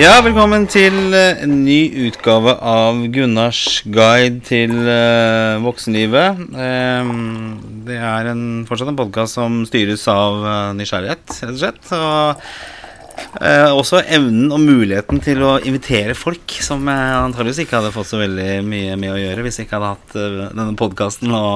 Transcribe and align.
Ja, 0.00 0.14
velkommen 0.24 0.62
til 0.64 1.12
eh, 1.12 1.42
en 1.44 1.58
ny 1.60 2.06
utgave 2.06 2.54
av 2.64 3.02
Gunnars 3.12 3.82
guide 3.84 4.38
til 4.46 4.72
eh, 4.88 5.58
voksenlivet. 5.60 6.38
Eh, 6.56 7.10
det 7.84 7.98
er 7.98 8.30
en, 8.30 8.46
fortsatt 8.64 8.94
en 8.94 8.96
podkast 8.96 9.36
som 9.36 9.58
styres 9.68 10.06
av 10.08 10.40
eh, 10.40 10.70
nysgjerrighet, 10.78 11.26
rett 11.42 11.52
og 11.52 11.60
slett. 11.60 11.92
Og 13.44 13.76
også 13.76 14.00
evnen 14.06 14.48
og 14.48 14.64
muligheten 14.64 15.20
til 15.20 15.44
å 15.44 15.52
invitere 15.68 16.16
folk, 16.16 16.56
som 16.64 16.88
jeg 16.88 17.20
antageligvis 17.20 17.66
ikke 17.66 17.82
hadde 17.82 17.92
fått 17.92 18.14
så 18.14 18.24
veldig 18.24 18.50
mye 18.64 18.96
med 18.96 19.12
å 19.12 19.20
gjøre 19.20 19.44
hvis 19.44 19.60
jeg 19.60 19.68
ikke 19.68 19.82
hadde 19.82 19.94
hatt 19.98 20.18
denne 20.56 20.80
podkasten 20.80 21.36
å, 21.36 21.46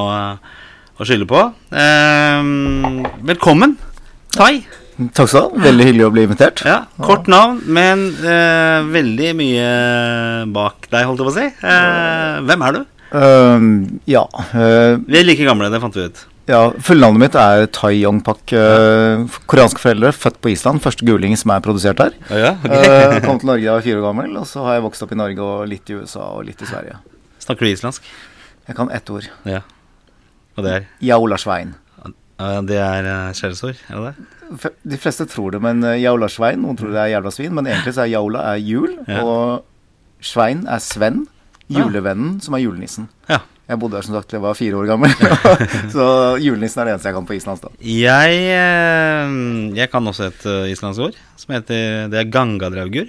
å 1.00 1.08
skylde 1.08 1.32
på. 1.32 1.46
Eh, 1.72 2.54
velkommen, 3.24 3.78
Tai. 4.36 4.83
Takk 5.14 5.26
skal 5.30 5.48
du 5.50 5.56
ha. 5.58 5.64
Veldig 5.68 5.86
hyggelig 5.88 6.04
å 6.06 6.10
bli 6.14 6.22
invitert. 6.28 6.60
Ja, 6.68 6.84
Kort 7.02 7.26
navn, 7.30 7.60
men 7.66 8.04
eh, 8.22 8.84
veldig 8.94 9.32
mye 9.38 9.70
bak 10.54 10.86
deg, 10.92 11.06
holdt 11.08 11.18
jeg 11.22 11.26
på 11.26 11.32
å 11.32 11.38
si. 11.38 11.46
Eh, 11.66 12.36
hvem 12.46 12.62
er 12.68 12.76
du? 12.78 12.84
Ehm, 13.14 13.66
ja, 14.10 14.24
uh, 14.26 14.96
Vi 15.06 15.18
er 15.20 15.26
like 15.26 15.44
gamle, 15.46 15.68
det 15.70 15.78
fant 15.82 15.94
vi 15.94 16.06
ut. 16.08 16.22
ja. 16.50 16.62
Fullnavnet 16.82 17.20
mitt 17.22 17.36
er 17.38 17.66
Tai 17.70 17.92
Yongpak. 17.94 18.40
Uh, 18.50 19.22
koreanske 19.46 19.78
foreldre, 19.82 20.10
født 20.14 20.40
på 20.42 20.50
Island. 20.50 20.82
Første 20.82 21.06
guling 21.06 21.36
som 21.38 21.52
er 21.54 21.60
produsert 21.62 21.98
her. 22.02 22.14
ja, 22.30 22.54
Eh, 22.64 23.20
kom 23.22 23.38
til 23.38 23.46
Norge 23.52 23.62
da 23.62 23.68
jeg 23.68 23.74
var 23.76 23.82
fire 23.86 24.00
år 24.02 24.06
gammel, 24.08 24.36
og 24.40 24.46
så 24.50 24.64
har 24.66 24.74
jeg 24.80 24.86
vokst 24.88 25.02
opp 25.06 25.12
i 25.14 25.20
Norge 25.20 25.38
og 25.46 25.68
litt 25.70 25.90
i 25.90 25.94
USA 26.00 26.26
og 26.34 26.44
litt 26.48 26.62
i 26.62 26.66
Sverige. 26.66 26.98
Snakker 27.44 27.66
du 27.66 27.70
islandsk? 27.74 28.02
Jeg 28.66 28.76
kan 28.76 28.90
ett 28.90 29.10
ord. 29.10 29.30
Ja. 29.46 29.60
Og 30.56 30.64
det 30.64 30.72
er? 30.72 30.84
Jaula 31.02 31.36
svein. 31.38 31.74
Eh, 31.74 31.83
det 32.68 32.78
er 32.82 33.06
skjellsord, 33.38 33.78
er 33.88 34.00
det 34.00 34.14
det? 34.14 34.72
De 34.94 34.96
fleste 35.00 35.24
tror 35.30 35.54
det, 35.54 35.60
men 35.64 35.80
uh, 35.86 35.94
jaula 35.98 36.28
svein, 36.28 36.60
noen 36.62 36.76
tror 36.76 36.90
det 36.92 37.00
er 37.00 37.12
jævla 37.14 37.30
svin, 37.32 37.54
men 37.56 37.66
egentlig 37.70 37.94
så 37.96 38.02
er 38.04 38.10
jaula 38.12 38.42
er 38.52 38.60
jul, 38.60 38.92
Ja. 39.08 39.22
og 39.24 39.64
svein 40.24 40.66
er 40.68 40.82
Sven, 40.84 41.24
julevennen, 41.72 42.40
som 42.44 42.54
er 42.58 42.64
julenissen. 42.66 43.08
Ja. 43.30 43.38
Jeg 43.64 43.78
bodde 43.80 43.96
her 43.96 44.04
som 44.04 44.12
sagt 44.18 44.28
til 44.28 44.36
jeg 44.36 44.44
var 44.44 44.56
fire 44.58 44.76
år 44.76 44.86
gammel, 44.90 45.14
så 45.94 46.06
julenissen 46.42 46.82
er 46.82 46.90
det 46.90 46.92
eneste 46.98 47.08
jeg 47.08 47.16
kan 47.16 47.28
på 47.30 47.36
islandsk 47.38 47.64
da. 47.64 47.70
Jeg, 47.80 48.42
eh, 48.52 49.36
jeg 49.78 49.88
kan 49.94 50.10
også 50.10 50.26
et 50.28 50.44
islandsk 50.74 51.00
ord 51.06 51.16
som 51.40 51.54
heter 51.56 52.10
Det 52.12 52.18
er 52.20 52.28
gangadraugur. 52.34 53.08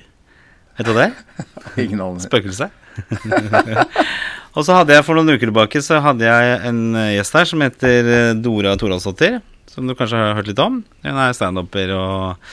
Vet 0.78 0.88
du 0.88 0.94
det? 0.96 1.10
Ingen 1.84 2.00
aning. 2.06 2.24
Spøkelse. 2.24 2.70
og 4.56 4.64
så 4.64 4.78
hadde 4.80 4.96
jeg 4.96 5.04
for 5.06 5.18
noen 5.18 5.36
uker 5.36 5.50
tilbake 5.50 5.84
Så 5.84 6.00
hadde 6.04 6.28
jeg 6.28 6.58
en 6.70 6.82
eh, 6.96 7.14
gjest 7.18 7.36
her 7.36 7.50
som 7.50 7.64
heter 7.66 8.10
eh, 8.18 8.34
Dora 8.40 8.76
Toralsdottir. 8.80 9.42
Som 9.72 9.90
du 9.90 9.96
kanskje 9.98 10.22
har 10.22 10.38
hørt 10.38 10.48
litt 10.48 10.62
om. 10.64 10.80
Hun 11.04 11.20
er 11.20 11.36
standuper 11.36 11.92
og 11.98 12.46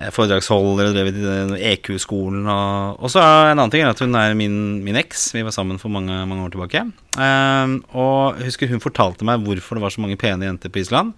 eh, 0.00 0.08
foredragsholder 0.14 0.88
og 0.88 0.96
drevet 0.96 1.18
i 1.58 1.72
EQ-skolen. 1.74 2.48
Og, 2.48 3.02
og 3.04 3.12
så 3.12 3.20
er 3.20 3.50
en 3.50 3.58
annen 3.58 3.74
ting 3.74 3.84
at 3.84 4.00
hun 4.00 4.16
er 4.16 4.36
min, 4.38 4.56
min 4.86 4.96
eks. 5.02 5.28
Vi 5.36 5.44
var 5.44 5.52
sammen 5.52 5.80
for 5.82 5.92
mange, 5.92 6.22
mange 6.24 6.46
år 6.46 6.54
tilbake. 6.54 6.86
Um, 7.20 7.82
og 7.92 8.40
jeg 8.40 8.52
husker 8.52 8.72
hun 8.72 8.84
fortalte 8.84 9.28
meg 9.28 9.44
hvorfor 9.44 9.76
det 9.76 9.84
var 9.84 9.92
så 9.92 10.04
mange 10.04 10.16
pene 10.20 10.48
jenter 10.48 10.72
på 10.72 10.80
Island. 10.80 11.12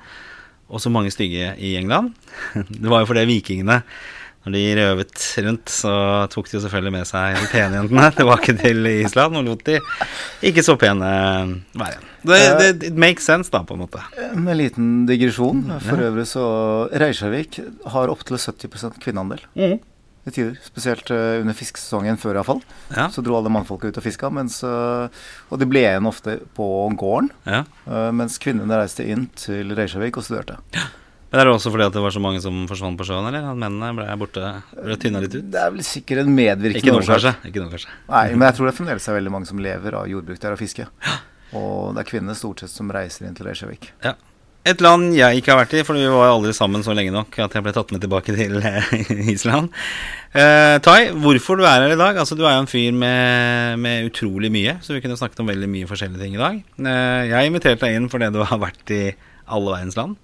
Og 0.68 0.82
så 0.82 0.90
mange 0.92 1.14
stygge 1.14 1.54
i 1.62 1.76
England. 1.78 2.10
Det 2.82 2.90
var 2.90 3.00
jo 3.00 3.08
fordi 3.08 3.28
vikingene 3.30 3.78
når 4.46 4.54
de 4.54 4.60
røvet 4.78 5.24
rundt, 5.44 5.68
så 5.72 5.92
tok 6.32 6.46
de 6.48 6.56
jo 6.56 6.60
selvfølgelig 6.64 6.92
med 6.94 7.08
seg 7.10 7.34
de 7.36 7.48
pene 7.52 7.80
jentene 7.80 8.06
tilbake 8.20 8.54
til 8.60 8.86
Island 8.92 9.36
og 9.40 9.44
lot 9.50 9.64
de 9.66 9.80
ikke 10.48 10.62
så 10.64 10.76
pene 10.80 11.10
være. 11.76 11.98
Det, 12.28 12.38
det, 12.58 12.70
it 12.92 12.96
makes 12.98 13.26
sense, 13.28 13.50
da, 13.52 13.60
på 13.66 13.76
en 13.76 13.82
måte. 13.84 14.00
Med 14.34 14.52
en 14.54 14.58
liten 14.62 14.88
digresjon. 15.08 15.60
For 15.84 16.00
øvrig 16.08 16.24
så 16.30 16.46
Reykjavik 17.02 17.60
har 17.94 18.10
opptil 18.14 18.38
70 18.40 18.98
kvinneandel 19.04 19.44
i 20.28 20.32
tider. 20.34 20.56
Spesielt 20.64 21.08
eh, 21.14 21.38
under 21.40 21.56
fiskesesongen 21.56 22.18
før 22.20 22.36
iallfall. 22.40 22.58
Ja, 22.92 23.06
Så 23.14 23.22
dro 23.24 23.38
alle 23.38 23.48
mannfolka 23.54 23.88
ut 23.88 23.96
og 24.00 24.04
fiska, 24.04 24.28
mens 24.34 24.58
eh, 24.66 25.22
Og 25.48 25.60
de 25.62 25.68
ble 25.70 25.84
igjen 25.86 26.08
ofte 26.10 26.38
på 26.58 26.66
gården. 27.00 27.30
ja. 27.48 27.62
eh, 27.88 28.10
mens 28.12 28.36
kvinnene 28.42 28.80
reiste 28.82 29.06
inn 29.08 29.28
til 29.40 29.72
Reykjavik 29.78 30.18
og 30.20 30.26
studerte. 30.26 30.58
Men 31.28 31.40
er 31.42 31.48
det 31.48 31.52
også 31.52 31.70
fordi 31.74 31.84
at 31.84 31.96
det 31.96 32.00
var 32.00 32.14
så 32.14 32.22
mange 32.24 32.40
som 32.40 32.62
forsvant 32.70 32.96
på 32.96 33.04
sjøen, 33.04 33.26
eller? 33.28 33.50
At 33.50 33.58
mennene 33.60 33.90
ble 33.98 34.06
borte, 34.20 34.52
ble 34.78 34.96
tynna 35.00 35.20
litt 35.20 35.34
ut? 35.36 35.50
Det 35.52 35.60
er 35.60 35.74
vel 35.74 35.84
sikkert 35.84 36.22
en 36.22 36.30
medvirkende 36.32 36.80
Ikke 36.80 36.94
nå, 36.94 37.02
årsak. 37.02 37.18
kanskje. 37.18 37.50
Ikke 37.50 37.64
nå, 37.64 37.68
kanskje. 37.74 37.96
Nei, 38.08 38.22
men 38.32 38.46
jeg 38.48 38.56
tror 38.56 38.70
det 38.70 38.76
fremdeles 38.78 39.08
er 39.10 39.18
veldig 39.18 39.34
mange 39.34 39.50
som 39.50 39.60
lever 39.60 39.98
av 39.98 40.08
jordbruk 40.08 40.40
der 40.40 40.56
og 40.56 40.62
fiske. 40.62 40.88
Og 41.58 41.92
det 41.96 42.02
er 42.04 42.08
kvinnene 42.08 42.36
stort 42.36 42.64
sett 42.64 42.72
som 42.72 42.88
reiser 42.92 43.28
inn 43.28 43.36
til 43.36 43.48
Reykjavik. 43.48 43.90
Ja. 44.06 44.14
Et 44.68 44.82
land 44.84 45.14
jeg 45.16 45.38
ikke 45.38 45.52
har 45.54 45.60
vært 45.62 45.74
i, 45.78 45.82
for 45.86 45.96
vi 45.96 46.08
var 46.10 46.32
aldri 46.32 46.50
sammen 46.56 46.82
så 46.84 46.92
lenge 46.96 47.12
nok 47.14 47.36
at 47.40 47.54
jeg 47.56 47.64
ble 47.64 47.72
tatt 47.72 47.92
med 47.94 48.02
tilbake 48.04 48.34
til 48.36 48.58
eh, 48.58 48.88
Island. 49.34 49.70
Uh, 50.34 50.76
Tai, 50.84 50.98
hvorfor 51.24 51.56
du 51.60 51.64
er 51.64 51.84
her 51.86 51.94
i 51.94 52.00
dag? 52.00 52.18
Altså, 52.20 52.36
Du 52.36 52.42
er 52.44 52.56
jo 52.56 52.64
en 52.64 52.68
fyr 52.68 52.92
med, 52.92 53.78
med 53.80 54.08
utrolig 54.10 54.50
mye, 54.52 54.76
så 54.84 54.96
vi 54.96 55.00
kunne 55.04 55.16
snakket 55.16 55.40
om 55.44 55.48
veldig 55.48 55.70
mye 55.72 55.88
forskjellige 55.88 56.20
ting 56.24 56.36
i 56.36 56.42
dag. 56.42 56.60
Uh, 56.80 57.22
jeg 57.30 57.52
inviterte 57.52 57.84
deg 57.86 57.96
inn 58.00 58.10
fordi 58.12 58.32
du 58.34 58.42
har 58.44 58.60
vært 58.60 58.92
i 58.96 59.02
alle 59.48 59.72
verdens 59.76 59.96
land. 59.96 60.18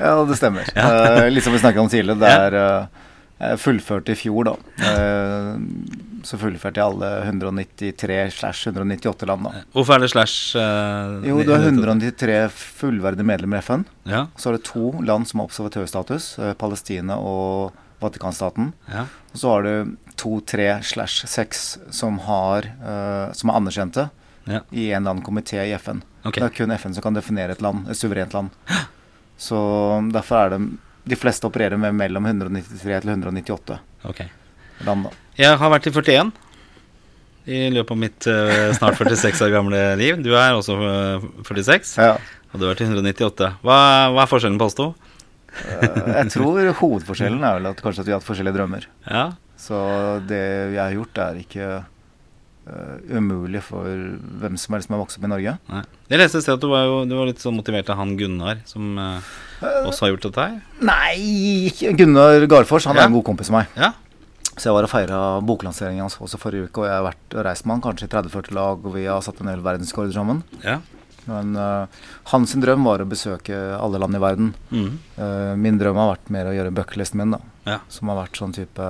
Ja, 0.00 0.14
det 0.26 0.36
stemmer. 0.40 0.68
Eh, 0.74 1.30
litt 1.30 1.44
som 1.44 1.54
vi 1.54 1.62
snakket 1.62 1.84
om 1.84 1.90
tidligere. 1.92 2.18
Det 2.20 2.30
er 2.30 2.56
eh, 2.60 3.02
jeg 3.44 3.60
fullførte 3.60 4.14
i 4.14 4.18
fjor, 4.18 4.48
da. 4.48 4.54
Eh, 4.88 5.54
så 6.24 6.38
fullførte 6.40 6.80
jeg 6.80 6.86
alle 6.86 7.10
193 7.26 8.18
slash 8.38 8.68
198 8.70 9.28
land, 9.28 9.48
da. 9.48 9.64
Hvorfor 9.74 9.98
er 9.98 10.04
det 10.06 10.12
slash 10.14 10.54
Uh, 10.56 11.20
Jo, 11.26 11.40
du 11.44 11.52
har 11.52 11.66
193 11.66 12.38
fullverdige 12.54 13.26
medlemmer 13.28 13.60
i 13.60 13.64
FN. 13.66 13.84
Ja, 14.08 14.26
Så 14.40 14.50
er 14.50 14.58
det 14.58 14.64
to 14.70 14.92
land 15.04 15.28
som 15.28 15.42
har 15.42 15.50
observatørstatus, 15.50 16.34
Palestina 16.58 17.18
og 17.20 17.74
Vatikanstaten. 18.00 18.72
ja, 18.90 19.06
Og 19.32 19.38
så 19.40 19.50
har 19.50 19.62
du 19.62 19.96
to, 20.16 20.40
tre 20.40 20.80
slash 20.82 21.26
seks 21.26 21.78
som, 21.90 22.18
har, 22.26 22.64
eh, 22.64 23.32
som 23.32 23.50
er 23.50 23.58
anerkjente 23.60 24.08
ja. 24.46 24.60
i 24.70 24.90
en 24.92 25.02
eller 25.02 25.16
annen 25.16 25.24
komité 25.24 25.60
i 25.64 25.74
FN. 25.78 26.02
Okay. 26.24 26.40
Det 26.40 26.48
er 26.48 26.56
kun 26.56 26.74
FN 26.78 26.94
som 26.94 27.02
kan 27.02 27.16
definere 27.16 27.52
et 27.52 27.62
land, 27.64 27.88
et 27.90 27.98
suverent 27.98 28.32
land. 28.34 28.50
Så 29.38 29.58
derfor 30.14 30.36
er 30.46 30.50
det 30.54 30.60
De 31.04 31.16
fleste 31.20 31.44
opererer 31.48 31.76
med 31.76 31.92
mellom 31.98 32.24
193 32.24 33.00
til 33.02 33.10
198 33.12 33.78
Ok. 34.08 34.22
land, 34.86 35.04
da. 35.04 35.10
Jeg 35.36 35.58
har 35.60 35.70
vært 35.70 35.86
i 35.86 35.92
41 35.92 36.32
i 37.46 37.58
løpet 37.74 37.90
av 37.92 37.98
mitt 38.00 38.26
uh, 38.30 38.70
snart 38.72 38.96
46 38.96 39.42
år 39.44 39.50
gamle 39.52 39.80
liv. 40.00 40.16
Du 40.24 40.30
er 40.32 40.54
også 40.56 40.78
eh, 40.80 41.26
46, 41.44 41.90
Ja. 42.00 42.14
og 42.16 42.56
du 42.56 42.64
har 42.64 42.70
vært 42.72 42.80
i 42.80 42.86
198. 42.88 43.50
Hva, 43.60 43.76
hva 44.14 44.22
er 44.24 44.30
forskjellen 44.30 44.56
på 44.62 44.64
oss 44.70 44.78
to? 44.78 44.86
Eh, 45.52 45.84
Jeg 46.22 46.30
tror 46.32 46.70
hovedforskjellen 46.80 47.44
er 47.44 47.58
vel 47.58 47.68
at 47.74 47.82
kanskje 47.84 48.00
at 48.00 48.08
vi 48.08 48.14
har 48.14 48.22
hatt 48.22 48.28
forskjellige 48.30 48.56
drømmer. 48.56 48.86
Ja, 49.10 49.26
Så 49.60 49.76
det 50.26 50.40
jeg 50.72 50.80
har 50.80 50.96
gjort, 50.96 51.20
er 51.26 51.42
ikke 51.44 51.68
eh, 52.66 53.16
umulig 53.18 53.60
for 53.62 53.84
hvem 54.40 54.56
som 54.60 54.74
helst 54.76 54.88
som 54.88 54.94
har 54.96 55.02
vokst 55.04 55.18
opp 55.18 55.24
i 55.28 55.32
Norge. 55.32 55.56
nei. 55.70 55.82
Jeg 56.10 56.18
leste 56.20 56.38
et 56.40 56.44
sted 56.46 56.54
at 56.54 56.60
du 56.64 56.68
var, 56.68 56.84
jo, 56.88 57.04
du 57.08 57.14
var 57.16 57.26
litt 57.30 57.40
sånn 57.42 57.56
motivert 57.56 57.88
av 57.90 57.96
han 58.00 58.16
Gunnar, 58.20 58.60
som 58.68 58.98
uh, 58.98 59.20
også 59.88 60.04
har 60.06 60.14
gjort 60.14 60.26
dette 60.28 60.46
her. 60.48 60.56
Nei! 60.84 61.70
Gunnar 61.98 62.46
Garfors 62.50 62.84
han 62.86 62.96
Ja. 62.96 63.02
er 63.04 63.06
en 63.12 63.16
god 63.16 63.24
kompis 63.24 63.50
av 63.50 63.60
meg. 63.60 63.66
Ja, 63.76 63.92
Så 64.56 64.68
jeg 64.68 64.74
var 64.76 64.84
og 64.86 64.90
feira 64.92 65.20
boklanseringen 65.42 66.04
hans 66.04 66.14
også 66.22 66.38
forrige 66.38 66.68
uke, 66.68 66.78
og 66.84 66.86
jeg 66.86 66.94
har 66.94 67.06
vært 67.08 67.34
og 67.34 67.44
reist 67.44 67.64
med 67.66 67.74
han 67.74 67.82
kanskje 67.88 68.06
i 68.06 68.12
30-40 68.12 68.52
lag, 68.54 68.84
og 68.86 68.94
vi 68.94 69.06
har 69.08 69.20
satt 69.26 69.40
en 69.42 69.48
hel 69.50 69.60
verdensrekord 69.64 70.12
sammen. 70.14 70.44
ja. 70.62 70.80
Men 71.26 71.56
uh, 71.56 71.86
hans 72.28 72.52
drøm 72.60 72.84
var 72.84 73.00
å 73.00 73.06
besøke 73.08 73.56
alle 73.80 73.96
land 73.98 74.14
i 74.14 74.18
verden. 74.20 74.50
Mm. 74.68 74.98
Min 75.56 75.78
drøm 75.80 75.96
har 75.96 76.10
vært 76.18 76.28
mer 76.28 76.50
å 76.50 76.52
gjøre 76.52 76.74
bucketlisten 76.76 77.16
min, 77.22 77.30
da. 77.32 77.38
ja. 77.64 77.78
Som 77.88 78.10
har 78.12 78.18
vært 78.20 78.36
sånn 78.36 78.52
type 78.52 78.88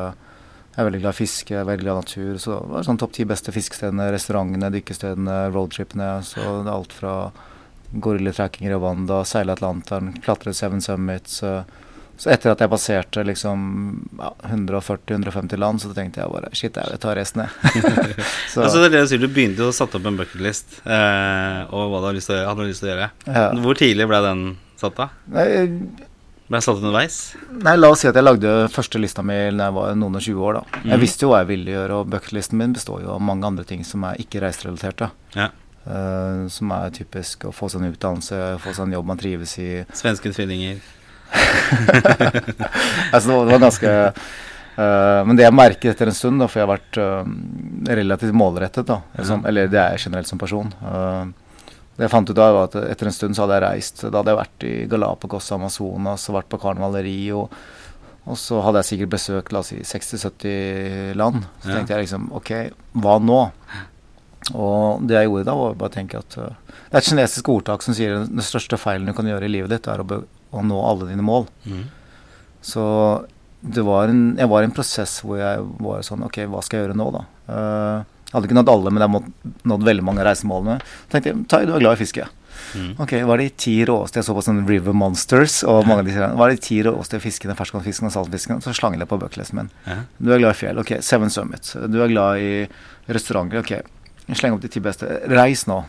Jeg 0.75 0.83
er 0.83 0.89
veldig 0.89 1.01
glad 1.05 1.15
i 1.15 1.21
fiske, 1.21 1.55
jeg 1.55 1.61
er 1.63 1.69
veldig 1.69 1.85
glad 1.87 1.95
i 1.95 2.03
natur. 2.03 2.39
Så 2.43 2.57
det 2.59 2.73
var 2.75 2.87
sånn 2.89 2.99
topp 2.99 3.13
ti 3.15 3.25
beste 3.31 3.53
fiskestedene, 3.55 4.09
restaurantene, 4.11 4.73
dykkestedene, 4.75 5.37
roadtripene. 5.55 6.09
Så 6.27 6.43
det 6.43 6.67
er 6.67 6.73
alt 6.75 6.95
fra 6.97 7.13
gorillatrekking 7.95 8.67
i 8.67 8.73
Rwanda, 8.75 9.21
seile 9.29 9.55
Atlanteren, 9.55 10.13
klatre 10.25 10.55
Seven 10.57 10.83
Summits. 10.83 11.43
eh, 11.47 11.63
så 12.17 12.31
etter 12.31 12.53
at 12.53 12.61
jeg 12.63 12.71
passerte 12.71 13.23
liksom 13.27 13.63
ja, 14.19 14.29
140-150 14.51 15.59
land, 15.59 15.83
så 15.83 15.91
tenkte 15.95 16.21
jeg 16.23 16.31
bare 16.31 16.51
Shit, 16.55 16.77
jeg 16.79 17.01
tar 17.03 17.19
resten, 17.19 17.43
jeg. 17.43 17.83
så, 18.53 18.63
Altså 18.63 18.83
det 18.83 18.87
er 18.87 18.95
det 18.95 19.01
du 19.03 19.09
sier, 19.11 19.23
du 19.23 19.31
begynte 19.35 19.67
å 19.67 19.75
sette 19.75 19.99
opp 19.99 20.07
en 20.11 20.19
bucketlist, 20.21 20.77
eh, 20.87 21.61
og 21.75 21.91
hva 21.91 21.99
du 22.03 22.07
hadde 22.09 22.17
lyst 22.21 22.31
til 22.31 22.39
å 22.39 22.43
gjøre. 22.45 22.69
Lyst 22.71 22.85
til 22.85 22.91
å 22.91 22.93
gjøre. 22.93 23.09
ja. 23.27 23.47
Hvor 23.67 23.79
tidlig 23.83 24.07
ble 24.11 24.21
den 24.29 24.45
satt 24.79 24.99
da? 24.99 25.09
Nei, 25.35 25.47
Ble 26.49 26.59
jeg 26.61 26.67
satt 26.67 26.77
underveis? 26.83 27.15
Nei, 27.65 27.73
la 27.79 27.89
oss 27.89 28.03
si 28.05 28.09
at 28.11 28.15
jeg 28.19 28.25
lagde 28.27 28.51
første 28.69 29.01
lista 29.01 29.23
mi 29.25 29.33
da 29.57 29.71
jeg 29.71 29.75
var 29.79 29.95
noen 29.97 30.19
og 30.19 30.25
20 30.27 30.43
år. 30.45 30.53
da. 30.59 30.63
Jeg 30.85 30.93
Mhm. 30.99 31.01
visste 31.01 31.23
jo 31.25 31.31
hva 31.31 31.39
jeg 31.41 31.49
ville 31.49 31.71
gjøre, 31.73 31.91
og 32.01 32.11
bucketlisten 32.13 32.59
min 32.61 32.73
består 32.75 33.01
jo 33.03 33.15
av 33.15 33.21
mange 33.23 33.45
andre 33.47 33.65
ting 33.65 33.83
som 33.85 34.05
er 34.05 34.17
ikke 34.21 34.43
reiserelaterte. 34.45 35.11
Ja. 35.35 35.49
Uh, 35.87 36.49
som 36.49 36.71
er 36.73 36.91
typisk 36.91 37.45
å 37.45 37.53
få 37.53 37.69
seg 37.71 37.83
en 37.83 37.93
utdannelse, 37.93 38.59
få 38.61 38.73
seg 38.75 38.87
en 38.87 38.93
jobb 38.93 39.07
man 39.07 39.19
trives 39.19 39.59
i. 39.59 39.85
Svenske 39.93 40.33
tvillinger. 40.33 40.81
altså, 43.13 43.45
det 43.45 43.53
var, 43.53 43.59
ganske 43.69 43.95
Uh, 44.75 45.23
Men 45.25 45.37
det 45.39 45.45
jeg 45.45 45.55
merket 45.55 45.93
etter 45.93 46.09
en 46.11 46.17
stund, 46.19 46.41
da, 46.43 46.49
for 46.51 46.59
jeg 46.59 46.67
har 46.67 46.73
vært 46.75 46.97
uh, 46.99 47.95
relativt 47.95 48.35
målrettet, 48.35 48.83
da, 48.89 48.97
eller, 49.15 49.27
som, 49.29 49.45
eller 49.47 49.69
det 49.71 49.79
er 49.79 49.93
jeg 49.95 50.09
generelt 50.09 50.27
som 50.27 50.41
person 50.41 50.73
eh, 50.83 51.29
Det 51.95 52.03
jeg 52.09 52.11
fant 52.11 52.31
ut 52.31 52.39
av, 52.43 52.55
var 52.57 52.65
at 52.71 52.75
etter 52.91 53.07
en 53.07 53.15
stund 53.15 53.37
så 53.37 53.45
hadde 53.45 53.55
jeg 53.61 53.65
reist. 53.69 54.01
Da 54.11 54.19
hadde 54.21 54.33
jeg 54.35 54.41
vært 54.41 54.65
i 54.67 54.75
Galapagos, 54.91 55.53
Amazonas, 55.55 56.25
og 56.29 56.35
vært 56.41 56.49
på 56.51 56.59
karnevaleri 56.65 57.19
og 57.39 57.51
Og 58.27 58.39
så 58.41 58.57
hadde 58.65 58.81
jeg 58.81 58.87
sikkert 58.89 59.11
besøkt 59.13 59.53
la 59.53 59.61
oss 59.61 59.69
si 59.69 59.77
60-70 59.85 61.13
land. 61.21 61.43
Så 61.61 61.69
Ja. 61.69 61.75
tenkte 61.77 61.93
jeg 61.93 62.07
liksom 62.07 62.31
OK, 62.33 62.51
hva 62.97 63.19
nå? 63.21 63.41
Og 64.55 65.05
det 65.07 65.17
jeg 65.19 65.29
gjorde 65.29 65.45
da, 65.45 65.55
var 65.55 65.75
bare 65.75 65.91
å 65.91 65.93
tenke 65.93 66.19
at 66.21 66.37
uh, 66.41 66.49
Det 66.89 66.95
er 66.97 67.03
et 67.03 67.09
kinesisk 67.11 67.49
ordtak 67.53 67.83
som 67.85 67.95
sier 67.97 68.17
at 68.23 68.29
den 68.33 68.41
største 68.45 68.79
feilen 68.81 69.05
du 69.09 69.13
kan 69.13 69.29
gjøre 69.29 69.45
i 69.45 69.53
livet 69.53 69.71
ditt, 69.73 69.87
er 69.89 70.01
å, 70.01 70.07
å 70.53 70.63
nå 70.65 70.81
alle 70.89 71.09
dine 71.11 71.25
mål. 71.25 71.47
Mm. 71.69 71.85
Så 72.65 72.83
det 73.61 73.85
var 73.85 74.09
en, 74.13 74.37
jeg 74.41 74.49
var 74.49 74.63
i 74.65 74.69
en 74.69 74.75
prosess 74.77 75.19
hvor 75.25 75.39
jeg 75.41 75.61
var 75.85 76.03
sånn 76.05 76.25
OK, 76.25 76.41
hva 76.49 76.61
skal 76.65 76.81
jeg 76.81 76.89
gjøre 76.89 76.99
nå, 77.01 77.07
da? 77.13 77.23
Uh, 77.49 78.14
jeg 78.35 78.41
hadde 78.41 78.49
ikke 78.49 78.57
nådd 78.59 78.71
alle, 78.73 78.91
men 78.91 79.03
jeg 79.05 79.11
hadde 79.13 79.69
nådd 79.71 79.85
veldig 79.87 80.03
mange 80.03 80.19
av 80.19 80.27
reisemålene. 80.27 80.81
Så 80.83 81.13
tenkte 81.13 81.31
jeg 81.31 81.43
Tai, 81.53 81.61
du 81.69 81.77
er 81.77 81.83
glad 81.85 81.95
i 81.95 82.01
fiske. 82.01 82.25
Mm. 82.75 82.89
Ok, 82.99 83.13
Hva 83.23 83.37
er 83.37 83.43
de 83.45 83.47
ti 83.59 83.75
råeste 83.87 84.19
Jeg 84.19 84.27
så 84.27 84.35
på 84.35 84.43
sånne 84.47 84.65
River 84.67 84.95
Monsters 84.95 85.61
og 85.67 85.89
mange 85.89 86.05
av 86.05 86.07
disse 86.09 86.29
Hva 86.39 86.47
er 86.47 86.55
de 86.55 86.63
ti 86.63 86.77
råeste 86.87 87.19
fiskene, 87.23 87.55
ferskvannsfiskene 87.59 88.11
og 88.11 88.15
saltfiskene? 88.15 88.63
Så 88.63 88.75
slang 88.75 88.99
jeg 88.99 89.11
på 89.11 89.19
bucketlisten 89.23 89.61
min. 89.61 89.71
Ja. 89.87 90.01
Du 90.19 90.33
er 90.35 90.43
glad 90.43 90.57
i 90.57 90.59
fjell. 90.65 90.83
Ok, 90.83 90.97
Seven 91.07 91.31
Summits. 91.31 91.77
Du 91.87 92.01
er 92.03 92.11
glad 92.11 92.43
i 92.43 92.53
restauranter. 93.15 93.63
Ok, 93.63 94.35
sleng 94.35 94.57
opp 94.57 94.67
de 94.67 94.73
ti 94.75 94.83
beste. 94.83 95.07
Reis 95.31 95.67
nå. 95.71 95.85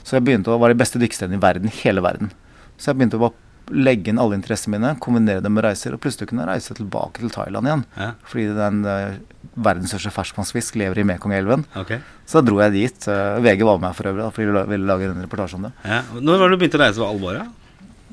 Så 0.00 0.16
jeg 0.16 0.24
begynte 0.24 0.52
å 0.52 0.60
være 0.62 0.72
de 0.72 0.80
beste 0.80 1.00
dykkestedene 1.02 1.36
i 1.36 1.44
verden. 1.44 1.72
Hele 1.82 2.04
verden. 2.04 2.32
Så 2.80 2.92
jeg 2.92 3.02
begynte 3.02 3.20
å 3.20 3.26
bare 3.26 3.36
legge 3.70 4.10
inn 4.10 4.18
alle 4.18 4.34
interessene 4.38 4.74
mine, 4.78 4.94
kombinere 5.02 5.42
dem 5.44 5.54
med 5.54 5.64
reiser, 5.66 5.94
og 5.94 6.00
plutselig 6.02 6.28
kunne 6.30 6.42
jeg 6.42 6.50
reise 6.50 6.74
tilbake 6.74 7.22
til 7.22 7.30
Thailand 7.32 7.68
igjen. 7.68 7.84
Ja. 7.96 8.08
Fordi 8.28 8.46
den 8.56 8.82
uh, 8.88 9.14
verdens 9.54 9.92
største 9.94 10.10
ferskvannsfisk 10.16 10.76
lever 10.80 11.02
i 11.02 11.06
Mekongelven. 11.06 11.64
Okay. 11.78 12.00
Så 12.26 12.40
da 12.40 12.50
dro 12.50 12.60
jeg 12.64 12.74
dit. 12.74 13.08
Uh, 13.08 13.38
VG 13.44 13.64
var 13.68 13.78
med 13.78 13.88
meg 13.88 13.98
for 13.98 14.10
øvrig, 14.10 14.24
da, 14.24 14.30
fordi 14.34 14.50
de 14.50 14.64
ville 14.74 14.90
lage 14.90 15.10
en 15.10 15.22
reportasje 15.24 15.58
om 15.60 15.68
det. 15.68 15.72
Ja. 15.86 16.00
Når 16.18 16.40
var 16.42 16.48
det 16.48 16.56
du 16.58 16.62
begynte 16.64 16.80
å 16.80 16.84
reise 16.84 16.98
for 17.02 17.08
alvor? 17.12 17.42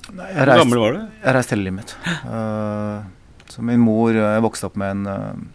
Hvor 0.09 0.53
gammel 0.63 0.83
var 0.85 0.95
du? 0.95 1.01
Jeg 1.23 1.35
reiste 1.37 1.55
hele 1.57 1.67
livet 1.69 1.79
mitt. 1.81 1.95
Uh, 2.25 3.01
så 3.49 3.63
min 3.65 3.81
mor 3.81 4.13
eh, 4.13 4.35
Jeg 4.35 4.43
vokste 4.45 4.67
opp 4.69 4.75
med 4.77 4.91
en 4.93 5.47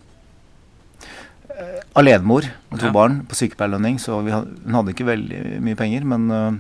alenemor 1.95 2.43
med 2.71 2.81
to 2.81 2.87
Ja. 2.87 2.93
barn 2.93 3.21
på 3.27 3.35
sykepleierlønning, 3.39 3.99
så 4.01 4.21
vi 4.25 4.33
had, 4.33 4.49
hun 4.65 4.75
hadde 4.75 4.91
ikke 4.95 5.07
veldig 5.07 5.61
mye 5.63 5.77
penger. 5.79 6.05
Men 6.05 6.31
eh, 6.31 6.53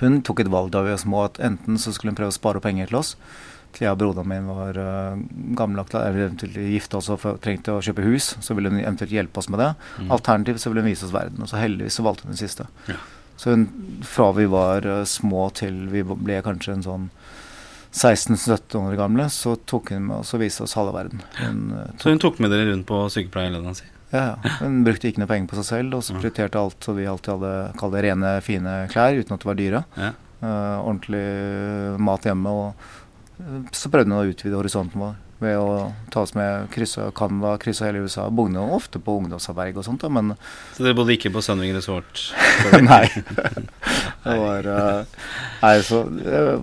hun 0.00 0.20
tok 0.22 0.44
et 0.44 0.50
valg 0.52 0.72
da 0.74 0.82
vi 0.84 0.94
var 0.94 1.00
små, 1.00 1.24
at 1.28 1.40
enten 1.40 1.78
så 1.80 1.94
skulle 1.94 2.12
hun 2.12 2.20
prøve 2.20 2.34
å 2.34 2.38
spare 2.38 2.62
penger 2.64 2.90
til 2.90 3.00
oss 3.00 3.16
til 3.74 3.84
jeg 3.84 3.94
og 3.94 4.00
broderen 4.00 4.30
min 4.30 4.48
var 4.48 4.78
uh, 4.80 5.20
gammelagt, 5.58 5.94
eller 5.98 6.28
eventuelt 6.28 6.56
gifte 6.72 6.98
oss 6.98 7.10
og 7.12 7.24
trengte 7.44 7.76
å 7.76 7.82
kjøpe 7.84 8.06
hus, 8.06 8.32
så 8.44 8.56
ville 8.56 8.72
hun 8.72 8.80
eventuelt 8.80 9.12
hjelpe 9.14 9.42
oss 9.42 9.50
med 9.52 9.60
det. 9.62 9.68
Mm. 9.98 10.12
Alternativt 10.16 10.62
så 10.62 10.72
ville 10.72 10.84
hun 10.84 10.90
vise 10.90 11.06
oss 11.06 11.14
verden. 11.14 11.42
Og 11.44 11.50
så 11.50 11.60
heldigvis 11.60 11.98
så 11.98 12.04
valgte 12.06 12.26
hun 12.26 12.34
det 12.34 12.40
siste. 12.40 12.68
Ja. 12.88 12.96
Så 13.38 13.52
hun, 13.54 13.66
fra 14.08 14.30
vi 14.34 14.48
var 14.50 14.88
uh, 14.88 15.02
små 15.08 15.48
til 15.58 15.84
vi 15.92 16.02
ble 16.08 16.40
kanskje 16.46 16.78
en 16.78 16.86
sånn 16.86 17.10
16-17 17.92 18.80
år 18.80 18.96
gamle, 18.98 19.28
så 19.32 19.54
tok 19.68 19.94
hun 19.94 20.08
med 20.08 20.20
oss 20.22 20.34
og 20.36 20.42
viste 20.42 20.64
oss 20.64 20.76
halve 20.78 20.92
verden. 20.96 21.22
Hun, 21.38 21.62
eh, 21.72 21.94
Så 22.02 22.12
hun 22.12 22.20
tok 22.20 22.36
med 22.42 22.52
dere 22.52 22.68
rundt 22.68 22.86
på 22.86 22.98
sykepleierlønna 23.14 23.72
si? 23.74 23.86
Ja, 24.12 24.22
ja. 24.42 24.52
hun 24.62 24.80
brukte 24.86 25.10
ikke 25.10 25.20
noe 25.22 25.30
penger 25.30 25.50
på 25.50 25.58
seg 25.60 25.66
selv, 25.68 25.98
og 25.98 26.02
så 26.06 26.14
Ja. 26.14 26.22
prioriterte 26.22 26.60
alt, 26.60 26.78
så 26.84 26.94
vi 26.96 27.06
alltid 27.06 27.34
hadde 27.36 27.78
kall 27.78 27.92
det 27.92 28.04
rene, 28.06 28.40
fine 28.44 28.74
klær 28.92 29.18
uten 29.18 29.34
at 29.36 29.40
det 29.44 29.50
var 29.50 29.58
dyre. 29.58 29.84
Ja. 29.96 30.12
Uh, 30.38 30.78
ordentlig 30.86 31.98
mat 31.98 32.22
hjemme. 32.28 32.50
Og 32.50 32.74
eh, 33.40 33.64
så 33.74 33.90
prøvde 33.90 34.12
hun 34.12 34.20
å 34.20 34.28
utvide 34.30 34.54
horisonten 34.60 35.02
vår 35.02 35.16
ved 35.38 35.54
å 35.54 35.92
ta 36.10 36.24
oss 36.24 36.32
med, 36.34 36.66
krysse 36.74 37.04
Canada, 37.14 37.52
krysse 37.62 37.86
hele 37.86 38.02
USA. 38.02 38.24
Bogne 38.30 38.58
ofte 38.74 38.98
på 38.98 39.14
ungdomsarbeid 39.20 39.76
og 39.78 39.86
sånt, 39.86 40.02
da, 40.02 40.10
men 40.10 40.32
Så 40.74 40.82
dere 40.82 40.96
bodde 40.98 41.14
ikke 41.14 41.30
på 41.34 41.42
Sunwing 41.44 41.74
Resort? 41.76 42.24
Nei. 42.90 43.04
Det 44.24 44.34
var 44.34 44.66
uh, 44.66 45.20
Nei, 45.62 45.76
så 45.86 46.02
eh, 46.26 46.56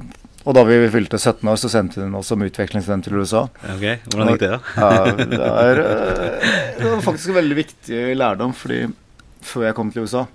Og 0.45 0.53
da 0.53 0.62
vi 0.68 0.77
fylte 0.94 1.18
17 1.18 1.50
år, 1.50 1.57
så 1.57 1.69
sendte 1.74 2.03
hun 2.03 2.18
oss 2.19 2.30
som 2.30 2.44
utvekslingsstudent 2.45 3.07
til 3.07 3.18
USA. 3.18 3.47
Ok, 3.74 3.86
Hvordan 4.12 4.31
gikk 4.33 4.44
det, 4.44 4.51
da? 4.53 4.59
Ja, 4.77 5.13
det, 5.18 5.39
er, 5.42 5.81
eh, 5.81 6.51
det 6.77 6.92
var 6.92 7.01
faktisk 7.07 7.31
en 7.31 7.39
veldig 7.39 7.57
viktig 7.57 8.01
lærdom, 8.19 8.53
fordi 8.53 8.83
før 9.45 9.65
jeg 9.69 9.77
kom 9.77 9.89
til 9.94 10.06
USA, 10.06 10.25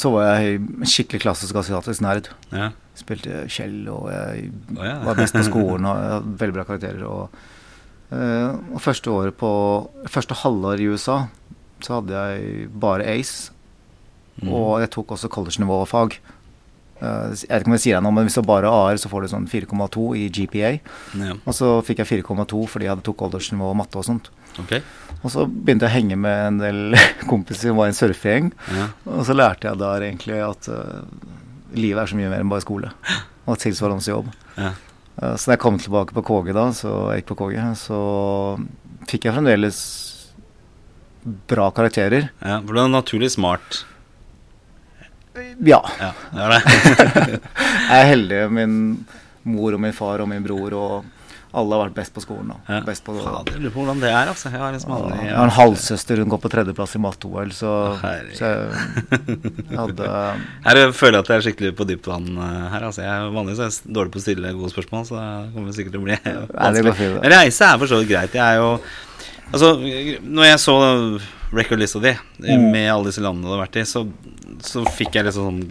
så 0.00 0.10
var 0.14 0.40
jeg 0.40 0.58
skikkelig 0.90 1.22
klassisk 1.22 1.60
asiatisk 1.62 2.02
nerd. 2.02 2.32
Ja. 2.50 2.72
Spilte 2.98 3.44
Kjell, 3.50 3.84
og 3.92 4.10
jeg 4.10 4.50
ja. 4.74 4.96
var 5.06 5.18
best 5.18 5.38
på 5.38 5.46
skolen 5.46 5.86
og 5.86 6.02
jeg 6.02 6.12
hadde 6.16 6.34
veldig 6.42 6.56
bra 6.56 6.66
karakterer. 6.66 7.06
Og, 7.06 7.40
eh, 8.16 8.50
og 8.74 8.82
første 8.82 9.14
året 9.14 9.38
på 9.38 9.52
Første 10.10 10.36
halvår 10.42 10.82
i 10.82 10.90
USA 10.90 11.22
så 11.80 12.00
hadde 12.00 12.18
jeg 12.26 12.68
bare 12.80 13.06
Ace. 13.08 13.52
Mm. 14.40 14.50
Og 14.52 14.80
jeg 14.82 14.90
tok 14.94 15.14
også 15.16 15.30
college-nivå-fag. 15.32 16.18
Eh, 16.18 16.39
jeg 17.00 17.48
vet 17.48 17.62
ikke 17.62 17.70
om 17.70 17.76
jeg 17.76 17.82
sier 17.86 17.96
det 17.96 18.04
nå, 18.04 18.10
men 18.12 18.26
hvis 18.28 18.36
du 18.36 18.42
bare 18.44 18.68
AR, 18.68 18.98
så 19.00 19.08
får 19.08 19.24
du 19.24 19.30
sånn 19.32 19.48
4,2 19.48 20.06
i 20.20 20.26
GPA. 20.28 20.72
ja. 21.16 21.36
Og 21.38 21.56
så 21.56 21.72
fikk 21.86 22.02
jeg 22.02 22.22
4,2 22.24 22.60
fordi 22.68 22.86
jeg 22.86 22.92
hadde 22.92 23.06
tok 23.06 23.24
aldersnivå 23.26 23.70
og 23.72 23.78
matte 23.80 24.00
og 24.00 24.06
sånt. 24.06 24.28
Okay. 24.60 24.82
Og 25.20 25.32
så 25.32 25.46
begynte 25.48 25.86
jeg 25.86 25.92
å 25.92 25.96
henge 25.96 26.18
med 26.20 26.44
en 26.46 26.60
del 26.60 26.98
kompiser 27.30 27.70
som 27.70 27.80
var 27.80 27.88
i 27.88 27.94
en 27.94 27.98
surfegjeng. 27.98 28.52
Ja. 28.76 28.90
Og 29.16 29.24
så 29.28 29.36
lærte 29.36 29.70
jeg 29.70 29.80
der 29.80 30.06
egentlig 30.06 30.38
at 30.44 30.70
uh, 30.72 31.00
livet 31.76 32.04
er 32.04 32.12
så 32.12 32.20
mye 32.20 32.30
mer 32.32 32.44
enn 32.44 32.52
bare 32.52 32.64
skole. 32.64 32.92
Og 33.46 33.60
tilsvarende 33.60 34.04
jobb. 34.04 34.30
Ja. 34.56 34.74
Uh, 35.20 35.34
så 35.36 35.50
da 35.50 35.56
jeg 35.56 35.64
kom 35.64 35.80
tilbake 35.80 36.16
på 36.16 36.24
KG 36.26 36.54
da, 36.56 36.68
så 36.76 36.94
jeg 37.12 37.22
gikk 37.22 37.32
på 37.32 37.40
KG, 37.42 37.60
så 37.80 38.00
fikk 39.10 39.28
jeg 39.28 39.36
fremdeles 39.36 39.80
bra 41.50 41.68
karakterer. 41.76 42.30
ja. 42.40 42.60
For 42.64 42.76
du 42.76 42.80
er 42.80 42.92
naturlig 42.92 43.32
smart. 43.36 43.84
Ja. 45.64 45.80
Ja, 46.00 46.10
det 46.34 46.44
er 46.44 46.52
det. 46.56 47.40
Jeg 47.90 48.02
er 48.02 48.10
heldig. 48.14 48.42
Min 48.54 48.76
mor 49.50 49.74
og 49.76 49.80
min 49.82 49.96
far 49.96 50.22
og 50.22 50.28
min 50.30 50.44
bror 50.44 50.76
og 50.76 51.16
alle 51.50 51.74
har 51.74 51.88
vært 51.88 51.96
best 51.96 52.12
på 52.14 52.22
skolen. 52.22 52.52
Og 52.54 52.68
Ja. 52.70 52.80
Best 52.86 53.02
på, 53.02 53.14
Fader, 53.18 53.58
lurer 53.58 53.72
på 53.74 53.82
hvordan 53.82 54.00
det 54.02 54.10
er, 54.12 54.28
altså. 54.30 54.50
Jeg 54.52 54.60
har 54.62 54.70
liksom 54.74 54.92
Ja, 54.94 55.16
jeg 55.24 55.34
har 55.34 55.48
en 55.48 55.56
halvsøster, 55.56 56.22
hun 56.22 56.30
går 56.30 56.40
på 56.44 56.50
tredjeplass 56.52 56.94
i 56.94 57.00
matte-OL, 57.02 57.50
så, 57.56 57.72
så 58.38 58.50
jeg, 58.52 59.74
hadde 59.74 60.10
Her 60.68 60.82
føler 60.94 61.18
jeg 61.18 61.24
at 61.24 61.32
jeg 61.32 61.36
er 61.36 61.46
skikkelig 61.48 61.72
på 61.80 61.88
dypt 61.90 62.06
vann 62.06 62.30
eh, 62.38 62.70
her. 62.70 62.86
Altså. 62.86 63.02
Jeg 63.02 63.10
er 63.10 63.34
Vanligvis 63.34 63.62
er 63.64 63.70
jeg 63.72 63.94
dårlig 63.98 64.14
på 64.14 64.22
å 64.22 64.26
stille 64.28 64.54
gode 64.60 64.72
spørsmål, 64.76 65.06
så 65.10 65.18
det 65.18 65.54
kommer 65.56 65.74
sikkert 65.74 65.96
til 65.96 66.02
å 66.02 66.06
bli 66.06 66.18
vanskelig. 66.54 67.14
reise 67.34 67.72
er 67.72 67.82
for 67.82 67.90
så 67.90 68.02
vidt 68.02 68.12
greit. 68.14 68.38
Jeg 68.38 68.46
er 68.46 68.62
jo 68.62 68.70
Altså, 69.50 69.74
når 70.22 70.44
jeg 70.52 70.58
så 70.62 70.74
recordlista 71.52 72.00
di 72.02 72.12
Mm. 72.46 72.70
med 72.72 72.90
alle 72.92 73.04
disse 73.10 73.20
landene 73.22 73.48
du 73.50 73.54
har 73.56 73.66
vært 73.66 73.76
i, 73.82 73.84
så, 73.84 74.04
så 74.62 74.84
fikk 74.96 75.14
jeg 75.18 75.24
litt 75.26 75.34
sånn 75.34 75.62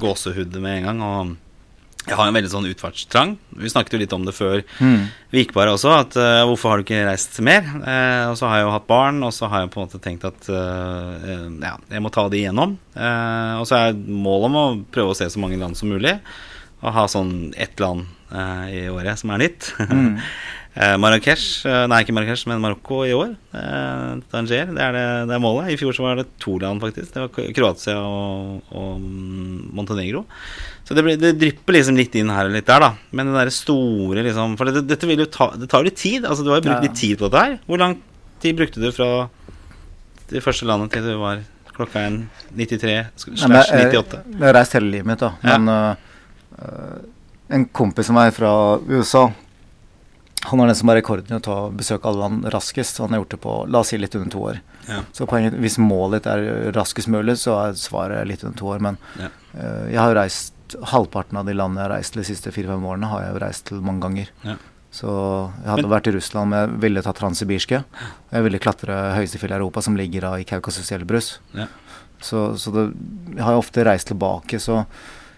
gåsehud 0.00 0.54
med 0.60 0.78
en 0.78 0.86
gang. 0.88 1.02
Og 1.02 1.36
jeg 2.08 2.16
har 2.18 2.26
en 2.26 2.34
veldig 2.34 2.50
sånn 2.50 2.66
utfartstrang. 2.66 3.34
Vi 3.54 3.68
snakket 3.70 3.92
jo 3.94 4.00
litt 4.02 4.12
om 4.16 4.24
det 4.26 4.32
før 4.34 4.62
Mm. 4.80 5.04
vi 5.30 5.44
gikk 5.44 5.52
bare 5.54 5.70
også, 5.76 5.92
at 6.00 6.16
uh, 6.16 6.42
hvorfor 6.48 6.70
har 6.72 6.80
du 6.80 6.84
ikke 6.86 7.04
reist 7.06 7.38
mer? 7.44 7.62
Uh, 7.62 8.30
og 8.32 8.36
så 8.40 8.48
har 8.48 8.56
jeg 8.58 8.66
jo 8.66 8.72
hatt 8.74 8.88
barn, 8.88 9.20
og 9.22 9.30
så 9.36 9.48
har 9.52 9.60
jeg 9.62 9.70
på 9.70 9.78
en 9.82 9.86
måte 9.86 10.00
tenkt 10.02 10.24
at 10.26 10.48
eh, 10.48 11.28
eh, 11.30 11.46
ja, 11.62 11.76
jeg 11.92 12.02
må 12.02 12.10
ta 12.10 12.24
det 12.32 12.40
igjennom. 12.42 12.74
Eh, 12.96 13.52
og 13.60 13.68
så 13.70 13.76
er 13.78 14.00
målet 14.08 14.48
om 14.50 14.56
å 14.58 14.64
prøve 14.90 15.12
å 15.14 15.18
se 15.20 15.28
så 15.30 15.38
mange 15.38 15.60
land 15.60 15.76
som 15.78 15.92
mulig, 15.92 16.16
og 16.82 16.92
ha 16.96 17.04
sånn 17.06 17.52
ett 17.54 17.78
land 17.78 18.08
eh, 18.34 18.66
i 18.72 18.82
året 18.90 19.20
som 19.20 19.30
er 19.36 19.44
nytt. 19.44 19.70
Mm. 19.78 20.16
Eh, 20.72 20.94
Marrakech, 20.96 21.66
eh, 21.68 21.82
nei 21.90 21.98
ikke 22.00 22.14
Marrakech, 22.16 22.46
men 22.48 22.60
Marokko 22.62 23.02
i 23.04 23.12
år. 23.12 23.34
Eh, 23.52 24.20
Tanger, 24.32 24.70
det 24.72 24.80
er, 24.80 24.94
det, 24.96 25.02
det 25.28 25.34
er 25.36 25.42
målet. 25.44 25.68
I 25.74 25.76
fjor 25.76 25.92
så 25.92 26.06
var 26.06 26.16
det 26.16 26.30
to 26.40 26.54
land, 26.62 26.80
faktisk. 26.80 27.10
Det 27.12 27.20
var 27.26 27.50
Kroatia 27.58 27.98
og, 28.00 28.62
og 28.72 29.02
mm, 29.02 29.66
Montenegro. 29.76 30.22
Så 30.88 30.96
det, 30.96 31.04
blir- 31.04 31.20
det 31.20 31.34
drypper 31.42 31.76
liksom 31.76 31.98
litt 32.00 32.16
inn 32.16 32.32
her 32.32 32.48
og 32.48 32.56
litt 32.56 32.70
der, 32.70 32.86
da. 32.86 32.90
Men 33.12 33.28
det 33.28 33.36
derre 33.36 33.52
store, 33.54 34.24
liksom 34.24 34.56
For 34.56 34.72
det, 34.72 34.86
dette 34.88 35.10
vil 35.10 35.22
jo 35.22 35.28
ta 35.30 35.50
Det 35.60 35.68
tar 35.70 35.84
jo 35.84 35.90
litt 35.90 36.00
tid. 36.00 36.24
Altså, 36.24 36.40
du 36.46 36.50
har 36.54 36.62
jo 36.62 36.66
brukt 36.70 36.88
litt 36.88 36.96
tid 36.98 37.20
på 37.20 37.28
dette 37.28 37.44
her. 37.44 37.60
Hvor 37.68 37.84
lang 37.84 37.98
tid 38.42 38.56
brukte 38.58 38.80
du 38.80 38.88
fra 38.96 39.10
det 40.32 40.40
første 40.40 40.64
landet 40.64 40.94
til 40.96 41.04
du 41.04 41.12
var 41.20 41.44
klokka 41.76 42.00
er 42.06 42.16
93 42.56 42.96
slash 43.20 43.76
98? 43.76 44.24
Jeg 44.32 44.40
har 44.40 44.56
reist 44.56 44.74
hele 44.76 44.88
livet 44.92 45.08
mitt, 45.12 45.20
da. 45.20 45.34
Men 45.44 45.68
ja. 45.68 45.78
uh, 46.56 46.98
en 47.52 47.68
kompis 47.76 48.08
av 48.12 48.16
meg 48.16 48.32
fra 48.36 48.52
USA 48.88 49.26
Han 50.50 50.60
er 50.60 50.66
den 50.66 50.74
som 50.74 50.88
har 50.90 50.96
rekorden 50.98 51.30
i 51.30 51.38
å 51.38 51.42
ta 51.44 51.56
besøke 51.70 52.08
alle 52.08 52.18
land 52.24 52.44
raskest. 52.50 52.98
Han 52.98 53.10
har 53.14 53.20
gjort 53.22 53.30
det 53.36 53.40
på 53.44 53.52
la 53.70 53.78
oss 53.84 53.92
si 53.92 53.98
litt 53.98 54.14
under 54.18 54.30
to 54.34 54.40
år. 54.50 54.60
Ja. 54.88 55.02
Så 55.14 55.26
poenget, 55.30 55.54
hvis 55.62 55.78
målet 55.78 56.26
er 56.26 56.72
raskest 56.74 57.08
mulig, 57.08 57.36
så 57.38 57.54
er 57.68 57.76
svaret 57.78 58.26
litt 58.26 58.42
under 58.44 58.58
to 58.58 58.66
år. 58.74 58.80
Men 58.80 58.98
Ja. 59.20 59.28
øh, 59.54 59.90
jeg 59.92 59.98
har 59.98 60.08
jo 60.14 60.18
reist 60.20 60.52
Halvparten 60.88 61.36
av 61.36 61.44
de 61.46 61.52
landene 61.52 61.82
jeg 61.82 61.90
har 61.90 61.96
reist 61.98 62.12
til 62.14 62.22
de 62.22 62.26
siste 62.34 62.50
fire-fem 62.50 62.82
årene, 62.88 63.04
har 63.10 63.20
jeg 63.26 63.32
jo 63.34 63.40
reist 63.46 63.64
til 63.68 63.80
mange 63.84 64.00
ganger. 64.00 64.28
Ja. 64.42 64.54
Så 64.90 65.06
jeg 65.62 65.68
hadde 65.68 65.82
Men- 65.82 65.90
vært 66.00 66.06
i 66.08 66.16
Russland, 66.16 66.48
men 66.50 66.58
jeg 66.70 66.80
ville 66.80 67.02
ta 67.02 67.12
transsibirske. 67.12 67.84
Jeg 68.32 68.42
ville 68.42 68.58
klatre 68.58 69.14
høyeste 69.14 69.38
fjell 69.38 69.52
i 69.52 69.58
Europa, 69.60 69.82
som 69.82 69.96
ligger 69.96 70.20
da 70.22 70.32
i 70.36 70.44
Kaukasus-Elbrus. 70.44 71.38
Ja. 71.54 71.66
Så, 72.20 72.56
så 72.56 72.72
det, 72.72 72.94
jeg 73.36 73.44
har 73.44 73.52
jo 73.52 73.58
ofte 73.62 73.84
reist 73.84 74.06
tilbake, 74.08 74.58
så 74.58 74.86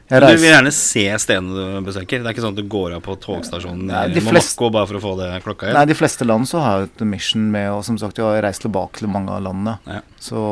Du 0.08 0.26
vil 0.36 0.50
gjerne 0.50 0.72
se 0.74 1.04
stedene 1.22 1.54
du 1.54 1.86
besøker. 1.86 2.20
Det 2.20 2.28
er 2.28 2.34
ikke 2.34 2.42
sånn 2.44 2.56
at 2.56 2.60
du 2.60 2.68
går 2.68 2.96
av 2.98 3.04
på 3.06 3.14
togstasjonen 3.22 3.86
Nei, 3.88 4.02
i 4.12 4.22
Monaco 4.24 4.68
bare 4.74 4.88
for 4.90 4.98
å 4.98 5.00
få 5.00 5.12
det 5.16 5.28
klokka 5.46 5.70
Nei, 5.72 5.86
de 5.88 5.96
fleste 5.96 6.26
land 6.26 6.48
så 6.50 6.60
har 6.60 6.82
jeg 6.82 6.90
et 6.90 7.04
mission 7.08 7.46
med 7.54 7.70
Og 7.72 7.80
som 7.88 7.96
sagt, 8.00 8.20
jeg 8.20 8.26
har 8.28 8.44
reist 8.44 8.60
tilbake 8.66 9.00
til 9.00 9.08
mange 9.12 9.32
av 9.32 9.40
landene. 9.46 9.78
Ja. 9.88 10.02
Så 10.20 10.42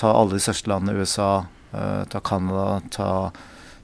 ta 0.00 0.14
alle 0.14 0.38
de 0.38 0.44
største 0.44 0.72
landene, 0.72 0.96
USA, 1.04 1.44
uh, 1.74 2.02
ta 2.08 2.22
Canada, 2.24 2.80
ta 2.94 3.10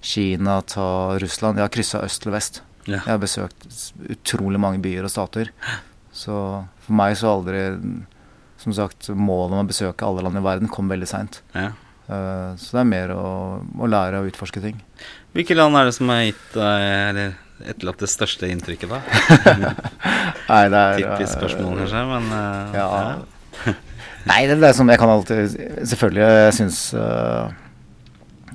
Kina, 0.01 0.63
ta 0.65 0.89
Russland. 1.21 1.61
Jeg 1.61 1.69
har 1.69 1.75
kryssa 1.75 2.01
øst 2.07 2.25
til 2.25 2.33
vest. 2.33 2.63
Ja. 2.87 3.03
Jeg 3.03 3.11
har 3.13 3.21
besøkt 3.21 3.69
utrolig 4.09 4.61
mange 4.63 4.81
byer 4.81 5.05
og 5.05 5.13
stater. 5.13 5.53
Så 6.17 6.33
for 6.87 6.97
meg 6.97 7.15
så 7.21 7.37
aldri 7.37 7.61
Som 8.61 8.75
sagt, 8.77 9.09
målet 9.15 9.55
om 9.55 9.63
å 9.63 9.69
besøke 9.69 10.05
alle 10.05 10.25
land 10.25 10.37
i 10.37 10.43
verden 10.45 10.69
kom 10.69 10.91
veldig 10.91 11.07
seint. 11.09 11.39
Ja. 11.55 11.71
Eh, 12.11 12.51
så 12.59 12.77
det 12.77 12.83
er 12.83 12.91
mer 12.91 13.13
å, 13.15 13.29
å 13.63 13.91
lære 13.91 14.23
og 14.23 14.33
utforske 14.33 14.63
ting. 14.65 14.81
Hvilke 15.37 15.55
land 15.55 15.79
er 15.79 15.89
det 15.89 15.95
som 15.95 16.11
har 16.11 16.25
gitt 16.27 16.57
deg 16.57 16.87
eller 17.11 17.37
etterlatt 17.61 18.03
det 18.03 18.09
største 18.11 18.49
inntrykket, 18.51 18.91
da? 18.91 19.01
Nei, 20.51 20.63
det 20.73 20.81
er 20.81 21.01
Typisk 21.03 21.35
spørsmål, 21.37 21.75
eh, 21.75 21.81
kanskje, 21.85 22.05
men 22.11 22.31
eh, 22.37 22.79
Ja. 22.81 23.75
Nei, 24.31 24.41
det 24.49 24.57
er 24.57 24.63
det 24.63 24.75
som 24.77 24.89
jeg 24.91 25.01
kan 25.01 25.11
alltid 25.13 25.55
Selvfølgelig, 25.89 26.25
jeg 26.45 26.57
syns 26.59 26.79
uh, 26.93 27.53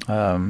um, 0.06 0.48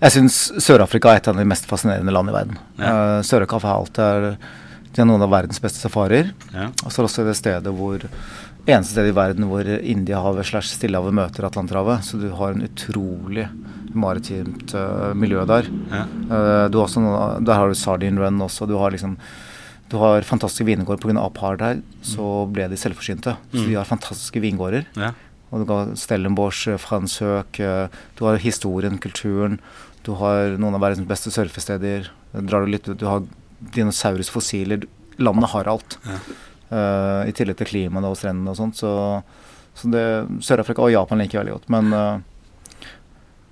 Jeg 0.00 0.14
syns 0.14 0.38
Sør-Afrika 0.64 1.12
er 1.12 1.20
et 1.20 1.28
av 1.32 1.36
de 1.36 1.44
mest 1.48 1.68
fascinerende 1.68 2.14
land 2.14 2.32
i 2.32 2.34
verden. 2.36 2.60
Ja. 2.80 2.92
Uh, 2.92 3.16
Sør-Afrika 3.26 3.60
har 3.66 3.82
alt 3.82 4.00
er 4.00 4.28
De 4.30 5.02
har 5.02 5.08
noen 5.08 5.24
av 5.24 5.32
verdens 5.32 5.60
beste 5.60 5.82
safarier. 5.82 6.32
ja. 6.54 6.70
Og 6.84 6.88
så 6.88 7.00
er 7.00 7.02
det 7.02 7.10
også 7.10 7.26
det 7.28 7.36
stedet 7.40 7.74
hvor 7.76 8.06
Eneste 8.66 8.92
sted 8.92 9.08
i 9.10 9.14
verden 9.16 9.46
hvor 9.48 9.64
Indiahavet 9.64 10.46
slash 10.46 10.74
Stillehavet 10.76 11.14
møter 11.16 11.46
Atlanterhavet. 11.48 12.04
Så 12.04 12.18
du 12.20 12.28
har 12.36 12.52
en 12.52 12.64
utrolig 12.66 13.48
maritimt 13.94 14.74
uh, 14.76 15.12
miljø 15.18 15.44
der. 15.48 15.66
ja. 15.90 16.04
Uh, 16.30 16.66
du 16.70 16.78
også 16.82 17.00
der 17.44 17.54
har 17.58 17.68
du 17.68 17.74
Sardine 17.74 18.20
Run 18.20 18.40
også. 18.44 18.68
Du 18.68 18.76
har 18.78 18.90
liksom 18.94 19.16
du 19.90 19.96
har 19.98 20.22
fantastiske 20.22 20.64
vingårder. 20.68 21.00
Pga. 21.02 21.18
apartheid 21.24 21.80
så 22.06 22.46
ble 22.52 22.68
de 22.70 22.76
selvforsynte. 22.78 23.36
Så 23.50 23.58
Mm. 23.64 23.66
de 23.66 23.74
har 23.74 23.84
fantastiske 23.84 24.40
vingårder. 24.40 24.86
ja. 24.96 25.12
Og 25.52 25.66
du 25.66 25.72
har 25.72 25.88
Stellenbosch, 25.98 26.68
eh, 26.68 26.76
Frans 26.78 27.18
Høek, 27.18 27.58
eh, 27.58 27.88
du 28.16 28.24
har 28.24 28.36
historien, 28.38 28.98
kulturen. 29.02 29.58
Du 30.04 30.12
har 30.14 30.56
noen 30.56 30.74
av 30.76 30.80
verdens 30.80 31.08
beste 31.08 31.32
surfesteder. 31.34 32.06
Drar 32.32 32.64
du 32.64 32.70
litt 32.70 32.86
ut, 32.88 32.96
du 32.96 33.04
har 33.04 33.24
dinosaurusfossiler. 33.74 34.84
Landet 35.18 35.50
har 35.50 35.64
alt. 35.68 35.98
Ja. 36.06 36.18
Eh, 36.70 37.28
I 37.30 37.34
tillegg 37.34 37.58
til 37.58 37.70
klimaet 37.72 38.06
og 38.06 38.18
strendene 38.18 38.52
og 38.52 38.58
sånt. 38.58 38.78
Så, 38.78 38.92
så 39.74 39.90
det 39.90 40.04
Sør-Afrika 40.46 40.84
og 40.84 40.92
Japan 40.94 41.22
liker 41.22 41.38
jeg 41.38 41.44
veldig 41.44 41.56
godt. 41.58 41.68
Men 41.74 41.90
uh, 41.94 42.20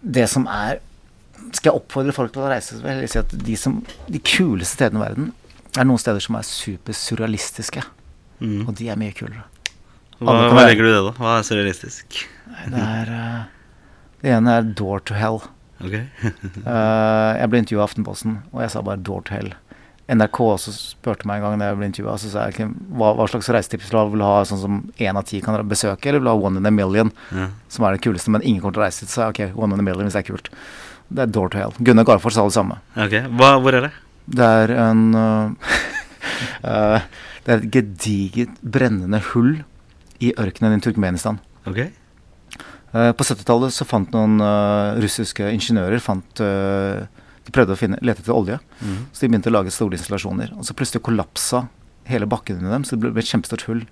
det 0.03 0.29
som 0.31 0.47
er 0.47 0.79
Skal 1.49 1.71
jeg 1.71 1.81
oppfordre 1.81 2.13
folk 2.13 2.33
til 2.35 2.45
å 2.45 2.49
reise, 2.51 2.77
så 2.77 2.85
vil 2.85 3.03
jeg 3.03 3.13
si 3.13 3.21
at 3.21 3.31
de, 3.33 3.55
som, 3.57 3.79
de 4.07 4.21
kuleste 4.21 4.77
stedene 4.77 5.01
i 5.01 5.05
verden 5.07 5.29
er 5.79 5.87
noen 5.87 6.01
steder 6.01 6.21
som 6.21 6.37
er 6.37 6.47
supersurrealistiske. 6.47 7.85
Mm. 8.43 8.67
Og 8.67 8.75
de 8.79 8.91
er 8.93 8.99
mye 9.01 9.15
kulere. 9.17 9.47
Hva, 10.19 10.35
hva 10.51 10.65
legger 10.67 10.85
du 10.85 10.91
i 10.91 10.93
det, 10.93 11.05
da? 11.07 11.13
Hva 11.17 11.37
er 11.39 11.47
surrealistisk? 11.47 12.19
Det 12.67 12.83
er 12.83 13.13
uh, 13.15 13.47
Det 14.21 14.35
ene 14.35 14.59
er 14.59 14.69
Door 14.79 15.07
to 15.09 15.17
Hell. 15.19 15.41
Okay. 15.79 16.05
Jeg 17.39 17.51
ble 17.51 17.63
intervjua 17.63 17.85
av 17.85 17.89
Aftenposten, 17.89 18.41
og 18.51 18.63
jeg 18.65 18.73
sa 18.75 18.81
bare 18.83 18.99
'Door 18.99 19.21
to 19.29 19.35
Hell'. 19.37 19.55
NRK 20.09 20.39
også 20.41 20.73
spurte 20.73 21.29
meg 21.29 21.43
en 21.43 21.45
gang 21.45 21.61
da 21.61 21.67
jeg 21.69 21.77
ble 21.77 21.89
intervjua, 21.91 22.15
så 22.17 22.31
sa 22.33 22.47
jeg 22.49 22.71
hva, 22.97 23.11
hva 23.19 23.27
slags 23.29 23.51
reisetips 23.53 23.91
vil 23.91 23.97
du 23.97 23.99
ha? 23.99 24.05
Vil 24.09 24.23
du 24.23 24.25
ha 24.25 24.39
sånn 24.49 24.61
som 24.63 24.79
én 24.97 25.19
av 25.21 25.27
ti 25.29 25.43
kan 25.45 25.59
besøke, 25.69 26.09
eller 26.09 26.23
vil 26.23 26.31
du 26.31 26.33
ha 26.33 26.47
One 26.49 26.63
in 26.63 26.69
a 26.71 26.73
Million, 26.73 27.13
Ja. 27.35 27.51
som 27.69 27.85
er 27.85 27.93
det 27.97 28.03
kuleste, 28.07 28.33
men 28.33 28.41
ingen 28.43 28.63
kommer 28.63 28.79
til 28.79 28.83
å 28.83 28.87
reise 28.87 29.05
dit? 29.05 29.13
Så 29.13 29.27
jeg 29.27 29.53
ok, 29.53 29.59
One 29.61 29.77
in 29.77 29.83
a 29.83 29.85
Million 29.85 30.09
hvis 30.09 30.17
det 30.17 30.25
er 30.25 30.31
kult. 30.31 30.49
Det 31.13 31.25
er 31.25 31.33
Door 31.33 31.53
to 31.53 31.61
Hell. 31.61 31.77
Gunnar 31.85 32.05
Garfors 32.09 32.35
sa 32.39 32.45
det 32.49 32.57
samme. 32.57 32.81
Ok, 32.97 33.19
hva, 33.37 33.51
Hvor 33.61 33.77
er 33.77 33.87
det? 33.89 33.93
Det 34.29 34.45
er 34.45 34.73
en 34.77 35.05
uh, 35.17 35.77
uh, 36.69 37.01
Det 37.45 37.53
er 37.53 37.63
et 37.63 37.71
gediget, 37.73 38.57
brennende 38.65 39.21
hull 39.33 39.63
i 40.21 40.33
ørkenen 40.37 40.77
i 40.77 40.83
Turkmenistan. 40.85 41.39
Ok. 41.69 41.85
Uh, 42.93 43.13
på 43.13 43.25
70-tallet 43.29 43.73
så 43.77 43.85
fant 43.89 44.13
noen 44.17 44.41
russiske 45.05 45.49
ingeniører 45.53 46.01
fant, 46.01 46.41
De 47.49 47.55
prøvde 47.57 47.73
å 47.73 47.81
finne, 47.81 47.97
lete 48.05 48.21
etter 48.21 48.37
olje, 48.37 48.59
mm. 48.85 48.97
så 49.09 49.25
de 49.25 49.31
begynte 49.33 49.49
å 49.49 49.55
lage 49.55 49.73
store 49.73 49.97
installasjoner. 49.97 50.53
Og 50.59 50.67
så 50.69 50.77
plutselig 50.77 51.01
kollapsa 51.07 51.65
hele 52.09 52.29
bakken 52.29 52.61
under 52.61 52.77
dem, 52.77 52.85
så 52.85 52.97
det 52.97 53.07
ble, 53.07 53.15
et 53.17 53.31
kjempestort 53.31 53.65
hull. 53.71 53.87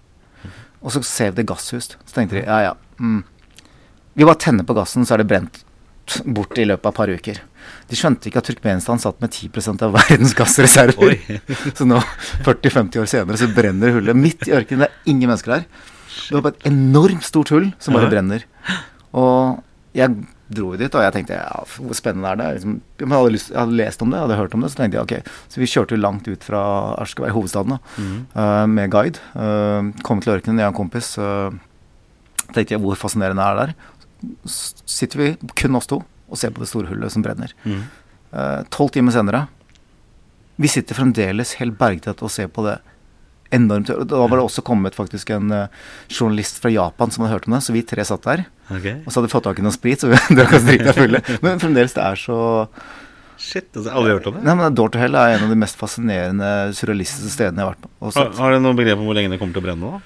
Og 0.85 0.93
så 0.93 1.01
sev 1.09 1.39
det 1.39 1.47
gasshus. 1.49 1.95
Så 1.97 2.13
tenkte 2.13 2.37
de 2.37 2.45
ja, 2.45 2.59
ja. 2.69 2.75
Mm. 3.01 3.23
Vi 4.17 4.29
bare 4.29 4.41
tenner 4.45 4.69
på 4.69 4.77
gassen, 4.77 5.09
så 5.09 5.17
er 5.17 5.25
det 5.25 5.31
brent 5.33 5.63
bort 6.37 6.55
i 6.61 6.67
løpet 6.69 6.87
av 6.87 6.93
et 6.93 6.99
par 7.01 7.11
uker. 7.11 7.41
De 7.91 7.99
skjønte 7.99 8.29
ikke 8.29 8.41
at 8.43 8.49
Turkmenistan 8.51 9.01
satt 9.03 9.19
med 9.25 9.33
10% 9.33 9.83
av 9.83 9.95
verdens 9.99 10.37
gassreserver. 10.39 11.17
Så 11.79 11.89
nå, 11.89 11.99
40-50 12.47 13.03
år 13.03 13.11
senere, 13.11 13.41
så 13.41 13.51
brenner 13.57 13.97
hullet 13.97 14.19
midt 14.19 14.47
i 14.47 14.55
ørkenen. 14.57 14.85
Det 14.85 14.91
er 14.93 15.13
ingen 15.13 15.33
mennesker 15.33 15.57
der. 15.57 15.67
Det 16.17 16.37
var 16.37 16.47
bare 16.47 16.59
et 16.61 16.69
enormt 16.71 17.27
stort 17.27 17.51
hull 17.55 17.71
som 17.83 17.97
bare 17.97 18.11
brenner. 18.13 18.47
Og 19.17 19.59
jeg 19.97 20.15
dro 20.47 20.71
vi 20.73 20.79
dit, 20.79 20.95
og 20.95 21.03
jeg 21.03 21.15
tenkte 21.15 21.39
ja, 21.39 21.63
hvor 21.67 21.97
spennende 21.99 22.31
er 22.31 22.39
det? 22.39 22.49
Liksom, 22.59 22.75
jeg, 23.01 23.09
hadde 23.11 23.33
lyst, 23.35 23.51
jeg 23.51 23.59
hadde 23.59 23.79
lest 23.81 24.03
om 24.05 24.13
det, 24.13 24.19
jeg 24.19 24.27
hadde 24.27 24.39
hørt 24.41 24.55
om 24.55 24.63
det, 24.63 24.71
så 24.71 24.81
tenkte 24.81 24.99
jeg 24.99 25.07
ok. 25.07 25.33
Så 25.51 25.63
vi 25.63 25.69
kjørte 25.73 25.97
jo 25.97 26.03
langt 26.03 26.31
ut 26.31 26.47
fra 26.47 26.63
Arskeberg, 27.03 27.35
hovedstaden, 27.35 27.75
da, 27.75 27.97
mm. 27.97 28.21
eh, 28.43 28.63
med 28.71 28.93
guide. 28.95 29.23
Uh, 29.35 29.91
kom 30.07 30.23
til 30.23 30.37
ørkenen, 30.37 30.63
jeg 30.63 30.71
og 30.71 30.75
en 30.75 30.79
kompis. 30.79 31.13
Uh, 31.19 31.51
tenkte 32.53 32.77
jeg 32.77 32.83
hvor 32.85 32.99
fascinerende 33.01 33.43
er 33.43 33.59
det 33.59 33.67
der. 33.67 33.75
Så 34.47 34.87
sitter 34.99 35.23
vi, 35.23 35.31
kun 35.59 35.79
oss 35.81 35.91
to, 35.91 36.01
og 36.31 36.41
ser 36.41 36.55
på 36.55 36.63
det 36.63 36.71
store 36.71 36.93
hullet 36.93 37.15
som 37.15 37.27
brenner. 37.27 37.53
Tolv 37.63 38.91
mm. 38.91 38.95
Timer 38.95 39.15
senere 39.15 39.47
Vi 40.59 40.69
sitter 40.69 40.99
fremdeles 40.99 41.55
helt 41.61 41.77
bergtett 41.79 42.23
og 42.25 42.33
ser 42.33 42.51
på 42.51 42.65
det 42.67 42.79
enormt 43.55 43.91
Da 44.09 44.21
var 44.27 44.37
det 44.37 44.45
også 44.45 44.65
kommet 44.67 44.97
faktisk 44.99 45.31
en 45.37 45.55
eh, 45.55 45.73
journalist 46.11 46.61
fra 46.63 46.73
Japan 46.73 47.13
som 47.13 47.25
hadde 47.25 47.37
hørt 47.37 47.49
om 47.51 47.57
det, 47.57 47.63
så 47.67 47.75
vi 47.77 47.85
tre 47.87 48.05
satt 48.07 48.27
der. 48.27 48.47
Okay. 48.67 49.01
Og 49.05 49.11
så 49.11 49.19
hadde 49.19 49.29
vi 49.29 49.35
fått 49.37 49.49
tak 49.49 49.61
i 49.63 49.67
noe 49.67 49.75
sprit, 49.75 50.03
så 50.03 50.11
vi 50.13 50.21
drakk 50.39 50.57
oss 50.59 50.67
drita 50.67 50.95
fulle. 50.97 51.23
Men 51.45 51.63
fremdeles, 51.63 51.97
det 51.97 52.07
er 52.07 52.23
så 52.27 52.39
Shit, 53.37 53.67
altså, 53.75 53.91
jeg 53.91 53.93
har 53.93 54.01
aldri 54.01 54.13
hørt 54.15 54.27
om 54.31 54.37
det. 54.39 54.43
Nei, 54.47 54.53
men 54.57 54.77
Door 54.77 54.95
to 54.95 55.01
Hell 55.01 55.17
er 55.21 55.35
en 55.35 55.43
av 55.45 55.51
de 55.53 55.59
mest 55.61 55.77
fascinerende 55.77 56.51
surrealistiske 56.73 57.35
stedene 57.35 57.61
jeg 57.61 57.67
har 57.67 57.75
vært 57.75 57.83
på. 57.85 58.13
Har, 58.17 58.31
har 58.39 58.55
du 58.55 58.63
noe 58.65 58.79
begrep 58.79 59.03
om 59.03 59.11
hvor 59.11 59.19
lenge 59.19 59.29
det 59.35 59.39
kommer 59.43 59.53
til 59.53 59.61
å 59.61 59.67
brenne? 59.67 59.91
nå? 59.91 60.01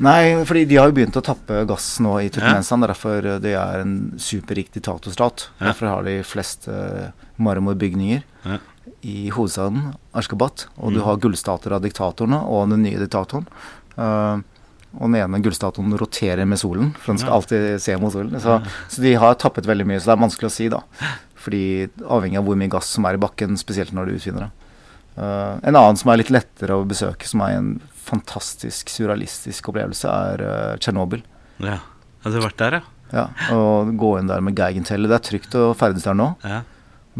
Nei, 0.00 0.44
fordi 0.48 0.64
de 0.64 0.78
har 0.80 0.88
jo 0.88 0.96
begynt 0.96 1.18
å 1.18 1.22
tappe 1.24 1.64
gass 1.68 1.88
nå 2.00 2.14
i 2.24 2.30
Turkmenistan. 2.32 2.86
Derfor 2.86 3.26
eh, 3.26 3.40
det 3.42 3.52
er 3.58 3.82
en 3.82 3.96
superrik 4.22 4.70
diktatorstat. 4.72 5.50
Ja. 5.58 5.66
Derfor 5.66 5.90
har 5.90 6.06
de 6.06 6.20
flest 6.26 6.70
uh, 6.72 7.10
marmorbygninger 7.42 8.22
Ja. 8.46 8.56
I 9.02 9.30
hovedstaden 9.32 9.94
Ashgabat. 10.14 10.66
Og 10.78 10.92
du 10.92 10.98
Mm. 11.00 11.04
har 11.06 11.16
gullstatuer 11.16 11.72
av 11.72 11.82
diktatorene 11.82 12.42
og 12.46 12.68
den 12.70 12.82
nye 12.82 12.98
diktatoren. 13.00 13.46
Uh, 13.96 14.40
og 14.98 15.06
den 15.06 15.14
ene 15.20 15.40
gullstatuen 15.42 15.92
roterer 15.98 16.44
med 16.46 16.58
solen, 16.58 16.92
for 16.98 17.12
den 17.12 17.18
skal 17.22 17.32
alltid 17.38 17.80
se 17.80 17.96
mot 17.96 18.12
solen. 18.12 18.34
Så, 18.42 18.56
så 18.90 19.00
de 19.04 19.14
har 19.14 19.34
tappet 19.38 19.64
veldig 19.68 19.86
mye, 19.86 20.00
så 20.02 20.10
det 20.10 20.16
er 20.16 20.24
vanskelig 20.24 20.48
å 20.50 20.54
si, 20.54 20.68
da. 20.68 20.80
Fordi 21.40 21.60
avhengig 22.02 22.38
av 22.40 22.44
hvor 22.44 22.56
mye 22.58 22.68
gass 22.72 22.90
som 22.96 23.06
er 23.06 23.14
i 23.14 23.20
bakken, 23.22 23.54
spesielt 23.56 23.92
når 23.94 24.06
du 24.10 24.16
utvinner 24.18 24.48
det. 24.48 24.50
Uh, 25.20 25.58
en 25.62 25.76
annen 25.76 25.96
som 25.96 26.10
er 26.10 26.18
litt 26.20 26.30
lettere 26.34 26.74
å 26.74 26.84
besøke, 26.88 27.26
som 27.30 27.40
er 27.46 27.56
en 27.58 27.70
fantastisk 27.94 28.90
surrealistisk 28.90 29.68
opplevelse, 29.70 30.10
er 30.10 30.42
uh, 30.42 30.76
Tsjernobyl. 30.82 31.22
Ja. 31.62 31.78
Har 32.24 32.34
du 32.34 32.40
vært 32.42 32.58
der, 32.58 32.80
ja? 32.80 32.82
Ja, 33.10 33.24
og 33.56 33.94
gå 33.98 34.12
inn 34.20 34.28
der 34.30 34.42
med 34.44 34.54
Geigentellet. 34.58 35.10
Det 35.10 35.16
er 35.16 35.26
trygt 35.30 35.54
å 35.58 35.70
ferdes 35.74 36.04
der 36.06 36.14
nå, 36.18 36.32
Ja. 36.46 36.60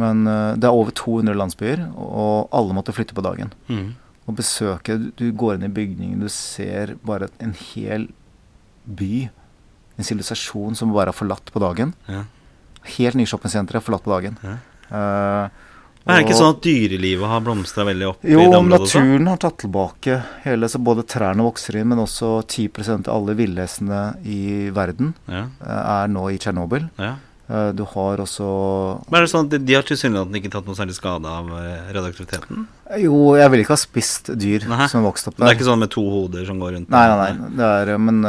Men 0.01 0.25
eh, 0.31 0.55
det 0.61 0.67
er 0.69 0.77
over 0.77 0.91
200 0.97 1.37
landsbyer, 1.39 1.85
og 2.01 2.49
alle 2.57 2.77
måtte 2.77 2.95
flytte 2.97 3.15
på 3.17 3.25
dagen. 3.27 3.53
Mm. 3.69 3.91
Og 4.29 4.37
besøke 4.39 4.97
du, 5.19 5.27
går 5.33 5.57
inn 5.59 5.69
i 5.69 5.73
bygningen, 5.75 6.21
du 6.23 6.29
ser 6.33 6.97
bare 7.07 7.29
en 7.43 7.55
hel 7.75 8.09
by, 8.87 9.29
en 9.99 10.07
sivilisasjon 10.07 10.77
som 10.79 10.93
bare 10.95 11.13
er 11.13 11.19
forlatt 11.21 11.51
på 11.55 11.63
dagen. 11.63 11.95
ja. 12.11 12.25
Helt 12.97 13.13
nye 13.19 13.29
shoppingsentre 13.29 13.77
er 13.77 13.83
forlatt 13.85 14.07
på 14.07 14.13
dagen. 14.15 14.39
Ja. 14.41 14.55
Uh, 14.89 15.67
Men 16.07 16.15
er 16.15 16.23
det 16.23 16.31
ikke 16.31 16.37
sånn 16.39 16.55
at 16.55 16.63
dyrelivet 16.65 17.29
har 17.29 17.43
blomstra 17.45 17.85
veldig 17.85 18.07
opp 18.09 18.23
Jo, 18.25 18.39
i 18.41 18.47
det 18.49 18.57
området 18.57 18.87
også? 18.87 19.03
naturen 19.05 19.29
har 19.29 19.37
tatt 19.43 19.59
tilbake 19.61 20.17
hele, 20.47 20.71
så 20.73 20.81
både 20.81 21.05
trærne 21.13 21.45
vokser 21.45 21.77
inn, 21.83 21.91
men 21.93 22.01
også 22.01 22.31
10% 22.49 23.11
av 23.11 23.19
alle 23.19 23.35
villhestene 23.37 24.01
i 24.25 24.41
verden 24.73 25.13
Ja. 25.29 25.43
eh, 25.61 25.83
er 26.01 26.09
nå 26.09 26.25
i 26.33 26.39
Tsjernobyl. 26.41 26.89
ja. 26.99 27.17
Eh, 27.51 27.71
Du 27.75 27.83
har 27.85 28.21
også 28.23 28.47
Men 29.11 29.21
er 29.21 29.27
det 29.27 29.33
sånn 29.33 29.49
at 29.49 29.57
de, 29.67 29.75
har 29.75 29.87
tilsynelatende 29.87 30.39
ikke 30.41 30.53
tatt 30.55 30.67
noe 30.71 30.79
særlig 30.79 30.95
skade 30.99 31.27
av 31.27 31.49
eh, 31.59 31.93
radioaktiviteten? 31.97 32.67
Jo, 33.03 33.35
jeg 33.39 33.51
vil 33.53 33.65
ikke 33.65 33.75
ha 33.75 33.81
spist 33.81 34.31
dyr 34.39 34.67
Nei. 34.71 34.87
som 34.93 35.07
vokste 35.07 35.33
opp 35.33 35.39
Men 35.39 35.49
det 35.49 35.55
er 35.55 35.59
ikke 35.59 35.71
sånn 35.71 35.83
med 35.83 35.91
to 35.95 36.05
hoder 36.07 36.47
som 36.47 36.61
går 36.63 36.77
rundt? 36.77 36.93
Nei, 36.95 37.07
nei, 37.11 37.31
nei. 37.41 37.55
Det 37.59 37.71
er, 37.81 37.95
eh, 37.97 38.05
men, 38.09 38.23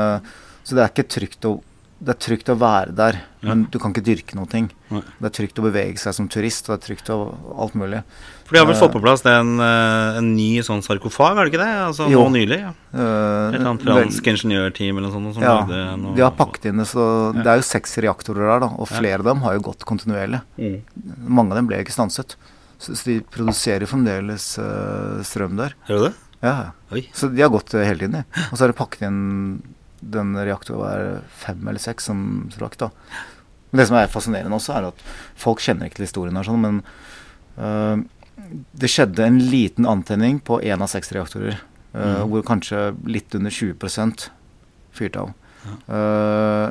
så 0.66 0.78
det 0.78 0.86
er 0.86 0.94
ikke 0.94 1.10
trygt 1.10 1.50
å 1.50 1.60
det 2.02 2.16
er 2.16 2.18
trygt 2.18 2.50
å 2.50 2.56
være 2.58 2.96
der, 2.98 3.18
men 3.46 3.68
du 3.70 3.78
kan 3.78 3.92
ikke 3.94 4.02
dyrke 4.04 4.34
noe. 4.34 4.48
ting. 4.50 4.72
Det 4.90 5.28
er 5.28 5.34
trygt 5.36 5.60
å 5.62 5.66
bevege 5.68 6.00
seg 6.02 6.16
som 6.18 6.28
turist, 6.28 6.66
og 6.68 6.74
det 6.74 6.80
er 6.82 6.86
trygt 6.96 7.10
å 7.14 7.18
alt 7.62 7.76
mulig. 7.78 8.00
For 8.46 8.56
de 8.56 8.60
har 8.60 8.66
vel 8.66 8.76
Eh, 8.76 8.80
fått 8.82 8.92
på 8.96 9.02
plass 9.04 9.22
en, 9.30 9.60
eh, 9.62 10.18
en 10.18 10.36
ny 10.36 10.60
sånn 10.66 10.82
sarkofag, 10.82 11.38
er 11.38 11.46
det 11.46 11.54
ikke 11.54 11.62
det? 11.64 11.76
Altså 11.86 12.10
Jo. 12.10 12.24
nå 12.28 12.32
nylig? 12.34 12.60
Ja. 12.60 12.74
Eh, 12.94 13.50
Et 13.54 13.56
eller 13.56 13.70
annet 13.70 13.84
vel- 13.86 14.04
fransk 14.10 14.24
ingeniørteam 14.34 14.98
eller 14.98 15.10
noe 15.10 15.14
sånt 15.14 15.34
som 15.36 15.44
Ja, 15.44 15.96
noe 15.96 16.16
de 16.16 16.22
har 16.22 16.32
pakket 16.32 16.66
inn 16.66 16.78
det, 16.78 16.88
så 16.88 17.36
Ja. 17.36 17.44
det 17.44 17.48
er 17.48 17.56
jo 17.58 17.62
seks 17.70 17.96
reaktorer 18.02 18.50
der, 18.50 18.60
da, 18.62 18.74
og 18.76 18.90
Ja. 18.90 18.98
flere 19.00 19.20
av 19.20 19.26
dem 19.26 19.42
har 19.42 19.54
jo 19.54 19.60
gått 19.62 19.86
kontinuerlig. 19.86 20.42
Mm. 20.58 20.82
Mange 21.28 21.52
av 21.52 21.56
dem 21.58 21.68
ble 21.68 21.84
ikke 21.86 21.94
stanset. 21.94 22.36
Så, 22.80 22.96
så 22.98 23.04
de 23.06 23.20
produserer 23.22 23.86
fremdeles 23.86 24.58
uh, 24.58 25.22
strøm 25.22 25.56
der. 25.56 25.74
Gjør 25.88 25.98
du 26.00 26.04
det? 26.10 26.14
Ja, 26.42 26.72
Oi. 26.92 27.08
Så 27.14 27.30
de 27.34 27.40
har 27.44 27.50
gått 27.50 27.70
hele 27.74 27.96
tiden, 28.00 28.12
de. 28.12 28.26
Og 28.52 28.58
så 28.58 28.62
har 28.66 28.68
de 28.70 28.74
pakket 28.74 29.04
inn 29.08 29.62
den 30.02 30.34
reaktoren 30.38 30.88
er 30.90 31.22
fem 31.38 31.62
eller 31.68 31.82
seks 31.82 32.10
som 32.10 32.50
rakk. 32.62 32.78
da. 32.82 32.90
Men 33.72 33.82
det 33.82 33.88
som 33.88 33.98
er 34.00 34.12
fascinerende 34.12 34.58
også, 34.58 34.74
er 34.76 34.90
at 34.90 35.04
folk 35.40 35.62
kjenner 35.64 35.88
ikke 35.88 36.02
til 36.02 36.08
historien 36.10 36.38
her, 36.38 36.48
sånn, 36.48 36.66
men 36.66 36.82
uh, 37.58 38.02
det 38.76 38.90
skjedde 38.92 39.24
en 39.24 39.40
liten 39.52 39.88
antenning 39.88 40.42
på 40.44 40.60
én 40.66 40.84
av 40.84 40.92
seks 40.92 41.14
reaktorer. 41.16 41.62
Uh, 41.96 42.24
hvor 42.28 42.44
kanskje 42.48 42.92
litt 43.08 43.34
under 43.36 43.52
20 43.52 44.30
fyrte 44.96 45.24
av. 45.24 45.34
Ja. 45.62 45.76
Uh, 45.88 46.68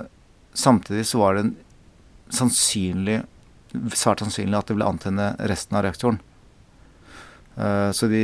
samtidig 0.56 1.06
så 1.08 1.20
var 1.22 1.36
det 1.36 1.46
en 1.46 1.54
sannsynlig, 2.34 3.20
svært 3.94 4.24
sannsynlig 4.24 4.58
at 4.58 4.68
det 4.68 4.76
ble 4.76 4.88
antenne 4.88 5.32
resten 5.50 5.78
av 5.78 5.86
reaktoren. 5.86 6.18
Så 7.94 8.06
de, 8.08 8.20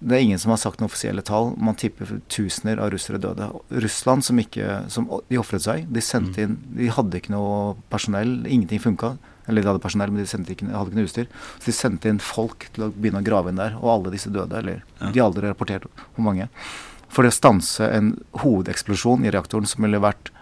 det 0.00 0.16
er 0.16 0.24
ingen 0.24 0.40
som 0.40 0.52
har 0.52 0.58
sagt 0.60 0.80
noen 0.80 0.90
offisielle 0.90 1.22
tall. 1.24 1.52
Man 1.56 1.76
tipper 1.80 2.18
tusener 2.32 2.80
av 2.82 2.90
russere 2.92 3.20
døde. 3.22 3.46
Russland, 3.70 4.24
som 4.26 4.40
ikke 4.40 4.82
som, 4.92 5.06
De 5.30 5.38
ofret 5.40 5.64
seg. 5.64 5.86
De 5.88 6.02
sendte 6.04 6.42
mm. 6.42 6.44
inn 6.44 6.80
De 6.80 6.90
hadde 6.92 7.20
ikke 7.20 7.32
noe 7.32 7.76
personell. 7.92 8.34
Ingenting 8.44 8.82
funka. 8.82 9.14
Eller 9.48 9.62
de 9.62 9.70
hadde 9.70 9.82
personell, 9.84 10.12
men 10.12 10.24
de 10.24 10.56
ikke, 10.56 10.68
hadde 10.72 10.92
ikke 10.92 10.98
noe 10.98 11.08
utstyr. 11.08 11.30
Så 11.58 11.70
de 11.70 11.76
sendte 11.76 12.10
inn 12.10 12.20
folk 12.22 12.68
til 12.74 12.86
å 12.86 12.90
begynne 12.92 13.22
å 13.22 13.26
grave 13.26 13.52
inn 13.52 13.60
der, 13.60 13.78
og 13.80 13.92
alle 13.94 14.14
disse 14.16 14.32
døde. 14.32 14.60
Eller 14.60 14.82
ja. 14.82 15.10
de 15.10 15.22
har 15.22 15.30
aldri 15.30 15.48
rapportert 15.48 15.88
hvor 15.88 16.26
mange. 16.26 16.50
For 17.08 17.24
det 17.24 17.32
å 17.32 17.38
stanse 17.38 17.88
en 17.94 18.14
hovedeksplosjon 18.42 19.24
i 19.24 19.32
reaktoren 19.32 19.68
som 19.70 19.86
ville 19.86 20.02
vært 20.02 20.32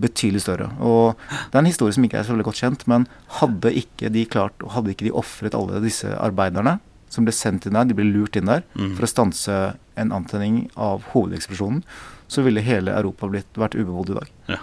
betydelig 0.00 0.42
større. 0.46 0.70
Og 0.82 1.14
Det 1.28 1.58
er 1.58 1.62
en 1.62 1.70
historie 1.70 1.94
som 1.94 2.06
ikke 2.06 2.18
er 2.20 2.26
så 2.26 2.34
veldig 2.34 2.48
godt 2.48 2.62
kjent, 2.62 2.88
men 2.90 3.06
hadde 3.40 3.74
ikke 3.84 4.10
de 4.14 4.24
klart, 4.26 4.64
hadde 4.74 4.94
ikke 4.94 5.06
de 5.06 5.14
ofret 5.14 5.54
alle 5.54 5.82
disse 5.84 6.08
arbeiderne 6.18 6.78
som 7.14 7.26
ble 7.26 7.34
sendt 7.34 7.68
inn 7.68 7.78
der, 7.78 7.86
de 7.88 7.96
ble 7.96 8.06
lurt 8.08 8.36
inn 8.38 8.50
der 8.50 8.64
mm. 8.74 8.94
for 8.96 9.06
å 9.06 9.10
stanse 9.10 9.58
en 10.00 10.14
antenning 10.14 10.64
av 10.74 11.06
hovedeksplosjonen, 11.12 11.84
så 12.28 12.42
ville 12.42 12.64
hele 12.64 12.94
Europa 12.94 13.28
blitt, 13.30 13.50
vært 13.58 13.76
ubebodd 13.78 14.14
i 14.14 14.16
dag. 14.18 14.32
Ja. 14.56 14.62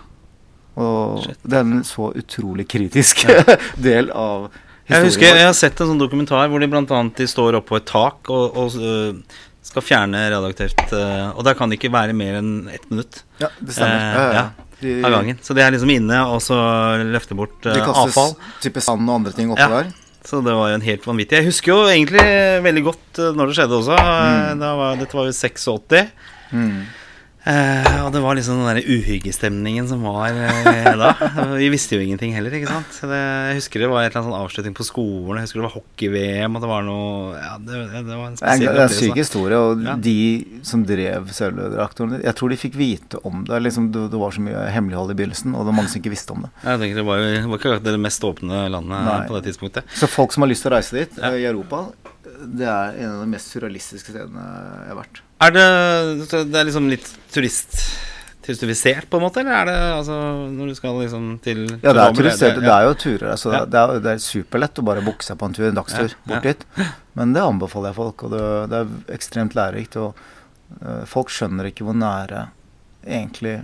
Og 0.81 1.21
Shit. 1.25 1.39
det 1.43 1.59
er 1.59 1.67
en 1.67 1.85
så 1.87 2.09
utrolig 2.17 2.67
kritisk 2.71 3.25
del 3.87 4.11
av 4.11 4.49
historien. 4.49 4.91
Jeg 4.91 5.07
husker 5.07 5.39
jeg 5.39 5.47
har 5.47 5.55
sett 5.57 5.79
en 5.83 5.93
sånn 5.93 6.01
dokumentar 6.01 6.51
hvor 6.51 6.63
de 6.63 6.69
bl.a. 6.71 7.01
De 7.17 7.27
står 7.27 7.59
oppå 7.59 7.79
et 7.79 7.87
tak 7.87 8.31
og, 8.31 8.57
og 8.59 8.77
uh, 8.79 9.39
skal 9.65 9.85
fjerne 9.85 10.23
radioaktivt 10.33 10.95
uh, 10.95 11.31
Og 11.35 11.45
der 11.45 11.55
kan 11.57 11.69
det 11.71 11.77
ikke 11.77 11.91
være 11.93 12.15
mer 12.17 12.39
enn 12.39 12.53
ett 12.71 12.87
minutt. 12.91 13.21
Ja, 13.41 13.51
det 13.59 13.75
stemmer. 13.77 13.99
Uh, 13.99 14.19
ja, 14.19 14.27
ja. 14.39 14.67
De, 14.81 14.93
av 15.05 15.13
gangen. 15.13 15.37
Så 15.45 15.53
de 15.53 15.61
er 15.61 15.75
liksom 15.75 15.91
inne 15.93 16.23
og 16.31 16.39
så 16.41 16.57
løfter 17.05 17.37
bort 17.37 17.67
uh, 17.69 17.91
avfall. 17.91 18.33
Type 18.63 18.81
sand 18.81 19.05
og 19.05 19.19
andre 19.19 19.35
ting 19.37 19.51
oppå 19.53 19.67
ja. 19.67 19.81
der. 19.83 19.91
Så 20.27 20.41
det 20.45 20.53
var 20.53 20.69
jo 20.69 20.77
en 20.77 20.85
helt 20.85 21.05
vanvittig. 21.07 21.39
Jeg 21.39 21.49
husker 21.49 21.71
jo 21.73 21.89
egentlig 21.89 22.23
veldig 22.65 22.83
godt 22.85 23.21
når 23.37 23.49
det 23.49 23.55
skjedde 23.57 23.77
også. 23.79 23.97
Mm. 23.97 24.65
Var, 24.81 24.99
dette 24.99 25.17
var 25.17 25.29
jo 25.29 25.33
86. 25.33 25.95
Mm. 26.51 26.75
Uh, 27.41 28.05
og 28.05 28.11
det 28.13 28.19
var 28.21 28.35
liksom 28.37 28.59
den 28.59 28.67
der 28.69 28.85
uhyggestemningen 28.85 29.87
som 29.89 30.03
var 30.05 30.35
uh, 30.35 30.91
da. 30.99 31.13
Vi 31.61 31.71
visste 31.73 31.97
jo 31.97 32.03
ingenting 32.03 32.35
heller, 32.35 32.53
ikke 32.53 32.69
sant. 32.69 32.99
Det, 33.09 33.21
jeg 33.49 33.57
husker 33.57 33.81
det 33.81 33.89
var 33.89 34.05
annet 34.05 34.17
sånn 34.17 34.35
avslutning 34.37 34.75
på 34.77 34.85
skolen. 34.85 35.39
Jeg 35.39 35.47
husker 35.47 35.61
det 35.61 35.65
var 35.65 35.73
hockey-VM, 35.73 36.57
og 36.59 36.61
det 36.61 36.69
var 36.69 36.85
noe 36.85 37.39
Ja, 37.39 37.55
det, 37.57 37.79
det 37.95 38.03
var 38.19 38.27
en 38.27 38.37
spesiell 38.37 38.67
Det 38.67 38.75
er 38.75 38.83
en 38.85 38.93
syk 38.93 39.17
historie, 39.17 39.57
og 39.57 39.81
ja. 39.87 39.95
de 40.09 40.17
som 40.67 40.85
drev 40.85 41.31
Sørløy-reaktoren 41.33 42.19
Jeg 42.21 42.37
tror 42.37 42.53
de 42.53 42.59
fikk 42.61 42.77
vite 42.77 43.23
om 43.25 43.41
det. 43.49 43.63
Liksom, 43.65 43.89
det. 43.95 44.05
det. 44.13 44.21
var 44.21 44.37
så 44.37 44.45
mye 44.45 44.67
hemmelighold 44.75 45.15
i 45.15 45.17
begynnelsen, 45.23 45.55
og 45.55 45.65
det 45.65 45.71
var 45.71 45.79
mange 45.81 45.93
som 45.95 46.03
ikke 46.03 46.13
visste 46.13 46.37
om 46.37 46.45
det. 46.45 46.53
Jeg 46.61 46.83
tenker 46.83 47.01
Det 47.01 47.07
var 47.09 47.25
jo 47.25 47.41
var 47.55 47.63
ikke 47.63 47.81
det 47.89 47.97
mest 48.05 48.29
åpne 48.29 48.61
landet 48.75 49.09
Nei. 49.09 49.17
på 49.25 49.39
det 49.39 49.43
tidspunktet. 49.49 49.97
Så 49.97 50.11
folk 50.11 50.37
som 50.37 50.45
har 50.45 50.53
lyst 50.53 50.67
til 50.67 50.69
å 50.69 50.77
reise 50.77 50.99
dit, 50.99 51.17
ja. 51.17 51.33
i 51.33 51.49
Europa, 51.49 51.87
det 52.21 52.69
er 52.69 53.01
en 53.01 53.15
av 53.15 53.25
de 53.25 53.29
mest 53.33 53.49
surrealistiske 53.49 54.13
stedene 54.13 54.45
jeg 54.45 54.93
har 54.93 55.01
vært. 55.01 55.25
Er 55.41 55.53
det, 55.55 55.67
det 56.31 56.57
er 56.59 56.67
liksom 56.67 56.89
litt 56.91 57.07
turist 57.33 57.79
turistifisert, 58.41 59.09
på 59.09 59.17
en 59.17 59.25
måte? 59.25 59.41
Eller 59.41 59.53
er 59.53 59.67
det 59.69 59.77
altså 59.95 60.15
når 60.49 60.71
du 60.71 60.77
skal 60.77 60.97
liksom 61.01 61.27
til 61.45 61.63
Ja, 61.81 61.93
det 61.93 62.03
er 62.03 62.15
turistisert. 62.17 62.55
Det, 62.57 62.65
det, 62.65 62.73
er 62.73 62.87
jo 62.87 62.95
turer. 63.03 63.27
Altså, 63.35 63.51
ja. 63.53 63.63
det, 63.65 63.81
er, 63.81 64.01
det, 64.01 64.15
er, 64.15 64.23
superlett 64.23 64.81
å 64.81 64.85
bare 64.87 65.03
booke 65.05 65.25
seg 65.25 65.37
på 65.39 65.49
en 65.49 65.57
tur, 65.57 65.67
en 65.69 65.77
dagstur, 65.77 66.15
ja. 66.15 66.21
bort 66.31 66.47
dit. 66.49 66.65
Men 67.19 67.35
det 67.35 67.43
anbefaler 67.45 67.91
jeg 67.91 67.99
folk, 67.99 68.25
og 68.25 68.33
det, 68.33 68.47
det 68.71 68.79
er 68.81 68.95
ekstremt 69.17 69.57
lærerikt. 69.57 69.99
Og 70.01 70.23
uh, 70.81 71.03
folk 71.09 71.33
skjønner 71.33 71.69
ikke 71.69 71.87
hvor 71.87 71.97
nære 71.97 72.47
egentlig 73.05 73.59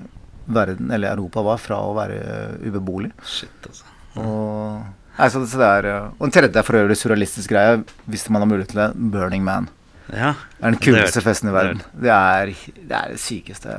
verden, 0.45 0.93
eller 0.93 1.17
Europa, 1.17 1.43
var 1.45 1.61
fra 1.61 1.81
å 1.83 1.95
være 1.97 2.21
ubeboelig. 2.63 3.11
Shit, 3.27 3.57
altså. 3.67 3.89
Og, 4.17 4.85
nei, 5.17 5.31
så, 5.33 5.41
så 5.45 5.59
det 5.61 5.71
er, 5.81 5.89
og 6.15 6.23
en 6.25 6.33
tredje 6.33 6.57
er 6.57 6.65
for 6.65 6.79
øvrig 6.79 6.97
surrealistisk 6.97 7.51
greie, 7.53 7.81
hvis 8.09 8.29
man 8.31 8.45
har 8.45 8.49
mulighet 8.49 8.71
til 8.73 8.81
det, 8.85 8.91
Burning 9.13 9.43
Man. 9.45 9.67
Ja, 10.13 10.31
det 10.57 10.63
er 10.63 10.73
den 10.75 10.79
kuleste 10.81 11.21
festen 11.25 11.49
i 11.51 11.53
verden. 11.55 11.81
Det 11.91 12.11
er 12.13 12.51
det, 12.53 12.95
er 12.95 13.11
det 13.11 13.19
sykeste 13.19 13.73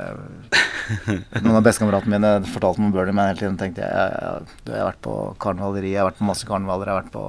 Noen 1.43 1.57
av 1.57 1.63
bestekameratene 1.65 2.15
mine 2.15 2.31
fortalte 2.53 2.81
meg 2.81 2.91
om 2.91 2.95
Burning 2.95 3.17
Man 3.17 3.31
hele 3.31 3.41
tiden. 3.41 3.57
tenkte 3.57 3.81
jeg, 3.81 3.89
jeg, 3.89 4.23
jeg, 4.23 4.57
jeg 4.69 4.77
har 4.81 4.91
vært 4.91 5.03
på 5.05 5.15
karnevaleri, 5.41 5.93
jeg 5.93 6.03
har 6.03 6.09
vært 6.11 6.21
på 6.21 6.29
masse 6.29 6.49
karnevaler, 6.49 6.89
jeg 6.89 6.95
har 6.95 7.03
vært 7.03 7.15
på 7.15 7.25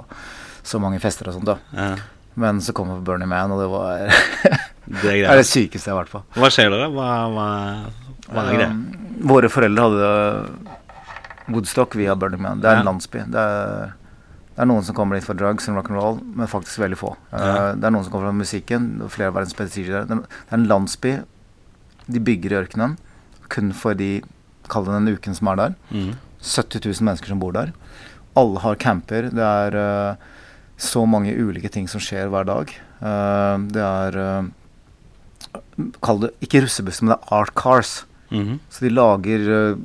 så 0.70 0.80
mange 0.82 1.00
fester 1.02 1.30
og 1.30 1.38
sånt. 1.38 1.54
ja. 1.76 1.92
Men 2.40 2.60
så 2.62 2.72
kom 2.72 2.88
jeg 2.92 3.00
på 3.00 3.08
Burning 3.10 3.28
Man, 3.28 3.52
og 3.52 3.60
det 3.60 3.70
var 3.72 4.04
Det 5.02 5.12
er, 5.12 5.36
det 5.38 5.46
sykeste 5.46 5.90
jeg 5.90 5.94
har 5.94 6.00
vært 6.02 6.12
på. 6.14 6.20
Hva 6.40 6.48
skjer 6.50 6.72
da? 6.72 6.86
Hva, 6.90 7.08
hva, 7.30 7.48
hva 8.30 8.44
er 8.46 8.56
greia? 8.56 8.70
Um, 8.72 8.84
våre 9.30 9.50
foreldre 9.52 9.86
hadde 9.86 11.50
Woodstock 11.50 11.94
via 11.98 12.16
Burning 12.18 12.42
Man. 12.42 12.62
Det 12.62 12.70
er 12.70 12.80
en 12.80 12.88
landsby. 12.88 13.22
Det 13.30 13.44
er 13.44 13.92
det 14.60 14.66
er 14.66 14.68
noen 14.68 14.84
som 14.84 14.92
kommer 14.92 15.16
dit 15.16 15.24
for 15.24 15.38
drugs 15.40 15.70
og 15.70 15.78
rock'n'roll, 15.78 16.18
men 16.36 16.48
faktisk 16.52 16.82
veldig 16.82 16.96
få. 17.00 17.14
Ja. 17.30 17.38
Uh, 17.40 17.68
det 17.80 17.86
er 17.88 17.92
noen 17.94 18.04
som 18.04 18.12
kommer 18.12 18.28
fra 18.28 18.36
musikken. 18.36 18.88
Flere 19.08 19.32
verdens 19.32 19.56
beste. 19.56 19.86
Det 19.88 20.02
er 20.04 20.52
en 20.52 20.66
landsby 20.68 21.14
de 22.10 22.20
bygger 22.20 22.52
i 22.52 22.58
ørkenen 22.58 22.98
kun 23.48 23.72
for 23.72 23.96
de 23.96 24.18
Kall 24.70 24.84
det 24.84 24.92
den 24.92 25.16
uken 25.16 25.34
som 25.34 25.48
er 25.50 25.56
der. 25.56 25.72
Mm. 25.88 26.10
70 26.44 26.84
000 26.84 27.06
mennesker 27.08 27.32
som 27.32 27.40
bor 27.40 27.56
der. 27.56 27.72
Alle 28.38 28.60
har 28.60 28.76
camper. 28.84 29.30
Det 29.32 29.46
er 29.46 29.78
uh, 29.80 30.20
så 30.76 31.06
mange 31.08 31.32
ulike 31.32 31.72
ting 31.72 31.88
som 31.88 32.04
skjer 32.04 32.28
hver 32.30 32.44
dag. 32.44 32.76
Uh, 33.00 33.64
det 33.72 33.86
er 33.86 34.20
Kall 36.04 36.20
det 36.26 36.34
ikke 36.44 36.66
russebuss, 36.66 37.00
men 37.00 37.14
det 37.14 37.16
er 37.16 37.34
art 37.40 37.56
cars. 37.56 38.04
Mm 38.28 38.44
-hmm. 38.44 38.58
Så 38.68 38.84
de 38.84 38.92
lager 38.92 39.78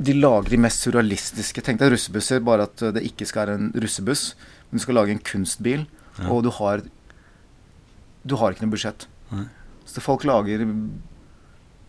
de 0.00 0.14
lager 0.16 0.54
de 0.54 0.58
mest 0.64 0.86
surrealistiske 0.86 1.62
Tenk 1.64 1.80
deg 1.82 1.92
russebusser, 1.92 2.40
bare 2.44 2.64
at 2.68 2.82
det 2.96 3.04
ikke 3.04 3.26
skal 3.28 3.44
være 3.44 3.58
en 3.58 3.70
russebuss. 3.84 4.30
Men 4.70 4.80
du 4.80 4.84
skal 4.86 4.96
lage 4.96 5.12
en 5.14 5.22
kunstbil, 5.26 5.86
ja. 6.16 6.28
og 6.32 6.44
du 6.46 6.50
har 6.60 6.84
Du 8.24 8.36
har 8.36 8.52
ikke 8.52 8.66
noe 8.66 8.74
budsjett. 8.74 9.06
Nei. 9.32 9.46
Så 9.88 10.02
folk 10.04 10.24
lager 10.28 10.62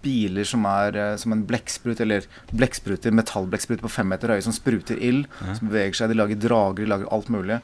biler 0.02 0.47
som 0.47 0.65
er 0.65 0.97
eh, 0.97 1.15
som 1.21 1.34
en 1.36 1.43
blekksprut, 1.47 2.00
eller 2.02 2.26
blekkspruter, 2.52 3.13
metallblekkspruter 3.13 3.86
på 3.86 3.91
fem 3.91 4.10
meter 4.10 4.34
høye, 4.34 4.43
som 4.45 4.56
spruter 4.56 4.97
ild, 4.97 5.28
ja. 5.41 5.56
som 5.58 5.69
beveger 5.69 6.00
seg. 6.00 6.12
De 6.12 6.17
lager 6.17 6.39
drager, 6.41 6.84
de 6.84 6.89
lager 6.89 7.12
alt 7.13 7.30
mulig. 7.34 7.60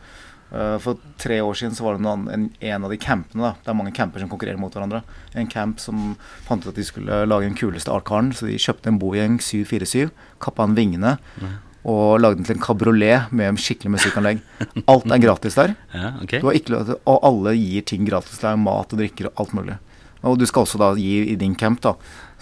Uh, 0.48 0.78
for 0.80 1.00
tre 1.20 1.42
år 1.44 1.58
siden 1.60 1.76
så 1.76 1.84
var 1.84 1.98
det 1.98 2.06
noen, 2.06 2.28
en, 2.32 2.44
en, 2.64 2.86
av 2.88 2.94
de 2.94 2.98
campene 3.04 3.44
da, 3.44 3.50
Det 3.60 3.72
er 3.74 3.76
mange 3.76 3.92
camper 3.92 4.24
som 4.24 4.30
konkurrerer 4.32 4.60
mot 4.62 4.72
hverandre. 4.72 5.02
En 5.36 5.50
camp 5.52 5.82
som 5.84 6.14
fant 6.48 6.64
ut 6.64 6.72
at 6.72 6.80
de 6.80 6.86
skulle 6.88 7.26
lage 7.28 7.50
den 7.50 7.58
kuleste 7.60 7.92
artkaren, 7.92 8.32
så 8.32 8.48
de 8.48 8.60
kjøpte 8.62 8.94
en 8.94 9.00
Boeing 9.02 9.42
747, 9.44 10.14
kappa 10.44 10.64
an 10.64 10.78
vingene 10.78 11.18
og 11.88 12.20
lagde 12.20 12.42
den 12.42 12.48
til 12.48 12.58
en 12.58 12.64
kabriolet 12.64 13.32
med 13.36 13.60
skikkelig 13.64 13.94
musikkanlegg. 13.96 14.42
Alt 14.92 15.08
er 15.08 15.22
gratis 15.24 15.56
der. 15.56 15.76
ja, 15.94 16.14
okay. 16.24 16.42
ikke, 16.60 16.82
og 17.08 17.20
alle 17.24 17.54
gir 17.56 17.86
ting 17.88 18.08
gratis. 18.08 18.42
Det 18.42 18.50
er 18.50 18.60
mat 18.60 18.92
og 18.92 19.00
drikker 19.00 19.30
og 19.30 19.44
alt 19.44 19.54
mulig. 19.56 19.78
Og 20.28 20.36
du 20.40 20.44
skal 20.50 20.66
også 20.66 20.82
da 20.82 20.92
gi 21.00 21.22
i 21.32 21.38
din 21.40 21.56
camp, 21.56 21.80
da. 21.86 21.94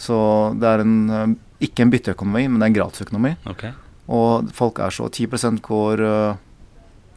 Så 0.02 0.18
det 0.58 0.70
er 0.70 0.82
en, 0.82 0.96
eh, 1.10 1.36
ikke 1.68 1.86
en 1.86 1.92
bytteøkonomi, 1.94 2.48
men 2.48 2.58
det 2.58 2.66
er 2.66 2.72
en 2.72 2.80
gratisøkonomi. 2.80 3.36
Okay. 3.54 3.76
Og 4.16 4.50
folk 4.56 4.80
er 4.80 4.94
så 4.94 5.10
10 5.10 5.62
går 5.66 6.02
uh, 6.02 6.38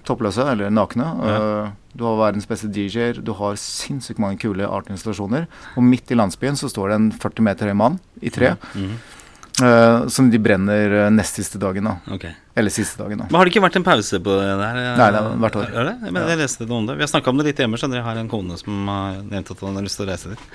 toppløse, 0.09 0.47
eller 0.55 0.73
nakne. 0.75 1.11
Ja. 1.23 1.37
Uh, 1.39 1.77
du 1.99 2.05
har 2.07 2.19
verdens 2.21 2.49
beste 2.49 2.71
DJ-er, 2.71 3.21
du 3.25 3.33
har 3.39 3.59
sinnssykt 3.61 4.21
mange 4.23 4.39
kule 4.43 4.67
artinstallasjoner. 4.67 5.49
Og 5.77 5.87
midt 5.87 6.11
i 6.13 6.19
landsbyen 6.19 6.59
så 6.59 6.71
står 6.71 6.93
det 6.93 6.99
en 6.99 7.09
40 7.13 7.47
meter 7.47 7.71
høy 7.71 7.79
mann 7.79 7.99
i 8.23 8.31
tre. 8.31 8.55
Mm 8.75 8.85
-hmm. 8.85 8.99
Uh, 9.63 10.09
som 10.09 10.31
de 10.31 10.39
brenner 10.39 10.93
uh, 10.93 11.11
nest 11.11 11.35
siste 11.35 11.59
dagen. 11.59 11.85
da 11.85 12.15
okay. 12.15 12.31
Eller 12.55 12.71
siste 12.71 13.03
dagen. 13.03 13.19
da 13.19 13.27
Men 13.31 13.39
Har 13.39 13.47
det 13.49 13.53
ikke 13.55 13.63
vært 13.65 13.79
en 13.81 13.87
pause 13.87 14.21
på 14.23 14.37
det 14.39 14.47
der? 14.47 14.79
Nei, 14.99 15.09
det 15.15 15.23
er 15.23 15.41
hvert 15.45 15.59
år. 15.59 15.73
Er 15.73 15.89
det? 15.89 15.95
Men 16.05 16.21
ja. 16.21 16.29
Jeg 16.33 16.41
leste 16.43 16.67
noe 16.69 16.79
om 16.83 16.87
det 16.89 16.97
Vi 16.99 17.05
har 17.07 17.11
snakka 17.11 17.33
om 17.33 17.41
det 17.41 17.47
litt 17.49 17.63
hjemme. 17.63 17.81
Skjønner 17.81 18.01
Jeg 18.01 18.07
har 18.07 18.21
en 18.21 18.31
kone 18.31 18.59
som 18.61 18.93
har 18.93 19.19
nevnt 19.23 19.51
at 19.55 19.65
han 19.67 19.81
har 19.81 19.87
lyst 19.89 20.01
til 20.01 20.07
å 20.07 20.11
reise 20.13 20.35
dit. 20.35 20.47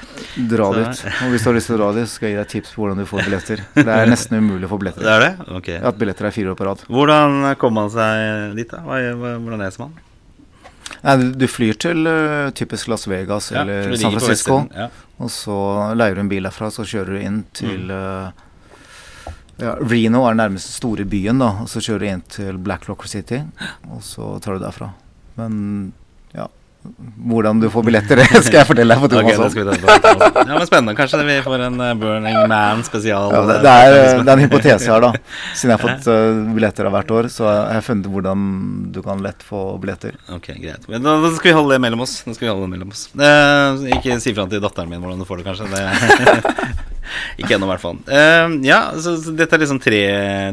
Dra 0.54 0.70
så, 0.70 0.80
dit. 0.80 1.04
Og 1.26 1.36
hvis 1.36 1.44
du 1.44 1.52
har 1.52 1.58
lyst 1.60 1.72
til 1.72 1.78
å 1.78 1.82
dra 1.82 1.92
dit, 2.00 2.14
skal 2.14 2.30
jeg 2.30 2.36
gi 2.36 2.42
deg 2.42 2.54
tips 2.56 2.74
på 2.76 2.84
hvordan 2.84 3.04
du 3.04 3.08
får 3.10 3.28
billetter. 3.28 3.66
Det 3.76 3.98
er 3.98 4.14
nesten 4.14 4.40
umulig 4.40 4.70
å 4.70 4.74
få 4.76 4.82
billetter. 4.86 5.06
Det 5.08 5.14
er 5.18 5.28
det? 5.28 5.34
Ok 5.60 5.70
At 5.80 6.00
billetter 6.00 6.30
er 6.30 6.36
fire 6.36 6.56
år 6.56 6.60
på 6.60 6.70
rad. 6.70 6.88
Hvordan 6.88 7.54
kommer 7.62 7.84
man 7.84 7.94
seg 7.94 8.58
dit, 8.60 8.72
da? 8.72 8.84
Hvordan 8.88 9.64
reiser 9.64 9.88
man? 9.88 10.02
Nei, 11.04 11.18
du 11.36 11.46
flyr 11.52 11.78
til 11.80 12.08
uh, 12.08 12.52
typisk 12.56 12.88
Las 12.92 13.08
Vegas 13.12 13.50
ja, 13.52 13.64
eller 13.64 13.96
San 14.00 14.16
Francisco. 14.16 14.62
Ja. 14.72 14.88
Og 15.24 15.32
så 15.32 15.58
leier 15.98 16.16
du 16.16 16.24
en 16.24 16.32
bil 16.32 16.48
derfra, 16.48 16.70
så 16.72 16.86
kjører 16.88 17.18
du 17.18 17.24
inn 17.24 17.42
til 17.56 17.92
uh, 17.92 18.32
ja, 19.64 19.78
Reno 19.80 20.26
er 20.28 20.36
den 20.36 20.44
nærmeste 20.44 20.76
store 20.76 21.06
byen, 21.08 21.40
da. 21.40 21.54
Og 21.64 21.72
så 21.72 21.82
kjører 21.84 22.04
du 22.04 22.10
inn 22.12 22.24
til 22.32 22.60
Black 22.64 22.90
Locker 22.90 23.10
City, 23.10 23.44
og 23.90 24.04
så 24.06 24.36
tar 24.44 24.58
du 24.58 24.64
derfra. 24.66 24.90
Men 25.40 25.54
ja. 26.36 26.50
hvordan 27.30 27.62
du 27.62 27.70
får 27.72 27.86
billetter, 27.88 28.20
det 28.22 28.42
skal 28.44 28.60
jeg 28.60 28.70
fortelle 28.70 28.94
deg 28.94 29.02
på 29.02 29.08
Ok, 29.08 29.30
det 29.30 29.36
Thomas. 29.38 29.56
skal 29.56 29.70
vi 29.70 29.80
på. 29.80 29.96
Ja, 30.44 30.52
men 30.52 30.68
Spennende. 30.68 30.96
Kanskje 31.00 31.24
vi 31.30 31.40
får 31.46 31.66
en 31.70 31.80
eh, 31.88 31.96
Burning 32.02 32.38
Man 32.52 32.84
spesial. 32.86 33.32
Ja, 33.32 33.42
det, 33.48 33.58
det, 33.64 33.74
er, 33.74 33.98
det 34.20 34.28
er 34.28 34.36
en 34.36 34.44
hypotese 34.44 34.92
her, 34.92 35.08
da. 35.08 35.12
Siden 35.56 35.74
jeg 35.74 35.80
har 35.80 35.84
fått 35.88 36.12
eh, 36.18 36.44
billetter 36.60 36.90
av 36.90 36.98
hvert 36.98 37.18
år, 37.20 37.32
så 37.34 37.48
har 37.50 37.78
jeg 37.80 37.88
funnet 37.88 38.14
hvordan 38.14 38.48
du 38.94 39.04
kan 39.06 39.24
lett 39.24 39.46
få 39.48 39.66
billetter. 39.82 40.20
Ok, 40.34 40.52
greit. 40.60 40.90
Men 40.92 41.08
da, 41.08 41.18
da 41.24 41.32
skal 41.38 41.54
vi 41.54 41.60
holde 41.62 41.78
det 41.78 41.84
mellom 41.88 42.04
oss. 42.04 42.20
Da 42.28 42.36
skal 42.36 42.50
vi 42.50 42.56
holde 42.56 42.68
det 42.68 42.76
mellom 42.76 42.92
oss. 42.92 43.08
Eh, 43.16 43.94
ikke 44.00 44.20
si 44.24 44.36
fra 44.36 44.50
til 44.52 44.64
datteren 44.64 44.92
min 44.92 45.02
hvordan 45.02 45.24
du 45.24 45.30
får 45.30 45.42
det, 45.42 45.54
kanskje. 45.54 45.72
Det, 45.72 46.90
ikke 47.40 47.58
ennå, 47.58 47.68
i 47.68 47.74
hvert 47.74 47.84
fall. 47.84 48.00
Uh, 48.08 48.58
ja, 48.66 48.80
så, 48.98 49.16
så 49.22 49.34
dette 49.38 49.58
er 49.58 49.64
liksom 49.66 49.82
tre, 49.84 50.02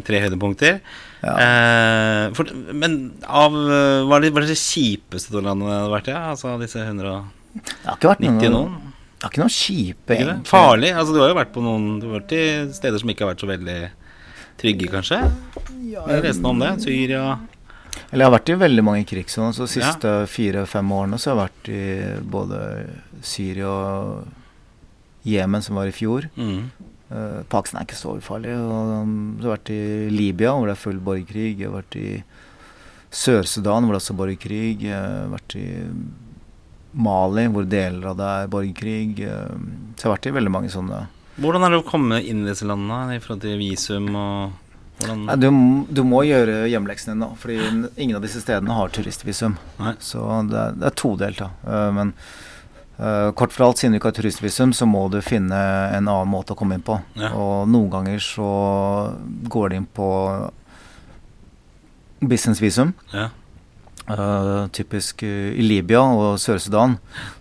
tre 0.06 0.22
høydepunkter. 0.24 0.80
Ja. 1.20 1.34
Uh, 1.36 2.24
for, 2.36 2.48
men 2.72 2.94
av 3.28 3.52
eh, 3.52 4.06
Hva 4.08 4.16
er 4.16 4.24
det, 4.24 4.30
hva 4.32 4.40
er 4.40 4.46
det 4.48 4.56
kjipeste 4.56 5.42
landet 5.44 5.68
du 5.68 5.68
har 5.68 5.90
vært? 5.92 6.08
Ja? 6.08 6.22
Altså 6.30 6.54
disse 6.62 6.80
190 6.80 7.26
Det 7.60 7.90
har 7.90 7.98
ikke 7.98 8.14
vært 8.14 8.24
noen? 8.24 8.78
det 9.20 9.26
har 9.26 9.34
ikke 9.34 9.42
noe 9.42 9.52
kjipe, 9.52 10.14
egentlig. 10.14 10.48
Farlig? 10.48 10.94
Altså, 10.96 11.12
du 11.12 11.20
har 11.20 11.28
jo 11.28 11.36
vært 11.36 11.52
på 11.52 11.60
noen 11.60 11.98
Du 12.00 12.06
har 12.08 12.22
vært 12.22 12.32
i 12.32 12.44
steder 12.72 13.02
som 13.02 13.12
ikke 13.12 13.26
har 13.26 13.34
vært 13.34 13.44
så 13.44 13.50
veldig 13.50 13.78
trygge, 14.60 14.88
kanskje? 14.92 15.18
Jeg 15.90 16.24
leste 16.24 16.40
noe 16.40 16.54
om 16.54 16.62
det. 16.64 16.70
Syria 16.86 17.24
Eller 18.08 18.22
jeg 18.22 18.26
har 18.30 18.34
vært 18.38 18.52
i 18.52 18.58
veldig 18.64 18.84
mange 18.86 19.04
krigssoner. 19.08 19.52
Så 19.52 19.66
de 19.66 19.74
siste 19.76 20.14
fire-fem 20.32 20.96
årene 20.96 21.20
så 21.20 21.34
har 21.34 21.36
jeg 21.36 21.42
vært 21.42 21.70
i 21.76 21.84
både 22.32 22.62
Syria 23.20 23.74
og 23.76 24.39
Jemen, 25.26 25.62
som 25.62 25.76
var 25.80 25.90
i 25.90 25.96
fjor. 25.96 26.30
mm. 26.36 26.62
Uh, 27.10 27.42
Pakistan 27.50 27.80
er 27.80 27.86
ikke 27.88 27.96
så 27.98 28.12
ufarlig. 28.20 28.52
Og, 28.54 28.90
um, 29.02 29.14
så 29.40 29.48
har 29.48 29.56
vært 29.56 29.70
i 29.74 29.82
Libya, 30.14 30.52
hvor 30.54 30.68
det 30.70 30.76
er 30.76 30.78
full 30.84 31.00
borgerkrig. 31.02 31.56
Jeg 31.58 31.66
har 31.66 31.80
vært 31.80 31.96
i 31.98 32.22
Sør-Sudan, 33.10 33.82
hvor 33.82 33.96
det 33.96 33.98
er 33.98 34.04
også 34.04 34.14
borgerkrig. 34.20 34.84
Jeg 34.86 34.94
har 34.94 35.32
vært 35.32 35.56
i 35.58 35.64
Mali, 36.94 37.48
hvor 37.50 37.66
deler 37.66 38.12
av 38.12 38.16
det 38.20 38.28
er 38.36 38.52
borgerkrig. 38.52 39.24
Uh, 39.26 39.56
Så 39.98 40.04
jeg 40.04 40.06
har 40.06 40.14
vært 40.14 40.28
i 40.30 40.36
veldig 40.38 40.52
mange 40.54 40.70
sånne 40.70 41.06
Hvordan 41.40 41.64
er 41.64 41.72
det 41.72 41.78
å 41.80 41.86
komme 41.88 42.18
inn 42.20 42.42
i 42.44 42.50
disse 42.50 42.66
landene 42.68 43.14
i 43.16 43.20
forhold 43.22 43.40
til 43.42 43.54
visum 43.58 44.08
og 44.18 44.56
hvordan 45.00 45.22
Nei, 45.24 45.36
du, 45.40 45.46
du 45.88 46.02
må 46.04 46.18
gjøre 46.28 46.66
hjemmeleksene 46.68 47.14
dine, 47.14 47.28
fordi 47.40 47.56
ingen 47.96 48.18
av 48.18 48.24
disse 48.26 48.42
stedene 48.42 48.74
har 48.76 48.90
turistvisum. 48.92 49.54
Nei. 49.78 49.94
Så 50.04 50.20
det 50.50 50.58
er, 50.60 50.74
det 50.76 50.90
er 50.90 50.96
todelt, 51.00 51.40
da. 51.40 51.48
Eh, 51.64 51.86
men 51.96 52.10
eh, 53.00 53.48
for 53.50 53.66
alt, 53.66 53.80
siden 53.80 53.96
du 53.96 54.00
ikke 54.00 54.12
har 54.12 54.18
turistvisum, 54.18 54.74
så 54.76 54.86
må 54.86 55.06
du 55.12 55.20
finne 55.24 55.56
en 55.96 56.06
annen 56.06 56.30
måte 56.30 56.54
å 56.54 56.58
komme 56.58 56.78
inn 56.78 56.86
på. 56.86 57.00
Ja. 57.16 57.32
Og 57.34 57.68
noen 57.70 57.90
ganger 57.92 58.22
så 58.24 58.50
går 59.50 59.70
de 59.70 59.80
inn 59.80 59.90
på 59.90 60.08
businessvisum. 62.20 62.94
Ja. 63.14 63.30
Uh, 64.10 64.66
typisk 64.74 65.22
eh, 65.22 65.52
i 65.54 65.62
Libya 65.62 66.00
og 66.02 66.40
Sør-Sudan 66.42 66.96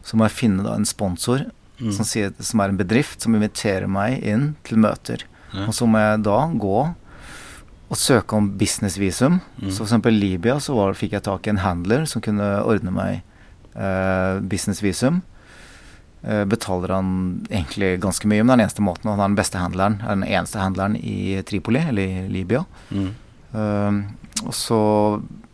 så 0.06 0.18
må 0.20 0.28
jeg 0.28 0.38
finne 0.38 0.66
da 0.66 0.76
en 0.78 0.86
sponsor 0.86 1.48
Mm. 1.80 1.94
som, 1.96 2.04
sier, 2.08 2.34
som 2.44 2.60
er 2.60 2.74
en 2.74 2.80
bedrift 2.80 3.24
som 3.24 3.36
inviterer 3.38 3.88
meg 3.88 4.20
inn 4.28 4.54
til 4.68 4.82
møter. 4.84 5.24
Ja. 5.54 5.66
Og 5.70 5.76
så 5.76 5.88
må 5.88 6.02
jeg 6.02 6.24
da 6.28 6.40
gå 6.60 6.80
og 7.90 7.98
søke 7.98 8.36
om 8.38 8.52
businessvisum. 8.60 9.40
Mm. 9.62 9.72
Så 9.72 9.86
eksempel 9.86 10.18
i 10.18 10.20
Libya 10.20 10.60
så 10.62 10.76
var, 10.78 10.98
fikk 11.00 11.16
jeg 11.16 11.26
tak 11.26 11.48
i 11.48 11.54
en 11.54 11.64
handler 11.64 12.06
som 12.10 12.24
kunne 12.26 12.50
ordne 12.68 12.94
meg 12.94 13.22
uh, 13.78 14.44
businessvisum. 14.44 15.24
Eh, 16.22 16.44
betaler 16.46 16.92
han 16.98 17.12
egentlig 17.48 17.94
ganske 18.04 18.28
mye, 18.28 18.44
men 18.44 18.52
det 18.52 18.54
er 18.54 18.60
den 18.60 18.66
eneste 18.66 18.84
måten. 18.84 19.08
Han 19.12 19.22
er 19.22 19.32
den 19.32 19.40
beste 19.40 19.62
handleren. 19.62 20.00
Er 20.04 20.18
den 20.18 20.28
eneste 20.28 20.60
handleren 20.60 20.98
i 21.00 21.40
Tripoli, 21.48 21.80
eller 21.80 22.04
i 22.04 22.28
Libya. 22.32 22.66
Mm. 22.92 23.10
Um, 23.52 24.04
og 24.46 24.54
så 24.54 24.78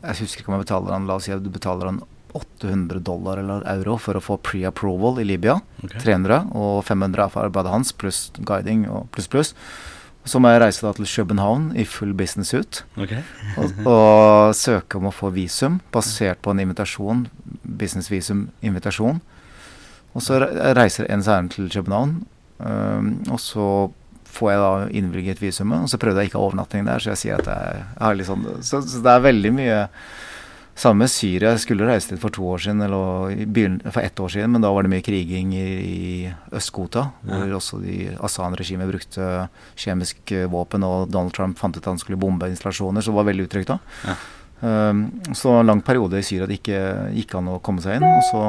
Jeg 0.03 0.19
husker 0.19 0.41
ikke 0.41 0.51
om 0.51 0.57
jeg 0.57 0.65
betaler 0.65 0.91
han 0.91 1.05
La 1.07 1.15
oss 1.15 1.25
si 1.25 1.31
at 1.31 1.41
du 1.41 1.47
betaler 1.49 1.87
han 1.87 2.01
800 2.35 2.99
dollar 2.99 3.39
eller 3.39 3.63
euro 3.71 3.95
for 3.97 4.19
å 4.19 4.21
få 4.21 4.35
pre-approval 4.43 5.21
i 5.21 5.25
Libya. 5.25 5.55
Okay. 5.81 6.01
300, 6.03 6.51
og 6.53 6.83
500 6.85 7.23
er 7.23 7.31
for 7.31 7.47
arbeidet 7.47 7.71
hans, 7.71 7.93
pluss 7.95 8.27
guiding 8.37 8.83
og 8.91 9.07
pluss, 9.15 9.29
pluss. 9.31 9.53
Så 10.25 10.41
må 10.41 10.51
jeg 10.51 10.61
reise 10.65 10.83
da 10.83 10.91
til 10.97 11.07
København 11.07 11.69
i 11.77 11.85
full 11.85 12.11
business 12.17 12.51
suit 12.51 12.81
okay. 12.97 13.21
og, 13.61 13.79
og 13.93 14.55
søke 14.57 14.99
om 14.99 15.07
å 15.07 15.13
få 15.13 15.29
visum 15.33 15.79
basert 15.93 16.41
på 16.43 16.51
en 16.51 16.63
invitasjon, 16.65 17.27
businessvisum-invitasjon. 17.63 19.21
Og 20.15 20.23
så 20.23 20.39
reiser 20.77 21.09
ens 21.11 21.27
ærend 21.27 21.51
til 21.55 21.67
København, 21.71 22.17
um, 22.63 23.09
og 23.27 23.39
så 23.43 23.65
får 24.35 24.51
jeg 24.51 24.61
da 24.61 24.69
innvilget 24.99 25.41
visumet. 25.43 25.83
Og 25.83 25.91
så 25.91 25.99
prøvde 26.01 26.23
jeg 26.23 26.31
ikke 26.31 26.39
å 26.39 26.45
ha 26.45 26.51
overnatting 26.51 26.87
der, 26.87 27.03
så 27.03 27.13
jeg 27.13 27.23
sier 27.23 27.43
at 27.43 27.51
jeg, 27.51 27.83
har 27.99 28.15
litt 28.15 28.29
sånn 28.29 28.47
så, 28.63 28.81
så 28.83 29.03
det 29.03 29.11
er 29.11 29.27
veldig 29.29 29.51
mye 29.55 29.83
Samme 30.75 31.05
med 31.05 31.11
Syria. 31.11 31.53
Jeg 31.53 31.61
skulle 31.63 31.85
reise 31.87 32.11
dit 32.11 32.19
for 32.19 32.35
to 32.35 32.43
år 32.51 32.59
siden, 32.65 32.81
eller 32.83 33.85
for 33.95 34.01
ett 34.03 34.19
år 34.19 34.31
siden, 34.33 34.51
men 34.51 34.63
da 34.65 34.73
var 34.75 34.83
det 34.83 34.91
mye 34.91 35.05
kriging 35.07 35.53
i, 35.55 35.69
i 35.71 36.01
Øst-Ghouta, 36.51 37.05
hvor 37.23 37.53
også 37.55 37.79
de 37.79 38.09
Asan-regimet 38.19 38.91
brukte 38.91 39.29
kjemiske 39.79 40.49
våpen, 40.51 40.83
og 40.83 41.07
Donald 41.15 41.31
Trump 41.37 41.61
fant 41.61 41.79
ut 41.79 41.79
at 41.79 41.93
han 41.93 42.01
skulle 42.01 42.19
bombe 42.19 42.49
installasjoner, 42.51 42.99
så 42.99 43.13
det 43.13 43.19
var 43.21 43.29
veldig 43.29 43.47
utrygt 43.47 43.71
da. 43.71 43.79
Ja. 44.03 44.17
Um, 44.61 45.07
så 45.35 45.59
en 45.59 45.67
lang 45.67 45.81
periode 45.85 46.17
i 46.17 46.25
Syria 46.25 46.47
det 46.47 46.61
ikke 46.61 46.79
gikk 47.13 47.35
an 47.37 47.51
å 47.51 47.59
komme 47.63 47.83
seg 47.83 47.99
inn. 47.99 48.07
Og 48.07 48.23
så, 48.29 48.43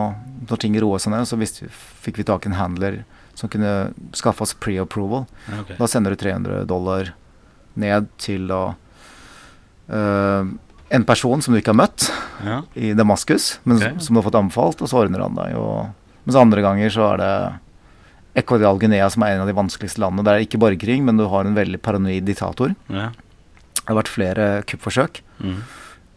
når 0.48 0.62
ting 0.62 0.76
roet 0.82 1.04
seg 1.04 1.14
ned, 1.14 1.26
så 1.28 1.38
visste, 1.40 1.68
fikk 2.04 2.20
vi 2.22 2.28
tak 2.28 2.46
i 2.46 2.52
en 2.52 2.60
handler 2.60 3.02
som 3.36 3.50
kunne 3.52 3.90
skaffe 4.16 4.46
oss 4.46 4.54
pre-approval. 4.56 5.26
Okay. 5.60 5.76
Da 5.76 5.88
sender 5.90 6.14
du 6.14 6.20
300 6.20 6.64
dollar 6.70 7.12
ned 7.76 8.08
til 8.22 8.46
da 8.48 8.62
uh, 9.92 10.48
en 10.88 11.04
person 11.04 11.42
som 11.42 11.52
du 11.52 11.60
ikke 11.60 11.74
har 11.74 11.82
møtt 11.82 12.08
Ja. 12.46 12.62
i 12.78 12.94
Damaskus, 12.96 13.58
men 13.64 13.80
okay. 13.80 13.98
som 14.00 14.14
du 14.14 14.20
har 14.20 14.26
fått 14.28 14.38
anbefalt, 14.38 14.80
og 14.80 14.88
så 14.88 15.02
ordner 15.02 15.24
han 15.26 15.36
deg. 15.36 15.56
Og, 15.58 16.16
mens 16.24 16.38
andre 16.40 16.64
ganger 16.64 16.92
så 16.94 17.10
er 17.12 17.22
det 17.22 17.32
Equadial 18.42 18.78
Guinea 18.80 19.08
som 19.12 19.24
er 19.24 19.34
en 19.34 19.44
av 19.44 19.50
de 19.50 19.56
vanskeligste 19.56 20.00
landene. 20.02 20.24
Der 20.26 20.36
er 20.36 20.42
det 20.42 20.48
ikke 20.50 20.60
borgerkrig, 20.62 20.98
men 21.04 21.18
du 21.20 21.26
har 21.32 21.48
en 21.48 21.56
veldig 21.56 21.80
paranoid 21.84 22.26
diktator. 22.28 22.74
Ja. 22.92 23.10
Det 23.76 23.88
har 23.88 24.00
vært 24.00 24.12
flere 24.12 24.46
kuppforsøk. 24.68 25.22
Mm. 25.40 25.60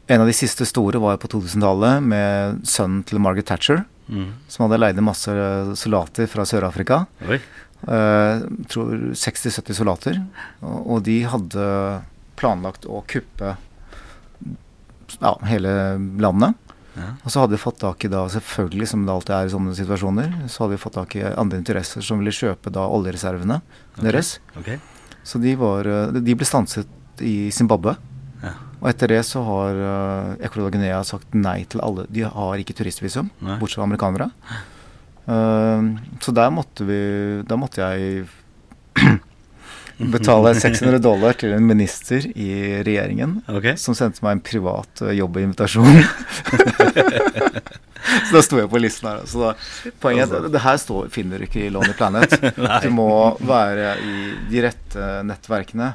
En 0.09 0.21
av 0.23 0.27
de 0.29 0.33
siste 0.33 0.65
store 0.65 0.99
var 1.01 1.19
på 1.21 1.29
2000-tallet 1.29 2.01
med 2.01 2.63
sønnen 2.67 3.03
til 3.05 3.21
Margaret 3.21 3.45
Thatcher, 3.51 3.85
Mm. 4.09 4.31
som 4.49 4.63
hadde 4.65 4.79
leid 4.81 4.97
masse 5.05 5.29
soldater 5.77 6.25
fra 6.25 6.41
Sør-Afrika. 6.41 7.03
Eh, 7.29 8.39
tror 8.73 8.95
60-70 9.13 9.77
soldater. 9.77 10.17
Og, 10.65 10.79
og 10.95 11.03
de 11.05 11.19
hadde 11.29 11.67
planlagt 12.39 12.87
å 12.89 13.03
kuppe 13.05 13.51
ja, 15.21 15.35
hele 15.45 15.71
landet. 16.17 16.57
Ja. 16.97 17.11
Og 17.23 17.29
så 17.31 17.43
hadde 17.43 17.53
vi 17.53 17.61
fått 17.61 17.79
tak 17.83 18.03
i 18.03 18.09
da, 18.11 18.25
selvfølgelig 18.33 18.89
som 18.89 19.05
det 19.05 19.13
alltid 19.13 19.35
er 19.37 19.45
i 19.45 19.53
sånne 19.53 19.77
situasjoner, 19.77 20.33
så 20.49 20.63
hadde 20.65 20.73
vi 20.75 20.81
fått 20.81 20.97
tak 20.97 21.15
i 21.15 21.23
andre 21.29 21.61
interesser 21.61 22.01
som 22.03 22.19
ville 22.19 22.33
kjøpe 22.33 22.73
da 22.73 22.87
oljereservene 22.89 23.61
deres. 24.01 24.39
Okay. 24.59 24.81
Så 25.23 25.37
de, 25.43 25.53
var, 25.59 25.85
eh, 25.85 26.17
de 26.17 26.33
ble 26.35 26.47
stanset 26.49 26.89
i 27.21 27.51
Zimbabwe. 27.53 27.93
Og 28.79 28.89
etter 28.91 29.11
det 29.11 29.21
så 29.27 29.41
har 29.43 29.79
uh, 29.79 30.35
Ecuador 30.39 30.71
Guinea 30.73 30.99
sagt 31.07 31.33
nei 31.35 31.63
til 31.69 31.81
alle. 31.83 32.05
De 32.11 32.23
har 32.23 32.61
ikke 32.61 32.75
turistvisum, 32.77 33.31
Nei. 33.43 33.57
bortsett 33.59 33.81
fra 33.81 33.87
amerikanere. 33.87 34.29
Uh, 35.29 35.99
så 36.23 36.33
der 36.33 36.49
måtte 36.49 36.87
vi 36.87 36.99
Der 37.45 37.59
måtte 37.59 37.85
jeg 37.85 38.23
betale 40.15 40.55
600 40.57 40.97
dollar 41.03 41.35
til 41.37 41.53
en 41.53 41.67
minister 41.67 42.23
i 42.31 42.79
regjeringen 42.87 43.41
okay. 43.51 43.75
som 43.77 43.93
sendte 43.97 44.23
meg 44.25 44.39
en 44.39 44.45
privat 44.47 45.03
uh, 45.03 45.11
jobbinvitasjon. 45.13 46.01
så 48.29 48.33
da 48.37 48.41
sto 48.45 48.59
jeg 48.61 48.69
på 48.71 48.79
listen 48.81 49.09
her. 49.09 49.23
Så 49.29 49.41
da, 49.43 49.53
poenget 50.03 50.31
er 50.33 50.45
at 50.47 50.53
det 50.55 50.61
her 50.63 50.77
står, 50.81 51.09
finner 51.13 51.41
du 51.41 51.47
ikke 51.47 51.65
i 51.67 51.71
Lonely 51.73 51.95
Planet. 51.99 52.35
Du 52.85 52.89
må 52.95 53.09
være 53.45 53.95
i 54.03 54.13
de 54.51 54.63
rette 54.67 55.07
nettverkene, 55.27 55.91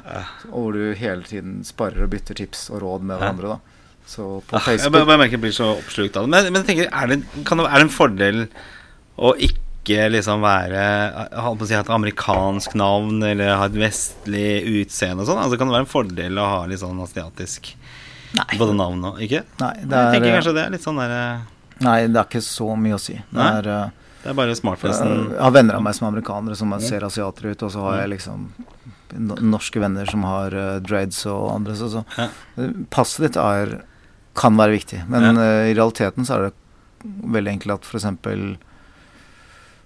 hvor 0.51 0.75
du 0.75 0.93
hele 0.97 1.23
tiden 1.27 1.59
sparer 1.67 2.05
og 2.05 2.11
bytter 2.13 2.37
tips 2.43 2.67
og 2.73 2.83
råd 2.85 3.07
med 3.09 3.17
hverandre. 3.21 3.55
da. 3.55 3.59
Så 4.05 4.25
på 4.45 4.53
Ah, 4.59 4.67
Jeg 4.69 4.77
bare, 4.85 5.01
Facebook 5.01 5.07
merker 5.17 5.37
jeg 5.39 5.41
blir 5.47 5.53
så 5.55 5.71
oppslukt 5.79 6.17
av 6.19 6.25
det. 6.27 6.33
Men, 6.35 6.51
men 6.53 6.61
jeg 6.61 6.67
tenker, 6.71 6.89
er 6.93 7.09
det, 7.09 7.21
kan 7.47 7.57
det, 7.61 7.65
er 7.71 7.81
det 7.81 7.87
en 7.87 7.95
fordel 7.95 8.43
å 9.17 9.31
ikke 9.41 10.09
liksom 10.13 10.41
være 10.45 10.83
holdt 11.41 11.59
på 11.61 11.65
å 11.65 11.69
si 11.69 11.75
ha 11.77 11.81
et 11.83 11.89
amerikansk 11.93 12.73
navn 12.77 13.19
eller 13.25 13.55
ha 13.57 13.65
et 13.69 13.75
vestlig 13.81 14.47
utseende 14.81 15.25
og 15.25 15.29
sånn? 15.29 15.41
Altså 15.41 15.57
Kan 15.61 15.69
det 15.69 15.75
være 15.77 15.85
en 15.87 15.91
fordel 15.91 16.37
å 16.41 16.45
ha 16.51 16.61
litt 16.69 16.81
sånn 16.81 17.01
asiatisk 17.01 17.73
både 18.59 18.73
navn 18.75 19.03
og 19.11 19.19
Ikke? 19.23 19.43
Nei, 19.61 19.73
det 19.81 19.89
jeg 19.93 20.07
er, 20.07 20.15
tenker 20.15 20.33
kanskje 20.37 20.55
det 20.57 20.63
er 20.65 20.73
litt 20.73 20.85
sånn 20.85 20.97
derre 21.01 21.21
nei, 21.83 22.07
det 22.07 22.19
er 22.19 22.27
ikke 22.27 22.43
så 22.45 22.67
mye 22.79 22.97
å 22.97 23.01
si. 23.01 23.17
Det 23.31 23.47
er, 23.59 23.67
uh, 23.67 24.05
Det 24.23 24.31
er 24.31 24.37
bare 24.37 24.55
jeg 24.55 25.39
har 25.39 25.53
venner 25.53 25.77
av 25.77 25.83
meg 25.85 25.95
som 25.97 26.07
er 26.07 26.13
amerikanere, 26.13 26.55
som 26.57 26.73
ser 26.81 27.05
asiatere 27.05 27.53
ut, 27.53 27.65
og 27.67 27.73
så 27.73 27.83
har 27.85 27.99
jeg 28.03 28.13
liksom 28.15 28.47
norske 29.45 29.79
venner 29.79 30.09
som 30.09 30.23
har 30.27 30.55
uh, 30.55 30.77
dreads 30.83 31.25
og 31.29 31.49
andre. 31.53 31.75
Så, 31.75 31.91
så. 31.93 32.05
Ja. 32.17 32.29
Uh, 32.57 32.71
Passet 32.93 33.27
ditt 33.27 33.39
er, 33.41 33.77
kan 34.37 34.57
være 34.57 34.77
viktig, 34.77 35.03
men 35.11 35.37
uh, 35.37 35.67
i 35.69 35.75
realiteten 35.75 36.27
så 36.27 36.37
er 36.37 36.47
det 36.47 36.55
veldig 37.05 37.53
enkelt 37.53 37.77
at 37.77 37.85
f.eks. 37.85 38.07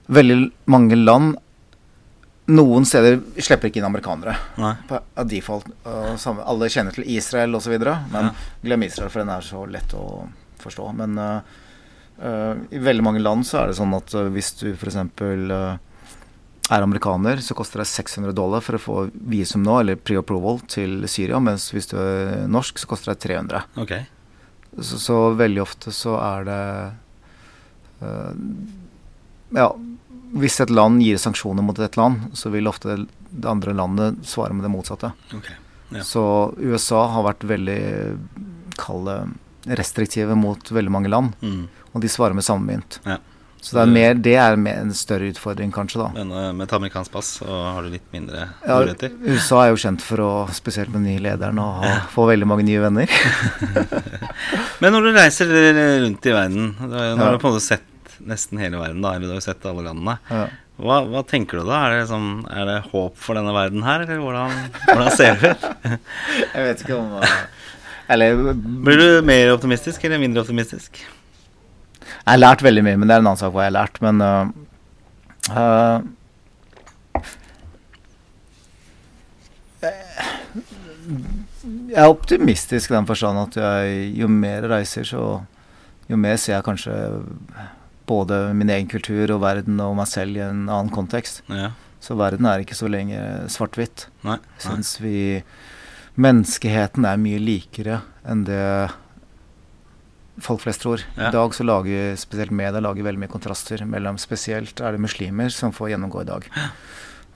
veldig 0.08 0.40
mange 0.72 0.98
land 0.98 1.38
noen 2.50 2.86
steder 2.88 3.20
slipper 3.38 3.70
ikke 3.70 3.78
inn 3.78 3.86
amerikanere 3.86 4.34
Nei. 4.58 4.72
på, 4.90 4.98
default. 5.30 5.68
Og 5.86 6.16
samme, 6.18 6.42
alle 6.50 6.70
kjenner 6.72 6.96
til 6.96 7.06
Israel 7.06 7.54
osv., 7.60 7.76
men 7.78 8.32
Ja. 8.32 8.32
glem 8.64 8.88
Israel, 8.88 9.12
for 9.14 9.22
den 9.22 9.30
er 9.30 9.46
så 9.46 9.66
lett 9.70 9.94
å 9.94 10.26
forstå. 10.64 10.88
Men 10.98 11.20
uh, 11.20 11.36
Uh, 11.40 11.69
I 12.20 12.82
veldig 12.84 13.06
mange 13.06 13.22
land 13.24 13.48
så 13.48 13.62
er 13.62 13.70
det 13.70 13.78
sånn 13.80 13.94
at 13.96 14.14
uh, 14.18 14.28
hvis 14.34 14.52
du 14.60 14.72
f.eks. 14.74 14.98
Uh, 15.22 15.78
er 16.70 16.86
amerikaner, 16.86 17.42
så 17.42 17.56
koster 17.58 17.82
det 17.82 17.90
600 17.90 18.34
dollar 18.38 18.62
for 18.62 18.78
å 18.78 18.82
få 18.82 18.96
visum 19.32 19.64
nå, 19.66 19.80
eller 19.82 19.98
pre-approval, 19.98 20.62
til 20.70 21.08
Syria. 21.10 21.40
Mens 21.42 21.70
hvis 21.74 21.90
du 21.90 21.96
er 21.98 22.44
norsk, 22.52 22.78
så 22.78 22.90
koster 22.92 23.14
det 23.14 23.24
300. 23.26 23.64
Okay. 23.86 24.06
Så, 24.78 25.00
så, 25.02 25.18
veldig 25.34 25.64
ofte 25.64 25.94
så 25.96 26.14
er 26.22 26.46
det 26.46 26.60
uh, 28.04 28.34
Ja, 29.58 29.72
hvis 30.38 30.60
et 30.62 30.70
land 30.70 31.02
gir 31.02 31.18
sanksjoner 31.18 31.66
mot 31.66 31.80
et 31.82 31.98
land, 31.98 32.30
så 32.38 32.52
vil 32.54 32.70
ofte 32.70 33.00
det 33.30 33.50
andre 33.50 33.74
landet 33.74 34.22
svare 34.30 34.54
med 34.54 34.68
det 34.68 34.74
motsatte. 34.74 35.10
Okay. 35.34 35.58
Ja. 35.90 36.06
Så 36.06 36.24
USA 36.62 37.08
har 37.16 37.26
vært 37.26 37.48
veldig 37.50 37.82
kalde 38.78 39.24
restriktive 39.66 40.38
mot 40.38 40.72
veldig 40.72 40.92
mange 40.94 41.10
land. 41.10 41.34
Mm. 41.42 41.66
Og 41.94 42.04
de 42.04 42.12
svarer 42.12 42.38
med 42.38 42.46
samme 42.46 42.70
mynt. 42.70 43.00
Ja. 43.08 43.18
Så 43.60 43.76
det 43.76 43.82
er, 43.82 43.90
mer, 43.92 44.14
det 44.24 44.34
er 44.40 44.56
mer 44.56 44.78
en 44.86 44.94
større 44.96 45.28
utfordring, 45.34 45.72
kanskje. 45.76 46.00
da. 46.00 46.08
Men 46.16 46.30
uh, 46.32 46.46
med 46.56 46.64
et 46.64 46.76
amerikansk 46.78 47.12
pass 47.12 47.34
så 47.42 47.48
har 47.50 47.84
du 47.84 47.92
litt 47.92 48.06
mindre 48.16 48.46
ja. 48.64 48.78
USA 49.26 49.66
er 49.66 49.74
jo 49.74 49.82
kjent 49.84 50.06
for 50.06 50.24
å, 50.24 50.30
spesielt 50.56 50.94
med 50.94 51.02
den 51.02 51.10
nye 51.10 51.24
lederen, 51.26 51.60
å 51.60 51.68
ha, 51.82 51.98
få 52.14 52.30
veldig 52.30 52.48
mange 52.48 52.64
nye 52.70 52.80
venner. 52.86 53.12
Men 54.82 54.96
når 54.96 55.10
du 55.10 55.12
reiser 55.18 55.52
rundt 56.06 56.32
i 56.32 56.36
verden, 56.38 56.72
nå 56.80 57.20
har 57.20 57.36
du 57.36 57.42
på 57.42 57.52
en 57.52 57.58
måte 57.58 57.66
sett 57.68 57.86
nesten 58.20 58.64
hele 58.64 58.80
verden, 58.80 59.04
da, 59.04 59.14
eller 59.16 59.28
du 59.28 59.36
har 59.36 59.44
sett 59.44 59.68
alle 59.68 59.84
landene. 59.90 60.16
Ja. 60.32 60.48
Hva, 60.80 61.02
hva, 61.12 61.24
tenker 61.28 61.60
du 61.60 61.68
da? 61.68 61.84
Er 61.84 61.92
det, 61.92 62.02
liksom, 62.06 62.28
er 62.48 62.68
det, 62.70 62.80
håp 62.94 63.20
for 63.20 63.36
denne 63.36 63.52
verden 63.56 63.84
her, 63.84 64.06
eller 64.06 64.24
hvordan, 64.24 64.54
hvordan 64.88 65.16
ser 65.20 65.40
det 65.42 65.52
ut? 65.52 65.66
Jeg 66.56 66.68
vet 66.70 66.84
ikke 66.86 67.00
om 67.00 67.18
uh, 67.20 67.34
Eller 68.16 68.40
Blir 68.56 69.02
du 69.02 69.08
mer 69.28 69.52
optimistisk 69.58 70.06
eller 70.08 70.22
mindre 70.22 70.46
optimistisk? 70.46 71.02
Jeg 72.20 72.32
har 72.36 72.42
lært 72.42 72.64
veldig 72.66 72.84
mye, 72.86 73.00
men 73.00 73.10
det 73.10 73.16
er 73.16 73.24
en 73.24 73.30
annen 73.30 73.42
sak 73.42 73.54
hva 73.56 73.66
jeg 73.66 73.72
har 73.72 73.78
lært. 73.80 74.00
Men 74.06 74.22
uh, 74.22 74.46
uh, 75.56 76.00
Jeg 81.90 81.98
er 81.98 82.12
optimistisk 82.12 82.92
i 82.92 82.96
den 82.96 83.08
forstand 83.10 83.40
at 83.42 83.58
jeg, 83.60 84.12
jo 84.20 84.30
mer 84.32 84.62
jeg 84.62 84.72
reiser, 84.72 85.08
så 85.08 85.24
jo 86.10 86.18
mer 86.20 86.38
ser 86.42 86.58
jeg 86.58 86.66
kanskje 86.66 86.96
både 88.10 88.40
min 88.58 88.72
egen 88.74 88.90
kultur 88.90 89.36
og 89.36 89.44
verden 89.44 89.82
og 89.84 89.96
meg 90.00 90.10
selv 90.10 90.38
i 90.38 90.44
en 90.46 90.64
annen 90.68 90.92
kontekst. 90.94 91.44
Ja. 91.50 91.72
Så 92.02 92.16
verden 92.18 92.48
er 92.48 92.64
ikke 92.64 92.78
så 92.78 92.90
lenge 92.90 93.20
svart-hvitt. 93.52 94.08
Syns 94.64 94.96
vi 95.04 95.44
Menneskeheten 96.20 97.06
er 97.08 97.20
mye 97.22 97.40
likere 97.40 98.02
enn 98.28 98.42
det 98.48 98.64
folk 100.46 100.64
flest 100.64 100.84
tror. 100.86 101.04
Ja. 101.16 101.30
I 101.30 101.36
dag 101.36 101.56
så 101.56 101.66
lager 101.66 102.16
spesielt 102.20 102.54
media 102.56 102.82
lager 102.84 103.06
veldig 103.08 103.24
mye 103.24 103.32
kontraster 103.32 103.86
mellom 103.86 104.20
Spesielt 104.22 104.82
er 104.82 104.96
det 104.96 105.04
muslimer 105.04 105.54
som 105.54 105.76
får 105.76 105.94
gjennomgå 105.94 106.24
i 106.24 106.30
dag. 106.30 106.50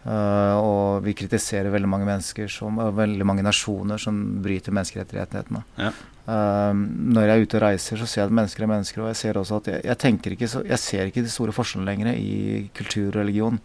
Uh, 0.04 0.60
og 0.60 1.06
vi 1.06 1.14
kritiserer 1.16 1.72
veldig 1.72 1.88
mange 1.88 2.08
mennesker 2.10 2.50
som, 2.52 2.76
og 2.84 2.98
veldig 2.98 3.24
mange 3.28 3.46
nasjoner 3.46 4.02
som 4.02 4.18
bryter 4.44 4.76
menneskerettighetene. 4.76 5.62
Ja. 5.80 5.94
Uh, 6.28 6.74
når 6.76 7.30
jeg 7.30 7.34
er 7.34 7.46
ute 7.46 7.60
og 7.60 7.64
reiser, 7.64 8.02
så 8.02 8.08
ser 8.08 8.22
jeg 8.24 8.32
at 8.32 8.36
mennesker 8.42 8.66
er 8.66 8.72
mennesker. 8.74 9.04
Og 9.04 9.12
jeg 9.14 9.22
ser 9.22 9.40
også 9.40 9.62
at 9.62 9.70
jeg, 9.72 9.86
jeg, 9.88 10.34
ikke 10.36 10.52
så, 10.52 10.64
jeg 10.68 10.84
ser 10.84 11.12
ikke 11.12 11.24
de 11.24 11.32
store 11.32 11.56
forskjellene 11.56 11.92
lenger 11.92 12.20
i 12.20 12.66
kultur 12.76 13.14
og 13.14 13.22
religion. 13.22 13.62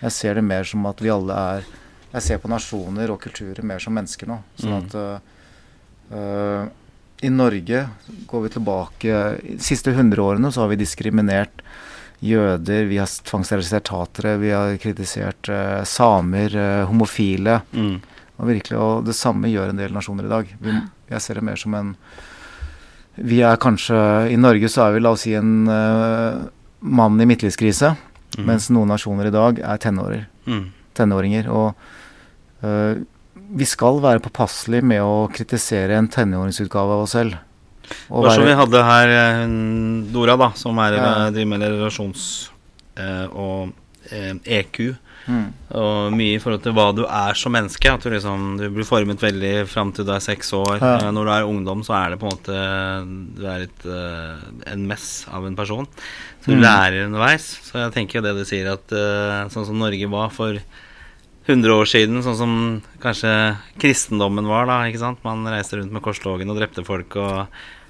Jeg 0.00 0.14
ser 0.14 0.38
det 0.38 0.46
mer 0.46 0.66
som 0.66 0.86
at 0.86 1.00
vi 1.02 1.10
alle 1.10 1.34
er 1.34 1.70
Jeg 2.08 2.22
ser 2.24 2.38
på 2.40 2.48
nasjoner 2.48 3.10
og 3.12 3.18
kulturer 3.20 3.66
mer 3.66 3.82
som 3.84 3.92
mennesker 3.92 4.30
nå. 4.30 4.38
Sånn 4.56 4.76
at 4.78 4.94
uh, 4.98 6.68
i 7.20 7.30
Norge 7.30 7.88
går 8.26 8.42
vi 8.44 8.48
tilbake 8.48 9.20
De 9.42 9.58
siste 9.62 9.90
100 9.90 10.22
årene 10.22 10.52
så 10.52 10.62
har 10.62 10.72
vi 10.72 10.78
diskriminert 10.80 11.62
jøder, 12.18 12.88
vi 12.90 12.98
har 12.98 13.06
tvangssterilisert 13.06 13.86
tatere, 13.86 14.36
vi 14.42 14.50
har 14.50 14.74
kritisert 14.82 15.50
uh, 15.52 15.84
samer, 15.86 16.54
uh, 16.56 16.86
homofile. 16.90 17.60
Mm. 17.70 18.00
Og, 18.38 18.48
virkelig, 18.48 18.78
og 18.78 19.04
det 19.06 19.14
samme 19.14 19.50
gjør 19.52 19.70
en 19.70 19.78
del 19.78 19.94
nasjoner 19.94 20.26
i 20.26 20.32
dag. 20.32 20.50
Vi, 20.62 20.74
jeg 21.12 21.22
ser 21.22 21.38
det 21.38 21.46
mer 21.46 21.60
som 21.60 21.76
en 21.78 21.92
Vi 23.18 23.40
er 23.42 23.58
kanskje 23.58 23.98
I 24.30 24.36
Norge 24.38 24.68
så 24.70 24.84
er 24.84 24.96
vi, 24.96 25.02
la 25.02 25.14
oss 25.14 25.26
si, 25.26 25.34
en 25.38 25.70
uh, 25.70 26.42
mann 26.80 27.20
i 27.22 27.26
midtlivskrise. 27.26 27.94
Mm. 28.38 28.44
Mens 28.50 28.68
noen 28.74 28.90
nasjoner 28.90 29.30
i 29.30 29.34
dag 29.34 29.62
er 29.62 29.78
tenårer, 29.82 30.26
mm. 30.46 30.66
tenåringer. 30.98 31.48
Og 31.54 31.70
vi 33.50 33.64
skal 33.64 34.00
være 34.04 34.20
påpasselige 34.20 34.82
med 34.84 35.00
å 35.02 35.28
kritisere 35.32 35.96
en 35.98 36.08
tenåringsutgave 36.08 36.92
av 36.98 37.02
oss 37.06 37.12
selv. 37.16 37.38
Og 38.10 38.24
Bare 38.26 38.34
som 38.36 38.44
vi 38.44 38.52
hadde 38.58 38.82
her 38.84 39.12
Dora, 40.12 40.36
da, 40.36 40.50
som 40.54 40.78
er, 40.78 40.92
Ja. 40.98 41.30
driver 41.30 41.46
med 41.46 41.60
relasjons- 41.62 42.50
eh, 42.96 43.26
og 43.32 43.72
eh, 44.12 44.34
EQ. 44.44 44.96
mm. 45.28 45.52
Og 45.74 46.12
mye 46.12 46.34
i 46.36 46.38
forhold 46.38 46.62
til 46.62 46.72
hva 46.72 46.94
du 46.94 47.04
er 47.06 47.34
som 47.34 47.52
menneske. 47.52 47.90
At 47.92 48.00
du 48.02 48.10
liksom 48.10 48.58
Du 48.58 48.68
blir 48.70 48.84
formet 48.84 49.18
veldig 49.20 49.66
fram 49.68 49.92
til 49.92 50.04
du 50.04 50.12
er 50.12 50.20
seks 50.20 50.52
år. 50.52 50.78
Ja. 50.80 50.96
Eh, 50.98 51.10
Når 51.12 51.24
du 51.24 51.30
er 51.30 51.44
ungdom, 51.48 51.82
så 51.84 51.94
er 51.94 52.10
det 52.10 52.18
på 52.20 52.28
en 52.28 52.36
måte 52.36 53.36
Du 53.36 53.46
er 53.46 53.58
litt, 53.60 53.86
eh, 53.86 54.72
en 54.72 54.86
mess 54.86 55.26
av 55.32 55.46
en 55.46 55.56
person. 55.56 55.86
Så 56.42 56.46
du 56.46 56.56
Mm. 56.56 56.62
lærer 56.62 57.06
underveis. 57.06 57.58
Så 57.64 57.72
jeg 57.74 57.92
tenker 57.92 58.14
jo 58.14 58.20
det 58.22 58.36
du 58.36 58.44
sier, 58.44 58.72
at 58.72 58.92
eh, 58.92 59.48
sånn 59.48 59.66
som 59.66 59.78
Norge 59.78 60.08
var 60.10 60.28
for 60.30 60.58
100 61.48 61.72
år 61.74 61.88
siden, 61.88 62.20
sånn 62.22 62.36
som 62.36 62.54
kanskje 63.00 63.32
kristendommen 63.80 64.46
var, 64.50 64.66
da, 64.68 64.82
ikke 64.90 65.00
sant. 65.00 65.18
Man 65.24 65.46
reiste 65.48 65.78
rundt 65.80 65.92
med 65.94 66.02
korstogen 66.04 66.50
og 66.52 66.58
drepte 66.60 66.84
folk, 66.86 67.16
og 67.16 67.46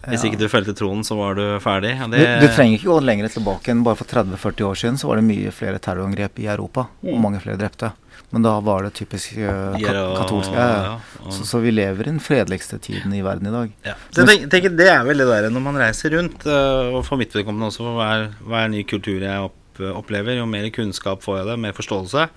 hvis 0.08 0.22
Ja. 0.24 0.30
ikke 0.30 0.38
du 0.38 0.48
fulgte 0.48 0.74
tronen, 0.78 1.02
så 1.04 1.16
var 1.18 1.34
du 1.34 1.58
ferdig. 1.60 1.96
Og 2.00 2.10
Du, 2.12 2.16
det, 2.16 2.40
du 2.40 2.46
trenger 2.54 2.78
ikke 2.78 2.86
gå 2.92 3.00
lenger 3.04 3.28
tilbake 3.34 3.68
enn 3.74 3.82
bare 3.84 3.96
for 3.98 4.06
30-40 4.06 4.62
år 4.68 4.76
siden 4.78 4.96
så 5.00 5.08
var 5.10 5.16
det 5.18 5.24
mye 5.26 5.50
flere 5.52 5.78
terrorangrep 5.82 6.38
i 6.38 6.46
Europa, 6.46 6.86
og 7.02 7.18
mange 7.20 7.40
flere 7.42 7.58
drepte. 7.58 7.90
Men 8.30 8.42
da 8.44 8.60
var 8.60 8.82
det 8.84 8.92
typisk 8.94 9.38
uh, 9.40 9.72
ka 9.80 9.92
katolsk. 10.20 10.52
Ja, 10.52 10.68
ja. 10.68 10.98
og- 11.24 11.32
Så, 11.32 11.44
så 11.48 11.60
vi 11.64 11.70
lever 11.72 12.00
i 12.06 12.10
den 12.12 12.20
fredeligste 12.20 12.78
tiden 12.78 13.12
i 13.16 13.22
verden 13.22 13.46
i 13.48 13.50
dag. 13.50 13.70
Ja. 13.84 13.94
Så 14.12 14.26
jeg 14.28 14.48
tenker, 14.50 14.70
Det 14.76 14.86
er 14.86 15.02
veldig 15.04 15.26
det 15.26 15.42
der 15.42 15.50
når 15.50 15.60
man 15.64 15.74
reiser 15.80 16.10
rundt, 16.14 16.44
øh, 16.46 16.94
og 16.94 17.04
for 17.06 17.16
mitt 17.16 17.32
vedkommende 17.32 17.66
også, 17.72 17.78
for 17.78 17.96
hver, 17.96 18.28
hver 18.46 18.68
ny 18.68 18.82
kultur 18.84 19.18
jeg 19.20 19.40
opp, 19.40 19.54
opplever, 19.80 20.36
jo 20.36 20.44
mer 20.46 20.68
kunnskap 20.70 21.22
får 21.22 21.38
jeg 21.38 21.46
det, 21.46 21.58
mer 21.58 21.72
forståelse. 21.72 22.28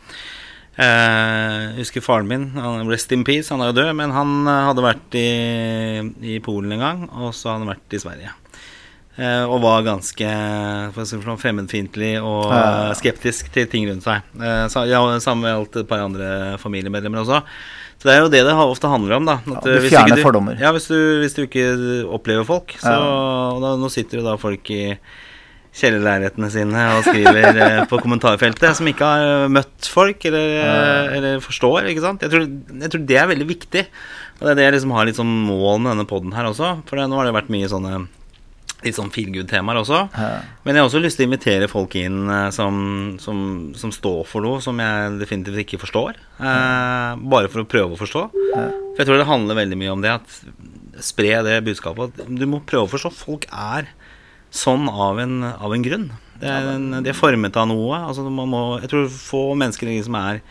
Eh, 0.81 1.57
jeg 1.75 1.83
husker 1.83 2.01
faren 2.05 2.29
min, 2.29 2.45
han, 2.57 2.87
rest 2.89 3.11
in 3.13 3.25
peace, 3.27 3.51
han 3.53 3.61
er 3.61 3.69
jo 3.69 3.77
død, 3.83 3.91
men 3.99 4.13
han 4.15 4.31
øh, 4.49 4.61
hadde 4.71 4.85
vært 4.85 5.17
i, 5.19 5.25
i 6.33 6.39
Polen 6.43 6.73
en 6.73 6.81
gang, 6.81 7.03
og 7.11 7.35
så 7.37 7.51
hadde 7.51 7.65
han 7.67 7.73
vært 7.75 7.93
i 7.97 7.99
Sverige. 8.01 8.31
Eh, 9.19 9.43
og 9.43 9.59
var 9.61 9.83
ganske 9.85 10.29
for 10.95 11.05
sånn, 11.05 11.37
fremmedfiendtlig 11.37 12.13
og 12.23 12.49
skeptisk 12.97 13.51
til 13.53 13.67
ting 13.69 13.85
rundt 13.91 14.07
seg. 14.07 14.23
Ja, 14.39 14.55
sa- 14.71 14.87
ja, 14.89 15.01
Samme 15.21 15.51
gjaldt 15.51 15.81
et 15.83 15.89
par 15.91 16.01
andre 16.07 16.55
familiemedlemmer 16.63 17.21
også. 17.25 17.41
Så 18.01 18.07
det 18.07 18.15
er 18.15 18.23
jo 18.23 18.31
det 18.33 18.39
det 18.47 18.55
ofte 18.57 18.89
handler 18.89 19.19
om. 19.19 19.27
da 19.29 19.35
At, 19.43 19.67
Ja, 19.67 19.75
du 19.77 19.89
fjerner 19.91 20.23
fordommer. 20.23 20.55
Ja, 20.57 20.71
hvis 20.73 20.87
du, 20.89 20.95
hvis 21.21 21.35
du 21.37 21.43
ikke 21.43 21.67
opplever 22.09 22.47
folk, 22.47 22.73
så 22.81 22.95
Ja. 22.95 23.59
da, 23.61 23.75
Nå 23.77 23.91
sitter 23.93 24.17
jo 24.17 24.25
da 24.25 24.37
folk 24.41 24.71
i 24.73 24.95
kjellerleilighetene 25.71 26.49
sine 26.51 26.85
og 26.97 27.05
skriver 27.07 27.59
eh, 27.63 27.81
på 27.89 27.99
kommentarfeltet, 28.03 28.75
som 28.77 28.89
ikke 28.91 29.07
har 29.07 29.51
møtt 29.51 29.87
folk 29.87 30.25
eller, 30.27 30.55
eh, 30.59 31.17
eller 31.17 31.43
forstår. 31.43 31.87
ikke 31.91 32.03
sant? 32.03 32.25
Jeg 32.25 32.33
tror, 32.33 32.47
jeg 32.83 32.91
tror 32.91 33.05
det 33.07 33.19
er 33.21 33.29
veldig 33.31 33.47
viktig. 33.53 33.85
Og 34.39 34.47
det 34.47 34.51
er 34.51 34.57
det 34.59 34.65
jeg 34.67 34.75
liksom 34.79 34.95
har 34.97 35.07
litt 35.07 35.19
sånn 35.19 35.35
mål 35.47 35.83
med 35.83 35.93
denne 35.93 36.09
poden 36.09 36.33
her 36.35 36.49
også. 36.49 36.73
For 36.89 36.99
det, 36.99 37.07
nå 37.07 37.19
har 37.21 37.29
det 37.29 37.37
vært 37.37 37.53
mye 37.53 37.69
sånne 37.71 38.01
litt 38.81 38.97
sånn 38.97 39.11
feel 39.13 39.29
good-temaer 39.29 39.77
også. 39.81 39.99
Men 40.65 40.73
jeg 40.73 40.81
har 40.81 40.87
også 40.89 41.01
lyst 41.03 41.19
til 41.19 41.27
å 41.27 41.29
invitere 41.29 41.69
folk 41.71 41.95
inn 42.01 42.25
eh, 42.25 42.49
som, 42.55 42.81
som, 43.21 43.39
som 43.77 43.93
står 43.95 44.25
for 44.29 44.43
noe 44.45 44.61
som 44.63 44.79
jeg 44.81 45.19
definitivt 45.21 45.63
ikke 45.65 45.81
forstår. 45.83 46.17
Eh, 46.41 47.21
bare 47.31 47.51
for 47.53 47.63
å 47.63 47.69
prøve 47.69 47.95
å 47.95 48.01
forstå. 48.01 48.25
For 48.33 48.99
jeg 49.03 49.07
tror 49.09 49.21
det 49.21 49.29
handler 49.29 49.61
veldig 49.61 49.79
mye 49.79 49.95
om 49.95 50.03
det 50.03 50.15
at 50.17 50.39
spre 51.01 51.39
det 51.45 51.61
budskapet 51.65 52.19
at 52.19 52.27
du 52.27 52.47
må 52.49 52.59
prøve 52.67 52.89
å 52.89 52.91
forstå. 52.91 53.13
Folk 53.15 53.47
er 53.53 53.87
sånn 54.51 54.89
av 54.91 55.19
en, 55.23 55.39
av 55.47 55.73
en 55.73 55.85
grunn. 55.85 56.09
Det 56.41 56.49
er 56.49 56.67
en, 56.75 56.89
de 57.05 57.09
er 57.11 57.17
formet 57.17 57.55
av 57.57 57.67
noe. 57.69 57.97
Altså 58.09 58.25
man 58.29 58.49
må, 58.51 58.61
jeg 58.81 58.89
tror 58.91 59.09
få 59.13 59.41
mennesker 59.59 59.87
liksom 59.87 60.17
er 60.19 60.41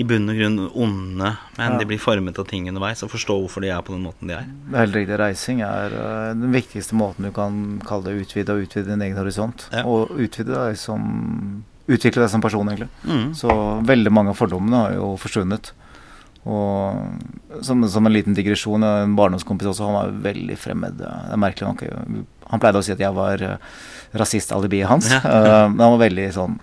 i 0.00 0.04
bunn 0.06 0.30
og 0.32 0.36
grunn 0.38 0.58
onde, 0.80 1.30
men 1.58 1.72
Ja. 1.74 1.78
de 1.78 1.84
blir 1.88 1.98
formet 2.00 2.38
av 2.40 2.46
ting 2.48 2.68
underveis 2.70 3.02
og 3.04 3.10
forstår 3.12 3.40
hvorfor 3.42 3.60
de 3.64 3.68
er 3.68 3.82
på 3.84 3.92
den 3.92 4.04
måten 4.06 4.30
de 4.30 4.36
er. 4.38 4.46
Det 4.70 4.76
er 4.76 4.84
helt 4.86 4.96
riktig. 4.96 5.18
Reising 5.20 5.60
er 5.66 5.92
eh, 5.92 6.28
den 6.40 6.54
viktigste 6.54 6.96
måten 6.96 7.26
du 7.26 7.32
kan 7.36 7.80
kalle 7.84 8.04
det 8.08 8.22
utvide 8.22 8.54
og 8.54 8.64
utvide 8.64 8.88
din 8.94 9.02
egen 9.04 9.18
horisont. 9.20 9.66
Ja. 9.74 9.82
Og 9.84 10.14
utvide 10.16 10.54
deg 10.56 10.78
som 10.80 11.64
Utvikle 11.90 12.22
deg 12.22 12.30
som 12.30 12.42
person, 12.44 12.68
egentlig. 12.70 12.86
Mm. 13.02 13.32
Så 13.34 13.50
veldig 13.82 14.12
mange 14.14 14.30
av 14.30 14.36
fordommene 14.38 14.78
har 14.84 14.92
jo 14.94 15.16
forsvunnet. 15.18 15.72
Og 16.48 17.60
som, 17.66 17.82
som 17.92 18.06
en 18.06 18.14
liten 18.14 18.36
digresjon, 18.36 18.84
en 18.86 19.16
barndomskompis 19.16 19.68
også, 19.74 19.88
han 19.90 19.98
var 19.98 20.14
veldig 20.30 20.56
fremmed. 20.56 20.96
Det 21.02 21.08
er 21.10 21.40
merkelig 21.40 21.68
nok. 21.68 21.84
Han 22.50 22.62
pleide 22.62 22.80
å 22.80 22.84
si 22.84 22.94
at 22.94 23.02
jeg 23.02 23.16
var 23.16 23.36
rasistalibiet 23.36 24.18
rasist-alibiet 24.20 24.88
hans. 24.90 25.10
Ja. 25.12 25.20
Eh, 25.20 25.66
men 25.70 25.84
han 25.84 25.96
var 25.96 26.04
veldig 26.06 26.26
sånn 26.34 26.58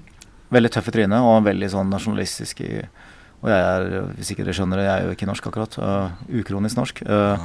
Veldig 0.48 0.70
tøff 0.72 0.86
i 0.88 0.92
trynet 0.96 1.26
og 1.28 1.42
veldig 1.44 1.68
sånn 1.74 1.90
nasjonalistisk 1.92 2.62
i 2.64 2.70
Og 2.80 3.50
jeg 3.52 3.64
er, 3.64 3.88
hvis 4.16 4.30
ikke 4.32 4.46
dere 4.46 4.54
skjønner 4.56 4.80
det, 4.80 4.86
jeg 4.86 4.94
er 4.94 5.08
jo 5.10 5.16
ikke 5.18 5.28
norsk 5.28 5.50
akkurat. 5.50 5.76
Uh, 5.76 6.38
ukronisk 6.40 6.80
norsk. 6.80 7.02
Uh, 7.04 7.36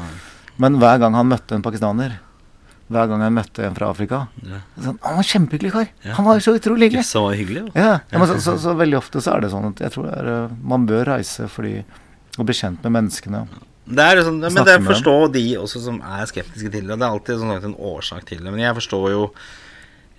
men 0.62 0.78
hver 0.80 1.00
gang 1.02 1.16
han 1.18 1.28
møtte 1.28 1.56
en 1.56 1.64
pakistaner, 1.66 2.14
hver 2.92 3.10
gang 3.10 3.24
jeg 3.24 3.34
møtte 3.34 3.66
en 3.66 3.76
fra 3.76 3.90
Afrika. 3.92 4.22
Ja. 4.46 4.60
Sånn, 4.86 5.00
han 5.02 5.18
var 5.18 5.28
kjempehyggelig 5.28 5.72
kar. 5.74 5.90
Ja. 6.04 6.14
Han 6.18 6.28
var 6.28 6.40
så 6.44 6.54
utrolig 6.56 6.88
hyggelig. 6.88 7.04
Så 7.08 7.24
hyggelig. 7.32 7.64
Ja, 7.74 7.98
ja, 7.98 8.22
men 8.22 8.30
så, 8.30 8.38
så, 8.44 8.56
så 8.62 8.76
veldig 8.78 8.98
ofte 9.00 9.22
så 9.24 9.34
er 9.34 9.44
det 9.44 9.52
sånn 9.52 9.68
at 9.72 9.82
jeg 9.84 9.94
tror 9.94 10.08
det 10.08 10.14
er, 10.16 10.30
eh, 10.32 10.56
man 10.72 10.88
bør 10.88 11.12
reise 11.14 11.48
fordi 11.52 11.74
å 12.38 12.46
bli 12.46 12.56
kjent 12.56 12.84
med 12.86 12.96
menneskene. 13.00 13.44
Det 13.82 14.04
er 14.04 14.22
sånn, 14.22 14.38
men 14.38 14.64
det 14.68 14.78
forstår 14.86 15.32
de 15.34 15.42
også 15.58 15.82
som 15.82 15.98
er 16.06 16.28
skeptiske 16.30 16.70
til 16.70 16.86
det. 16.86 16.96
Det 16.96 17.04
er 17.04 17.10
alltid 17.10 17.40
sånn 17.40 17.56
en 17.56 17.76
årsak 17.76 18.24
til 18.28 18.40
det. 18.44 18.52
Men 18.52 18.62
jeg 18.62 18.76
forstår 18.78 19.10
jo 19.12 19.26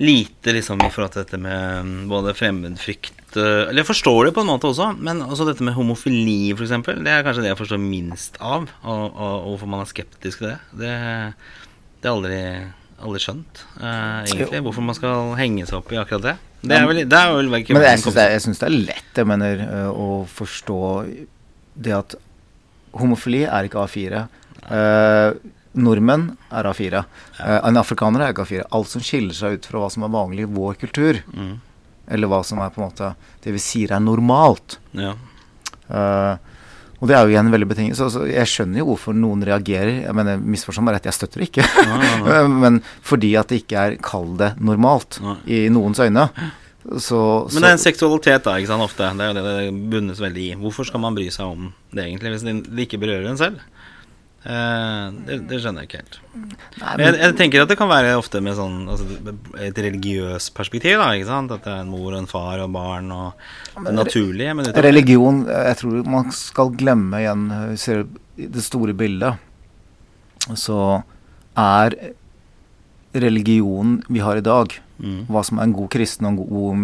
lite 0.03 0.53
liksom 0.57 0.81
i 0.83 0.89
forhold 0.91 1.13
til 1.13 1.23
dette 1.23 1.39
med 1.39 1.87
mm, 1.87 1.97
både 2.09 2.33
fremmedfrykt 2.33 3.37
eh, 3.37 3.67
Eller 3.69 3.83
jeg 3.83 3.89
forstår 3.91 4.25
det 4.25 4.31
på 4.35 4.41
en 4.41 4.49
måte 4.49 4.71
også, 4.71 4.89
men 4.97 5.21
også 5.21 5.45
dette 5.47 5.65
med 5.65 5.77
homofili, 5.77 6.53
f.eks. 6.55 6.73
Det 7.05 7.13
er 7.13 7.25
kanskje 7.25 7.45
det 7.45 7.51
jeg 7.53 7.59
forstår 7.61 7.81
minst 7.81 8.39
av, 8.41 8.65
og, 8.81 9.03
og, 9.03 9.35
og 9.35 9.51
hvorfor 9.51 9.69
man 9.73 9.83
er 9.85 9.91
skeptisk 9.91 10.41
til 10.41 10.49
det. 10.51 10.57
Det, 10.81 10.95
det 12.01 12.09
er 12.09 12.15
aldri, 12.15 12.41
aldri 13.05 13.21
skjønt, 13.23 13.63
uh, 13.77 14.25
egentlig. 14.25 14.63
Hvorfor 14.65 14.89
man 14.89 14.97
skal 14.97 15.37
henge 15.39 15.69
seg 15.69 15.77
opp 15.79 15.93
i 15.93 16.01
akkurat 16.01 16.27
det. 16.31 16.35
Det 16.63 16.75
er 16.79 16.87
vel, 16.87 17.03
det 17.11 17.19
er 17.19 17.31
vel 17.35 17.49
Men 17.51 17.85
jeg 17.85 18.01
syns 18.01 18.15
det, 18.15 18.27
det 18.63 18.67
er 18.69 18.75
lett 18.89 19.17
jeg 19.19 19.27
mener, 19.27 19.63
eh, 19.67 19.87
å 19.91 20.23
forstå 20.31 20.77
det 21.75 21.93
at 21.97 22.15
homofili 22.99 23.43
er 23.47 23.67
ikke 23.67 23.81
A4. 23.87 24.23
Eh, 24.69 25.33
nordmenn 25.73 26.27
er 26.53 26.69
A4. 26.69 27.03
Eh, 27.39 27.59
en 27.67 27.79
afrikaner 27.81 28.21
er 28.27 28.33
ikke 28.35 28.45
A4. 28.45 28.65
Alt 28.71 28.91
som 28.93 29.01
skiller 29.01 29.33
seg 29.37 29.57
ut 29.59 29.65
fra 29.71 29.81
hva 29.83 29.91
som 29.91 30.05
er 30.05 30.13
vanlig 30.13 30.45
i 30.45 30.51
vår 30.53 30.75
kultur, 30.81 31.21
Mm. 31.33 31.59
eller 32.07 32.27
hva 32.27 32.43
som 32.45 32.59
er 32.59 32.69
på 32.69 32.81
en 32.81 32.89
måte 32.91 33.15
det 33.43 33.53
vi 33.55 33.59
sier 33.59 33.91
er 33.95 33.99
normalt. 34.03 34.77
Ja. 34.93 35.15
Eh, 35.89 36.37
og 37.03 37.09
det 37.09 37.15
er 37.17 37.25
jo 37.25 37.33
igjen 37.33 37.49
veldig 37.51 37.67
betinget. 37.67 37.97
Så, 37.99 38.07
så 38.13 38.21
jeg 38.29 38.47
skjønner 38.47 38.79
jo 38.79 38.85
hvorfor 38.93 39.13
noen 39.17 39.41
reagerer. 39.43 40.03
Jeg 40.05 40.15
mener, 40.15 40.37
Misforstå 40.39 40.83
meg 40.85 40.95
rett, 40.95 41.09
jeg 41.09 41.17
støtter 41.17 41.41
det 41.41 41.49
ikke. 41.49 41.65
Nei, 41.89 41.97
nei, 41.97 42.19
nei. 42.23 42.43
Men 42.63 42.77
fordi 43.03 43.33
at 43.35 43.49
det 43.51 43.63
ikke 43.65 43.81
er 43.81 43.95
Kall 43.99 44.37
det 44.39 44.53
normalt 44.63 45.17
i 45.49 45.65
noens 45.73 45.99
øyne. 45.99 46.29
Så, 46.83 46.99
så 47.07 47.53
Men 47.53 47.63
det 47.63 47.69
er 47.69 47.77
en 47.77 47.81
seksualitet, 47.81 48.43
da, 48.43 48.57
ikke 48.59 48.73
sant, 48.73 48.83
ofte. 48.83 49.07
Det 49.15 49.27
er 49.29 49.37
det 49.37 49.43
det 49.47 49.91
bunnes 49.91 50.19
veldig 50.19 50.47
i. 50.49 50.55
Hvorfor 50.59 50.87
skal 50.89 51.03
man 51.03 51.15
bry 51.15 51.29
seg 51.31 51.53
om 51.53 51.69
det, 51.93 52.03
egentlig, 52.03 52.33
hvis 52.33 52.43
det 52.43 52.87
ikke 52.87 52.99
berører 53.03 53.29
en 53.31 53.39
selv? 53.39 53.61
Eh, 54.43 55.03
det, 55.23 55.37
det 55.47 55.59
skjønner 55.63 55.85
jeg 55.85 55.87
ikke 55.87 56.01
helt. 56.01 56.17
Nei, 56.81 56.95
Men 56.99 57.05
jeg, 57.05 57.19
jeg 57.21 57.35
tenker 57.39 57.63
at 57.63 57.69
det 57.71 57.77
kan 57.79 57.87
være 57.87 58.17
ofte 58.19 58.41
med 58.43 58.57
sånn 58.57 58.89
altså, 58.91 59.35
et 59.63 59.79
religiøst 59.85 60.51
perspektiv, 60.57 60.97
da, 60.99 61.13
ikke 61.15 61.29
sant? 61.29 61.53
At 61.55 61.63
det 61.63 61.71
er 61.71 61.85
en 61.85 61.93
mor 61.93 62.09
og 62.09 62.19
en 62.19 62.27
far 62.27 62.63
og 62.65 62.73
barn 62.75 63.07
og 63.15 63.45
det 63.77 63.95
naturlige. 63.95 64.57
Men 64.57 64.67
utenfor... 64.67 64.87
religion 64.89 65.39
Jeg 65.47 65.79
tror 65.79 66.11
man 66.17 66.35
skal 66.35 66.73
glemme 66.75 67.23
igjen 67.23 67.47
Hvis 67.71 67.87
du 67.87 67.87
ser 67.87 68.03
det 68.57 68.65
store 68.65 68.95
bildet, 68.97 69.39
så 70.59 71.03
er 71.55 71.95
religionen 73.13 74.01
vi 74.09 74.19
har 74.19 74.37
i 74.37 74.41
dag, 74.45 74.79
Mm. 75.03 75.25
hva 75.27 75.41
som 75.43 75.57
er 75.59 75.63
en 75.63 75.73
god 75.73 75.89
kristen 75.89 76.25
og 76.25 76.31
en 76.31 76.37
god 76.37 76.75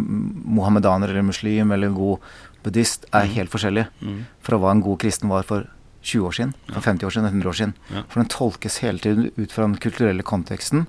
mohammedaner 0.57 1.07
eller 1.09 1.21
muslim 1.23 1.71
eller 1.71 1.87
en 1.87 1.95
god 1.95 2.17
buddhist, 2.63 3.05
er 3.13 3.25
helt 3.31 3.49
forskjellig 3.49 3.87
Mm. 4.01 4.25
fra 4.43 4.57
hva 4.57 4.71
en 4.71 4.81
god 4.81 4.97
kristen 4.99 5.29
var 5.29 5.43
for 5.43 5.67
20 6.03 6.25
år 6.27 6.31
siden, 6.33 6.53
for 6.73 6.81
50 6.81 7.05
år 7.05 7.11
siden, 7.11 7.25
100 7.29 7.47
år 7.49 7.53
siden. 7.53 7.73
Ja. 7.93 8.03
For 8.09 8.19
den 8.21 8.29
tolkes 8.29 8.77
hele 8.79 8.99
tiden 8.99 9.31
ut 9.37 9.51
fra 9.51 9.63
den 9.63 9.75
kulturelle 9.77 10.23
konteksten 10.23 10.87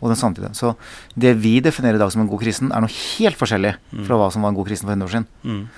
og 0.00 0.08
den 0.08 0.16
samtidige. 0.16 0.54
Så 0.54 0.76
det 1.18 1.36
vi 1.42 1.60
definerer 1.60 1.96
i 1.96 1.98
dag 1.98 2.12
som 2.12 2.22
en 2.22 2.28
god 2.28 2.40
kristen, 2.40 2.72
er 2.72 2.80
noe 2.80 2.88
helt 3.18 3.36
forskjellig 3.36 3.74
fra 4.06 4.16
hva 4.16 4.30
som 4.32 4.42
var 4.42 4.50
en 4.50 4.54
god 4.56 4.66
kristen 4.68 4.86
for 4.88 4.92
100 4.96 5.04
år 5.04 5.10
siden. 5.10 5.26
Mm. 5.44 5.68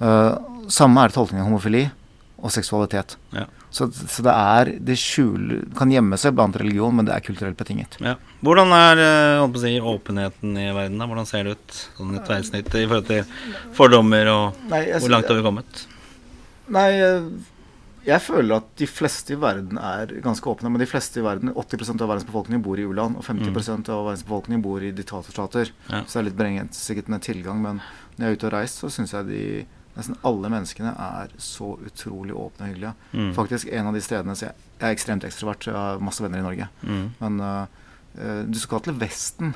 Uh, 0.00 0.38
samme 0.68 0.98
er 1.02 1.08
det 1.08 1.14
tolkningen 1.16 1.44
av 1.44 1.50
homofili 1.50 1.90
og 2.38 2.50
seksualitet. 2.50 3.16
Ja. 3.32 3.46
Så, 3.76 3.90
så 3.92 4.22
det 4.24 4.32
er 4.32 4.70
Det 4.88 4.94
skjuler 4.96 5.64
Kan 5.76 5.90
gjemme 5.92 6.16
seg 6.20 6.36
blant 6.36 6.56
religion, 6.56 6.94
men 6.96 7.08
det 7.08 7.12
er 7.16 7.24
kulturelt 7.24 7.58
betinget. 7.58 7.98
Ja. 8.00 8.14
Hvordan 8.46 8.72
er 8.76 9.02
eh, 9.02 9.58
si, 9.60 9.74
åpenheten 9.80 10.56
i 10.60 10.70
verden? 10.70 11.00
da? 11.02 11.08
Hvordan 11.10 11.28
ser 11.28 11.44
det 11.44 11.58
ut 11.58 11.82
sånn 11.98 12.16
i 12.16 12.22
tverrsnitt 12.24 12.72
i 12.72 12.86
forhold 12.86 13.10
til 13.10 13.36
fordommer 13.76 14.32
og 14.32 14.64
Nei, 14.70 14.86
jeg, 14.88 15.02
hvor 15.04 15.12
langt 15.12 15.28
har 15.28 15.38
vi 15.38 15.44
kommet? 15.44 15.84
Nei, 16.72 16.86
jeg, 16.94 17.20
jeg 18.06 18.22
føler 18.22 18.60
at 18.60 18.68
de 18.78 18.86
fleste 18.86 19.34
i 19.34 19.38
verden 19.42 19.80
er 19.82 20.12
ganske 20.22 20.50
åpne. 20.50 20.70
Men 20.70 20.82
de 20.82 20.88
fleste 20.88 21.20
i 21.20 21.24
verden, 21.26 21.50
80% 21.52 22.02
av 22.02 22.10
verdens 22.12 22.26
befolkning 22.28 22.62
bor 22.62 22.78
i 22.78 22.86
u-land, 22.86 23.18
og 23.18 23.26
50% 23.26 23.90
av 23.90 24.04
verdens 24.06 24.26
befolkning 24.26 24.62
bor 24.62 24.82
i 24.82 24.92
diktatorstater. 24.94 25.72
Ja. 25.90 26.04
Så 26.04 26.18
det 26.18 26.20
er 26.20 26.28
litt 26.30 26.38
begrenset 26.38 27.10
med 27.10 27.24
tilgang. 27.26 27.62
Men 27.64 27.80
når 28.16 28.22
jeg 28.22 28.36
er 28.36 28.38
ute 28.38 28.48
og 28.50 28.54
reist, 28.54 28.82
så 28.82 28.92
syns 28.94 29.14
jeg 29.16 29.28
de 29.30 29.42
Nesten 29.96 30.18
alle 30.28 30.50
menneskene 30.52 30.92
er 30.92 31.32
så 31.40 31.72
utrolig 31.88 32.34
åpne 32.36 32.66
og 32.66 32.72
hyggelige. 32.72 32.94
Mm. 33.12 33.30
Faktisk 33.36 33.70
en 33.72 33.90
av 33.90 33.96
de 33.96 34.02
stedene 34.04 34.36
så 34.36 34.50
jeg, 34.50 34.66
jeg 34.76 34.88
er 34.88 34.96
ekstremt 34.96 35.24
ekstrovert, 35.28 35.68
jeg 35.68 35.76
har 35.76 36.02
masse 36.04 36.24
venner 36.24 36.42
i 36.42 36.46
Norge. 36.46 36.68
Mm. 36.82 37.06
Men 37.22 37.46
øh, 37.46 38.42
du 38.48 38.58
skal 38.60 38.84
til 38.84 38.98
Vesten, 39.00 39.54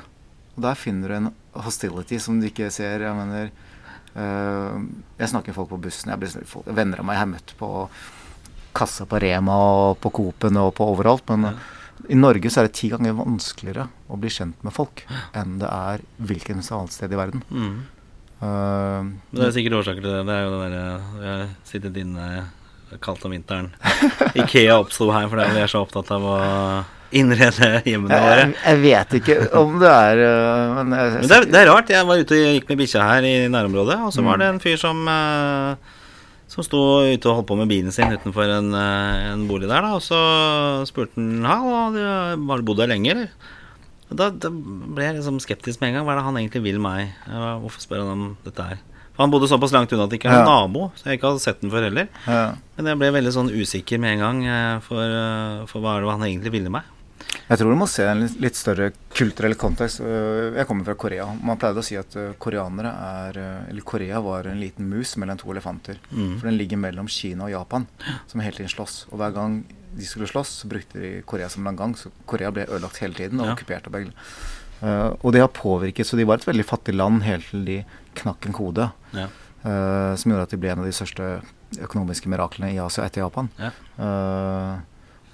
og 0.55 0.65
der 0.65 0.79
finner 0.79 1.11
du 1.11 1.17
en 1.17 1.29
hostility 1.65 2.17
som 2.21 2.39
du 2.41 2.47
ikke 2.49 2.71
ser. 2.73 3.05
Jeg 3.05 3.17
mener 3.17 3.51
uh, 4.15 4.81
Jeg 5.19 5.29
snakker 5.31 5.53
med 5.53 5.57
folk 5.57 5.69
på 5.71 5.79
bussen. 5.85 6.11
Jeg 6.11 6.19
blir, 6.19 6.49
folk, 6.49 6.67
venner 6.67 7.01
av 7.01 7.07
meg 7.07 7.17
jeg 7.17 7.23
har 7.23 7.31
møtt 7.35 7.53
på 7.59 7.69
kassa 8.75 9.07
på 9.07 9.19
Rema 9.19 9.55
og 9.55 9.97
på 10.03 10.11
Coop-en 10.15 10.59
og 10.61 10.73
på 10.77 10.87
overalt. 10.93 11.31
Men 11.31 11.51
øh, 11.51 11.63
i 12.09 12.17
Norge 12.17 12.51
så 12.51 12.61
er 12.61 12.69
det 12.69 12.77
ti 12.79 12.91
ganger 12.91 13.17
vanskeligere 13.17 13.87
å 14.11 14.19
bli 14.19 14.31
kjent 14.31 14.63
med 14.65 14.75
folk 14.75 15.03
enn 15.37 15.59
det 15.61 15.69
er 15.69 16.05
hvilken 16.23 16.63
annet 16.63 16.95
sted 16.95 17.11
i 17.11 17.19
verden. 17.19 17.43
Mm. 17.51 17.75
Øh, 18.41 19.03
Men 19.05 19.37
Det 19.37 19.47
er 19.47 19.53
sikkert 19.57 19.77
årsaker 19.81 20.01
til 20.01 20.09
det. 20.09 20.23
Det 20.27 20.37
er 20.37 20.47
jo 20.47 20.55
det 20.55 20.71
derre 20.71 20.97
Vi 21.19 21.27
har 21.29 21.45
sittet 21.67 22.01
inne 22.01 22.31
kaldt 23.01 23.23
om 23.25 23.31
vinteren. 23.31 23.69
Ikea 24.41 24.79
oppsto 24.81 25.07
her 25.13 25.29
fordi 25.31 25.45
vi 25.55 25.61
er 25.63 25.71
så 25.71 25.83
opptatt 25.85 26.09
av 26.11 26.25
å 26.27 26.35
innrede 27.15 27.69
hjemmene 27.87 28.17
våre. 28.23 28.41
jeg, 28.41 28.53
jeg 28.65 28.81
vet 28.81 29.15
ikke 29.19 29.37
om 29.59 29.77
det 29.79 29.89
er 29.91 30.19
Men, 30.77 30.93
jeg, 30.95 31.13
Men 31.19 31.29
det 31.31 31.37
er, 31.37 31.47
det 31.53 31.61
er 31.61 31.71
rart. 31.71 31.93
Jeg 31.93 32.07
var 32.07 32.21
ute 32.23 32.37
og 32.37 32.53
gikk 32.57 32.69
med 32.71 32.81
bikkja 32.83 33.07
her 33.07 33.27
i 33.27 33.33
nærområdet, 33.51 33.97
og 34.07 34.13
så 34.15 34.23
var 34.25 34.41
det 34.41 34.51
en 34.51 34.61
fyr 34.63 34.79
som 34.79 35.01
eh, 35.11 35.97
som 36.51 36.65
sto 36.67 36.79
ute 37.07 37.29
og 37.29 37.37
holdt 37.39 37.47
på 37.47 37.55
med 37.61 37.69
bilen 37.71 37.93
sin 37.95 38.11
utenfor 38.11 38.49
en, 38.57 38.73
eh, 38.75 39.31
en 39.31 39.47
bolig 39.47 39.69
der, 39.71 39.85
da. 39.85 39.95
Og 39.95 40.03
så 40.03 40.19
spurte 40.89 41.15
han 41.15 41.95
du 41.95 42.01
har 42.03 42.59
du 42.59 42.67
bodd 42.67 42.83
her 42.83 42.91
lenge, 42.91 43.13
eller? 43.15 43.31
Da, 44.11 44.29
da 44.29 44.49
ble 44.51 45.05
jeg 45.05 45.15
liksom 45.19 45.39
skeptisk 45.39 45.79
med 45.81 45.89
en 45.91 45.99
gang. 45.99 46.05
Hva 46.07 46.13
er 46.15 46.19
det 46.21 46.25
han 46.27 46.39
egentlig 46.41 46.63
vil 46.65 46.79
meg? 46.83 47.13
Hvorfor 47.29 47.79
spør 47.83 48.01
han 48.03 48.11
om 48.15 48.37
dette 48.43 48.65
her? 48.71 48.79
For 49.11 49.23
han 49.25 49.31
bodde 49.33 49.47
såpass 49.51 49.73
langt 49.75 49.91
unna 49.95 50.05
at 50.07 50.11
det 50.13 50.19
ikke 50.21 50.29
er 50.31 50.39
Ja. 50.41 50.45
nabo, 50.47 50.91
så 50.95 51.09
jeg 51.11 51.19
ikke 51.19 51.29
hadde 51.31 51.41
sett 51.43 51.61
den 51.61 51.71
før 51.71 51.83
heller. 51.87 52.07
ja. 52.27 52.55
Men 52.77 52.85
jeg 52.91 52.97
ble 52.99 53.11
veldig 53.11 53.33
sånn 53.35 53.51
usikker 53.51 53.99
med 53.99 54.13
en 54.17 54.19
gang 54.19 54.45
eh, 54.47 54.79
for, 54.79 55.03
eh, 55.03 55.65
for 55.67 55.81
hva 55.83 55.97
er 55.97 56.01
det 56.01 56.09
han 56.11 56.23
egentlig 56.27 56.51
ville 56.51 56.69
meg. 56.71 56.83
Jeg 57.51 57.59
tror 57.59 57.69
du 57.71 57.75
må 57.79 57.87
se 57.87 58.03
en 58.07 58.23
litt, 58.41 58.55
større 58.55 58.91
kulturell 59.13 59.53
kontekst. 59.55 59.99
Øh, 60.01 60.55
Jeg 60.55 60.65
kommer 60.67 60.83
fra 60.85 60.95
Korea. 60.95 61.25
Man 61.43 61.57
pleide 61.57 61.77
å 61.79 61.83
si 61.83 61.95
at 61.95 62.15
koreanere 62.39 62.91
er 62.91 63.67
Eller 63.69 63.81
Korea 63.83 64.19
var 64.21 64.43
en 64.47 64.59
liten 64.59 64.89
mus 64.89 65.15
mellom 65.17 65.37
to 65.37 65.51
elefanter. 65.51 65.97
Mm. 66.11 66.39
For 66.39 66.47
den 66.49 66.57
ligger 66.57 66.77
mellom 66.77 67.07
Kina 67.07 67.43
og 67.45 67.51
Japan, 67.51 67.87
som 68.27 68.41
hele 68.41 68.55
tiden 68.55 68.71
slåss. 68.71 69.05
Og 69.11 69.19
hver 69.19 69.33
gang 69.33 69.63
de 69.97 70.07
skulle 70.07 70.29
slåss, 70.29 70.49
så 70.61 70.69
brukte 70.71 70.99
de 70.99 71.21
Korea 71.27 71.49
som 71.49 71.63
landgang. 71.63 71.93
gang. 71.93 71.99
Så 71.99 72.11
Korea 72.25 72.51
ble 72.51 72.65
ødelagt 72.67 73.01
hele 73.03 73.13
tiden 73.13 73.39
og 73.39 73.47
Ja. 73.47 73.55
okkupert 73.55 73.87
av 73.87 73.93
begge. 73.93 74.11
Uh, 74.81 75.13
og 75.21 75.33
det 75.33 75.41
har 75.41 75.47
påvirket, 75.47 76.07
så 76.07 76.17
de 76.17 76.25
var 76.25 76.39
et 76.39 76.47
veldig 76.47 76.65
fattig 76.65 76.95
land 76.95 77.21
helt 77.23 77.45
til 77.51 77.65
de 77.65 77.85
knakk 78.15 78.45
en 78.45 78.53
kode. 78.53 78.91
Ja. 79.13 79.27
Uh, 79.63 80.15
som 80.17 80.31
gjorde 80.31 80.47
at 80.47 80.49
de 80.49 80.57
ble 80.57 80.71
en 80.71 80.79
av 80.79 80.85
de 80.85 80.91
største 80.91 81.43
økonomiske 81.77 82.27
miraklene 82.27 82.73
i 82.73 82.79
Asia 82.79 83.05
etter 83.05 83.21
Japan. 83.21 83.49
Ja. 83.59 83.71
Uh, 83.99 84.79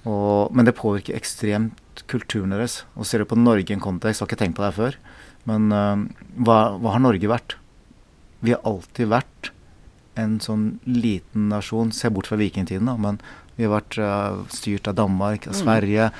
og, 0.08 0.54
men 0.56 0.68
det 0.68 0.76
påvirker 0.78 1.16
ekstremt 1.18 2.04
kulturen 2.08 2.54
deres. 2.54 2.84
Og 2.96 3.08
ser 3.08 3.24
du 3.24 3.30
på 3.30 3.40
Norge 3.40 3.72
i 3.72 3.76
en 3.76 3.84
kontekst, 3.84 4.22
har 4.22 4.30
ikke 4.30 4.40
tenkt 4.40 4.58
på 4.60 4.66
det 4.66 4.76
før, 4.78 4.98
men 5.50 5.72
eh, 5.74 6.04
hva, 6.44 6.60
hva 6.80 6.94
har 6.96 7.04
Norge 7.04 7.32
vært? 7.32 7.58
Vi 8.46 8.54
har 8.54 8.64
alltid 8.68 9.10
vært 9.12 9.52
en 10.18 10.38
sånn 10.44 10.80
liten 10.88 11.50
nasjon, 11.52 11.92
se 11.94 12.10
bort 12.14 12.30
fra 12.30 12.40
vikingtiden, 12.40 12.90
da, 12.90 12.96
men 13.00 13.20
vi 13.58 13.66
har 13.66 13.74
vært 13.74 13.98
uh, 13.98 14.44
styrt 14.54 14.88
av 14.92 14.96
Danmark, 15.00 15.48
av 15.50 15.56
Sverige. 15.58 16.12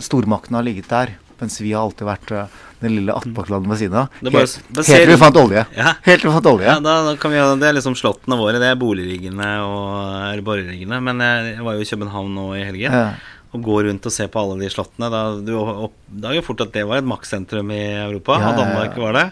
Stormakten 0.00 0.56
har 0.56 0.64
ligget 0.66 0.88
der, 0.90 1.14
mens 1.38 1.60
vi 1.60 1.72
har 1.74 1.84
alltid 1.86 2.08
vært 2.08 2.32
uh, 2.34 2.58
den 2.82 2.94
lille 2.96 3.14
attpåkladen 3.14 3.68
ved 3.70 3.80
siden 3.82 3.98
av. 4.04 4.08
Bare- 4.22 4.44
Helt, 4.44 4.58
helt 4.70 4.74
til 4.78 4.84
ser- 4.88 5.06
vi 5.12 5.16
fant 5.20 5.36
olje. 5.40 5.64
Ja. 5.76 5.94
Helt 6.06 6.22
til 6.22 6.30
vi 6.30 6.34
fant 6.36 6.50
olje. 6.52 6.68
Ja, 6.68 6.78
da, 6.82 6.96
da 7.10 7.16
kan 7.20 7.32
vi 7.34 7.40
Det 7.60 7.68
er 7.70 7.76
liksom 7.78 7.96
slottene 7.98 8.38
våre. 8.38 8.60
Det 8.62 8.70
er 8.72 8.78
boligriggene 8.78 9.48
og 9.66 10.36
eller. 10.36 11.00
Men 11.02 11.18
jeg, 11.24 11.56
jeg 11.56 11.66
var 11.66 11.74
jo 11.78 11.86
i 11.86 11.90
København 11.92 12.34
nå 12.38 12.46
i 12.58 12.64
helgen. 12.64 12.92
Ja. 12.94 13.08
Og 13.56 13.62
går 13.64 13.86
rundt 13.88 14.04
og 14.04 14.12
ser 14.12 14.28
på 14.28 14.40
alle 14.42 14.58
de 14.60 14.68
slottene. 14.70 15.08
Da 15.10 15.22
du 15.40 15.54
oppdager 15.58 16.44
fort 16.44 16.60
at 16.66 16.72
det 16.74 16.84
var 16.86 17.00
et 17.00 17.08
makssentrum 17.08 17.70
i 17.72 17.80
Europa, 18.04 18.36
og. 18.42 18.50
Danmark 18.58 18.96
var 19.00 19.16
det. 19.16 19.26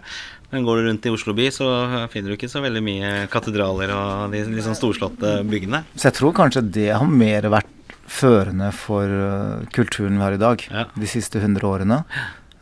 Men 0.56 0.64
går 0.64 0.78
du 0.80 0.86
rundt 0.88 1.04
i 1.04 1.10
Oslo 1.12 1.34
by, 1.36 1.50
så 1.52 1.66
finner 2.08 2.32
du 2.32 2.36
ikke 2.38 2.48
så 2.48 2.62
veldig 2.64 2.80
mye 2.80 3.08
katedraler 3.28 3.90
og 3.92 4.32
de 4.32 4.40
liksom 4.54 4.72
storslåtte 4.78 5.34
byggene. 5.44 5.82
Så 5.92 6.08
jeg 6.08 6.16
tror 6.16 6.32
kanskje 6.38 6.62
det 6.72 6.86
har 6.96 7.04
mer 7.12 7.44
vært 7.52 7.68
førende 8.08 8.70
for 8.72 9.04
øh, 9.04 9.66
kulturen 9.76 10.16
vi 10.16 10.24
har 10.24 10.36
i 10.38 10.40
dag 10.40 10.64
Ja. 10.70 10.86
de 10.96 11.10
siste 11.10 11.42
100 11.42 11.60
årene. 11.68 11.98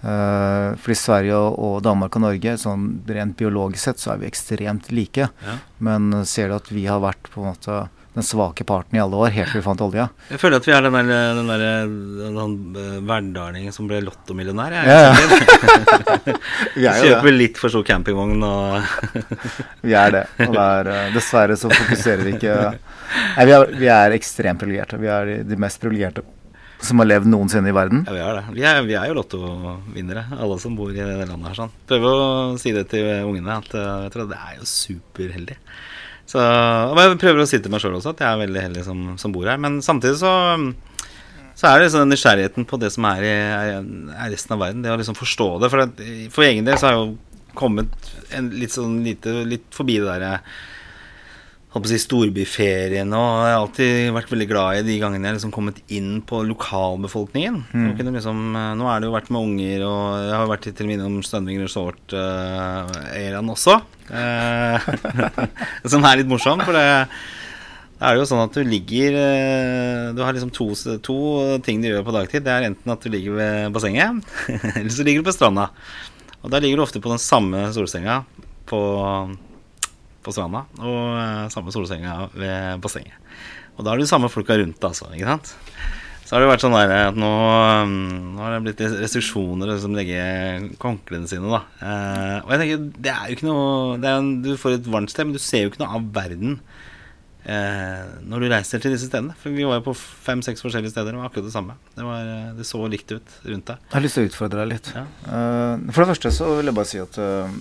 Uh, 0.05 0.74
fordi 0.82 0.97
Sverige 1.01 1.36
og, 1.38 1.78
Danmark 1.86 2.18
og 2.18 2.24
Norge, 2.26 2.57
sånn 2.61 2.88
rent 3.09 3.38
biologisk 3.38 3.86
sett, 3.86 4.03
så 4.03 4.11
er 4.12 4.18
vi 4.20 4.26
ekstremt 4.28 4.90
like. 4.92 5.30
Ja. 5.30 5.55
Men 5.86 6.11
ser 6.28 6.51
du 6.51 6.59
at 6.59 6.68
vi 6.74 6.84
har 6.90 7.01
vært 7.01 7.30
på 7.32 7.40
en 7.40 7.53
måte 7.55 7.78
den 8.14 8.22
svake 8.22 8.62
parten 8.66 8.94
i 8.94 9.00
alle 9.02 9.18
år, 9.18 9.32
helt 9.34 9.50
til 9.50 9.58
vi 9.58 9.64
fant 9.64 9.80
olja. 9.82 10.04
Jeg 10.30 10.38
føler 10.38 10.60
at 10.60 10.66
vi 10.68 10.74
er 10.76 10.84
den 10.86 10.94
der, 10.94 11.08
den 11.34 11.48
der 11.50 11.64
den 12.36 12.52
eh, 12.78 13.00
verdalingen 13.08 13.74
som 13.74 13.88
ble 13.90 13.98
lottomillionær. 14.06 14.76
Jeg, 14.76 14.86
Ja, 14.86 15.00
ja. 15.02 16.92
er 16.94 17.00
Kjøper 17.02 17.26
det. 17.26 17.34
litt 17.34 17.58
for 17.58 17.74
stor 17.74 17.82
campingvogn 17.86 18.44
og 18.46 19.24
Vi 19.86 19.96
er 19.98 20.14
det. 20.14 20.22
Og 20.46 20.54
det 20.54 20.62
er, 20.62 20.92
eh, 20.92 21.10
dessverre 21.16 21.56
så 21.58 21.70
fokuserer 21.72 22.22
vi 22.26 22.36
ikke 22.38 22.54
Nei, 23.34 23.44
vi 23.46 23.54
er, 23.56 23.74
vi 23.82 23.90
er 23.90 24.14
ekstremt 24.14 24.62
privilegerte. 24.62 24.98
Vi 25.02 25.10
er 25.10 25.32
de, 25.46 25.58
mest 25.60 25.82
privilegerte 25.82 26.22
som 26.84 27.00
har 27.00 27.08
levd 27.08 27.28
noensinne 27.30 27.70
i 27.70 27.74
verden. 27.74 28.04
Ja, 28.06 28.14
vi 28.14 28.22
er 28.22 28.38
det. 28.38 28.44
Vi 28.54 28.64
er, 28.68 28.80
vi 28.86 28.96
er 28.98 29.08
jo 29.10 29.18
lottovinnere, 29.18 30.24
alle 30.36 30.58
som 30.60 30.74
bor 30.78 30.92
i 30.92 30.98
det 30.98 31.26
landet 31.26 31.50
her. 31.50 31.58
sånn. 31.62 31.74
Prøver 31.90 32.14
å 32.14 32.30
si 32.60 32.74
det 32.76 32.86
til 32.92 33.10
ungene, 33.24 33.58
at 33.58 33.74
eh, 33.78 34.22
det 34.22 34.38
er 34.38 34.58
jo 34.60 34.68
superheldig. 34.68 35.58
Så, 36.24 36.40
og 36.40 36.98
jeg 36.98 37.18
prøver 37.20 37.42
å 37.42 37.48
si 37.48 37.60
til 37.60 37.72
meg 37.72 37.82
sjøl 37.82 37.98
også 37.98 38.14
at 38.14 38.22
jeg 38.24 38.30
er 38.30 38.40
veldig 38.40 38.62
heldig 38.66 38.84
som, 38.86 39.00
som 39.20 39.32
bor 39.34 39.48
her. 39.50 39.60
Men 39.60 39.80
samtidig 39.84 40.16
så, 40.22 40.32
så 41.52 41.68
er 41.68 41.76
det 41.76 41.88
liksom 41.88 42.04
den 42.04 42.14
nysgjerrigheten 42.14 42.68
på 42.70 42.80
det 42.80 42.90
som 42.94 43.08
er, 43.10 43.26
i, 43.28 43.34
er, 44.14 44.30
resten 44.32 44.56
av 44.56 44.64
verden. 44.64 44.84
Det 44.84 44.94
å 44.94 44.98
liksom 45.00 45.18
forstå 45.18 45.48
det. 45.62 45.72
For, 45.74 45.84
at, 45.84 46.04
for 46.34 46.48
egen 46.48 46.68
del 46.68 46.80
så 46.80 46.88
har 46.88 46.96
jeg 46.96 47.04
jo 47.04 47.52
kommet 47.54 48.14
en, 48.34 48.48
litt 48.56 48.74
sånn 48.74 49.02
lite, 49.04 49.42
litt 49.46 49.68
forbi 49.74 50.00
det 50.00 50.08
derre 50.08 50.38
holdt 51.74 51.88
på 51.88 51.88
å 51.88 51.90
si 51.90 51.98
storbyferien 51.98 53.10
og 53.18 53.28
jeg 53.42 53.50
har 53.50 53.60
alltid 53.60 54.12
vært 54.14 54.28
veldig 54.30 54.46
glad 54.46 54.78
i 54.78 54.82
de 54.86 54.98
gangene 55.02 55.26
jeg 55.26 55.32
har 55.32 55.38
liksom 55.40 55.54
kommet 55.54 55.80
inn 55.90 56.20
på 56.22 56.44
lokalbefolkningen. 56.46 57.56
Mm. 57.74 57.88
Liksom, 58.14 58.42
eh, 58.60 58.74
nå 58.78 58.90
er 58.90 59.00
det 59.00 59.08
jo 59.08 59.14
vært 59.16 59.30
med 59.34 59.48
unger, 59.48 59.86
og 59.88 60.02
jeg 60.22 60.36
har 60.38 60.50
vært 60.52 60.68
til 60.68 60.84
og 60.84 60.90
med 60.90 61.00
innom 61.00 61.24
Stønving 61.26 61.62
Resort-Eiran 61.64 63.50
også. 63.50 63.80
Uh, 64.04 64.78
som 65.90 66.04
er 66.06 66.20
litt 66.20 66.30
morsom, 66.30 66.62
for 66.62 66.76
det, 66.76 66.84
det 67.96 68.06
er 68.06 68.20
jo 68.20 68.26
sånn 68.28 68.42
at 68.44 68.52
du 68.52 68.60
ligger 68.68 69.14
eh, 69.16 70.10
Du 70.12 70.20
har 70.20 70.36
liksom 70.36 70.50
to, 70.52 70.66
to 71.00 71.16
ting 71.64 71.80
du 71.82 71.88
gjør 71.88 72.04
på 72.06 72.14
dagtid. 72.14 72.44
Det 72.46 72.52
er 72.54 72.68
enten 72.68 72.94
at 72.94 73.02
du 73.02 73.10
ligger 73.10 73.40
ved 73.40 73.74
bassenget, 73.74 74.22
eller 74.76 74.92
så 74.94 75.06
ligger 75.08 75.24
du 75.24 75.30
på 75.30 75.34
stranda. 75.34 75.72
Og 76.44 76.54
da 76.54 76.62
ligger 76.62 76.78
du 76.78 76.84
ofte 76.86 77.02
på 77.02 77.10
den 77.10 77.22
samme 77.22 77.66
solsenga 77.74 78.20
på 78.68 78.80
på 80.24 80.34
stranda 80.34 80.64
og 80.80 81.02
eh, 81.18 81.42
samme 81.54 81.74
solsenga 81.74 82.16
ved 82.32 82.80
bassenget. 82.84 83.18
Og 83.74 83.84
da 83.84 83.92
er 83.92 84.00
det 84.00 84.06
de 84.06 84.12
samme 84.12 84.30
folka 84.30 84.56
rundt, 84.60 84.86
altså. 84.86 85.10
ikke 85.12 85.28
sant? 85.28 85.54
Så 86.24 86.36
har 86.36 86.40
det 86.40 86.48
vært 86.48 86.62
sånn 86.64 86.76
der 86.76 86.92
at 87.10 87.18
nå, 87.20 87.30
mm, 87.90 88.20
nå 88.32 88.40
har 88.40 88.54
det 88.54 88.62
blitt 88.64 88.80
restriksjoner 88.94 89.74
som 89.82 89.96
legger 89.96 90.70
håndklærne 90.80 91.28
sine, 91.28 91.50
da. 91.52 91.60
Eh, 91.84 92.38
og 92.40 92.54
jeg 92.54 92.62
tenker, 92.62 92.86
det 93.04 93.12
er 93.12 93.28
jo 93.28 93.36
ikke 93.36 93.48
noe 93.50 93.98
det 94.00 94.08
er, 94.10 94.30
Du 94.46 94.54
får 94.60 94.78
et 94.78 94.90
varmt 94.94 95.12
sted, 95.12 95.28
men 95.28 95.36
du 95.36 95.42
ser 95.42 95.66
jo 95.66 95.72
ikke 95.72 95.82
noe 95.84 95.98
av 95.98 96.08
verden 96.16 96.56
eh, 97.44 98.04
når 98.24 98.44
du 98.44 98.48
reiser 98.52 98.80
til 98.80 98.94
disse 98.94 99.08
stedene. 99.10 99.36
For 99.40 99.52
vi 99.52 99.66
var 99.68 99.80
jo 99.80 99.86
på 99.90 99.96
fem-seks 99.98 100.64
forskjellige 100.64 100.94
steder, 100.94 101.12
det 101.12 101.20
var 101.20 101.28
akkurat 101.28 101.48
det 101.48 101.54
samme. 101.54 101.76
Det, 101.92 102.06
var, 102.06 102.30
eh, 102.32 102.52
det 102.56 102.68
så 102.68 102.80
likt 102.88 103.12
ut 103.12 103.36
rundt 103.44 103.68
deg. 103.70 103.84
Jeg 103.84 103.96
har 103.96 104.06
lyst 104.06 104.18
til 104.18 104.24
å 104.24 104.30
utfordre 104.30 104.62
deg 104.62 104.72
litt. 104.72 104.92
Ja. 104.96 105.04
Uh, 105.28 105.90
for 105.90 106.04
det 106.04 106.10
første 106.14 106.32
så 106.38 106.50
vil 106.56 106.70
jeg 106.70 106.78
bare 106.80 106.90
si 106.90 107.02
at 107.02 107.20
eh, 107.20 107.58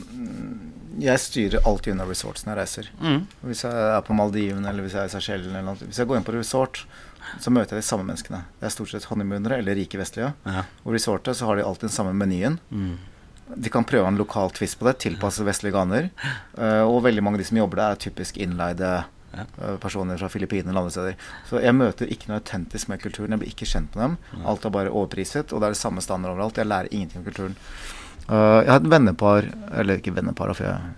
jeg 1.02 1.22
styrer 1.22 1.64
alltid 1.68 1.96
unna 1.96 2.06
resorts 2.06 2.46
når 2.46 2.54
jeg 2.54 2.62
reiser. 2.62 2.89
Mm. 3.02 3.24
Hvis 3.48 3.64
jeg 3.66 3.88
er 3.96 4.04
på 4.06 4.16
Maldivene 4.18 4.70
eller 4.70 4.86
hvis 4.86 4.98
jeg 4.98 5.08
er 5.08 5.10
i 5.10 5.14
Seychellen. 5.14 5.72
Hvis 5.86 6.02
jeg 6.02 6.10
går 6.10 6.20
inn 6.20 6.28
på 6.28 6.36
resort, 6.36 6.84
så 7.41 7.54
møter 7.54 7.78
jeg 7.78 7.86
de 7.86 7.88
samme 7.88 8.06
menneskene. 8.08 8.44
Det 8.60 8.68
er 8.68 8.76
stort 8.76 8.91
sett 8.94 9.08
honeymoonere 9.10 9.62
eller 9.62 9.78
rike 9.80 10.00
vestlige. 10.00 10.34
Ja. 10.46 10.66
Og 10.84 10.94
resortet 10.96 11.39
så 11.39 11.50
har 11.50 11.58
de 11.58 11.66
alltid 11.66 11.89
den 11.89 11.96
samme 11.96 12.14
menyen. 12.18 12.60
Mm. 12.70 12.98
De 13.56 13.72
kan 13.74 13.86
prøve 13.88 14.08
en 14.08 14.20
lokal 14.20 14.54
twist 14.56 14.78
på 14.80 14.88
det, 14.88 14.98
tilpasse 15.04 15.46
vestlige 15.46 15.76
ganer. 15.76 16.12
Eh, 16.58 16.84
og 16.84 17.04
veldig 17.08 17.24
mange 17.26 17.39
av 17.39 17.44
de 17.44 17.50
som 17.50 17.60
jobber 17.60 17.82
der, 17.82 17.96
er 17.96 18.04
typisk 18.06 18.38
innleide 18.41 18.91
eh, 19.34 19.76
personer 19.84 20.22
fra 20.22 20.30
Filippinene 20.32 20.72
eller 20.72 20.86
andre 20.86 20.96
steder. 20.96 21.34
Så 21.50 21.62
jeg 21.64 21.78
møter 21.78 22.14
ikke 22.14 22.32
noe 22.32 22.39
autentisk 22.41 22.91
med 22.91 23.02
kulturen. 23.04 23.36
Jeg 23.36 23.44
blir 23.44 23.54
ikke 23.56 23.70
kjent 23.70 23.98
med 23.98 24.04
dem. 24.06 24.46
Alt 24.48 24.66
er 24.66 24.78
bare 24.78 24.94
overpriset, 24.94 25.52
og 25.52 25.62
det 25.62 25.70
er 25.70 25.76
det 25.76 25.82
samme 25.82 26.06
standard 26.06 26.36
overalt. 26.38 26.62
Jeg 26.62 26.72
lærer 26.72 26.94
ingenting 26.94 27.22
om 27.24 27.28
kulturen. 27.28 27.60
Eh, 28.30 28.60
jeg 28.64 28.72
har 28.72 28.80
et 28.80 28.88
vennepar 28.88 29.48
Eller 29.76 30.00
ikke 30.00 30.14
vennepar, 30.16 30.54
for 30.56 30.64
jeg, 30.64 30.94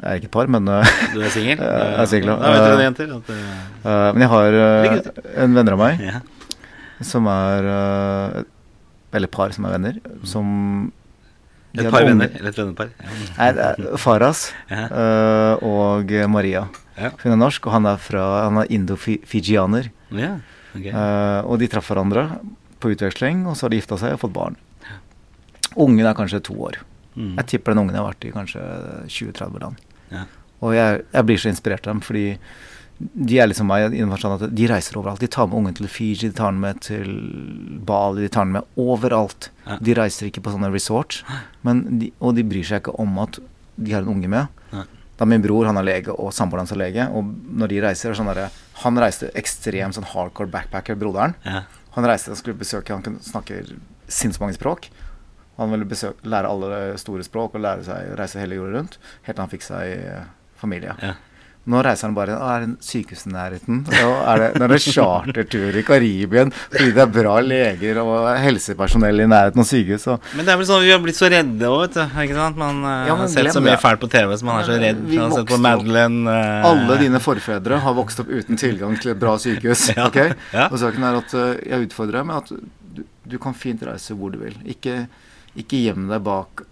jeg 0.00 0.08
er 0.08 0.20
ikke 0.22 0.30
par, 0.32 0.48
men 0.48 0.68
eh, 0.72 0.92
Du 1.12 1.20
er 1.20 1.32
singel? 1.34 1.60
Jeg 1.64 1.98
er 2.00 2.08
singel, 2.10 2.32
ja. 2.32 2.36
Da 2.40 2.52
vet 2.54 2.64
dere 2.64 2.78
det, 2.80 2.86
jenter. 2.88 3.14
At, 3.18 3.32
eh, 3.34 4.08
Men 4.16 4.24
jeg 4.24 4.30
har 4.32 4.58
en 5.44 5.56
venner 5.60 5.76
av 5.76 5.82
meg 5.84 6.04
ja. 6.04 6.20
som 7.04 7.28
er 7.30 7.68
Eller 9.14 9.30
par 9.32 9.52
som 9.56 9.66
er 9.68 9.76
venner, 9.76 9.98
som 10.26 10.48
Et 11.74 11.90
par 11.90 12.06
venner, 12.06 12.30
eller 12.38 12.52
et 12.52 12.58
vennepar. 12.60 12.90
Ja. 13.34 13.70
Faras 13.98 14.48
Ja. 14.70 14.84
og 15.58 16.12
Maria. 16.30 16.68
Hun 16.96 17.32
er 17.34 17.38
norsk, 17.40 17.66
og 17.66 17.74
han 17.74 17.86
er 17.90 17.98
fra 17.98 18.24
Han 18.46 18.60
er 18.62 18.70
indo-fijianer. 18.70 19.88
Ja, 20.14 20.36
ok. 20.74 20.86
Eh, 20.86 21.40
og 21.48 21.58
de 21.58 21.68
traff 21.70 21.90
hverandre 21.90 22.28
på 22.82 22.92
utveksling, 22.94 23.44
og 23.48 23.56
så 23.56 23.66
har 23.66 23.74
de 23.74 23.80
gifta 23.80 23.98
seg 23.98 24.14
og 24.14 24.22
fått 24.22 24.34
barn. 24.36 24.58
Ungen 25.80 26.06
er 26.06 26.16
kanskje 26.16 26.42
to 26.44 26.56
år. 26.68 26.80
Mm. 27.14 27.34
Jeg 27.38 27.46
tipper 27.52 27.74
den 27.74 27.84
ungen 27.84 27.98
har 27.98 28.08
vært 28.08 28.26
i 28.26 28.32
kanskje 28.34 28.62
20-30 29.06 29.60
land. 29.62 29.82
Ja. 30.10 30.24
Og 30.64 30.74
jeg, 30.74 31.02
jeg 31.12 31.28
blir 31.28 31.42
så 31.42 31.50
inspirert 31.50 31.86
av 31.86 31.94
dem, 31.94 32.04
fordi 32.04 32.26
de 32.98 33.38
er 33.42 33.48
liksom 33.50 33.66
meg 33.68 33.88
i 33.88 33.98
den 33.98 34.12
forstand 34.12 34.38
at 34.38 34.54
de 34.54 34.66
reiser 34.70 34.96
overalt. 35.00 35.22
De 35.22 35.30
tar 35.30 35.48
med 35.50 35.58
ungen 35.58 35.76
til 35.76 35.90
Fiji, 35.90 36.30
de 36.30 36.36
tar 36.38 36.52
den 36.54 36.62
med 36.62 36.80
til 36.86 37.08
Bali, 37.86 38.22
de 38.22 38.30
tar 38.32 38.46
den 38.46 38.54
med 38.56 38.80
overalt. 38.80 39.50
Ja. 39.66 39.78
De 39.82 39.96
reiser 39.98 40.30
ikke 40.30 40.44
på 40.46 40.54
sånne 40.54 40.70
resorts, 40.72 41.24
men 41.66 41.84
de, 42.00 42.12
og 42.22 42.36
de 42.38 42.46
bryr 42.46 42.66
seg 42.66 42.84
ikke 42.84 42.94
om 43.02 43.18
at 43.22 43.40
de 43.74 43.94
har 43.94 44.04
en 44.04 44.12
unge 44.14 44.30
med. 44.30 44.62
Ja. 44.72 44.84
Da 45.18 45.26
min 45.28 45.42
bror 45.42 45.66
han 45.68 45.78
er 45.78 45.86
lege, 45.86 46.14
og 46.14 46.32
samboeren 46.34 46.64
hans 46.64 46.74
er 46.74 46.80
lege, 46.80 47.06
og 47.14 47.26
når 47.58 47.70
de 47.70 47.82
reiser 47.84 48.10
er 48.10 48.18
sånn 48.18 48.30
der, 48.32 48.60
Han 48.82 48.98
reiste 48.98 49.30
ekstremt 49.38 49.94
sånn 49.94 50.08
hardcore 50.10 50.50
backpacker, 50.50 50.96
broderen. 50.98 51.36
Ja. 51.46 51.62
Han 51.94 52.06
reiste 52.08 52.32
og 52.32 52.40
skulle 52.40 52.58
besøke 52.58 52.90
Han 52.90 53.04
kunne 53.06 53.22
snakke 53.22 53.60
sinnssykt 54.10 54.42
mange 54.42 54.56
språk. 54.56 54.88
Han 55.58 55.70
ville 55.70 55.86
besøke, 55.86 56.24
lære 56.26 56.50
alle 56.50 56.80
store 56.98 57.26
språk 57.26 57.54
og 57.54 57.62
lære 57.62 57.86
seg 57.86 58.16
reise 58.18 58.40
hele 58.42 58.58
jorda 58.58 58.80
rundt. 58.80 58.98
Helt 59.22 59.36
til 59.36 59.44
han 59.44 59.52
fikk 59.52 59.66
seg 59.68 59.92
eh, 59.94 60.26
familie. 60.60 60.96
Ja. 61.02 61.14
Nå 61.64 61.80
reiser 61.80 62.10
han 62.10 62.16
bare 62.16 62.34
Å, 62.36 62.48
er 62.52 62.64
det 62.66 62.84
sykehus 62.84 63.22
i 63.24 63.30
nærheten? 63.32 63.78
Nå 63.88 64.08
er 64.28 64.42
det, 64.42 64.66
er 64.66 64.82
chartertur 64.84 65.78
i 65.80 65.84
Karibien 65.86 66.50
fordi 66.52 66.90
det 66.92 67.00
er 67.06 67.12
bra 67.14 67.38
leger 67.44 68.00
og 68.02 68.26
helsepersonell 68.42 69.24
i 69.24 69.28
nærheten 69.30 69.62
av 69.62 69.68
sykehus. 69.70 70.04
Og 70.12 70.28
Men 70.36 70.44
det 70.44 70.52
er 70.52 70.60
vel 70.60 70.68
sånn 70.68 70.84
vi 70.84 70.92
har 70.92 71.00
blitt 71.00 71.16
så 71.16 71.30
redde 71.32 71.70
òg, 71.70 71.78
vet 71.86 71.96
du. 71.96 72.20
Ikke 72.26 72.36
sant? 72.36 72.60
Man 72.60 72.84
eh, 72.84 73.08
Ja, 73.08 73.16
har 73.16 73.32
sett 73.32 73.52
så 73.56 73.64
mye 73.64 73.78
fælt 73.80 74.04
på 74.04 74.10
TV, 74.12 74.36
så 74.36 74.48
man 74.50 74.60
er 74.60 74.68
så 74.68 74.78
redd. 74.84 75.02
Vi 75.08 75.20
Man 75.20 75.30
har 75.30 75.38
sett 75.40 75.52
på 75.54 75.60
Madeleine 75.64 76.36
eh, 76.36 76.68
alle 76.68 77.00
dine 77.00 77.22
forfedre 77.24 77.80
har 77.86 77.96
vokst 77.96 78.20
opp 78.20 78.32
uten 78.34 78.60
tilgang 78.60 79.00
til 79.00 79.14
et 79.14 79.24
bra 79.24 79.38
sykehus. 79.40 79.88
Ja, 79.94 80.08
ok? 80.10 80.20
ja. 80.52 80.68
Og 80.68 80.80
saken 80.82 81.04
er 81.06 81.20
at 81.22 81.32
jeg 81.38 81.86
utfordrer 81.88 82.18
deg 82.20 82.28
med 82.28 82.42
at 82.42 82.52
du, 82.98 83.04
du 83.30 83.36
kan 83.40 83.54
fint 83.56 83.82
reise 83.86 84.16
hvor 84.18 84.32
du 84.34 84.40
vil. 84.42 84.56
Ikke, 84.68 85.04
ikke 85.60 85.82
gjem 85.84 86.08
deg 86.10 86.24
bak 86.26 86.64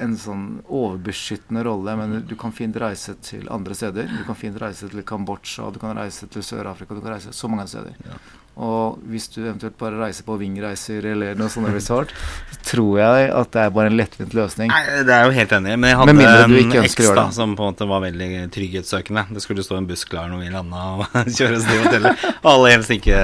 en 0.00 0.14
sånn 0.16 0.44
overbeskyttende 0.72 1.64
rolle, 1.66 1.94
men 1.98 2.22
du 2.28 2.36
kan 2.40 2.54
fint 2.56 2.76
reise 2.80 3.14
til 3.24 3.48
andre 3.52 3.76
steder. 3.76 4.08
Du 4.08 4.22
kan 4.28 4.38
fint 4.38 4.56
reise 4.60 4.88
til 4.88 5.04
Kambodsja, 5.06 5.68
du 5.72 5.80
kan 5.82 5.96
reise 5.98 6.28
til 6.32 6.44
Sør-Afrika, 6.46 6.96
du 6.96 7.02
kan 7.04 7.16
reise 7.16 7.34
så 7.36 7.50
mange 7.50 7.66
steder. 7.70 7.96
Ja. 8.06 8.20
Og 8.52 8.98
hvis 9.08 9.30
du 9.32 9.38
eventuelt 9.40 9.78
bare 9.80 9.96
reiser 9.96 10.26
på 10.26 10.34
Ving-reiser 10.36 11.06
eller 11.14 11.38
noe 11.40 11.48
sånt 11.52 11.70
resort, 11.72 12.10
så 12.52 12.58
tror 12.68 12.98
jeg 13.00 13.30
at 13.32 13.52
det 13.54 13.62
er 13.62 13.72
bare 13.72 13.88
en 13.88 13.96
lettvint 13.96 14.36
løsning. 14.36 14.68
Nei, 14.68 15.04
det 15.08 15.14
er 15.16 15.24
jo 15.24 15.32
helt 15.38 15.54
enig. 15.56 15.76
Men 15.80 15.88
jeg 15.88 16.00
hadde 16.02 16.16
en 16.42 16.76
eks 16.82 16.98
da, 17.00 17.26
som 17.32 17.56
på 17.56 17.64
en 17.64 17.72
måte 17.72 17.88
var 17.88 18.04
veldig 18.04 18.30
trygghetssøkende. 18.52 19.24
Det 19.32 19.44
skulle 19.44 19.64
stå 19.64 19.80
en 19.80 19.88
buss 19.88 20.04
klar 20.08 20.28
når 20.32 20.44
vi 20.44 20.52
landa 20.52 20.84
og 20.98 21.06
kjøre 21.38 21.60
oss 21.62 21.68
til 21.68 21.84
hotellet. 21.86 22.26
Alle 22.52 22.74
helst 22.74 22.92
ikke 22.92 23.22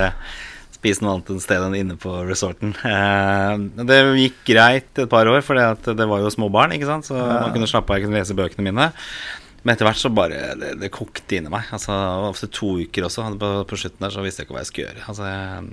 spise 0.79 1.03
noe 1.03 1.16
annet 1.16 1.33
enn 1.35 1.43
sted 1.43 1.64
enn 1.64 1.76
inne 1.79 1.99
på 2.01 2.12
resorten. 2.29 2.74
Eh, 2.87 3.85
det 3.89 3.99
gikk 4.22 4.41
greit 4.53 5.03
et 5.03 5.11
par 5.11 5.29
år, 5.31 5.43
for 5.47 5.59
det 5.59 6.09
var 6.11 6.22
jo 6.22 6.33
små 6.33 6.51
barn, 6.55 6.74
ikke 6.76 6.89
sant? 6.89 7.09
så 7.09 7.18
man 7.18 7.53
kunne 7.55 7.70
slappe 7.70 7.93
av, 7.93 7.99
jeg 7.99 8.07
kunne 8.07 8.20
lese 8.22 8.39
bøkene 8.39 8.70
mine. 8.70 8.91
Men 9.67 9.75
etter 9.75 9.89
hvert 9.89 9.99
så 9.99 10.09
bare 10.15 10.39
det, 10.61 10.69
det 10.81 10.89
kokte 10.95 11.39
inni 11.39 11.51
meg. 11.53 11.67
Altså, 11.75 11.93
ofte 12.29 12.47
to 12.55 12.77
uker 12.79 13.09
også. 13.09 13.25
På, 13.41 13.49
på 13.69 13.79
slutten 13.81 14.05
der 14.07 14.13
så 14.15 14.23
visste 14.25 14.43
jeg 14.43 14.47
ikke 14.49 14.55
hva 14.57 14.63
jeg 14.63 14.71
skulle 14.71 14.87
gjøre. 14.89 15.05
Altså, 15.11 15.31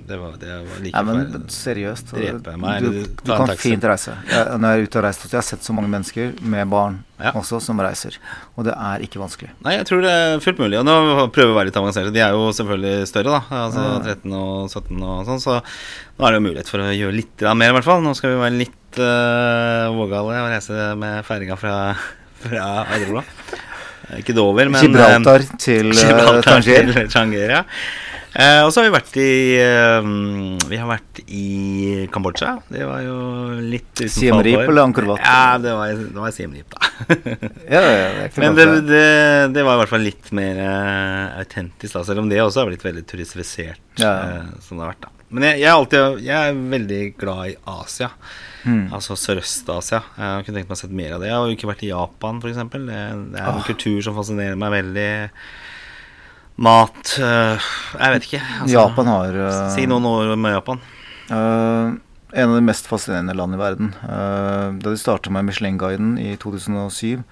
det, 0.08 0.18
var, 0.20 0.38
det 0.42 0.56
var 0.66 0.80
like 0.82 0.96
Nei, 0.96 1.04
men 1.06 1.20
for, 1.32 1.44
seriøst. 1.54 2.14
meg, 2.64 2.82
du, 2.82 3.02
du 3.22 3.30
kan 3.30 3.52
fint 3.60 3.86
reise. 3.86 4.16
Jeg, 4.30 4.58
når 4.58 4.74
jeg 4.74 4.82
er 4.82 4.88
ute 4.90 5.00
og 5.00 5.06
reiser, 5.06 5.30
jeg 5.30 5.38
har 5.38 5.46
sett 5.52 5.68
så 5.68 5.76
mange 5.76 5.92
mennesker 5.92 6.34
med 6.42 6.72
barn 6.72 6.98
Ja. 7.22 7.30
også 7.38 7.60
som 7.64 7.78
reiser. 7.80 8.18
Og 8.58 8.66
det 8.66 8.74
er 8.76 9.04
ikke 9.06 9.22
vanskelig. 9.22 9.52
Nei, 9.64 9.76
jeg 9.78 9.86
tror 9.88 10.02
det 10.04 10.10
er 10.12 10.42
fullt 10.44 10.58
mulig. 10.60 10.80
Og 10.82 10.84
nå 10.88 10.96
prøver 11.32 11.52
vi 11.52 11.54
å 11.54 11.58
være 11.60 11.70
litt 11.70 11.78
avanserte. 11.80 12.12
De 12.12 12.20
er 12.26 12.34
jo 12.36 12.50
selvfølgelig 12.58 13.06
større, 13.08 13.38
da. 13.38 13.62
Altså 13.62 13.86
Ja. 13.86 14.16
13 14.18 14.34
og 14.36 14.66
17 14.68 15.06
og 15.06 15.22
sånn. 15.30 15.40
Så 15.46 15.56
nå 15.62 16.26
er 16.26 16.34
det 16.34 16.42
jo 16.42 16.46
mulighet 16.50 16.72
for 16.74 16.82
å 16.84 16.90
gjøre 16.90 17.16
litt 17.22 17.46
mer, 17.54 17.70
i 17.70 17.76
hvert 17.78 17.86
fall. 17.88 18.02
Nå 18.04 18.12
skal 18.18 18.34
vi 18.34 18.42
være 18.42 18.58
litt 18.60 19.00
uh, 19.00 19.86
vågale 19.96 20.42
og 20.42 20.50
reise 20.52 20.90
med 21.00 21.22
feiringa 21.28 21.56
fra, 21.60 21.76
fra 22.42 22.66
Eiderbro. 22.90 23.22
Eh, 24.10 24.20
Ikke 24.22 24.34
Dover, 24.36 24.70
men 24.72 24.82
Gibraltar 24.84 25.46
til 25.58 25.92
uh, 25.92 26.02
Gibraltar 26.02 26.60
Tanger. 26.60 26.92
til 26.92 27.10
Tanger, 27.12 27.54
ja. 27.58 27.64
Eh, 28.36 28.60
og 28.66 28.68
så 28.68 28.82
har 28.82 28.90
vi 28.90 28.92
vært 28.92 29.14
i 29.16 29.30
eh, 29.56 30.08
Vi 30.68 30.76
har 30.76 30.88
vært 30.90 31.20
i 31.24 31.44
Kambodsja. 32.12 32.50
Det 32.68 32.84
var 32.84 33.00
jo 33.06 33.16
litt 33.64 33.88
utenfor 33.94 34.12
Siem 34.12 34.40
eller 34.42 34.82
Angkor 34.82 35.08
Wat? 35.08 35.22
Ja, 35.24 35.56
det 35.62 35.72
var, 35.78 36.02
det 36.02 36.20
var 36.20 36.34
Siem 36.36 36.52
Reap, 36.58 36.74
da. 36.74 36.90
Ja, 37.72 37.80
ja, 37.80 38.10
det 38.18 38.42
Men 38.42 38.58
det, 38.58 38.66
det. 38.90 39.06
det, 39.56 39.64
var 39.64 39.78
i 39.78 39.80
hvert 39.80 39.92
fall 39.94 40.04
litt 40.04 40.28
mer 40.36 40.60
uh, 40.60 41.38
autentisk, 41.40 41.94
da, 41.96 42.04
selv 42.10 42.24
om 42.24 42.28
det 42.32 42.42
også 42.44 42.62
har 42.62 42.68
blitt 42.68 42.84
veldig 42.84 43.06
turistifisert. 43.08 43.80
Ja. 44.02 44.12
Uh, 44.12 44.60
som 44.60 44.76
det 44.76 44.84
har 44.84 44.92
vært 44.92 45.06
da 45.06 45.14
Men 45.30 45.48
jeg, 45.48 45.62
jeg, 45.64 45.72
alltid, 45.72 46.20
jeg 46.26 46.36
er 46.52 46.60
veldig 46.76 47.02
glad 47.16 47.54
i 47.54 47.56
Asia. 47.78 48.12
Mm. 48.66 48.88
Altså 48.92 49.14
Sørøst-Asia. 49.14 50.00
Jeg 50.18 50.44
kunne 50.46 50.58
tenkt 50.58 50.68
meg 50.70 50.76
å 50.76 50.80
sett 50.80 50.90
mer 50.98 51.12
av 51.16 51.20
det. 51.22 51.28
Jeg 51.30 51.36
har 51.38 51.46
jo 51.46 51.54
ikke 51.56 51.68
vært 51.70 51.84
i 51.86 51.92
Japan, 51.92 52.40
f.eks. 52.42 52.56
Det, 52.56 52.80
det 52.86 52.96
er 52.98 53.14
en 53.14 53.36
Ah. 53.54 53.62
kultur 53.66 54.00
som 54.02 54.16
fascinerer 54.18 54.56
meg 54.58 54.72
veldig. 54.74 55.08
Mat 56.56 57.18
eh, 57.20 57.60
Jeg 58.00 58.12
vet 58.14 58.26
ikke. 58.30 58.40
altså, 58.62 58.72
Japan 58.78 59.10
har 59.12 59.36
eh, 59.44 59.58
Si 59.74 59.84
noen 59.90 60.06
år 60.08 60.32
med 60.40 60.54
Japan. 60.56 60.80
eh, 61.28 61.92
en 62.36 62.50
av 62.50 62.56
de 62.58 62.64
mest 62.66 62.88
fascinerende 62.90 63.34
land 63.36 63.54
i 63.54 63.60
verden. 63.60 63.92
Eh, 64.02 64.70
da 64.80 64.90
de 64.90 64.96
starta 65.00 65.30
med 65.32 65.46
Michelin-guiden 65.46 66.16
i 66.20 66.34
2007, 66.40 67.22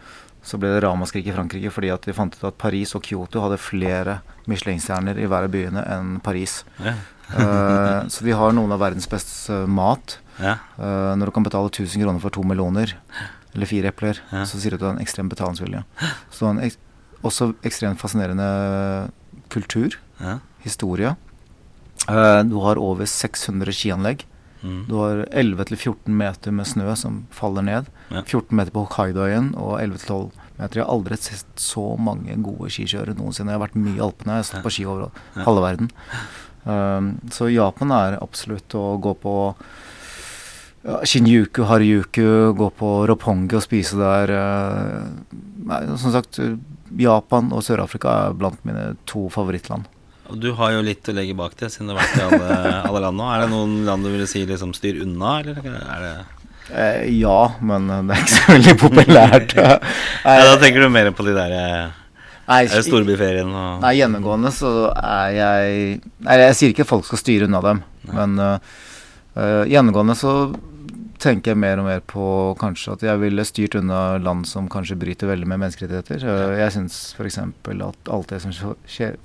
så 0.45 0.59
ble 0.61 0.71
det 0.75 0.83
ramaskrik 0.85 1.27
i 1.27 1.33
Frankrike 1.35 1.73
fordi 1.73 1.91
at 1.93 2.05
de 2.05 2.13
fant 2.17 2.35
ut 2.37 2.45
at 2.45 2.59
Paris 2.61 2.93
og 2.97 3.03
Kyoto 3.05 3.41
hadde 3.41 3.57
flere 3.61 4.19
Michelin-stjerner 4.49 5.17
i 5.19 5.27
hver 5.29 5.49
av 5.49 5.53
byene 5.53 5.83
enn 5.89 6.19
Paris. 6.25 6.63
Ja. 6.85 6.95
Eh, 7.33 8.01
så 8.13 8.25
de 8.29 8.37
har 8.37 8.53
noen 8.53 8.73
av 8.77 8.83
verdens 8.85 9.09
beste 9.09 9.65
mat. 9.67 10.19
Ja. 10.41 10.57
Eh, 10.79 11.15
når 11.17 11.27
du 11.27 11.31
kan 11.37 11.45
betale 11.47 11.71
1000 11.71 12.03
kroner 12.03 12.21
for 12.21 12.31
to 12.35 12.43
meloner 12.43 12.95
eller 13.55 13.67
fire 13.71 13.91
epler, 13.93 14.19
Ja. 14.33 14.43
så 14.45 14.59
sier 14.59 14.71
du 14.71 14.77
at 14.77 14.81
du 14.81 14.87
har 14.87 14.97
en 14.97 15.03
ekstrem 15.05 15.29
betalingsvilje. 15.31 15.85
Så 16.31 16.39
du 16.41 16.45
har 16.47 16.55
en 16.57 16.65
ek 16.67 16.77
også 17.23 17.55
ekstremt 17.63 17.99
fascinerende 18.03 19.11
kultur, 19.49 19.95
Ja. 20.21 20.39
historie. 20.65 21.17
Eh, 22.09 22.43
du 22.43 22.59
har 22.61 22.77
over 22.79 23.05
600 23.07 23.73
skianlegg. 23.73 24.25
Mm. 24.63 24.87
Du 24.89 24.95
har 24.97 25.27
11-14 25.31 26.09
meter 26.17 26.51
med 26.53 26.67
snø 26.67 26.95
som 26.97 27.27
faller 27.31 27.63
ned. 27.63 27.87
Ja. 28.11 28.23
14 28.23 28.57
meter 28.57 28.71
på 28.73 28.87
Hokkaidoøyen 28.87 29.55
og 29.57 29.79
11-12 29.81 30.31
meter. 30.59 30.75
Jeg 30.81 30.85
har 30.85 30.93
aldri 30.93 31.17
sett 31.21 31.47
så 31.57 31.99
mange 31.99 32.35
gode 32.43 32.71
skikjørere 32.71 33.15
noensinne. 33.17 33.53
Jeg 33.53 33.59
har 33.61 33.67
vært 33.69 33.77
mye 33.77 33.97
i 33.97 34.01
Alpene. 34.01 34.33
Jeg 34.39 34.43
har 34.45 34.49
stått 34.49 34.65
på 34.65 34.73
ski 34.73 34.87
over 34.87 35.11
halve 35.37 35.61
verden. 35.63 35.91
Um, 36.65 37.21
så 37.29 37.51
Japan 37.53 37.91
er 37.93 38.19
absolutt 38.23 38.73
å 38.73 38.99
gå 39.05 39.13
på 39.21 39.55
ja, 40.85 41.01
Shinjuku, 41.09 41.65
harjuku, 41.69 42.29
gå 42.59 42.69
på 42.79 42.93
Roppongi 43.09 43.57
og 43.59 43.65
spise 43.65 43.99
der. 44.01 44.35
eh, 44.37 45.41
nei, 45.71 45.81
som 45.97 46.13
sagt, 46.15 46.41
Japan 47.01 47.51
og 47.53 47.65
Sør-Afrika 47.65 48.13
er 48.29 48.39
blant 48.39 48.61
mine 48.69 48.95
to 49.09 49.27
favorittland. 49.33 49.89
Og 50.33 50.39
du 50.41 50.53
har 50.57 50.73
jo 50.73 50.85
litt 50.85 51.09
å 51.09 51.17
legge 51.17 51.37
bak 51.37 51.57
deg, 51.61 51.73
siden 51.73 51.91
du 51.91 51.95
har 51.95 52.01
vært 52.01 52.17
i 52.17 52.25
alle, 52.25 52.71
alle 52.89 53.05
land 53.09 53.21
nå. 53.21 53.27
Er 53.29 53.45
det 53.45 53.51
noen 53.53 53.83
land 53.89 54.07
du 54.07 54.13
ville 54.13 54.29
si 54.31 54.45
liksom 54.49 54.73
styr 54.77 55.03
unna, 55.05 55.41
eller 55.43 55.61
er 55.65 56.07
det 56.07 56.15
Eh, 56.73 57.19
ja, 57.21 57.53
men 57.61 57.91
det 58.09 58.15
er 58.15 58.23
ikke 58.23 58.33
så 58.33 58.55
veldig 58.55 58.75
populært. 58.81 59.53
ja, 59.61 59.75
Da 60.25 60.55
tenker 60.63 60.81
du 60.81 60.89
mer 60.89 61.11
på 61.13 61.27
de 61.27 61.35
der 61.37 61.53
eh, 61.53 62.05
Nei, 62.45 62.61
Er 62.65 62.79
det 62.79 62.85
storbyferien 62.87 63.49
og 63.49 63.83
Nei, 63.85 63.95
gjennomgående 63.99 64.53
så 64.53 64.71
er 64.97 65.35
jeg 65.37 65.75
Nei, 66.25 66.39
jeg 66.41 66.57
sier 66.59 66.73
ikke 66.73 66.87
at 66.87 66.91
folk 66.91 67.07
skal 67.09 67.21
styre 67.21 67.49
unna 67.49 67.61
dem, 67.65 67.83
men 68.13 68.41
uh, 68.41 68.57
uh, 69.37 69.63
gjennomgående 69.69 70.17
så 70.19 70.35
tenker 71.25 71.53
jeg 71.53 71.61
mer 71.61 71.81
og 71.81 71.89
mer 71.89 72.03
på 72.07 72.25
kanskje 72.61 72.97
at 72.97 73.05
jeg 73.07 73.21
ville 73.23 73.47
styrt 73.49 73.79
unna 73.81 74.17
land 74.23 74.47
som 74.49 74.69
kanskje 74.73 74.99
bryter 75.01 75.31
veldig 75.31 75.49
med 75.51 75.63
menneskerettigheter. 75.63 76.27
Jeg 76.61 76.75
syns 76.75 76.99
f.eks. 77.17 77.41
at 77.41 78.11
alt 78.17 78.35
det 78.35 78.43
som 78.45 78.75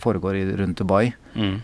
foregår 0.01 0.39
rundt 0.59 0.79
Dubai 0.79 1.11
mm. 1.35 1.57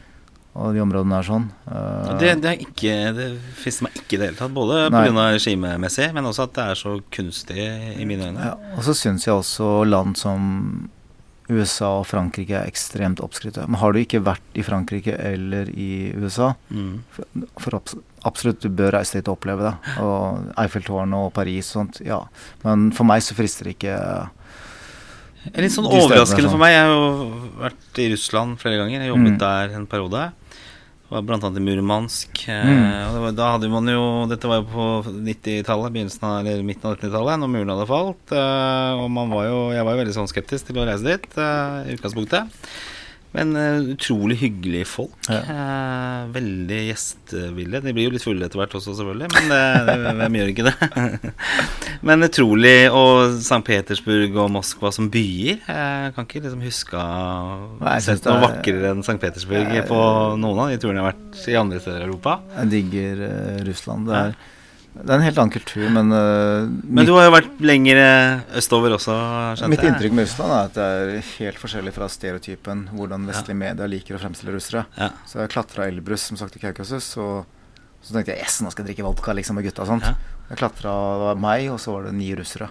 og 0.59 0.75
de 0.75 0.83
områdene 0.83 1.19
er 1.19 1.27
sånn 1.27 1.47
uh, 1.69 2.15
Det, 2.19 2.33
det 2.43 2.51
er 2.51 2.63
ikke 2.65 2.95
Det 3.15 3.29
frister 3.61 3.87
meg 3.87 3.99
ikke 4.01 4.17
i 4.17 4.19
det 4.19 4.29
hele 4.31 4.39
tatt. 4.39 4.55
Både 4.55 4.85
pga. 4.93 5.29
regimemessig, 5.37 6.11
men 6.15 6.29
også 6.31 6.49
at 6.49 6.57
det 6.57 6.67
er 6.67 6.81
så 6.83 6.97
kunstig 7.17 7.69
i 7.95 8.07
mine 8.07 8.31
øyne. 8.31 8.51
ja, 8.51 8.75
Og 8.75 8.85
så 8.87 8.97
syns 8.97 9.27
jeg 9.27 9.37
også 9.37 9.71
land 9.87 10.19
som 10.19 10.89
USA 11.49 11.91
og 11.99 12.07
Frankrike 12.09 12.55
er 12.57 12.65
ekstremt 12.69 13.19
oppskrytte. 13.21 13.67
Men 13.67 13.77
har 13.81 13.93
du 13.93 13.99
ikke 14.01 14.23
vært 14.25 14.41
i 14.57 14.63
Frankrike 14.65 15.13
eller 15.19 15.69
i 15.69 16.11
USA, 16.17 16.53
Mm. 16.71 17.03
For, 17.13 17.25
for 17.61 17.75
abs 17.79 17.95
absolutt, 18.25 18.61
du 18.65 18.69
bør 18.73 18.95
reise 18.97 19.19
dit 19.19 19.27
og 19.29 19.37
oppleve 19.37 19.67
det. 19.67 19.75
Og 20.01 20.47
Eiffeltårnet 20.57 21.13
og 21.27 21.33
Paris 21.35 21.69
og 21.75 21.83
sånt, 21.85 21.99
ja. 22.05 22.23
Men 22.63 22.87
for 22.91 23.05
meg 23.05 23.21
så 23.21 23.35
frister 23.37 23.65
det 23.69 23.75
ikke 23.77 23.99
Det 25.45 25.61
Litt 25.61 25.75
sånn 25.75 25.85
De 25.85 25.99
overraskende 26.01 26.49
for 26.49 26.57
meg. 26.57 26.71
Jeg 26.73 26.87
har 26.87 26.95
jo 26.95 27.51
vært 27.61 27.99
i 28.01 28.07
Russland 28.15 28.57
flere 28.57 28.79
ganger. 28.81 29.03
Jeg 29.05 29.11
jobbet 29.11 29.35
Mm. 29.35 29.37
der 29.37 29.75
en 29.77 29.85
periode. 29.85 30.23
Var 31.09 31.21
blant 31.21 31.43
annet 31.45 31.59
i 31.61 31.65
Murmansk. 31.65 32.47
eh, 32.49 32.65
Mm. 32.65 33.13
Det 33.13 33.19
var, 33.21 33.31
da 33.37 33.51
hadde 33.53 33.69
man 33.69 33.85
jo 33.87 34.25
Dette 34.27 34.47
var 34.49 34.63
jo 34.63 34.65
på 34.71 34.85
90-tallet, 35.21 35.93
begynnelsen 35.93 36.23
av, 36.25 36.39
eller 36.47 36.63
midten 36.65 36.89
av 36.89 36.97
90-tallet, 36.97 37.39
når 37.39 37.51
muren 37.53 37.69
hadde 37.75 37.87
falt. 37.87 38.31
eh, 38.33 39.03
Og 39.03 39.11
man 39.11 39.29
var 39.29 39.45
jo, 39.45 39.59
jeg 39.75 39.85
var 39.85 39.93
jo 39.93 40.01
veldig 40.03 40.15
sånn 40.17 40.31
skeptisk 40.31 40.65
til 40.71 40.81
å 40.81 40.85
reise 40.89 41.05
dit 41.05 41.37
eh, 41.37 41.91
i 41.91 41.93
utgangspunktet. 41.97 42.49
Men 43.35 43.51
uh, 43.57 43.89
utrolig 43.93 44.37
hyggelige 44.39 44.87
folk. 44.87 45.15
Ja. 45.27 45.41
Uh, 45.43 46.31
veldig 46.35 46.79
gjestevillige. 46.87 47.81
De 47.83 47.93
blir 47.95 48.07
jo 48.07 48.13
litt 48.15 48.23
fulle 48.25 48.47
etter 48.47 48.61
hvert 48.61 48.75
også, 48.79 48.95
selvfølgelig, 48.95 49.29
men 49.35 49.51
det, 49.51 49.61
det, 49.89 50.13
hvem 50.21 50.37
gjør 50.39 50.51
ikke 50.53 50.67
det? 50.69 51.33
men 52.07 52.27
utrolig 52.29 52.73
Og 52.95 53.35
St. 53.41 53.61
Petersburg 53.67 54.39
og 54.45 54.51
Moskva 54.55 54.91
som 54.95 55.11
byer. 55.11 55.59
Jeg 55.67 56.15
kan 56.15 56.27
ikke 56.29 56.43
liksom 56.45 56.63
huske 56.65 57.05
Nei, 57.83 57.99
sett 58.05 58.25
noe 58.29 58.39
er- 58.39 58.45
vakrere 58.47 58.91
enn 58.93 59.03
St. 59.05 59.19
Petersburg 59.21 59.71
jeg, 59.75 59.87
på 59.89 60.01
noen 60.41 60.63
av 60.65 60.73
de 60.73 60.79
turene 60.81 61.01
jeg 61.01 61.05
har 61.05 61.11
vært 61.13 61.45
i 61.51 61.59
andre 61.59 61.83
steder 61.83 62.03
i 62.03 62.07
Europa. 62.09 62.39
Jeg 62.61 62.71
digger 62.77 63.25
uh, 63.25 63.63
Russland. 63.67 64.07
Det 64.09 64.21
er, 64.21 64.37
det 64.95 65.11
er 65.11 65.17
en 65.17 65.25
helt 65.25 65.39
annen 65.41 65.51
kultur, 65.51 65.85
men 65.91 66.13
uh, 66.15 66.67
Men 66.87 67.07
du 67.07 67.11
har 67.17 67.25
jo 67.27 67.33
vært 67.35 67.57
lenger 67.59 67.99
østover 68.55 68.95
også, 68.95 69.15
skjønte 69.59 69.71
mitt 69.73 69.83
jeg. 69.83 69.91
inntrykk 69.91 70.15
med 70.15 70.27
Russland 70.29 70.53
er 70.55 70.69
at 70.69 70.77
det 70.77 70.85
er 70.85 71.33
helt 71.33 71.59
forskjellig 71.59 71.93
fra 71.97 72.07
stereotypen 72.11 72.85
hvordan 72.95 73.27
vestlige 73.27 73.59
medier 73.59 73.91
liker 73.91 74.15
å 74.15 74.21
fremstille 74.21 74.55
russere. 74.55 74.85
Ja. 74.95 75.11
Så 75.27 75.41
jeg 75.43 75.51
klatra 75.51 75.89
Elbrus, 75.91 76.23
som 76.29 76.39
sagt, 76.39 76.55
i 76.55 76.63
Kaukasus, 76.63 77.09
og 77.19 77.43
så 78.05 78.15
tenkte 78.15 78.35
jeg 78.35 78.45
yes, 78.45 78.61
nå 78.63 78.71
skal 78.71 78.85
jeg 78.85 78.93
drikke 78.93 79.07
vodka 79.09 79.35
liksom 79.35 79.59
med 79.59 79.67
gutta 79.67 79.83
og 79.83 79.91
sånt. 79.95 80.07
Ja. 80.07 80.39
Jeg 80.51 80.61
klatra, 80.61 80.95
meg, 81.41 81.67
og 81.73 81.79
så 81.81 81.97
var 81.97 82.07
det 82.07 82.15
ni 82.15 82.29
russere. 82.37 82.69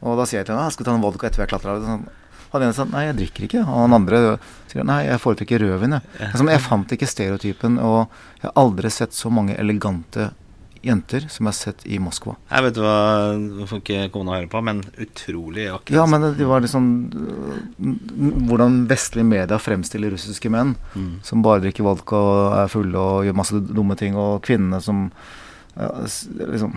Og 0.00 0.16
da 0.18 0.24
sier 0.26 0.40
jeg 0.40 0.48
til 0.48 0.56
henne, 0.56 0.66
«Ah, 0.66 0.72
skal 0.74 0.84
vi 0.84 0.88
ta 0.90 0.96
en 0.96 1.04
vodka 1.04 1.28
etter 1.28 1.40
vi 1.40 1.46
har 1.46 1.52
klatra? 1.52 1.76
Sånn, 1.84 2.08
han 2.50 2.64
ene 2.66 2.74
sa 2.74 2.86
nei, 2.90 3.04
jeg 3.06 3.16
drikker 3.20 3.46
ikke. 3.46 3.62
Og 3.62 3.84
han 3.84 3.94
andre 3.94 4.20
sier 4.70 4.86
nei, 4.86 5.04
jeg 5.06 5.22
foretrekker 5.22 5.62
rødvin. 5.62 5.94
Jeg. 5.94 6.14
Ja. 6.18 6.30
Altså, 6.32 6.46
jeg 6.50 6.62
fant 6.64 6.94
ikke 6.96 7.08
stereotypen, 7.10 7.78
og 7.78 8.00
jeg 8.40 8.48
har 8.48 8.56
aldri 8.58 8.90
sett 8.90 9.14
så 9.14 9.30
mange 9.30 9.54
elegante 9.60 10.32
jenter 10.82 11.26
som 11.28 11.44
jeg 11.44 11.50
har 11.50 11.56
sett 11.58 11.82
i 11.86 11.98
Moskva. 12.00 12.36
Jeg 12.50 12.64
vet 12.64 12.78
hva, 12.80 12.92
du 13.36 13.64
får 13.68 13.80
ikke 13.82 14.04
kona 14.14 14.38
høre 14.38 14.48
på, 14.52 14.62
men 14.64 14.80
utrolig 15.02 15.66
akkurat. 15.68 15.96
Ja, 15.98 16.06
men 16.08 16.24
det 16.38 16.46
var 16.48 16.62
liksom 16.64 16.86
øh, 17.12 17.90
Hvordan 18.48 18.78
vestlige 18.90 19.26
media 19.28 19.58
fremstiller 19.60 20.10
russiske 20.14 20.50
menn 20.52 20.74
Mm. 20.96 21.20
som 21.22 21.42
bare 21.42 21.60
drikker 21.64 21.84
vodka 21.84 22.16
og 22.16 22.54
er 22.64 22.68
fulle 22.72 22.96
og 22.98 23.24
gjør 23.26 23.36
masse 23.36 23.60
dumme 23.68 23.96
ting, 23.96 24.16
og 24.16 24.40
kvinnene 24.42 24.80
som 24.82 25.10
ja, 25.76 25.90
liksom 26.50 26.74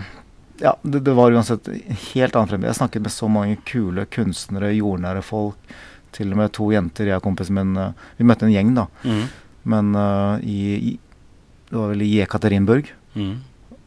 Ja, 0.60 0.74
det, 0.84 1.00
det 1.04 1.14
var 1.16 1.32
uansett 1.34 1.66
helt 2.14 2.36
annen 2.36 2.48
fremtid. 2.48 2.68
Jeg 2.68 2.76
snakket 2.78 3.02
med 3.02 3.10
så 3.12 3.26
mange 3.28 3.56
kule 3.66 4.04
kunstnere, 4.06 4.68
jordnære 4.76 5.22
folk. 5.26 5.56
Til 6.14 6.30
og 6.30 6.38
med 6.38 6.52
to 6.54 6.68
jenter, 6.70 7.08
jeg 7.10 7.16
og 7.18 7.24
kompisen 7.24 7.56
min. 7.58 7.72
øh, 7.76 7.90
Vi 8.20 8.24
møtte 8.28 8.46
en 8.46 8.52
gjeng, 8.54 8.70
da. 8.76 8.84
Mm. 9.02 9.24
Men 9.64 9.94
uh, 9.96 10.38
i, 10.44 10.76
i 10.92 10.98
Det 11.70 11.74
var 11.80 11.88
vel 11.90 12.02
i 12.06 12.12
Jekaterinburg. 12.20 12.92
Mm. 13.16 13.34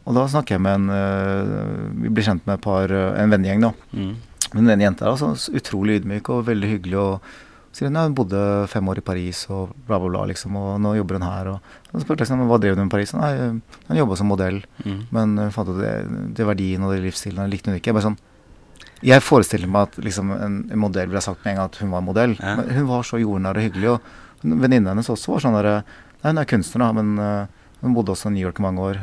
Og 0.08 0.16
da 0.16 0.24
snakker 0.32 0.56
jeg 0.56 0.62
med 0.64 0.78
en 0.78 0.88
øh, 0.94 2.00
Vi 2.04 2.08
blir 2.16 2.24
kjent 2.24 2.46
med 2.48 2.56
et 2.58 2.64
par, 2.64 2.88
øh, 2.88 3.18
en 3.20 3.30
vennegjeng, 3.34 3.60
da. 3.66 3.72
Mm. 3.92 4.14
Men 4.54 4.70
den 4.72 4.80
jenta 4.86 5.04
er 5.04 5.12
altså 5.12 5.52
utrolig 5.52 5.98
ydmyk 6.00 6.30
og 6.32 6.46
veldig 6.48 6.70
hyggelig. 6.70 6.96
og 6.96 7.20
sier 7.78 7.90
hun 7.90 7.98
hun 8.00 8.14
bodde 8.16 8.38
fem 8.72 8.88
år 8.88 8.98
i 8.98 9.04
Paris 9.04 9.42
og 9.52 9.74
bla, 9.86 9.98
bla, 10.00 10.08
bla, 10.08 10.22
liksom, 10.30 10.56
og 10.56 10.80
nå 10.80 10.94
jobber 10.96 11.18
hun 11.18 11.26
her. 11.28 11.50
Og, 11.52 11.74
så 11.92 12.00
spurte 12.00 12.24
jeg 12.24 12.30
liksom, 12.30 12.46
hva 12.48 12.56
drev 12.58 12.74
hun 12.78 12.86
i 12.88 12.90
Paris? 12.90 13.12
Nei, 13.14 13.34
hun 13.90 13.98
jobba 14.00 14.16
som 14.16 14.26
modell, 14.32 14.62
Mm. 14.84 15.02
men 15.12 15.36
hun 15.38 15.52
fant 15.54 15.68
ut 15.68 15.78
det, 15.78 15.92
det 16.34 16.46
verdien 16.48 16.82
og 16.82 16.94
det 16.94 17.02
livsstilen 17.04 17.50
likte 17.52 17.70
hun 17.70 17.76
ikke. 17.78 17.92
Jeg, 17.92 17.98
bare 17.98 18.08
sånn, 18.08 18.18
jeg 19.04 19.22
forestiller 19.22 19.68
meg 19.70 19.82
at 19.92 20.00
liksom, 20.08 20.32
en, 20.32 20.56
en 20.72 20.80
modell 20.80 21.06
ville 21.12 21.20
ha 21.20 21.26
sagt 21.28 21.44
med 21.44 21.52
en 21.52 21.60
gang 21.60 21.68
at 21.70 21.76
hun 21.84 21.92
var 21.92 22.02
modell, 22.08 22.34
Ja. 22.40 22.56
men 22.56 22.72
hun 22.74 22.88
var 22.88 23.04
så 23.06 23.20
jordnær 23.20 23.60
og 23.60 23.68
hyggelig. 23.68 23.92
Og 23.92 24.00
venninnen 24.42 24.88
hennes 24.94 25.12
også 25.12 25.36
var 25.36 25.44
sånn 25.44 25.54
derre 25.60 25.76
Nei, 26.24 26.32
hun 26.32 26.38
er 26.42 26.48
kunstner, 26.50 26.82
da, 26.82 26.92
men 26.98 27.12
øh, 27.22 27.46
hun 27.80 27.94
bodde 27.94 28.10
også 28.14 28.30
i 28.30 28.34
New 28.34 28.42
York 28.42 28.58
i 28.58 28.64
mange 28.64 28.82
år. 28.82 28.96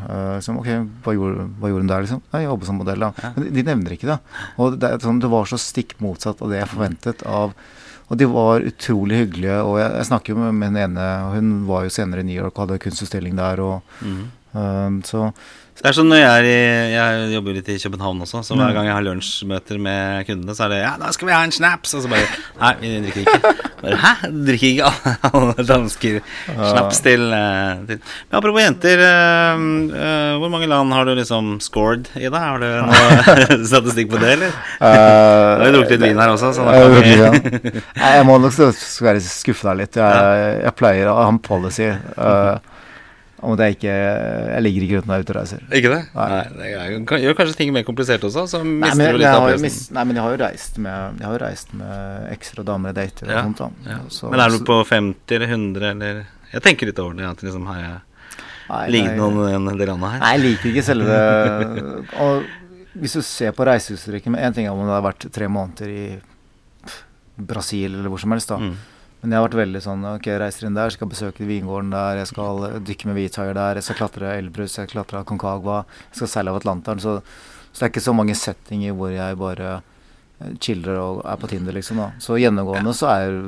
Så, 0.43 0.51
ok, 0.51 0.67
hva 1.05 1.13
gjorde, 1.15 1.47
hva 1.61 1.71
gjorde 1.71 1.86
hun 1.86 1.91
der, 1.93 2.05
liksom? 2.05 2.21
Jeg 2.36 2.47
jobber 2.49 2.67
som 2.67 2.80
modell, 2.82 3.05
da. 3.05 3.11
Ja. 3.23 3.32
Men 3.36 3.45
de, 3.45 3.51
de 3.55 3.63
nevner 3.69 3.95
ikke 3.95 4.09
det. 4.09 4.17
Og 4.59 4.76
det, 4.82 4.91
sånn, 5.05 5.21
det 5.23 5.32
var 5.32 5.47
så 5.47 5.59
stikk 5.61 5.95
motsatt 6.03 6.43
av 6.43 6.51
det 6.51 6.59
jeg 6.59 6.71
forventet 6.73 7.23
av 7.30 7.55
Og 8.05 8.19
de 8.19 8.28
var 8.30 8.61
utrolig 8.67 9.21
hyggelige. 9.23 9.61
Og 9.65 9.80
jeg, 9.80 9.93
jeg 9.97 10.09
snakker 10.11 10.36
jo 10.36 10.41
med, 10.43 10.57
med 10.59 10.76
den 10.76 10.82
ene, 10.84 11.05
og 11.26 11.38
hun 11.39 11.53
var 11.69 11.88
jo 11.88 11.93
senere 11.95 12.21
i 12.21 12.28
New 12.28 12.36
York 12.38 12.53
og 12.53 12.65
hadde 12.65 12.82
kunstutstilling 12.84 13.39
der. 13.39 13.63
Og 13.63 14.01
Mm. 14.05 14.26
Um, 14.55 15.01
så 15.03 15.34
Det 15.76 15.89
er 15.89 15.95
sånn 15.97 16.07
når 16.07 16.21
jeg 16.21 16.45
i 16.47 16.59
Jeg 16.93 17.26
jobber 17.34 17.55
litt 17.57 17.67
i 17.69 17.76
København 17.82 18.21
også, 18.23 18.39
så 18.47 18.55
hver 18.55 18.71
gang 18.73 18.86
jeg 18.88 18.95
har 18.95 19.03
lunsjmøter 19.03 19.80
med 19.84 20.23
kundene, 20.30 20.53
så 20.55 20.65
er 20.65 20.71
det 20.71 20.78
Ja, 20.80 20.93
da 21.01 21.09
skal 21.11 21.28
vi 21.28 21.34
ha 21.36 21.41
en 21.43 21.51
snaps! 21.51 21.91
Og 21.97 22.05
så 22.05 22.11
bare 22.11 22.30
Nei, 22.61 22.69
vi 22.80 22.91
drikker 23.03 23.26
ikke. 23.26 23.51
Bare, 23.82 23.97
Hæ? 23.99 24.11
Drikker 24.47 24.69
ikke 24.71 25.13
alle 25.36 25.65
dansker 25.67 26.19
snaps 26.47 27.01
til, 27.03 27.26
eh, 27.36 27.84
til 27.89 27.99
Men 27.99 28.38
apropos 28.39 28.63
jenter, 28.63 29.03
uh, 29.03 29.65
uh, 29.91 30.38
hvor 30.39 30.53
mange 30.53 30.69
land 30.71 30.95
har 30.95 31.09
du 31.09 31.11
liksom 31.19 31.57
scored 31.63 32.07
i, 32.15 32.30
da? 32.32 32.43
Har 32.45 32.63
du 32.63 32.69
noe 32.88 33.59
statistikk 33.73 34.13
på 34.13 34.21
det, 34.23 34.32
eller? 34.38 34.55
uh, 34.80 34.86
Du 34.86 35.65
har 35.65 35.67
jo 35.69 35.73
drukket 35.82 35.97
litt 35.97 36.05
vin 36.07 36.23
her 36.23 36.32
også, 36.38 36.53
så 36.55 36.69
Jeg, 36.71 36.93
vi 36.95 37.17
ja. 37.19 37.34
Jeg 38.15 38.30
må 38.32 38.39
nok 38.41 38.55
være 38.55 39.19
skuffe 39.28 39.67
deg 39.67 39.84
litt. 39.84 39.99
Jeg, 39.99 40.55
jeg 40.63 40.76
pleier 40.80 41.11
å 41.11 41.19
ha 41.19 41.28
en 41.34 41.41
policy 41.43 41.91
uh, 41.91 42.55
om 43.46 43.54
at 43.56 43.62
jeg 43.64 43.76
ikke 43.78 43.93
Jeg 43.96 44.64
ligger 44.66 44.86
ikke 44.86 44.98
rundt 45.00 45.08
når 45.10 45.16
jeg 45.16 45.22
er 45.22 45.26
ute 45.26 45.34
og 45.34 45.38
reiser. 45.39 45.62
Ikke 45.80 45.91
det? 45.93 46.00
Nei. 46.16 46.28
Nei. 46.32 46.64
det 46.89 46.98
kan, 47.10 47.22
gjør 47.24 47.38
kanskje 47.39 47.58
ting 47.60 47.74
mer 47.76 47.86
komplisert 47.88 48.26
også, 48.28 48.46
så 48.52 48.62
Nei 48.66 48.89
men, 48.89 48.98
du 48.98 49.04
jeg, 49.06 49.20
litt 49.22 49.30
av 49.30 49.46
har 49.46 49.54
jo 49.54 49.62
nei, 49.66 50.04
men 50.04 50.20
jeg 50.20 50.26
har 50.26 50.36
jo 50.36 50.41
reist 50.41 50.80
med 50.86 51.22
Jeg 51.22 51.30
har 51.30 51.43
reist 51.46 51.74
med 51.78 52.28
ekstra 52.34 52.66
damer 52.68 52.93
og 52.93 52.98
dater 53.00 53.30
og 53.30 53.36
Ja, 53.36 53.43
sånt. 53.46 53.62
da 53.62 53.91
Ja. 53.93 54.00
Så- 54.10 54.32
Men 54.34 54.43
er 54.46 54.50
du 54.50 54.60
på 54.68 54.80
50 54.86 55.36
eller 55.38 55.48
100, 55.54 55.91
eller 55.91 56.26
Jeg 56.54 56.62
tenker 56.62 56.86
litt 56.91 57.00
over 57.00 57.14
det, 57.14 57.26
at 57.30 57.43
liksom 57.43 57.66
har 57.68 57.80
jeg 57.82 57.96
Nei, 58.68 58.89
lignet 58.89 59.18
noen 59.18 59.70
en 59.70 59.78
del 59.78 59.89
andre 59.93 60.10
her. 60.16 60.20
Nei, 60.20 60.32
jeg 60.38 60.41
liker 60.46 60.70
ikke 60.74 60.86
selve 60.88 61.18
Og 62.26 62.43
hvis 62.96 63.14
du 63.14 63.22
ser 63.22 63.52
på 63.52 63.66
reisehistorikken 63.68 64.32
med 64.32 64.41
Én 64.41 64.56
ting 64.56 64.66
er 64.66 64.72
om 64.72 64.80
det 64.82 64.93
har 64.96 65.04
vært 65.06 65.28
tre 65.36 65.48
måneder 65.52 65.89
i 65.91 66.06
Brasil 67.38 67.93
eller 67.93 68.10
hvor 68.10 68.20
som 68.22 68.32
helst, 68.32 68.48
da. 68.50 68.58
Mm. 68.58 68.76
Men 69.26 69.34
jeg 69.34 69.41
har 69.41 69.47
vært 69.47 69.57
veldig 69.57 69.80
sånn 69.82 70.03
Ok, 70.05 70.28
jeg 70.30 70.38
reiser 70.38 70.67
inn 70.67 70.78
der, 70.78 70.93
skal 70.93 71.09
besøke 71.09 71.47
vingården 71.49 71.89
der, 71.95 72.19
jeg 72.21 72.30
skal 72.30 72.59
dykke 72.86 73.09
med 73.09 73.17
hvithaier 73.17 73.57
der, 73.57 73.80
jeg 73.80 73.88
skal 73.88 73.97
klatre 74.03 74.36
Elbrus, 74.38 74.76
jeg 74.78 74.86
skal 74.86 74.99
klatre 74.99 75.23
Concagua, 75.26 75.80
jeg 76.11 76.19
skal 76.19 76.30
seile 76.30 76.53
av 76.53 76.59
Atlanteren. 76.59 77.01
Så, 77.01 77.17
så 77.71 77.80
det 77.80 77.88
er 77.88 77.93
ikke 77.95 78.05
så 78.05 78.13
mange 78.13 78.38
settinger 78.38 78.93
hvor 78.93 79.09
jeg 79.09 79.39
bare 79.41 79.71
eh, 79.80 80.51
chiller 80.61 81.01
og 81.01 81.23
er 81.26 81.41
på 81.41 81.49
Tinder, 81.49 81.73
liksom. 81.73 82.03
da 82.03 82.11
Så 82.21 82.38
gjennomgående 82.38 82.93
så 82.93 83.09
er 83.15 83.39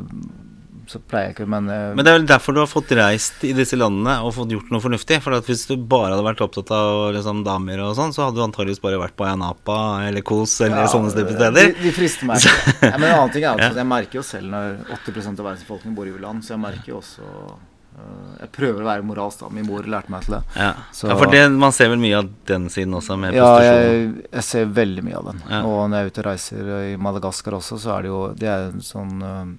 Så 0.88 1.02
pleier 1.04 1.30
jeg 1.30 1.36
ikke, 1.36 1.48
men, 1.52 1.66
uh, 1.68 1.94
Men 1.98 2.06
det 2.06 2.12
er 2.14 2.18
vel 2.18 2.28
derfor 2.30 2.56
du 2.56 2.62
har 2.62 2.70
fått 2.72 2.92
reist 2.96 3.42
i 3.44 3.52
disse 3.58 3.76
landene 3.76 4.18
og 4.24 4.32
fått 4.38 4.54
gjort 4.56 4.70
noe 4.72 4.80
fornuftig. 4.84 5.18
For 5.26 5.36
at 5.36 5.46
hvis 5.50 5.66
du 5.68 5.76
bare 5.78 6.14
hadde 6.16 6.24
vært 6.24 6.44
opptatt 6.46 6.72
av 6.72 7.12
liksom, 7.16 7.42
damer 7.44 7.82
og 7.84 7.96
sånn, 8.00 8.14
så 8.16 8.26
hadde 8.28 8.40
du 8.40 8.46
antageligvis 8.46 8.80
bare 8.84 9.02
vært 9.02 9.18
på 9.20 9.28
Ayanapa 9.28 9.80
eller 10.08 10.24
Kos 10.24 10.56
eller 10.64 10.86
Ja, 10.86 10.92
sånne 10.92 11.12
steder. 11.12 11.52
De, 11.58 11.66
de 11.84 11.92
frister 11.96 12.30
meg. 12.30 12.40
Ja, 12.88 12.94
men 12.96 13.10
en 13.10 13.18
annen 13.18 13.34
ting 13.36 13.44
er 13.44 13.54
at 13.60 13.66
at 13.74 13.82
jeg 13.82 13.88
merker 13.90 14.22
jo 14.22 14.24
selv 14.24 14.48
når 14.54 14.78
80 15.04 15.28
av 15.34 15.44
verdens 15.44 15.66
befolkning 15.68 15.96
bor 15.98 16.08
i 16.08 16.14
u-land, 16.16 16.46
så 16.46 16.54
jeg 16.56 16.62
merker 16.64 16.94
jo 16.94 17.00
også 17.02 17.26
øh, 17.28 18.34
Jeg 18.40 18.50
prøver 18.56 18.84
å 18.84 18.88
være 18.88 19.06
moralsk, 19.10 19.42
da. 19.44 19.50
Min 19.54 19.66
mor 19.68 19.84
lærte 19.90 20.14
meg 20.14 20.24
til 20.26 20.38
det. 20.38 20.42
Ja. 20.56 20.72
Så- 20.96 21.10
ja, 21.12 21.18
for 21.20 21.32
det, 21.34 21.42
man 21.52 21.74
ser 21.76 21.90
vel 21.92 22.00
mye 22.02 22.20
av 22.22 22.30
den 22.48 22.70
siden 22.74 22.96
også, 22.96 23.18
med 23.20 23.36
Ja, 23.36 23.50
jeg, 23.66 24.12
jeg 24.32 24.44
ser 24.48 24.66
veldig 24.78 25.04
mye 25.04 25.18
av 25.20 25.32
den. 25.34 25.42
Ja. 25.50 25.62
Og 25.68 25.90
når 25.90 25.98
jeg 25.98 26.06
er 26.08 26.14
ute 26.14 26.24
og 26.24 26.30
reiser 26.32 26.72
i 26.94 26.94
Madagaskar 27.02 27.58
også, 27.60 27.80
så 27.82 27.98
er 27.98 28.08
det 28.08 28.14
jo 28.14 28.22
Det 28.38 28.48
er 28.54 28.70
en 28.72 28.86
sånn 28.86 29.18
øh, 29.20 29.58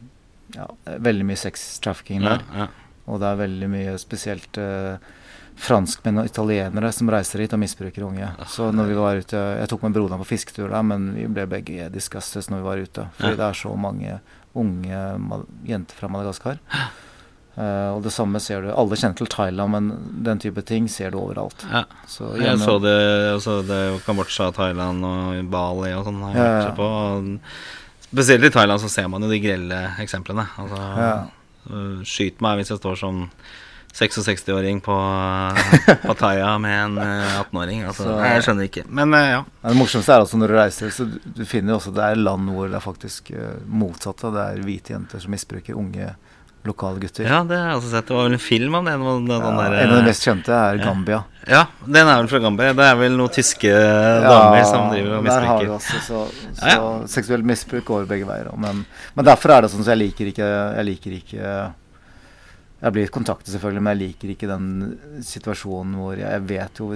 Ja, 0.57 0.67
veldig 0.99 1.25
mye 1.29 1.37
sex-trafficking 1.37 2.23
der. 2.25 2.43
ja. 2.57 2.69
Og 3.09 3.21
det 3.21 3.27
er 3.31 3.37
veldig 3.41 3.69
mye 3.73 3.95
spesielt 3.99 4.59
øh, 4.61 4.97
franskmenn 5.59 6.19
og 6.21 6.27
italienere 6.29 6.91
som 6.93 7.09
reiser 7.11 7.41
hit 7.41 7.55
og 7.57 7.59
misbruker 7.63 8.05
unge. 8.05 8.29
Så 8.47 8.69
når 8.73 8.85
vi 8.91 8.95
var 8.99 9.17
ute 9.17 9.41
Jeg 9.59 9.69
tok 9.73 9.83
med 9.83 9.93
broderen 9.97 10.21
på 10.21 10.29
fisketur 10.29 10.69
der, 10.69 10.83
men 10.83 11.15
vi 11.17 11.25
ble 11.27 11.47
begge 11.51 11.89
disgusted 11.91 12.51
når 12.53 12.61
vi 12.61 12.69
var 12.69 12.77
ute. 12.85 13.07
Fordi 13.17 13.31
Ja. 13.33 13.37
det 13.41 13.47
er 13.49 13.53
så 13.65 13.73
mange 13.77 14.21
unge 14.55 15.01
jenter 15.67 15.95
fra 15.97 16.09
Madagaskar. 16.09 16.59
Uh, 17.59 17.97
og 17.97 18.05
det 18.05 18.13
samme 18.15 18.39
ser 18.39 18.61
du 18.63 18.69
Alle 18.71 18.95
kjenner 18.95 19.17
til 19.19 19.27
Thailand, 19.27 19.73
men 19.73 19.89
den 20.23 20.39
type 20.39 20.63
ting 20.63 20.87
ser 20.89 21.11
du 21.11 21.19
overalt. 21.19 21.65
ja. 21.73 21.85
Så 22.07 22.37
Jeg 22.39 22.59
så 22.61 22.79
det 22.81 22.95
også 23.35 23.67
det 23.67 23.75
er 23.75 23.99
Kambodsja, 24.07 24.53
Thailand 24.55 25.03
og 25.05 25.51
Bali 25.51 25.91
og 25.97 26.05
sånn. 26.07 26.21
Ja, 26.37 26.45
ja. 26.69 27.39
Spesielt 28.13 28.45
i 28.45 28.51
Thailand 28.51 28.81
så 28.81 28.89
ser 28.89 29.09
man 29.09 29.23
jo 29.23 29.31
de 29.31 29.41
grelle 29.43 29.81
eksemplene. 30.01 30.47
Altså, 30.59 30.83
Ja. 30.97 31.15
øh, 31.71 32.05
Skyt 32.05 32.41
meg 32.41 32.57
hvis 32.57 32.71
jeg 32.71 32.79
står 32.79 32.95
som 32.97 33.31
66-åring 33.95 34.81
på 34.85 34.95
Pattaya 36.05 36.59
med 36.59 36.75
en 36.85 36.99
øh, 36.99 37.41
18-åring. 37.41 37.83
Altså, 37.89 38.03
Så- 38.05 38.19
jeg 38.25 38.43
skjønner 38.43 38.63
ikke. 38.69 38.85
Men 38.89 39.15
øh, 39.15 39.21
ja. 39.29 39.43
Det 39.69 39.77
morsomste 39.77 40.13
er 40.13 40.21
altså 40.23 40.37
når 40.41 40.47
du 40.53 40.55
reiser, 40.59 40.91
så 40.91 41.05
du, 41.37 41.45
finner 41.45 41.73
jo 41.73 41.77
også 41.81 41.91
det 41.97 42.05
er 42.05 42.15
land 42.15 42.51
hvor 42.51 42.67
det 42.69 42.75
er 42.79 42.85
faktisk 42.85 43.31
motsatt. 43.67 44.23
Det 44.23 44.45
er 44.45 44.63
hvite 44.65 44.93
jenter 44.95 45.19
som 45.21 45.31
misbruker 45.31 45.75
unge 45.77 46.15
lokale 46.69 47.01
gutter. 47.03 47.25
ja, 47.27 47.41
det 47.49 47.57
har 47.59 47.73
jeg 47.73 47.79
også 47.81 47.91
sett. 47.95 48.07
Det 48.11 48.15
var 48.17 48.29
vel 48.29 48.37
en 48.37 48.43
film 48.45 48.77
om 48.79 48.87
det. 48.87 48.95
Den, 49.01 49.27
den 49.27 49.43
Ja, 49.43 49.57
der, 49.59 49.77
en 49.83 49.93
av 49.95 49.97
de 49.99 50.07
mest 50.11 50.27
kjente 50.29 50.53
er. 50.55 50.79
Gambia. 50.85 51.23
Ja, 51.49 51.63
den 51.87 52.05
er 52.13 52.19
vel 52.21 52.29
fra 52.29 52.41
Gambia. 52.45 52.75
Det 52.77 52.87
er 52.91 52.97
vel 53.01 53.17
noen 53.17 53.33
tyske 53.33 53.73
damer 53.73 54.65
som 54.69 54.89
driver 54.93 55.17
og 55.19 55.25
der 55.27 55.47
har 55.49 55.63
misbruker. 55.65 55.75
også 55.79 56.01
så, 56.07 56.23
så 56.61 56.69
Ja, 56.69 56.75
ja. 56.77 56.89
seksuelt 57.09 57.49
misbruk 57.49 57.85
går 57.89 58.09
begge 58.11 58.29
veier. 58.29 58.51
Men, 58.61 58.85
men 59.17 59.29
derfor 59.29 59.57
er 59.57 59.65
det 59.67 59.73
sånn 59.73 59.85
så 59.87 59.95
jeg 59.97 60.03
liker 60.07 60.33
ikke 60.35 60.49
Jeg 60.79 60.89
liker 60.93 61.17
ikke 61.19 61.43
Jeg 62.85 62.95
blir 62.95 63.09
kontaktet 63.11 63.51
selvfølgelig, 63.55 63.83
men 63.83 63.97
jeg 63.97 64.03
liker 64.09 64.35
ikke 64.37 64.51
den 64.51 64.69
situasjonen 65.27 65.97
hvor 65.99 66.15
jeg, 66.21 66.29
jeg 66.31 66.45
vet 66.53 66.83
jo 66.85 66.93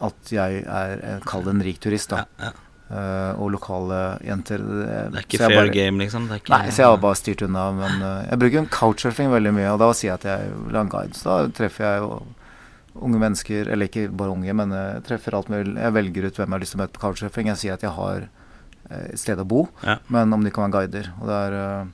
at 0.00 0.30
jeg 0.32 0.62
er 0.64 0.92
eh, 1.04 1.16
Kall 1.28 1.42
det 1.44 1.52
en 1.56 1.64
rik 1.66 1.80
turist, 1.82 2.12
da. 2.14 2.22
Ja, 2.40 2.50
ja. 2.50 2.52
Eh, 2.90 3.32
og 3.38 3.52
lokale 3.54 3.98
jenter. 4.26 4.58
Det 4.58 4.86
er 4.90 5.20
ikke 5.22 5.38
fair 5.38 5.52
bare- 5.54 5.70
game, 5.74 5.98
liksom. 6.02 6.24
Det 6.28 6.40
ikke, 6.42 6.50
Nei, 6.50 6.70
så 6.74 6.82
jeg 6.82 6.86
har 6.90 6.96
bare 6.98 7.14
styrt 7.20 7.42
unna. 7.46 7.68
Men 7.76 8.02
eh, 8.02 8.26
jeg 8.32 8.38
bruker 8.42 8.58
jo 8.58 8.66
couchsurfing 8.74 9.30
veldig 9.30 9.52
mye, 9.54 9.68
og 9.70 9.78
da 9.78 9.92
sier 9.94 10.10
jeg 10.10 10.18
at 10.18 10.26
jeg 10.26 10.50
vil 10.66 10.74
ha 10.74 10.80
en 10.82 10.88
guide. 10.90 11.14
Så 11.14 11.22
da 11.30 11.36
treffer 11.54 11.86
jeg 11.86 12.00
jo 12.02 12.22
unge 13.06 13.20
mennesker, 13.22 13.68
eller 13.70 13.86
ikke 13.86 14.08
bare 14.10 14.34
unge, 14.34 14.52
men 14.58 14.72
eh, 14.74 14.88
jeg 14.96 15.04
treffer 15.06 15.36
alt 15.38 15.48
mulig. 15.54 15.76
Jeg 15.78 15.92
velger 15.94 16.26
ut 16.26 16.34
hvem 16.42 16.48
jeg 16.48 16.56
har 16.56 16.64
lyst 16.66 16.74
til 16.74 16.80
å 16.80 16.82
møte 16.82 16.96
på 16.98 17.04
couchsurfing. 17.06 17.46
Jeg 17.52 17.60
sier 17.62 17.74
at 17.78 17.86
jeg 17.86 17.94
har 17.94 18.26
eh, 18.90 19.06
et 19.12 19.18
sted 19.22 19.38
å 19.38 19.46
bo, 19.46 19.68
Ja. 19.86 19.98
men 20.10 20.32
om 20.34 20.42
de 20.42 20.50
kan 20.50 20.66
være 20.66 20.88
guider. 20.90 21.12
Og 21.20 21.30
det 21.30 21.38
er 21.46 21.58
eh, 21.62 21.84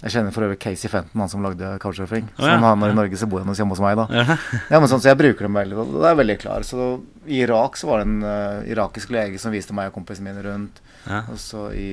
Jeg 0.00 0.12
kjenner 0.14 0.32
for 0.32 0.46
øvrig 0.46 0.58
Casey 0.62 0.88
Fenton, 0.88 1.20
han 1.20 1.28
som 1.28 1.42
lagde 1.44 1.74
couchsurfing. 1.82 2.28
Så 2.38 2.48
han 2.48 2.82
er 2.86 2.92
i 2.92 2.96
Norge, 2.96 3.18
så 3.20 3.26
bor 3.28 3.42
han 3.42 3.48
hos- 3.52 3.58
hjemme 3.60 3.74
hos 3.76 3.82
meg, 3.84 3.98
da. 4.00 4.06
Ja. 4.08 4.36
Men 4.80 4.88
sånn, 4.88 5.02
så 5.04 5.10
jeg 5.12 5.18
bruker 5.20 5.44
dem 5.44 5.58
veldig, 5.60 5.76
og 5.82 5.90
det 6.00 6.08
er 6.08 6.16
veldig 6.22 6.38
klar. 6.40 6.64
Så 6.64 6.86
i 7.28 7.42
Irak 7.44 7.76
så 7.76 7.90
var 7.90 8.00
det 8.00 8.06
en 8.08 8.22
uh, 8.24 8.62
irakisk 8.70 9.10
lege 9.12 9.38
som 9.42 9.52
viste 9.52 9.76
meg 9.76 9.90
og 9.90 9.98
kompisene 9.98 10.30
mine 10.32 10.44
rundt. 10.46 10.80
Ja. 11.04 11.20
Og 11.28 11.36
så 11.42 11.66
i 11.76 11.90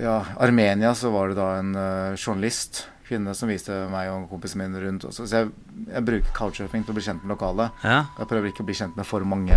ja, 0.00 0.24
Armenia 0.40 0.94
så 0.94 1.10
var 1.12 1.28
det 1.28 1.36
da 1.40 1.50
en 1.58 1.74
uh, 1.76 2.16
journalist, 2.16 2.86
kvinne, 3.10 3.32
som 3.34 3.50
viste 3.50 3.74
meg 3.90 4.06
og 4.12 4.28
kompisene 4.30 4.68
mine 4.68 4.80
rundt 4.84 5.04
også. 5.08 5.24
Så 5.26 5.40
jeg, 5.40 5.48
jeg 5.90 6.04
bruker 6.06 6.34
couchsurfing 6.36 6.84
til 6.86 6.94
å 6.94 6.98
bli 6.98 7.02
kjent 7.08 7.24
med 7.24 7.32
lokale. 7.34 7.68
ja. 7.82 8.04
Jeg 8.20 8.28
prøver 8.30 8.52
ikke 8.52 8.62
å 8.62 8.68
bli 8.68 8.76
kjent 8.78 8.94
med 8.96 9.08
for 9.08 9.24
mange 9.26 9.56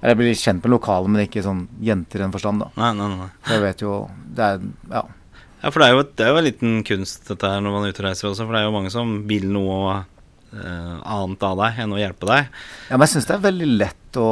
Eller 0.00 0.12
jeg 0.14 0.18
blir 0.20 0.34
kjent 0.38 0.64
med 0.66 0.72
lokale, 0.74 1.08
men 1.10 1.22
ikke 1.24 1.44
sånn 1.46 1.64
jenter 1.82 2.18
i 2.20 2.24
den 2.26 2.34
forstand, 2.34 2.64
da. 2.64 2.68
Nei, 2.78 2.90
nei, 2.98 3.08
nei. 3.16 3.28
Jeg 3.52 3.62
vet 3.64 3.80
jo 3.86 3.92
Det 4.34 4.44
er 4.50 4.60
Ja. 4.92 5.04
Ja, 5.62 5.72
for 5.72 5.82
det 5.82 5.88
er 5.88 5.96
jo, 5.96 6.04
det 6.06 6.24
er 6.24 6.30
jo 6.30 6.40
en 6.40 6.46
liten 6.46 6.76
kunst 6.86 7.26
dette 7.26 7.50
her 7.50 7.62
når 7.64 7.74
man 7.74 7.86
er 7.86 7.94
ute 7.94 8.04
og 8.04 8.08
reiser 8.08 8.30
også, 8.30 8.46
for 8.46 8.54
det 8.54 8.60
er 8.60 8.68
jo 8.68 8.76
mange 8.76 8.92
som 8.94 9.16
vil 9.30 9.48
noe 9.50 9.96
uh, 9.98 10.96
annet 11.02 11.46
av 11.48 11.58
deg 11.64 11.82
enn 11.82 11.96
å 11.96 12.00
hjelpe 12.00 12.30
deg. 12.30 12.52
Ja, 12.88 12.94
men 12.94 13.06
jeg 13.06 13.16
syns 13.16 13.28
det 13.30 13.36
er 13.38 13.44
veldig 13.48 13.68
lett 13.74 14.18
å 14.22 14.30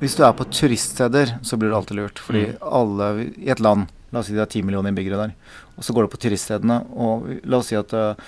Hvis 0.00 0.16
du 0.18 0.24
er 0.26 0.36
på 0.36 0.48
turiststeder, 0.48 1.36
så 1.46 1.60
blir 1.60 1.70
det 1.70 1.78
alltid 1.78 2.00
lurt. 2.00 2.22
Fordi 2.24 2.44
alle 2.64 3.10
i 3.36 3.50
et 3.52 3.62
land 3.62 3.90
La 4.10 4.18
oss 4.18 4.26
si 4.26 4.34
det 4.34 4.42
er 4.42 4.50
ti 4.50 4.60
millioner 4.66 4.90
innbyggere 4.90 5.20
der. 5.20 5.34
Og 5.78 5.84
så 5.86 5.94
går 5.94 6.06
du 6.06 6.10
på 6.10 6.18
turiststedene, 6.24 6.80
og 6.98 7.28
la 7.46 7.60
oss 7.60 7.68
si 7.70 7.76
at 7.78 7.92
uh, 7.94 8.18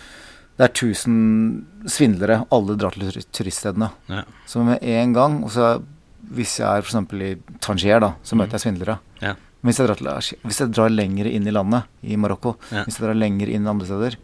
det 0.58 0.68
er 0.68 0.70
1000 0.70 1.88
svindlere. 1.90 2.42
Alle 2.54 2.76
drar 2.78 2.94
til 2.94 3.24
turiststedene. 3.34 3.88
Ja. 4.12 4.22
Så 4.46 4.62
med 4.66 4.78
en 4.78 5.16
gang 5.16 5.42
og 5.42 5.50
så 5.54 5.74
Hvis 6.32 6.60
jeg 6.60 6.64
er 6.64 6.84
f.eks. 6.86 6.94
i 7.18 7.58
Tangier, 7.60 7.98
da, 8.00 8.12
så 8.24 8.36
møter 8.38 8.56
jeg 8.56 8.62
svindlere. 8.62 8.94
Ja. 9.20 9.34
Men 9.62 9.70
hvis 9.70 9.78
jeg, 9.78 9.86
drar 9.88 10.20
til, 10.26 10.38
hvis 10.42 10.58
jeg 10.58 10.72
drar 10.74 10.90
lenger 10.90 11.28
inn 11.30 11.46
i 11.46 11.54
landet, 11.54 11.86
i 12.02 12.16
Marokko, 12.18 12.56
Ja. 12.72 12.82
hvis 12.84 12.98
jeg 12.98 13.06
drar 13.06 13.14
lenger 13.18 13.48
inn 13.48 13.68
andre 13.70 13.86
steder, 13.86 14.16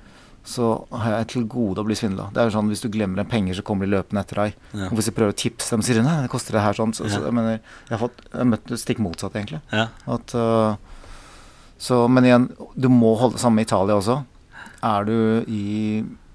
så 0.49 0.87
har 0.91 1.13
jeg 1.19 1.29
til 1.29 1.45
gode 1.51 1.83
å 1.83 1.87
bli 1.87 1.95
svindla. 1.99 2.31
Det 2.33 2.41
er 2.41 2.49
jo 2.49 2.55
sånn 2.57 2.71
hvis 2.73 2.81
du 2.83 2.89
glemmer 2.89 3.21
en 3.21 3.29
penger, 3.29 3.55
så 3.59 3.63
kommer 3.63 3.87
de 3.87 3.93
løpende 3.93 4.23
etter 4.25 4.41
deg. 4.41 4.55
Ja. 4.73 4.89
Og 4.89 4.97
hvis 4.99 5.11
du 5.11 5.15
prøver 5.15 5.35
å 5.35 5.37
tipse 5.37 5.71
dem, 5.75 5.83
sier 5.85 6.01
de 6.01 6.05
nei, 6.07 6.23
det 6.25 6.31
koster 6.33 6.57
det 6.57 6.63
her 6.65 6.79
sånn. 6.79 6.95
Så, 6.97 7.07
så 7.13 7.21
jeg 7.27 7.37
mener, 7.37 7.59
jeg 7.89 7.95
har 7.95 8.01
fått 8.01 8.23
jeg 8.25 8.39
har 8.39 8.49
møtt 8.49 8.71
det 8.71 8.79
stikk 8.81 9.03
motsatt, 9.05 9.37
egentlig. 9.37 9.61
Ja. 9.71 9.89
At, 10.09 10.35
uh, 10.35 10.77
så, 11.79 12.01
men 12.11 12.25
igjen, 12.27 12.49
du 12.75 12.89
må 12.91 13.13
holde 13.21 13.37
det 13.37 13.45
samme 13.45 13.63
i 13.63 13.69
Italia 13.69 13.99
også. 14.01 14.23
Er 14.89 15.05
du 15.05 15.19
i 15.47 15.67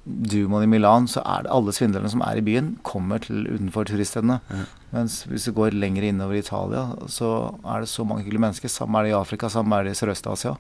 Dumoen 0.05 0.65
i 0.65 0.67
Milan, 0.67 1.05
så 1.07 1.21
er 1.23 1.45
det 1.45 1.51
alle 1.55 1.71
svindlerne 1.75 2.09
som 2.11 2.21
er 2.25 2.39
i 2.41 2.43
byen, 2.43 2.73
kommer 2.83 3.21
til 3.23 3.45
utenfor 3.47 3.85
turiststedene. 3.87 4.41
Ja. 4.51 4.65
Mens 4.91 5.21
hvis 5.29 5.45
du 5.47 5.53
går 5.55 5.71
lenger 5.77 6.03
innover 6.09 6.35
i 6.35 6.41
Italia, 6.43 6.89
så 7.07 7.29
er 7.63 7.85
det 7.85 7.89
så 7.91 8.03
mange 8.05 8.25
hyggelige 8.25 8.43
mennesker. 8.43 8.69
Samme 8.73 8.99
er 8.99 9.07
det 9.07 9.13
i 9.13 9.21
Afrika, 9.21 9.47
samme 9.49 9.79
er 9.79 9.87
det 9.87 9.95
i 9.95 9.99
Sørøst-Asia. 10.01 10.57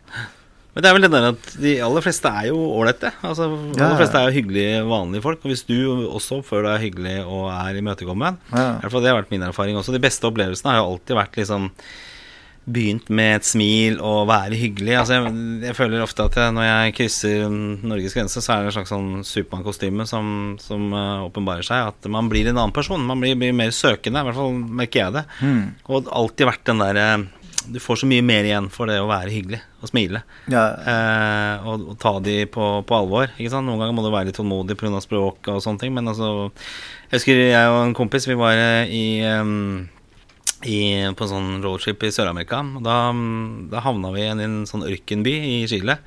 Men 0.73 0.81
det 0.81 0.89
er 0.89 0.95
vel 0.95 1.03
det 1.05 1.11
der 1.13 1.27
at 1.33 1.49
de 1.61 1.73
aller 1.85 2.01
fleste 2.01 2.31
er 2.33 2.47
jo 2.49 2.55
ålreite. 2.79 3.11
Altså, 3.21 3.45
de 3.75 3.83
aller 3.83 3.99
fleste 3.99 4.17
er 4.17 4.29
jo 4.31 4.37
hyggelige, 4.39 4.79
vanlige 4.89 5.21
folk. 5.27 5.43
Og 5.45 5.51
hvis 5.51 5.61
du 5.67 5.75
også 6.07 6.39
oppfører 6.39 6.71
deg 6.71 6.87
hyggelig 6.87 7.17
og 7.27 7.43
er 7.53 7.77
imøtekommen 7.77 8.39
Ja. 8.55 8.63
i 8.79 8.81
hvert 8.81 8.95
fall 8.95 9.03
Det 9.05 9.11
har 9.11 9.19
vært 9.21 9.29
min 9.35 9.45
erfaring 9.45 9.77
også. 9.77 9.93
De 9.93 10.01
beste 10.01 10.25
opplevelsene 10.25 10.71
har 10.73 10.79
jo 10.81 10.87
alltid 10.95 11.19
vært 11.19 11.37
liksom 11.37 11.67
begynt 12.65 13.09
med 13.11 13.37
et 13.41 13.47
smil 13.47 13.97
og 13.99 14.27
være 14.29 14.55
hyggelig. 14.59 14.95
Altså, 15.01 15.17
jeg, 15.19 15.33
jeg 15.65 15.75
føler 15.77 16.03
ofte 16.05 16.23
at 16.29 16.37
jeg, 16.39 16.55
når 16.55 16.67
jeg 16.67 16.95
krysser 16.99 17.45
Norges 17.83 18.15
grense, 18.15 18.43
så 18.43 18.55
er 18.55 18.63
det 18.63 18.71
en 18.71 18.77
slags 18.77 18.93
sånn 18.93 19.09
Supermann-kostyme 19.27 20.07
som, 20.07 20.55
som 20.63 20.89
uh, 20.95 21.25
åpenbarer 21.27 21.67
seg. 21.67 21.91
At 21.91 22.09
man 22.11 22.31
blir 22.31 22.47
en 22.47 22.57
annen 22.57 22.75
person. 22.75 23.03
Man 23.03 23.19
blir, 23.23 23.35
blir 23.39 23.55
mer 23.55 23.73
søkende. 23.75 24.23
I 24.23 24.29
hvert 24.29 24.39
fall 24.39 24.55
merker 24.79 25.05
jeg 25.05 25.17
det. 25.17 25.25
Mm. 25.43 25.63
Og 25.91 26.11
alltid 26.11 26.49
vært 26.53 26.67
den 26.71 26.83
derre 26.83 27.07
Du 27.63 27.79
får 27.79 28.01
så 28.01 28.07
mye 28.11 28.23
mer 28.25 28.43
igjen 28.47 28.65
for 28.71 28.91
det 28.91 28.97
å 28.99 29.07
være 29.07 29.31
hyggelig 29.31 29.61
og 29.83 29.91
smile. 29.91 30.23
Ja, 30.51 30.63
Eh, 30.83 31.67
og, 31.67 31.83
og 31.93 31.99
ta 31.99 32.15
de 32.23 32.43
på, 32.51 32.65
på 32.87 32.95
alvor. 32.97 33.31
Noen 33.39 33.79
ganger 33.79 33.95
må 33.95 34.03
du 34.03 34.11
være 34.11 34.29
litt 34.31 34.39
tålmodig 34.39 34.75
pga. 34.79 34.99
språk 35.03 35.47
og 35.51 35.61
sånne 35.63 35.79
ting. 35.83 35.93
Men 35.95 36.07
altså 36.11 36.51
Jeg 37.11 37.19
husker 37.19 37.43
jeg 37.43 37.71
og 37.71 37.81
en 37.85 37.95
kompis 37.97 38.27
Vi 38.27 38.39
var 38.39 38.55
eh, 38.59 38.91
i, 38.91 39.05
em, 39.27 39.89
i 40.69 40.79
på 41.15 41.25
en 41.25 41.31
sånn 41.31 41.49
roadship 41.63 42.03
i 42.05 42.11
Sør-Amerika. 42.13 42.61
Da, 42.85 42.97
da 43.71 43.83
havna 43.85 44.13
vi 44.15 44.23
i 44.23 44.29
en, 44.31 44.43
en 44.43 44.57
sånn 44.69 44.85
ørkenby 44.87 45.33
i 45.33 45.57
Chile. 45.71 45.97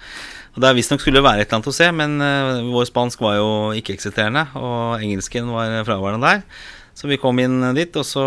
Og 0.56 0.62
Der 0.64 0.76
visstnok 0.76 1.02
skulle 1.02 1.20
det 1.20 1.26
være 1.26 1.44
et 1.44 1.50
eller 1.50 1.58
annet 1.58 1.68
å 1.68 1.76
se, 1.76 1.90
men 1.92 2.16
uh, 2.22 2.64
vår 2.72 2.88
spansk 2.88 3.20
var 3.20 3.36
jo 3.36 3.50
ikke-eksisterende. 3.76 4.46
Og 4.56 5.04
engelsken 5.04 5.52
var 5.52 5.84
fraværende 5.88 6.32
der. 6.32 6.64
Så 6.96 7.10
vi 7.10 7.20
kom 7.20 7.36
inn 7.42 7.60
dit, 7.76 7.92
og 8.00 8.08
så 8.08 8.24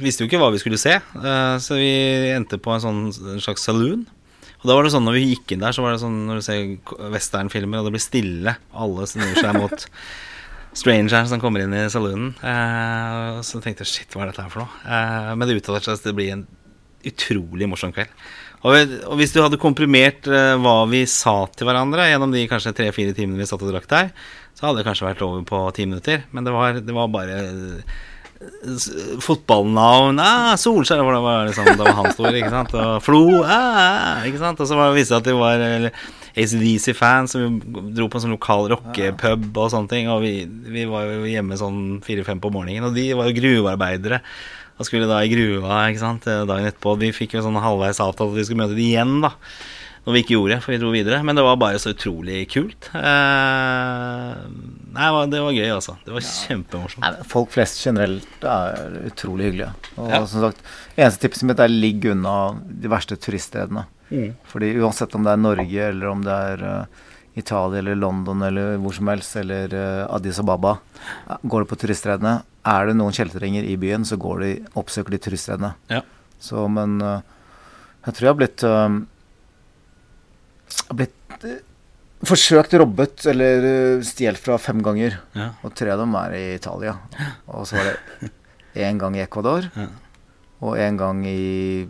visste 0.00 0.22
vi 0.22 0.24
jo 0.24 0.30
ikke 0.30 0.40
hva 0.40 0.48
vi 0.54 0.62
skulle 0.62 0.80
se. 0.80 0.96
Uh, 1.18 1.60
så 1.60 1.76
vi 1.76 1.92
endte 2.32 2.60
på 2.62 2.72
en 2.72 2.84
sånn 2.84 3.04
en 3.12 3.44
slags 3.44 3.68
saloon. 3.68 4.06
Og 4.62 4.68
da 4.70 4.76
var 4.78 4.86
det 4.86 4.94
sånn 4.94 5.04
når 5.04 5.18
vi 5.18 5.28
gikk 5.32 5.52
inn 5.52 5.64
der, 5.64 5.74
så 5.74 5.84
var 5.84 5.92
det 5.92 6.00
sånn 6.00 6.20
når 6.28 6.38
du 6.38 6.44
ser 6.46 7.08
westernfilmer, 7.12 7.82
og 7.82 7.88
det 7.88 7.96
blir 7.96 8.04
stille, 8.04 8.54
alle 8.72 9.08
snur 9.10 9.34
seg 9.36 9.58
mot 9.58 9.88
strangeren 10.72 11.28
som 11.28 11.40
kommer 11.40 11.64
inn 11.64 11.74
i 11.76 11.88
saloonen. 11.92 12.32
Eh, 12.40 13.40
så 13.44 13.60
tenkte 13.62 13.84
jeg 13.84 13.92
shit, 13.92 14.14
hva 14.14 14.24
er 14.24 14.32
dette 14.32 14.44
her 14.44 14.52
for 14.52 14.64
noe? 14.64 14.82
Eh, 14.86 15.32
men 15.36 15.48
det 15.48 15.58
uttaler 15.60 15.84
seg 15.84 15.98
at 15.98 16.06
det 16.08 16.16
blir 16.16 16.32
en 16.34 16.46
utrolig 17.08 17.68
morsom 17.68 17.92
kveld. 17.94 18.12
Og, 18.62 18.94
og 19.10 19.18
hvis 19.18 19.34
du 19.34 19.40
hadde 19.42 19.58
komprimert 19.60 20.28
eh, 20.30 20.54
hva 20.62 20.76
vi 20.90 21.02
sa 21.10 21.34
til 21.50 21.66
hverandre 21.66 22.06
gjennom 22.08 22.32
de 22.34 22.46
kanskje 22.50 22.74
tre-fire 22.78 23.14
timene 23.16 23.42
vi 23.42 23.48
satt 23.50 23.64
og 23.64 23.72
drakk 23.72 23.90
der, 23.90 24.12
så 24.54 24.68
hadde 24.68 24.80
det 24.80 24.86
kanskje 24.86 25.08
vært 25.08 25.24
over 25.26 25.44
på 25.48 25.64
ti 25.74 25.86
minutter. 25.88 26.24
Men 26.30 26.46
det 26.46 26.54
var, 26.54 26.78
det 26.78 26.94
var 26.94 27.10
bare 27.12 27.40
eh, 27.42 28.00
fotballnavn 29.22 30.18
ah, 30.22 30.54
Solskjær 30.58 31.02
var 31.06 31.14
det 31.14 31.22
var 31.26 31.44
liksom, 31.50 31.68
det 31.68 31.84
var 31.84 31.98
han 31.98 32.10
store, 32.14 32.34
ikke 32.38 32.54
sant? 32.54 32.74
Og 32.78 32.96
Flo 33.04 33.22
ah, 33.42 34.24
ikke 34.28 34.40
sant? 34.40 34.62
Og 34.62 34.70
så 34.70 34.78
var 34.78 34.90
det 34.90 35.00
viste 35.00 35.18
det 35.18 35.22
at 35.22 35.30
de 35.30 35.36
var 35.38 35.66
eller, 36.34 36.46
ACDC-fans 36.62 37.32
som 37.36 37.58
dro 37.94 38.08
på 38.08 38.16
en 38.18 38.24
sånn 38.24 38.34
lokal 38.36 38.68
rockepub 38.72 39.56
og 39.58 39.70
sånne 39.70 39.88
ting. 39.92 40.08
Og 40.08 40.22
vi, 40.22 40.46
vi 40.46 40.84
var 40.88 41.04
jo 41.10 41.24
hjemme 41.28 41.58
sånn 41.60 42.00
fire-fem 42.04 42.40
på 42.40 42.50
morgenen, 42.54 42.84
og 42.88 42.94
de 42.96 43.10
var 43.14 43.28
jo 43.30 43.36
gruvearbeidere. 43.40 44.22
Og 44.80 44.86
skulle 44.88 45.06
da 45.06 45.20
i 45.22 45.28
gruva 45.30 45.82
ikke 45.92 46.00
sant, 46.00 46.24
dagen 46.24 46.64
etterpå. 46.66 46.96
Vi 46.98 47.12
fikk 47.12 47.34
jo 47.36 47.42
sånn 47.44 47.60
halvveis 47.60 48.00
avtale 48.00 48.32
at 48.32 48.36
vi 48.40 48.44
skulle 48.48 48.62
møte 48.64 48.74
dem 48.78 48.86
igjen, 48.88 49.20
da. 49.22 49.34
Noe 50.02 50.16
vi 50.16 50.22
ikke 50.24 50.34
gjorde, 50.34 50.56
for 50.64 50.72
vi 50.72 50.78
dro 50.82 50.88
videre. 50.90 51.20
Men 51.22 51.36
det 51.38 51.44
var 51.46 51.54
bare 51.60 51.78
så 51.78 51.92
utrolig 51.94 52.48
kult. 52.50 52.88
Eh, 52.96 54.32
nei, 54.96 55.04
det 55.06 55.12
var- 55.14 55.30
det 55.30 55.40
var 55.44 55.52
gøy, 55.52 55.68
altså. 55.76 55.96
Det 56.04 56.12
var 56.12 56.20
kjempemorsomt. 56.26 57.00
Nei, 57.04 57.22
Folk 57.28 57.50
flest 57.50 57.78
generelt 57.84 58.42
er 58.42 58.98
utrolig 59.06 59.52
hyggelige. 59.52 59.72
Og 59.98 60.10
Ja. 60.10 60.24
som 60.26 60.40
sagt, 60.40 60.58
eneste 60.96 61.20
tipset 61.28 61.44
mitt 61.44 61.60
er 61.60 61.68
ligg 61.68 62.04
unna 62.04 62.56
de 62.66 62.88
verste 62.88 63.16
turiststedene. 63.16 63.84
Mm. 64.12 64.30
Fordi 64.52 64.68
uansett 64.82 65.14
om 65.16 65.24
det 65.24 65.32
er 65.32 65.40
Norge, 65.40 65.88
eller 65.88 66.10
om 66.12 66.22
det 66.26 66.38
er 66.52 66.64
uh, 66.68 67.02
Italia 67.40 67.80
eller 67.80 67.96
London 67.96 68.42
eller 68.44 68.76
hvor 68.82 68.92
som 68.92 69.08
helst, 69.08 69.36
eller 69.40 69.72
uh, 69.72 70.14
Addis 70.14 70.38
Ababa, 70.42 70.74
går 71.42 71.64
du 71.64 71.70
på 71.72 71.78
turistredene. 71.80 72.42
er 72.68 72.86
det 72.86 72.94
noen 72.98 73.14
kjeltringer 73.16 73.64
i 73.66 73.76
byen, 73.80 74.04
så 74.06 74.18
går 74.20 74.42
de, 74.44 74.50
oppsøker 74.78 75.10
de 75.16 75.18
turistredene. 75.24 75.72
Ja. 75.90 76.02
Så, 76.38 76.68
men 76.70 77.00
uh, 77.02 77.20
jeg 78.04 78.14
tror 78.14 78.26
jeg 78.26 78.32
har 78.32 78.38
blitt 78.38 78.62
eh, 78.66 78.94
har 80.88 80.96
blitt 80.98 81.44
eh, 81.46 81.60
forsøkt 82.26 82.74
robbet 82.78 83.24
eller 83.30 83.66
stjålet 84.06 84.40
fra 84.42 84.58
fem 84.62 84.82
ganger. 84.84 85.18
Ja. 85.38 85.52
Og 85.62 85.74
tre 85.78 85.92
av 85.94 86.02
dem 86.02 86.14
er 86.18 86.34
i 86.38 86.44
Italia. 86.56 86.96
Og 87.50 87.66
så 87.70 87.78
var 87.78 87.90
det 87.92 88.30
én 88.86 88.98
gang 89.00 89.16
i 89.18 89.22
Ecuador, 89.24 89.68
Ja. 89.76 89.88
og 90.62 90.78
én 90.78 90.98
gang 90.98 91.24
i 91.26 91.86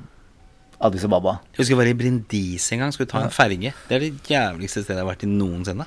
Addis 0.82 1.04
Ababa. 1.06 1.36
Jeg 1.52 1.62
husker 1.62 1.74
jeg 1.74 1.80
var 1.80 1.90
i 1.90 1.96
Brindis 1.98 2.66
en 2.74 2.82
gang. 2.82 2.94
Skulle 2.94 3.10
ta 3.10 3.22
en 3.22 3.34
ferge. 3.34 3.72
Det 3.88 3.96
er 3.96 4.02
det 4.02 4.12
jævligste 4.28 4.82
stedet 4.82 4.98
jeg 4.98 5.04
har 5.04 5.10
vært 5.12 5.26
i 5.26 5.30
noensinne. 5.30 5.86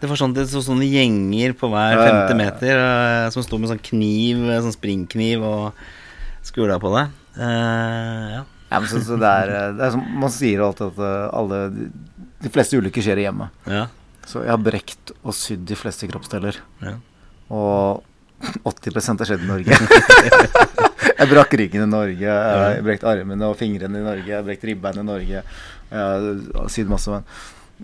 Det 0.00 0.08
var 0.08 0.16
sånn, 0.16 0.32
det 0.34 0.46
så 0.48 0.62
sånne 0.64 0.88
gjenger 0.88 1.52
på 1.60 1.68
hver 1.68 1.98
femte 2.00 2.36
meter 2.38 2.78
eh, 2.80 3.26
som 3.34 3.44
sto 3.44 3.58
med 3.60 3.68
sånn 3.68 3.82
kniv, 3.84 4.40
eh, 4.48 4.62
sånn 4.64 4.74
springkniv, 4.74 5.44
og 5.44 6.46
skula 6.48 6.78
på 6.80 6.92
det. 6.94 7.04
Uh, 7.36 8.38
ja. 8.38 8.42
Ja, 8.70 8.78
men 8.78 8.88
så, 8.88 9.02
så 9.04 9.18
det, 9.20 9.28
er, 9.44 9.72
det 9.76 9.84
er 9.84 9.92
som 9.92 10.04
man 10.22 10.32
sier 10.32 10.62
alltid 10.64 10.94
at 10.94 11.32
alle 11.36 11.60
de, 11.74 11.88
de 12.40 12.52
fleste 12.54 12.78
ulykker 12.78 13.04
skjer 13.04 13.20
i 13.20 13.26
hjemmet. 13.28 13.64
ja. 13.70 13.88
Så 14.30 14.44
jeg 14.44 14.52
har 14.52 14.60
brekt 14.62 15.10
og 15.24 15.34
sydd 15.34 15.64
de 15.66 15.74
fleste 15.78 16.06
kroppsdeler. 16.06 16.60
ja. 16.84 16.94
Og 17.50 18.04
80 18.64 18.94
har 19.10 19.28
skjedd 19.28 19.42
i 19.42 19.48
Norge. 19.48 19.74
jeg 21.08 21.30
brakk 21.30 21.56
ryggen 21.60 21.86
i 21.86 21.90
Norge, 21.90 22.36
jeg 22.36 22.84
brekte 22.86 23.08
armene 23.10 23.48
og 23.48 23.58
fingrene 23.60 24.00
i 24.00 24.04
Norge, 24.04 24.28
jeg 24.28 24.46
brekte 24.46 24.50
brekt 24.50 24.68
ribbein 24.68 25.00
i 25.02 25.06
Norge. 25.06 25.42
Jeg 25.90 26.70
sydd 26.74 26.92
masse. 26.92 27.22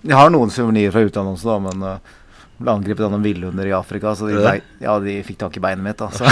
Men 0.02 0.12
jeg 0.12 0.20
har 0.20 0.32
noen 0.32 0.52
suvenirer 0.52 0.94
fra 0.94 1.04
utlandet 1.06 1.38
også, 1.38 1.52
da, 1.52 1.58
men 1.66 1.86
uh, 1.86 2.16
ble 2.56 2.72
angrepet 2.72 3.04
av 3.06 3.12
noen 3.12 3.24
villhunder 3.24 3.68
i 3.68 3.76
Afrika, 3.76 4.14
så 4.16 4.28
de, 4.30 4.56
ja, 4.82 4.98
de 5.02 5.16
fikk 5.26 5.40
tak 5.44 5.56
i 5.56 5.62
beinet 5.64 5.84
mitt. 5.84 6.00
Da, 6.00 6.10
så. 6.12 6.28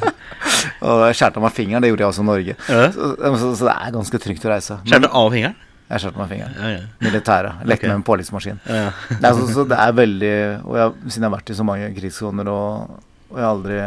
og 0.86 1.04
jeg 1.08 1.18
skjærte 1.20 1.40
av 1.40 1.46
meg 1.46 1.56
fingeren, 1.56 1.84
det 1.84 1.92
gjorde 1.92 2.06
jeg 2.06 2.14
også 2.14 2.24
i 2.24 2.30
Norge. 2.30 2.56
Så, 2.66 3.12
så, 3.20 3.52
så 3.60 3.68
det 3.68 3.76
er 3.76 3.94
ganske 3.98 4.22
trygt 4.26 4.48
å 4.48 4.52
reise. 4.54 4.80
Skjærte 4.88 5.12
av 5.12 5.30
fingeren? 5.36 5.60
jeg 5.92 6.00
skjærte 6.06 6.20
meg 6.22 6.30
fingeren. 6.30 6.54
Ja, 6.56 6.68
ja. 6.72 6.84
Militære. 7.04 7.50
Lekte 7.68 7.84
okay. 7.84 7.90
med 7.90 7.98
en 7.98 8.04
påleggsmaskin. 8.06 8.60
ja. 8.64 8.84
Det 9.10 9.28
er, 9.28 9.34
så, 9.36 9.48
så 9.52 9.64
det 9.68 9.76
er 9.76 9.96
veldig 9.96 10.36
Og 10.64 10.78
jeg, 10.78 10.94
siden 11.02 11.26
jeg 11.26 11.26
har 11.26 11.34
vært 11.34 11.52
i 11.52 11.56
så 11.58 11.66
mange 11.68 11.90
krigssoner, 11.98 12.48
og, 12.48 12.94
og 13.28 13.36
jeg 13.36 13.44
har 13.44 13.50
aldri 13.50 13.80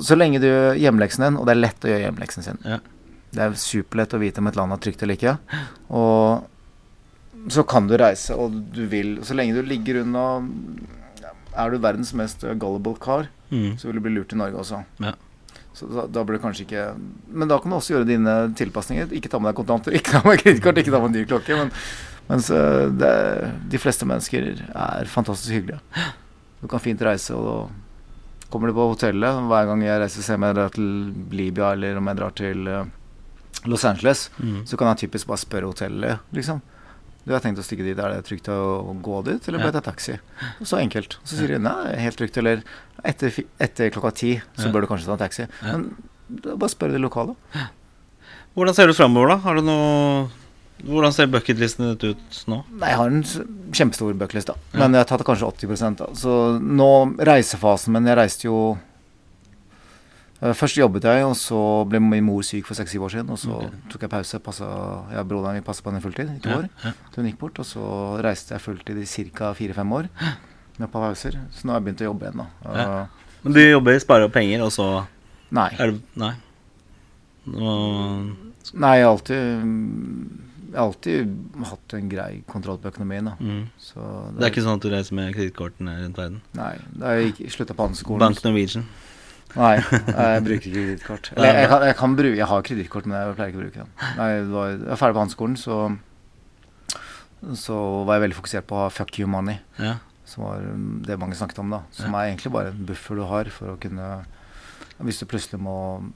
så, 0.00 0.16
lenge 0.16 0.40
du 0.40 0.46
gjør 0.48 0.78
hjemmeleksen 0.80 1.24
din, 1.26 1.36
og 1.38 1.46
det 1.46 1.52
er 1.54 1.60
lett 1.60 1.84
å 1.84 1.90
gjøre 1.92 2.04
hjemmeleksen 2.08 2.42
sin 2.46 2.58
Ja. 2.64 2.78
Det 3.34 3.42
er 3.42 3.56
superlett 3.58 4.14
å 4.14 4.20
vite 4.22 4.38
om 4.38 4.46
et 4.46 4.56
land 4.56 4.72
er 4.72 4.78
trygt 4.78 5.02
eller 5.02 5.16
ikke. 5.18 5.38
Og 5.90 6.44
så 7.50 7.64
kan 7.66 7.88
du 7.90 7.96
reise, 7.98 8.30
og 8.38 8.54
du 8.72 8.86
vil 8.86 9.18
Så 9.26 9.34
lenge 9.34 9.52
du 9.56 9.62
ligger 9.66 9.98
unna 10.04 10.22
Er 11.56 11.70
du 11.70 11.78
verdens 11.78 12.12
mest 12.14 12.40
gullible 12.58 12.96
car, 12.98 13.28
Mm. 13.52 13.76
så 13.78 13.86
vil 13.86 13.94
du 13.94 14.00
bli 14.00 14.14
lurt 14.14 14.32
i 14.32 14.36
Norge 14.36 14.56
også. 14.58 14.78
Ja. 15.04 15.12
Så 15.74 15.86
da, 15.92 16.06
da 16.10 16.22
blir 16.24 16.38
det 16.38 16.42
kanskje 16.42 16.64
ikke 16.64 16.84
Men 17.30 17.46
da 17.48 17.58
kan 17.60 17.70
du 17.70 17.76
også 17.76 17.92
gjøre 17.94 18.06
dine 18.08 18.32
tilpasninger. 18.56 19.12
Ikke 19.12 19.28
ta 19.30 19.38
med 19.38 19.52
deg 19.52 19.58
kontanter, 19.60 19.92
ikke 19.98 20.14
ta 20.16 20.22
med 20.26 20.40
kredittkort, 20.40 20.78
ikke 20.80 20.90
ta 20.94 20.98
med 21.02 21.10
en 21.12 21.16
dyr 21.18 21.28
klokke. 21.28 21.58
Men, 21.60 21.70
mens 22.30 22.48
det, 22.48 23.12
de 23.70 23.78
fleste 23.78 24.06
mennesker 24.08 24.48
er 24.74 25.04
fantastisk 25.12 25.52
hyggelige. 25.58 25.80
Du 26.62 26.66
kan 26.72 26.80
fint 26.80 27.02
reise, 27.04 27.34
og 27.36 27.70
kommer 28.50 28.68
du 28.70 28.74
på 28.76 28.88
hotellet. 28.92 29.40
Hver 29.50 29.66
gang 29.70 29.82
jeg 29.82 30.00
reiser, 30.02 30.22
se 30.26 30.34
om 30.38 30.42
jeg 30.46 30.54
drar 30.58 30.70
til 30.74 30.90
Libya 31.34 31.72
eller 31.74 31.96
om 32.00 32.06
jeg 32.10 32.16
drar 32.20 32.34
til 32.38 32.68
eh, 32.68 32.84
Los 33.70 33.84
Angeles, 33.88 34.28
Mm. 34.40 34.62
så 34.68 34.76
kan 34.76 34.88
jeg 34.92 35.08
typisk 35.08 35.26
bare 35.30 35.38
spørre 35.40 35.70
hotellet, 35.70 36.18
liksom. 36.32 36.60
Du 37.24 37.32
har 37.32 37.40
tenkt 37.40 37.56
å 37.58 37.64
stikke 37.64 37.80
dit, 37.86 37.96
er 37.98 38.10
det 38.12 38.24
trygt 38.26 38.50
å 38.52 38.92
gå 39.00 39.22
dit, 39.24 39.46
eller 39.48 39.58
bør 39.62 39.70
jeg 39.72 39.76
ta 39.78 39.80
taxi? 39.90 40.18
Så 40.60 40.76
enkelt. 40.76 41.16
Så 41.24 41.38
sier 41.38 41.54
de 41.54 41.58
nei, 41.64 41.94
helt 41.96 42.18
trygt, 42.20 42.36
eller 42.36 42.60
etter, 43.02 43.32
etter 43.64 43.88
klokka 43.94 44.10
ti, 44.12 44.34
så 44.60 44.68
bør 44.70 44.84
du 44.84 44.90
kanskje 44.90 45.06
ta 45.08 45.16
en 45.16 45.22
taxi. 45.22 45.46
Men 45.64 45.86
bare 46.44 46.68
spør 46.68 46.92
de 46.92 47.00
lokale. 47.00 47.32
Hvordan 48.54 48.74
ser 48.76 48.86
du 48.86 48.92
framover, 48.92 49.32
da? 49.32 49.36
Har 49.46 49.56
du 49.56 49.62
noe 49.64 50.28
Hvordan 50.82 51.14
ser 51.14 51.30
bucketlisten 51.30 51.92
ditt 51.92 52.02
ut 52.16 52.40
nå? 52.50 52.58
Jeg 52.82 52.96
har 52.98 53.12
en 53.12 53.22
kjempestor 53.72 54.16
bucketlist, 54.18 54.50
da. 54.50 54.56
Men 54.74 54.96
jeg 54.96 55.04
har 55.04 55.08
tatt 55.08 55.22
kanskje 55.26 55.46
80 55.46 56.00
da. 56.00 56.08
Så 56.18 56.32
nå 56.58 56.88
reisefasen 57.24 57.94
men 57.94 58.10
Jeg 58.10 58.18
reiste 58.18 58.48
jo 58.48 58.58
eh, 60.42 60.52
Først 60.52 60.76
jobbet 60.80 61.06
jeg, 61.08 61.24
og 61.24 61.36
så 61.38 61.60
ble 61.88 62.02
min 62.02 62.26
mor 62.26 62.42
syk 62.44 62.66
for 62.68 62.76
seks-syv 62.76 63.06
år 63.06 63.14
siden. 63.14 63.32
Og 63.32 63.40
så 63.40 63.54
okay. 63.54 63.70
tok 63.92 64.04
jeg 64.04 64.12
pause. 64.16 64.42
Passet, 64.44 64.74
jeg 65.14 65.22
og 65.22 65.30
broderen 65.30 65.60
min 65.60 65.66
passa 65.66 65.84
på 65.86 65.92
henne 65.94 66.04
fulltid 66.04 66.34
i 66.34 66.40
to 66.42 66.52
Ja, 66.52 66.58
år. 66.58 66.68
ja. 66.84 66.92
Til 67.14 67.22
hun 67.22 67.30
gikk 67.30 67.40
bort. 67.40 67.62
Og 67.62 67.70
så 67.70 67.88
reiste 68.26 68.56
jeg 68.56 68.66
fulltid 68.66 68.98
i 69.00 69.30
ca. 69.32 69.54
fire-fem 69.56 69.98
år. 70.02 70.10
Med 70.82 70.90
pauser. 70.90 71.38
Så 71.54 71.64
nå 71.64 71.72
har 71.72 71.80
jeg 71.80 71.86
begynt 71.88 72.02
å 72.02 72.10
jobbe 72.10 72.26
igjen, 72.28 72.42
da. 72.42 72.48
Ja. 72.66 72.88
Uh, 73.06 73.28
Men 73.44 73.56
du 73.56 73.60
jobber, 73.62 74.00
sparer 74.02 74.26
opp 74.26 74.34
penger, 74.34 74.64
og 74.66 74.72
så 74.74 74.88
Nei. 75.54 75.70
er 75.78 75.92
det 75.92 76.00
Nei. 76.18 76.34
Nå 77.44 77.74
Nei, 78.72 78.94
jeg 78.96 79.04
har 79.04 79.12
alltid 79.12 79.64
Jeg 80.74 80.80
har 80.80 80.88
alltid 80.90 81.34
hatt 81.70 81.94
en 81.94 82.08
grei 82.10 82.30
kontroll 82.50 82.80
på 82.82 82.90
økonomien, 82.90 83.28
da. 83.30 83.34
mm. 83.38 83.60
Så 83.78 84.02
Det 84.34 84.42
er 84.42 84.50
ikke 84.50 84.64
sånn 84.66 84.80
at 84.80 84.82
du 84.82 84.90
reiser 84.90 85.14
med 85.14 85.28
kredittkortene 85.36 85.92
rundt 86.02 86.18
verden? 86.18 86.40
Nei. 86.58 86.72
Da 86.98 87.12
jeg 87.14 87.50
slutta 87.54 87.76
på 87.78 87.86
handelsskolen 87.86 88.24
Bank 88.24 88.40
Norwegian. 88.42 88.88
Nei, 89.54 89.76
jeg 90.34 90.42
bruker 90.48 90.56
ikke 90.66 90.72
kredittkort. 90.74 91.28
Jeg, 91.36 91.54
jeg, 91.60 91.68
kan, 91.70 91.84
jeg 91.86 91.96
kan 92.00 92.16
bruke 92.18 92.38
Jeg 92.40 92.48
har 92.50 92.64
kredittkort, 92.66 93.06
men 93.06 93.20
jeg 93.20 93.36
pleier 93.38 93.52
ikke 93.52 93.60
å 93.60 93.64
bruke 93.68 93.84
den. 93.84 93.92
Nei, 94.18 94.28
det 94.40 94.50
var, 94.56 94.72
jeg 94.74 94.82
var 94.90 95.00
ferdig 95.04 95.14
på 95.14 95.22
handelsskolen, 95.22 95.56
så 95.62 95.78
Så 97.62 97.76
var 98.08 98.16
jeg 98.18 98.24
veldig 98.24 98.38
fokusert 98.40 98.66
på 98.66 98.76
å 98.78 98.82
ha 98.86 98.90
fuck 98.92 99.18
you 99.20 99.28
money, 99.30 99.58
Ja. 99.78 99.98
som 100.26 100.46
var 100.46 100.62
um, 100.64 101.02
det 101.04 101.18
mange 101.20 101.36
snakket 101.36 101.58
om, 101.60 101.70
da. 101.74 101.82
Som 101.92 102.14
er 102.16 102.30
egentlig 102.32 102.50
bare 102.54 102.72
en 102.72 102.86
buffer 102.88 103.20
du 103.20 103.24
har 103.28 103.50
for 103.52 103.74
å 103.74 103.78
kunne 103.78 104.06
Hvis 105.02 105.18
du 105.18 105.26
plutselig 105.26 105.58
må 105.58 105.74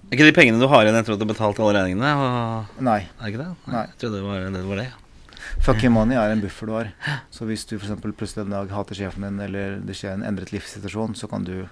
Er 0.09 0.15
ikke 0.15 0.29
de 0.29 0.35
pengene 0.37 0.61
du 0.61 0.69
har 0.71 0.87
igjen 0.87 0.97
etter 1.01 1.17
at 1.17 1.19
du 1.19 1.25
har 1.27 1.33
betalt 1.33 1.59
alle 1.59 1.75
regningene? 1.75 2.13
Og... 2.15 2.81
Nei. 2.87 3.01
Er 3.19 3.33
ikke 3.33 3.43
det? 3.43 3.51
Nei. 3.67 3.85
Jeg 3.91 4.01
trodde 4.05 4.21
det 4.21 4.27
var 4.29 4.45
det. 4.45 4.65
Var 4.69 4.83
det. 4.83 4.89
Fucking 5.65 5.93
money 5.95 6.19
er 6.19 6.33
en 6.33 6.43
buffer 6.43 6.69
du 6.69 6.75
har. 6.77 6.91
Så 7.35 7.47
hvis 7.49 7.67
du 7.69 7.77
for 7.81 8.13
plutselig 8.13 8.45
en 8.45 8.55
dag 8.55 8.71
hater 8.75 8.99
sjefen 8.99 9.27
din, 9.27 9.41
eller 9.43 9.79
det 9.85 9.97
skjer 9.99 10.15
en 10.15 10.27
endret 10.27 10.53
livssituasjon, 10.55 11.17
så 11.19 11.31
kan 11.31 11.47
du 11.49 11.67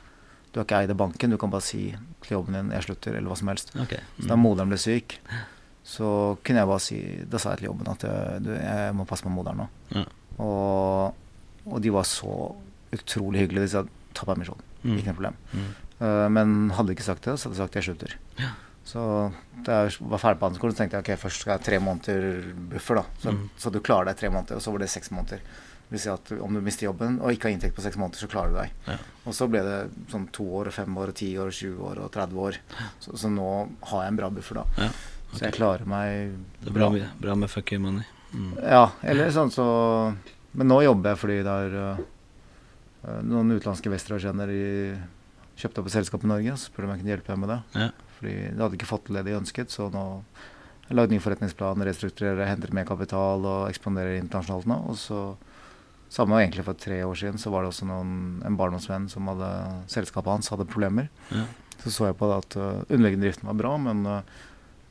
Du 0.55 0.61
har 0.61 0.65
ikke 0.65 0.79
eid 0.81 0.91
av 0.91 0.97
banken, 0.97 1.31
du 1.31 1.37
kan 1.37 1.51
bare 1.53 1.61
si 1.61 1.95
til 2.25 2.33
jobben 2.33 2.55
din 2.55 2.71
'jeg 2.73 2.85
slutter', 2.87 3.17
eller 3.17 3.29
hva 3.29 3.37
som 3.37 3.49
helst. 3.49 3.77
Ok. 3.77 3.93
Så 4.21 4.29
da 4.29 4.37
moderen 4.37 4.71
ble 4.71 4.79
syk, 4.79 5.19
så 5.85 6.39
kunne 6.43 6.59
jeg 6.63 6.67
bare 6.67 6.81
si 6.81 7.25
Da 7.29 7.39
sa 7.39 7.51
jeg 7.51 7.59
til 7.59 7.67
jobben 7.67 7.89
at 7.89 8.03
jeg, 8.03 8.43
du, 8.43 8.51
jeg 8.55 8.95
må 8.95 9.05
passe 9.05 9.23
på 9.23 9.29
moderen 9.29 9.59
nå. 9.59 9.69
Ja. 9.91 10.05
Og, 10.39 11.15
og 11.67 11.83
de 11.83 11.91
var 11.91 12.05
så 12.05 12.55
utrolig 12.91 13.41
hyggelige. 13.41 13.63
De 13.63 13.69
sa 13.69 13.85
ta 14.15 14.25
permisjon. 14.25 14.59
Mm. 14.83 14.97
Ikke 14.97 15.07
noe 15.13 15.19
problem. 15.19 15.37
Mm. 15.53 15.75
Eh, 16.01 16.29
men 16.29 16.71
hadde 16.77 16.93
ikke 16.95 17.07
sagt 17.07 17.25
det, 17.25 17.39
så 17.39 17.49
hadde 17.49 17.57
jeg 17.57 17.65
sagt 17.67 17.75
jeg 17.81 17.85
slutter. 17.89 18.17
Så 18.87 19.03
da 19.67 19.81
jeg 19.87 19.97
var 20.01 20.21
ferdig 20.23 20.39
på 20.39 20.47
handelsskolen, 20.47 20.77
tenkte 20.79 20.99
jeg 21.01 21.03
ok, 21.07 21.21
først 21.25 21.41
skal 21.43 21.53
jeg 21.57 21.59
ha 21.59 21.65
tre 21.71 21.79
måneder 21.83 22.53
buffer. 22.71 22.95
da 23.01 23.05
Så, 23.23 23.33
Mm. 23.33 23.49
så 23.59 23.73
du 23.73 23.81
klarer 23.81 24.05
deg 24.07 24.17
tre 24.17 24.29
måneder, 24.31 24.57
og 24.57 24.63
så 24.63 24.71
var 24.73 24.79
det 24.79 24.89
seks 24.91 25.11
måneder. 25.11 25.41
Det 25.87 25.91
vil 25.91 26.01
si 26.01 26.09
at 26.11 26.33
om 26.43 26.55
du 26.55 26.61
mister 26.61 26.87
jobben 26.87 27.21
og 27.21 27.31
ikke 27.33 27.49
har 27.49 27.55
inntekt 27.57 27.75
på 27.77 27.83
seks 27.83 27.97
måneder, 27.97 28.19
så 28.19 28.29
klarer 28.29 28.51
du 28.51 28.57
deg. 28.61 28.71
Ja. 28.87 28.97
Og 29.27 29.33
så 29.35 29.49
ble 29.51 29.61
det 29.63 29.91
sånn 30.11 30.29
to 30.33 30.45
år, 30.45 30.67
og 30.69 30.73
fem 30.75 30.97
år, 30.99 31.09
og 31.09 31.15
ti 31.15 31.33
år, 31.39 31.47
og 31.47 31.53
20 31.53 31.79
år 31.91 31.99
og 32.05 32.11
30 32.13 32.35
år. 32.39 32.59
Så, 33.01 33.17
så 33.17 33.29
nå 33.31 33.69
har 33.83 34.03
jeg 34.03 34.09
en 34.13 34.17
bra 34.17 34.31
buffer, 34.31 34.55
da. 34.55 34.65
Ja, 34.79 34.89
Så 35.33 35.41
jeg 35.43 35.53
klarer 35.55 35.85
meg 35.87 36.33
Det 36.63 36.69
er 36.69 36.73
bra, 36.73 36.89
med- 36.91 37.11
bra 37.21 37.35
med 37.35 37.51
fuck 37.51 37.73
you 37.73 37.81
money. 37.81 38.05
Mm. 38.35 38.55
Ja, 38.63 38.91
eller 39.03 39.31
sånn 39.31 39.51
så 39.51 40.15
Men 40.55 40.69
nå 40.69 40.83
jobber 40.83 41.11
jeg 41.15 41.19
fordi 41.19 41.43
det 41.43 41.47
er 41.47 41.75
uh, 41.93 43.23
noen 43.23 43.51
utenlandske 43.59 43.87
investorer 43.91 44.51
i 44.51 44.99
kjøpte 45.57 45.83
opp 45.83 45.89
et 45.91 45.97
selskap 45.97 46.27
i 46.27 46.31
Norge. 46.31 46.57
Så 46.57 46.71
spurte 46.71 46.89
om 46.89 46.95
jeg 46.95 47.03
kunne 47.03 47.15
hjelpe 47.15 47.33
dem 47.33 47.43
med 47.45 47.53
det. 47.55 47.61
Ja. 47.77 47.89
Fordi 48.19 48.37
de 48.47 48.63
hadde 48.63 48.79
ikke 48.79 48.89
fått 48.89 49.09
til 49.09 49.19
det 49.19 49.27
de 49.27 49.37
ønsket, 49.37 49.73
så 49.73 49.89
nå 49.93 50.05
jeg 50.87 50.95
lagd 50.95 51.11
ny 51.11 51.19
forretningsplan, 51.19 51.83
restrukturerer, 51.83 52.47
henter 52.47 52.71
mer 52.77 52.87
kapital 52.87 53.43
og 53.43 53.67
ekspanderer 53.73 54.21
internasjonalt 54.21 54.69
nå. 54.71 54.77
Og 54.93 54.99
så 55.01 55.21
samme 56.15 56.39
egentlig 56.39 56.63
for 56.69 56.79
tre 56.79 57.01
år 57.03 57.19
siden, 57.19 57.41
så 57.43 57.51
var 57.51 57.65
det 57.65 57.73
også 57.73 57.89
noen, 57.89 58.13
en 58.47 58.59
barndomsvenn 58.59 59.09
som 59.11 59.27
hadde 59.33 59.49
selskapet 59.91 60.31
hans 60.31 60.53
hadde 60.55 60.69
problemer. 60.71 61.09
Ja. 61.35 61.49
Så 61.83 61.91
så 61.91 62.07
jeg 62.07 62.19
på 62.21 62.29
det 62.31 62.37
at 62.39 62.59
uh, 62.61 62.85
underliggende 62.87 63.27
driften 63.27 63.51
var 63.51 63.59
bra, 63.59 63.73
men 63.83 64.07
uh, 64.07 64.21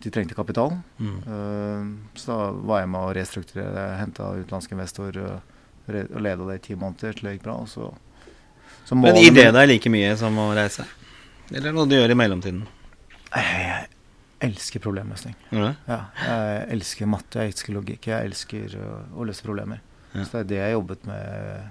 de 0.03 0.11
trengte 0.11 0.35
kapital. 0.35 0.75
Mm. 0.99 1.15
Uh, 1.23 2.19
så 2.19 2.33
da 2.33 2.51
var 2.67 2.83
jeg 2.83 2.91
med 2.91 3.07
å 3.07 3.15
restrukturere, 3.15 3.85
henta 4.01 4.33
utenlandsk 4.35 4.75
investor 4.75 5.21
uh, 5.23 5.39
og 5.87 6.21
leda 6.25 6.49
det 6.49 6.59
i 6.59 6.65
ti 6.67 6.75
måneder 6.75 7.15
til 7.15 7.29
det 7.29 7.37
gikk 7.37 7.47
bra. 7.47 7.61
Og 7.63 7.71
så 7.71 7.89
Men 8.93 9.17
gir 9.17 9.33
det 9.33 9.49
deg 9.55 9.69
like 9.71 9.89
mye 9.89 10.13
som 10.19 10.37
å 10.37 10.51
reise? 10.55 10.85
Eller 11.53 11.73
noe 11.73 11.89
du 11.89 11.95
gjør 11.97 12.13
i 12.13 12.17
mellomtiden? 12.17 12.63
Jeg 13.35 13.87
elsker 14.45 14.83
problemløsning. 14.83 15.35
Ja. 15.55 15.71
Ja, 15.89 15.99
jeg 16.21 16.67
elsker 16.77 17.09
matte, 17.09 17.41
jeg 17.41 17.53
elsker 17.53 17.75
logikk, 17.75 18.09
jeg 18.11 18.29
elsker 18.29 18.77
å 18.77 19.25
løse 19.25 19.45
problemer. 19.45 19.81
Ja. 20.13 20.23
Så 20.23 20.37
det 20.37 20.43
er 20.43 20.49
det 20.49 20.59
jeg 20.59 20.67
har 20.69 20.75
jobbet 20.77 21.07
med. 21.09 21.65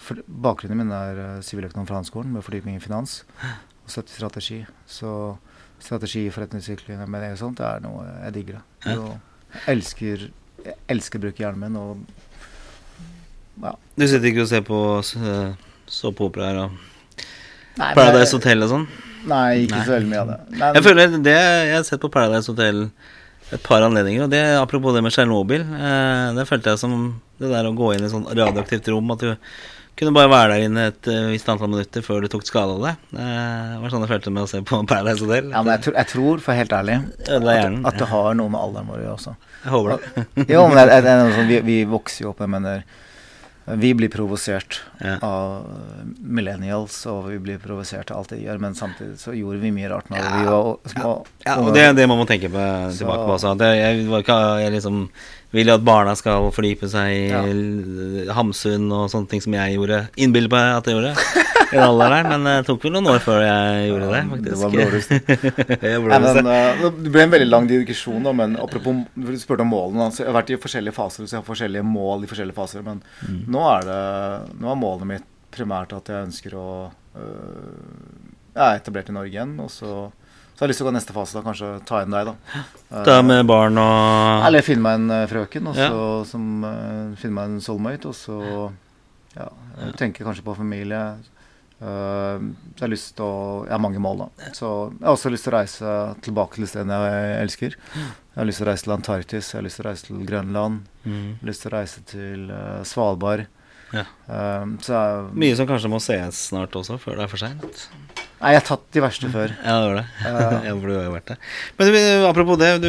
For, 0.00 0.22
bakgrunnen 0.26 0.80
min 0.80 0.94
er 0.96 1.18
uh, 1.20 1.44
siviløkonom 1.44 1.88
fra 1.88 1.98
Handelsskolen 1.98 2.32
med 2.32 2.44
fordypning 2.46 2.78
i 2.78 2.82
finans 2.82 3.20
og 3.44 3.92
støtte 3.92 4.14
strategi. 4.14 4.62
Så 4.88 5.12
strategi, 5.80 6.24
forretningsutvikling 6.32 7.02
med 7.04 7.24
det 7.24 7.34
og 7.34 7.42
sånt, 7.42 7.60
det 7.60 7.68
er 7.68 7.84
noe 7.84 8.06
jeg 8.08 8.36
digger. 8.38 8.62
da. 8.84 8.94
Jeg 9.50 9.66
elsker, 9.74 10.26
jeg 10.64 10.76
elsker 10.92 11.20
å 11.20 11.24
bruke 11.26 11.44
hjernen 11.44 11.66
min 11.66 11.78
og 11.80 12.00
ja. 13.60 13.74
Du 13.92 14.06
sitter 14.08 14.30
ikke 14.30 14.46
og 14.46 14.48
ser 14.48 14.62
på 14.64 14.78
uh, 15.04 15.68
såpeoperaer 15.90 16.58
og 16.64 16.84
Nei, 17.80 17.92
Paradise 17.96 18.34
Hotel 18.36 18.62
og 18.66 18.70
sånn? 18.72 18.84
Nei, 19.30 19.64
ikke 19.64 19.76
Nei. 19.76 19.84
så 19.86 19.94
veldig 19.96 20.10
mye 20.10 20.20
av 20.24 20.30
det. 20.32 20.38
Men, 20.54 20.76
Jeg 20.78 20.84
føler 20.86 21.16
det 21.24 21.34
Jeg 21.36 21.74
har 21.76 21.82
sett 21.88 22.00
på 22.02 22.10
Paradise 22.12 22.48
Hotel 22.50 22.86
et 23.50 23.62
par 23.66 23.82
anledninger, 23.82 24.22
og 24.28 24.30
det 24.30 24.40
apropos 24.60 24.94
det 24.94 25.00
med 25.02 25.10
Tsjernobyl. 25.10 25.64
Eh, 25.66 26.26
det 26.36 26.44
følte 26.46 26.70
jeg 26.70 26.78
som 26.84 26.92
det 27.40 27.48
der 27.50 27.66
å 27.66 27.72
gå 27.74 27.88
inn 27.96 28.04
i 28.04 28.06
et 28.06 28.12
sånn 28.12 28.28
radioaktivt 28.30 28.86
rom, 28.92 29.10
at 29.10 29.24
du 29.24 29.32
kunne 29.98 30.12
bare 30.14 30.30
være 30.30 30.52
der 30.54 30.66
inne 30.68 30.84
et 30.92 31.08
eh, 31.10 31.26
visst 31.32 31.48
antall 31.50 31.72
minutter 31.72 32.04
før 32.06 32.22
du 32.22 32.28
tok 32.30 32.46
skade 32.46 32.76
av 32.76 32.84
det. 32.86 32.92
Eh, 33.18 33.72
det 33.74 33.80
var 33.82 33.90
sånn 33.96 34.04
jeg 34.06 34.12
følte 34.12 34.32
med 34.36 34.46
å 34.46 34.50
se 34.52 34.60
på 34.62 34.78
Paradise 34.92 35.24
Hotel. 35.26 35.50
ja, 35.50 35.64
men 35.66 35.72
jeg, 35.74 35.82
tror, 35.88 35.98
jeg 35.98 36.10
tror, 36.12 36.44
for 36.46 36.60
helt 36.60 36.76
ærlig, 36.78 37.00
at, 37.26 37.50
at 37.90 37.98
det 38.04 38.08
har 38.12 38.38
noe 38.38 38.54
med 38.54 38.60
alderen 38.62 38.92
vår 38.92 39.00
å 39.00 39.04
gjøre 39.08 39.16
også. 39.18 39.34
Jeg 39.64 39.74
håper 39.74 39.90
det. 39.96 40.24
Jo, 40.54 40.62
men 40.70 40.78
det, 40.78 40.86
er- 40.86 41.04
det 41.08 41.10
er 41.16 41.22
noe 41.24 41.34
sånn, 41.40 41.50
vi, 41.50 41.60
vi 41.72 41.78
vokser 41.90 42.24
jo 42.28 42.30
opp, 42.30 42.44
jeg 42.46 42.54
mener 42.54 42.84
Vi 43.78 43.92
blir 43.94 44.08
provosert 44.08 44.80
Ja. 45.00 45.18
av 45.22 45.66
millennials, 46.18 47.06
og 47.06 47.28
vi 47.30 47.38
blir 47.38 47.58
provosert 47.58 48.10
av 48.10 48.18
alt 48.18 48.28
de 48.34 48.36
gjør, 48.44 48.58
men 48.60 48.74
samtidig 48.74 49.18
så 49.20 49.32
gjorde 49.36 49.60
vi 49.60 49.70
mye 49.70 49.88
rart 49.90 50.08
når 50.10 50.18
Ja. 50.18 50.30
vi 50.38 50.44
var 50.46 50.78
små. 50.94 51.12
Ja, 51.46 51.56
og 51.60 51.74
det 51.74 51.96
det 51.96 52.08
man 52.08 52.18
må 52.18 52.26
tenke 52.26 52.48
på 52.50 52.64
tilbake 52.96 53.26
på 53.26 53.36
også. 53.36 53.52
At 53.52 53.58
jeg, 53.60 53.78
jeg, 54.00 54.08
var 54.08 54.22
ikke, 54.22 54.40
jeg 54.64 54.72
liksom 54.72 55.08
vil 55.52 55.70
at 55.70 55.84
barna 55.84 56.14
skal 56.16 56.50
fordype 56.54 56.88
seg 56.88 57.10
i 57.10 57.28
Ja. 57.30 58.32
Hamsun 58.34 58.90
og 58.92 59.10
sånne 59.10 59.28
ting 59.28 59.40
som 59.40 59.52
jeg 59.52 59.76
gjorde. 59.76 60.08
Innbiller 60.16 60.48
meg 60.50 60.76
at 60.78 60.84
jeg 60.86 60.94
gjorde. 60.94 61.14
I 61.72 61.76
den 61.76 61.84
alderen 61.86 62.28
men 62.28 62.44
det 62.48 62.54
tok 62.66 62.82
vel 62.84 62.92
noen 62.96 63.06
år 63.12 63.20
før 63.22 63.40
jeg 63.44 63.88
gjorde 63.90 64.08
det, 64.10 64.22
faktisk. 64.30 65.20
det 65.80 65.92
var 66.02 66.14
ja, 66.14 66.18
men, 66.24 66.50
uh, 66.50 66.86
det 66.98 67.12
ble 67.14 67.22
en 67.26 67.34
veldig 67.36 67.48
lang 67.50 67.68
digresjon, 67.70 68.22
da, 68.26 68.32
men 68.36 68.56
apropos 68.60 69.04
Du 69.14 69.30
spurte 69.38 69.62
om 69.66 69.70
målene. 69.70 70.06
Altså, 70.10 70.24
jeg 70.24 70.32
har 70.32 70.38
vært 70.42 70.50
i 70.54 70.58
forskjellige 70.60 70.96
faser, 70.96 71.26
så 71.26 71.36
jeg 71.36 71.40
har 71.42 71.46
forskjellige 71.46 71.86
mål 71.86 72.24
i 72.26 72.30
forskjellige 72.30 72.58
faser. 72.58 72.82
Men 72.86 73.02
Mm. 73.20 73.42
nå 73.52 73.60
er 73.76 73.84
det 73.86 74.00
Nå 74.60 74.70
er 74.72 74.78
målet 74.80 75.06
mitt 75.06 75.26
primært 75.54 75.92
at 75.96 76.08
jeg 76.08 76.26
ønsker 76.28 76.54
å 76.58 76.66
uh, 76.90 78.54
Jeg 78.54 78.64
er 78.66 78.80
etablert 78.80 79.08
i 79.10 79.14
Norge 79.14 79.30
igjen, 79.34 79.54
og 79.62 79.70
så, 79.70 80.10
så 80.10 80.58
har 80.62 80.66
jeg 80.66 80.72
lyst 80.72 80.80
til 80.82 80.86
å 80.86 80.90
gå 80.90 80.94
neste 80.96 81.14
fase, 81.16 81.38
da. 81.38 81.42
Kanskje 81.46 81.70
ta 81.88 82.02
inn 82.04 82.10
deg, 82.14 82.30
da. 82.32 82.64
Da 83.06 83.20
med 83.22 83.46
barn 83.48 83.78
og 83.78 84.46
Eller 84.48 84.64
finne 84.66 84.82
meg 84.84 84.98
en 85.00 85.10
eh, 85.20 85.26
frøken, 85.30 85.70
og 85.70 85.78
Ja. 85.78 85.90
som, 86.28 86.48
eh, 86.66 87.14
finne 87.20 87.36
meg 87.38 87.44
en 87.52 87.60
soulmate, 87.64 88.10
og 88.10 88.14
så 88.18 88.70
ja, 89.36 89.46
jeg 89.84 89.94
tenker 90.00 90.26
kanskje 90.26 90.42
på 90.42 90.56
familie. 90.58 90.98
Eh, 91.80 92.40
så 92.76 92.76
jeg 92.76 92.84
har 92.84 92.92
lyst 92.92 93.14
til 93.16 93.24
å 93.24 93.36
Jeg 93.64 93.72
har 93.72 93.80
mange 93.80 94.02
mål, 94.04 94.26
da. 94.26 94.50
Så 94.56 94.70
jeg 94.92 95.06
har 95.06 95.14
også 95.14 95.32
lyst 95.32 95.46
til 95.48 95.54
å 95.54 95.56
reise 95.56 95.94
tilbake 96.26 96.58
til 96.58 96.68
stedene 96.68 96.98
jeg 97.06 97.38
elsker. 97.44 97.78
Jeg 97.94 98.36
har 98.36 98.48
lyst 98.48 98.60
til 98.60 98.66
å 98.66 98.70
reise 98.70 98.86
til 98.86 98.96
Antarktis, 98.96 99.52
jeg 99.52 99.58
har 99.58 99.66
lyst 99.66 99.80
til 99.80 99.86
å 99.86 99.90
reise 99.90 100.10
til 100.10 100.26
Grønland. 100.28 100.84
mm. 101.04 101.14
Jeg 101.14 101.40
har 101.40 101.50
lyst 101.52 101.64
til 101.64 101.72
å 101.72 101.76
reise 101.78 102.04
til 102.12 102.52
eh, 102.52 102.82
Svalbard. 102.88 103.46
Ja. 103.90 104.04
Så 104.86 104.92
jeg, 104.94 105.22
Mye 105.42 105.54
som 105.58 105.66
kanskje 105.66 105.88
må 105.90 105.98
sees 105.98 106.44
snart 106.52 106.76
også, 106.78 106.94
før 107.02 107.16
det 107.18 107.24
er 107.24 107.32
for 107.32 107.42
seint. 107.42 107.88
Nei, 108.40 108.54
jeg 108.54 108.60
har 108.62 108.66
tatt 108.68 108.84
de 108.94 109.02
verste 109.04 109.28
før. 109.32 109.52
Ja, 109.66 109.74
det 109.82 109.88
var 109.88 109.96
det. 109.98 110.04
Ja. 110.24 110.44
ja, 110.68 110.74
for 110.80 110.86
du 110.86 110.94
har 110.94 111.08
jo 111.08 111.14
vært 111.16 111.32
det. 111.32 111.36
Men 111.80 112.28
apropos 112.28 112.60
det, 112.60 112.70
du 112.84 112.88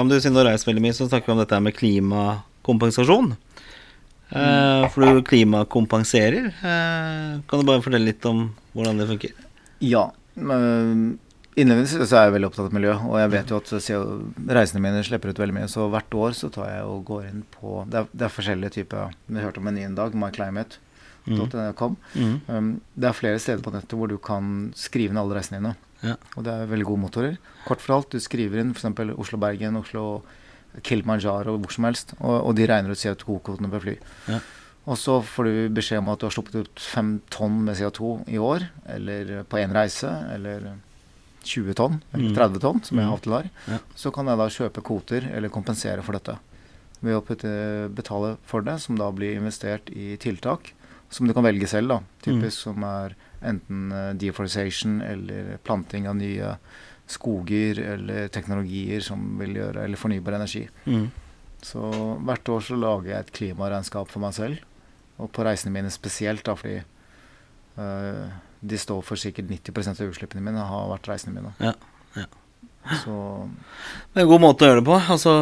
om, 0.00 0.10
du 0.10 0.18
siden 0.18 0.36
du 0.36 0.42
har 0.42 0.50
reist 0.50 0.68
veldig 0.68 0.82
mye, 0.84 0.96
så 0.96 1.08
snakker 1.08 1.30
vi 1.30 1.36
om 1.36 1.44
dette 1.44 1.60
med 1.64 1.76
klimakompensasjon. 1.78 3.36
Eh, 4.30 4.86
for 4.90 5.06
du 5.06 5.22
klimakompenserer. 5.26 6.48
Uh, 6.58 7.42
kan 7.46 7.62
du 7.62 7.68
bare 7.68 7.84
fortelle 7.84 8.08
litt 8.08 8.24
om 8.26 8.48
hvordan 8.74 8.98
det 8.98 9.06
funker? 9.12 9.36
Ja. 9.84 10.08
men 10.34 11.18
Innledningsvis 11.56 12.10
så 12.10 12.18
er 12.18 12.26
jeg 12.26 12.34
veldig 12.34 12.48
opptatt 12.50 12.66
av 12.68 12.74
miljø, 12.76 12.92
og 13.08 13.14
jeg 13.16 13.30
vet 13.32 13.52
jo 13.52 13.58
at 13.62 13.70
reisene 14.58 14.82
mine 14.84 15.04
slipper 15.06 15.32
ut 15.32 15.38
veldig 15.40 15.54
mye, 15.56 15.68
så 15.72 15.86
hvert 15.88 16.16
år 16.20 16.34
så 16.36 16.50
tar 16.52 16.66
jeg 16.68 16.82
og 16.84 17.06
går 17.08 17.30
inn 17.30 17.46
på 17.54 17.78
Det 17.88 18.02
er, 18.02 18.10
det 18.12 18.26
er 18.26 18.34
forskjellige 18.34 18.74
typer 18.74 19.14
Vi 19.24 19.40
hørte 19.40 19.62
om 19.62 19.70
en 19.70 19.78
ny 19.78 19.86
en 19.86 19.96
dag, 19.96 20.18
myclimate.com. 20.20 21.96
Mm. 22.12 22.34
Um, 22.50 22.68
det 22.92 23.08
er 23.08 23.16
flere 23.16 23.40
steder 23.40 23.64
på 23.64 23.72
nettet 23.72 23.96
hvor 23.96 24.12
du 24.12 24.18
kan 24.20 24.68
skrive 24.76 25.16
inn 25.16 25.22
alle 25.22 25.38
reisene 25.38 25.62
dine. 25.62 25.72
Ja. 26.04 26.18
Og 26.36 26.44
det 26.44 26.52
er 26.52 26.68
veldig 26.74 26.90
gode 26.90 27.04
motorer. 27.06 27.40
Kort 27.64 27.80
fortalt, 27.80 28.12
du 28.12 28.20
skriver 28.20 28.60
inn 28.60 28.76
f.eks. 28.76 29.16
Oslo-Bergen, 29.16 29.80
Oslo 29.80 30.04
Kilimanjaro, 30.82 31.56
hvor 31.58 31.72
som 31.72 31.84
helst, 31.84 32.14
og, 32.20 32.46
og 32.46 32.54
de 32.56 32.66
regner 32.66 32.90
ut 32.90 32.98
CO2-kvotene 33.00 33.70
per 33.70 33.80
fly. 33.80 33.96
Ja. 34.28 34.40
Og 34.86 34.98
så 34.98 35.16
får 35.24 35.44
du 35.48 35.54
beskjed 35.74 35.98
om 35.98 36.08
at 36.12 36.20
du 36.20 36.26
har 36.28 36.34
sluppet 36.36 36.60
ut 36.62 36.78
fem 36.80 37.20
tonn 37.30 37.64
med 37.66 37.74
CO2 37.76 38.28
i 38.30 38.38
år, 38.38 38.68
eller 38.86 39.42
på 39.50 39.58
én 39.58 39.72
reise, 39.74 40.10
eller 40.34 40.76
20 41.46 41.74
tonn, 41.78 42.00
eller 42.12 42.28
Mm. 42.30 42.34
30 42.36 42.60
tonn, 42.62 42.82
som 42.84 42.98
jeg 42.98 43.06
Mm. 43.06 43.12
av 43.12 43.18
og 43.18 43.22
til 43.22 43.32
har. 43.32 43.50
Ja. 43.68 43.78
Så 43.96 44.12
kan 44.12 44.26
jeg 44.26 44.38
da 44.38 44.46
kjøpe 44.48 44.82
kvoter, 44.82 45.26
eller 45.34 45.48
kompensere 45.48 46.02
for 46.02 46.12
dette. 46.12 46.38
Ved 47.02 47.14
å 47.14 47.88
betale 47.94 48.36
for 48.44 48.62
det, 48.62 48.80
som 48.80 48.96
da 48.96 49.10
blir 49.12 49.36
investert 49.36 49.90
i 49.90 50.16
tiltak, 50.16 50.72
som 51.10 51.26
du 51.26 51.32
kan 51.34 51.44
velge 51.44 51.66
selv, 51.68 51.88
da. 51.88 52.00
Typisk 52.22 52.58
som 52.66 52.82
er 52.82 53.14
enten 53.42 53.92
eh, 53.92 54.12
deforestation 54.14 55.00
eller 55.02 55.58
planting 55.62 56.06
av 56.08 56.16
nye 56.16 56.56
skoger 57.06 57.78
eller 57.94 58.28
teknologier 58.34 59.04
som 59.04 59.20
vil 59.38 59.56
gjøre 59.60 59.84
Eller 59.84 60.00
fornybar 60.00 60.38
energi. 60.40 60.64
Mm. 60.86 61.06
Så 61.62 61.82
hvert 62.26 62.48
år 62.52 62.64
så 62.66 62.78
lager 62.78 63.12
jeg 63.12 63.24
et 63.24 63.36
klimaregnskap 63.40 64.10
for 64.10 64.22
meg 64.22 64.34
selv. 64.36 64.64
Og 65.22 65.30
på 65.32 65.44
reisene 65.46 65.72
mine 65.72 65.90
spesielt, 65.90 66.44
da, 66.44 66.54
fordi 66.58 66.80
uh, 67.78 68.26
de 68.60 68.80
står 68.80 69.04
for 69.06 69.20
sikkert 69.20 69.48
90% 69.48 70.02
av 70.02 70.10
utslippene 70.10 70.44
mine, 70.44 70.66
har 70.68 70.90
vært 70.92 71.08
reisene 71.08 71.38
mine. 71.38 71.54
Ja, 71.62 71.72
ja. 72.18 72.26
Så 73.02 73.14
Det 74.12 74.20
er 74.20 74.22
en 74.22 74.30
god 74.30 74.42
måte 74.44 74.62
å 74.62 74.68
gjøre 74.68 74.82
det 74.82 74.86
på. 74.86 74.98
Altså, 75.14 75.32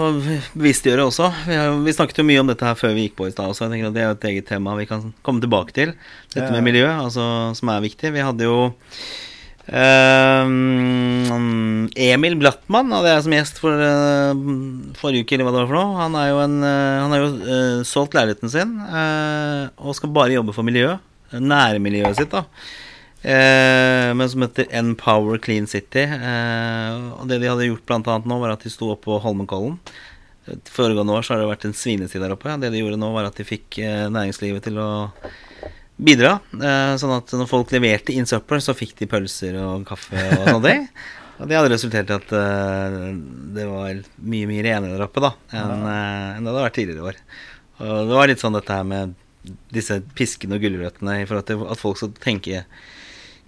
og 0.00 0.20
bevisstgjøre 0.56 1.04
også. 1.10 1.28
Vi, 1.44 1.58
har, 1.58 1.74
vi 1.84 1.92
snakket 1.92 2.22
jo 2.22 2.26
mye 2.30 2.40
om 2.40 2.48
dette 2.48 2.64
her 2.64 2.78
før 2.78 2.94
vi 2.96 3.04
gikk 3.06 3.18
på 3.18 3.28
i 3.28 3.34
stad 3.34 3.52
også. 3.52 3.66
Jeg 3.66 3.74
tenker 3.74 3.90
at 3.90 3.96
Det 3.96 4.04
er 4.04 4.14
et 4.14 4.28
eget 4.30 4.48
tema 4.48 4.76
vi 4.78 4.88
kan 4.88 5.10
komme 5.26 5.44
tilbake 5.44 5.76
til. 5.76 5.92
Dette 6.32 6.48
med 6.54 6.64
miljø, 6.64 6.86
altså, 6.88 7.26
som 7.58 7.72
er 7.74 7.84
viktig. 7.84 8.14
Vi 8.16 8.24
hadde 8.24 8.48
jo 8.48 8.56
Um, 9.66 10.60
Emil 11.98 12.36
Blattmann 12.38 12.92
hadde 12.94 13.10
jeg 13.10 13.22
som 13.24 13.32
gjest 13.34 13.56
for 13.58 13.74
uh, 13.74 14.30
forrige 14.94 15.26
uke, 15.26 15.34
eller 15.34 15.48
hva 15.48 15.54
det 15.54 15.62
var 15.64 15.70
for 15.72 15.78
noe. 15.80 15.98
Han, 15.98 16.14
er 16.20 16.28
jo 16.30 16.38
en, 16.44 16.56
uh, 16.62 17.02
han 17.02 17.14
har 17.14 17.20
jo 17.24 17.30
uh, 17.40 17.80
solgt 17.86 18.14
leiligheten 18.14 18.50
sin 18.52 18.76
og 18.78 19.96
skal 19.98 20.14
bare 20.14 20.36
jobbe 20.36 20.54
for 20.54 20.66
miljøet. 20.66 21.02
Nærmiljøet 21.36 22.20
sitt, 22.20 22.30
da. 22.30 22.44
men 24.14 24.28
som 24.30 24.44
heter 24.44 24.68
Empower 24.78 25.40
Clean 25.42 25.66
City. 25.66 26.04
og 26.06 27.24
det 27.26 27.40
de 27.42 27.48
hadde 27.50 27.66
gjort 27.66 27.82
blant 27.88 28.06
annet 28.06 28.28
nå, 28.30 28.38
var 28.38 28.54
at 28.54 28.62
de 28.62 28.70
sto 28.70 28.92
oppe 28.94 29.08
på 29.08 29.18
Holmenkollen. 29.24 29.74
Foregående 30.70 31.16
år 31.16 31.26
så 31.26 31.34
har 31.34 31.42
det 31.42 31.50
vært 31.50 31.66
en 31.66 31.74
svinesti 31.74 32.22
der 32.22 32.36
oppe. 32.36 32.54
Det 32.62 32.70
de 32.70 32.78
gjorde 32.78 33.00
nå, 33.02 33.10
var 33.16 33.26
at 33.26 33.36
de 33.40 33.48
fikk 33.48 33.80
næringslivet 34.14 34.62
til 34.68 34.78
å 34.78 35.10
bidra. 35.96 36.38
Eh, 36.52 36.94
sånn 37.00 37.14
at 37.16 37.32
når 37.32 37.48
folk 37.50 37.72
leverte 37.74 38.14
inn 38.14 38.28
søppel, 38.28 38.60
så 38.62 38.76
fikk 38.76 38.96
de 39.00 39.08
pølser 39.10 39.56
og 39.62 39.86
kaffe 39.88 40.16
og 40.16 40.50
sånne 40.56 40.80
Og 41.36 41.50
det 41.50 41.58
hadde 41.58 41.68
resultert 41.68 42.08
i 42.08 42.14
at 42.14 42.30
uh, 42.32 43.10
det 43.52 43.66
var 43.68 43.98
mye 44.24 44.46
mye 44.48 44.62
renere 44.64 44.94
der 44.94 45.02
oppe 45.04 45.20
da 45.20 45.34
enn, 45.52 45.82
uh, 45.84 46.30
enn 46.32 46.46
det 46.46 46.48
hadde 46.48 46.62
vært 46.62 46.76
tidligere 46.78 47.02
i 47.02 47.08
år. 47.10 47.18
Og 47.76 48.08
det 48.08 48.16
var 48.16 48.30
litt 48.30 48.40
sånn 48.40 48.56
dette 48.56 48.78
her 48.78 48.86
med 48.88 49.12
disse 49.68 49.98
piskene 50.16 50.56
og 50.56 50.64
gulrøttene 50.64 51.18
i 51.20 51.26
forhold 51.28 51.44
til 51.50 51.66
at 51.68 51.82
folk 51.82 52.00
skal 52.00 52.14
tenke 52.24 52.62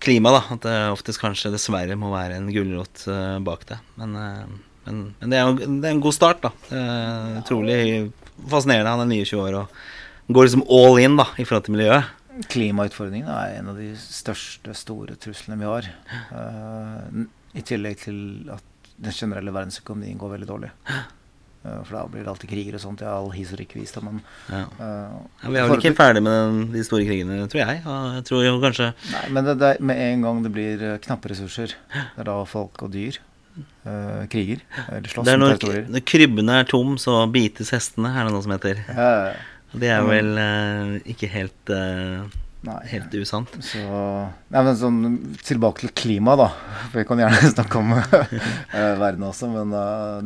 klima, 0.05 0.35
da. 0.37 0.43
At 0.53 0.67
det 0.67 0.77
oftest 0.93 1.23
kanskje 1.23 1.55
dessverre 1.55 1.97
må 1.97 2.13
være 2.13 2.37
en 2.37 2.53
gulrot 2.53 3.07
bak 3.49 3.65
det. 3.73 3.81
Men, 3.97 4.13
men, 4.85 5.01
men 5.23 5.33
det, 5.33 5.41
er 5.41 5.49
jo, 5.49 5.57
det 5.81 5.89
er 5.89 5.97
en 5.97 6.05
god 6.05 6.19
start, 6.19 6.45
da. 6.45 6.53
Utrolig 7.41 7.81
fascinerende. 8.53 8.99
Han 8.99 9.07
er 9.09 9.25
29 9.25 9.43
år 9.47 9.59
og 9.63 10.37
går 10.37 10.51
liksom 10.51 10.69
all 10.69 11.01
in 11.01 11.17
da 11.17 11.31
i 11.41 11.49
forhold 11.49 11.71
til 11.71 11.79
miljøet. 11.79 12.13
Klimautfordringen 12.47 13.29
er 13.33 13.59
en 13.59 13.71
av 13.73 13.79
de 13.81 13.91
største 13.99 14.75
store 14.77 15.19
truslene 15.21 15.59
vi 15.59 15.69
har. 15.69 15.89
Uh, 16.31 17.27
I 17.59 17.65
tillegg 17.67 18.03
til 18.05 18.19
at 18.55 18.91
den 18.99 19.15
generelle 19.15 19.55
verdensøkonomien 19.55 20.19
går 20.21 20.37
veldig 20.37 20.49
dårlig. 20.49 20.71
Uh, 21.65 21.81
for 21.83 21.97
da 21.97 22.05
blir 22.13 22.23
det 22.23 22.33
alltid 22.33 22.53
kriger 22.53 22.79
og 22.79 22.85
sånt. 22.85 23.03
Er 23.03 23.11
all 23.11 23.33
historikk 23.35 23.75
vist, 23.79 23.99
vis. 23.99 24.07
Men, 24.07 24.23
ja. 24.53 24.65
Uh, 24.79 25.17
ja, 25.43 25.55
vi 25.55 25.63
er 25.63 25.73
vel 25.73 25.83
ikke 25.83 25.95
ferdig 25.99 26.23
med 26.27 26.39
den, 26.39 26.61
de 26.77 26.85
store 26.87 27.09
krigene, 27.09 27.41
tror 27.51 27.65
jeg. 27.65 27.83
jeg 27.85 28.29
tror 28.31 28.45
jo 28.47 28.59
kanskje 28.63 28.93
Nei, 29.15 29.25
men 29.35 29.49
det, 29.49 29.59
det, 29.63 29.73
med 29.91 30.05
en 30.05 30.29
gang 30.29 30.45
det 30.47 30.55
blir 30.55 30.87
knappe 31.05 31.33
ressurser, 31.35 31.75
det 31.95 32.23
er 32.23 32.31
da 32.31 32.39
folk 32.49 32.87
og 32.87 32.95
dyr 32.95 33.23
Uh, 33.83 34.27
kriger. 34.31 34.61
Eller 34.87 35.11
slåss 35.11 35.29
om 35.33 35.43
territorier. 35.43 35.87
Når 35.91 36.03
krybben 36.07 36.51
er 36.53 36.67
tom, 36.69 36.93
så 37.01 37.25
bites 37.33 37.73
hestene, 37.75 38.13
er 38.15 38.29
det 38.29 38.35
noe 38.35 38.45
som 38.45 38.53
heter. 38.55 38.83
Ja, 38.87 39.33
det 39.77 39.91
er 39.93 40.05
vel 40.07 40.31
uh, 40.41 40.99
ikke 41.09 41.31
helt 41.33 41.73
uh, 41.73 42.29
Nei. 42.67 42.81
Helt 42.91 43.13
usant. 43.15 43.53
Så, 43.63 43.79
nei, 44.51 44.61
men 44.67 44.75
sånn, 44.75 44.97
tilbake 45.47 45.85
til 45.85 45.93
klima, 45.95 46.33
da. 46.37 46.49
For 46.89 46.99
vi 46.99 47.05
kan 47.07 47.21
gjerne 47.23 47.51
snakke 47.55 47.79
om 47.79 47.93
uh, 47.95 48.01
verden 48.99 49.23
også, 49.29 49.47
men 49.53 49.71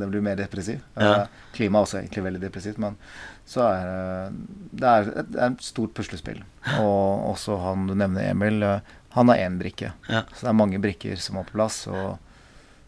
det 0.01 0.09
blir 0.09 0.25
mer 0.25 0.39
depressiv. 0.41 0.81
Ja. 0.97 1.27
klima 1.53 1.83
er 1.83 1.85
også 1.85 1.99
egentlig 2.01 2.25
veldig 2.25 2.41
depressivt, 2.47 2.81
men 2.81 2.97
så 3.45 3.67
er 3.67 4.33
det 4.33 4.89
er 4.89 5.13
et, 5.13 5.29
det 5.29 5.43
er 5.43 5.53
et 5.53 5.67
stort 5.67 5.93
puslespill. 5.99 6.41
Og 6.81 7.29
også 7.35 7.61
han 7.67 7.85
du 7.91 7.93
nevner, 7.93 8.31
Emil, 8.33 8.65
han 9.13 9.35
har 9.35 9.45
én 9.45 9.61
brikke. 9.61 9.93
Ja. 10.09 10.25
Så 10.33 10.47
det 10.47 10.55
er 10.55 10.61
mange 10.65 10.81
brikker 10.81 11.21
som 11.21 11.37
må 11.37 11.45
på 11.45 11.59
plass. 11.59 11.83
Og, 11.93 12.17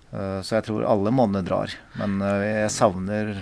så 0.09 0.57
jeg 0.57 0.71
tror 0.71 0.89
alle 0.89 1.13
månedene 1.13 1.45
drar. 1.45 1.77
Men 2.01 2.17
jeg 2.49 2.73
savner 2.73 3.35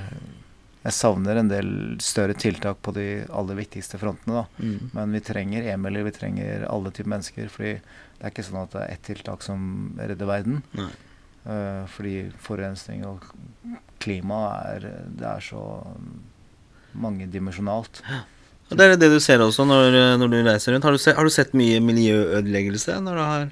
jeg 0.83 0.95
savner 0.97 1.39
en 1.39 1.51
del 1.51 1.69
større 2.03 2.35
tiltak 2.35 2.81
på 2.83 2.95
de 2.97 3.07
aller 3.31 3.59
viktigste 3.61 4.01
frontene. 4.03 4.43
da. 4.43 4.45
Mm. 4.59 4.91
Men 4.97 5.15
vi 5.15 5.23
trenger 5.23 5.69
Emilie, 5.75 6.09
vi 6.09 6.15
trenger 6.17 6.67
alle 6.67 6.91
typer 6.91 7.13
mennesker. 7.15 7.49
fordi 7.49 7.77
det 7.79 8.27
er 8.27 8.35
ikke 8.35 8.47
sånn 8.47 8.65
at 8.65 8.75
det 8.75 8.83
er 8.83 8.93
ett 8.97 9.07
tiltak 9.07 9.47
som 9.47 9.63
redder 9.99 10.27
verden. 10.27 10.63
Uh, 11.43 11.87
fordi 11.91 12.31
forurensning 12.39 13.07
og 13.07 13.25
klima 14.03 14.43
er, 14.75 14.91
det 15.07 15.27
er 15.27 15.41
så 15.43 15.63
mangedimensjonalt. 16.99 18.03
Og 18.71 18.79
det 18.79 18.85
er 18.87 18.99
det 18.99 19.11
du 19.13 19.19
ser 19.23 19.43
også 19.45 19.67
når, 19.69 20.19
når 20.19 20.31
du 20.33 20.39
reiser 20.47 20.75
rundt. 20.75 20.87
Har 20.87 20.95
du, 20.95 20.99
sett, 21.03 21.17
har 21.19 21.27
du, 21.27 21.31
sett, 21.31 21.55
mye 21.55 21.79
miljøødeleggelse 21.85 22.99
når 23.05 23.19
du 23.19 23.23
har 23.23 23.51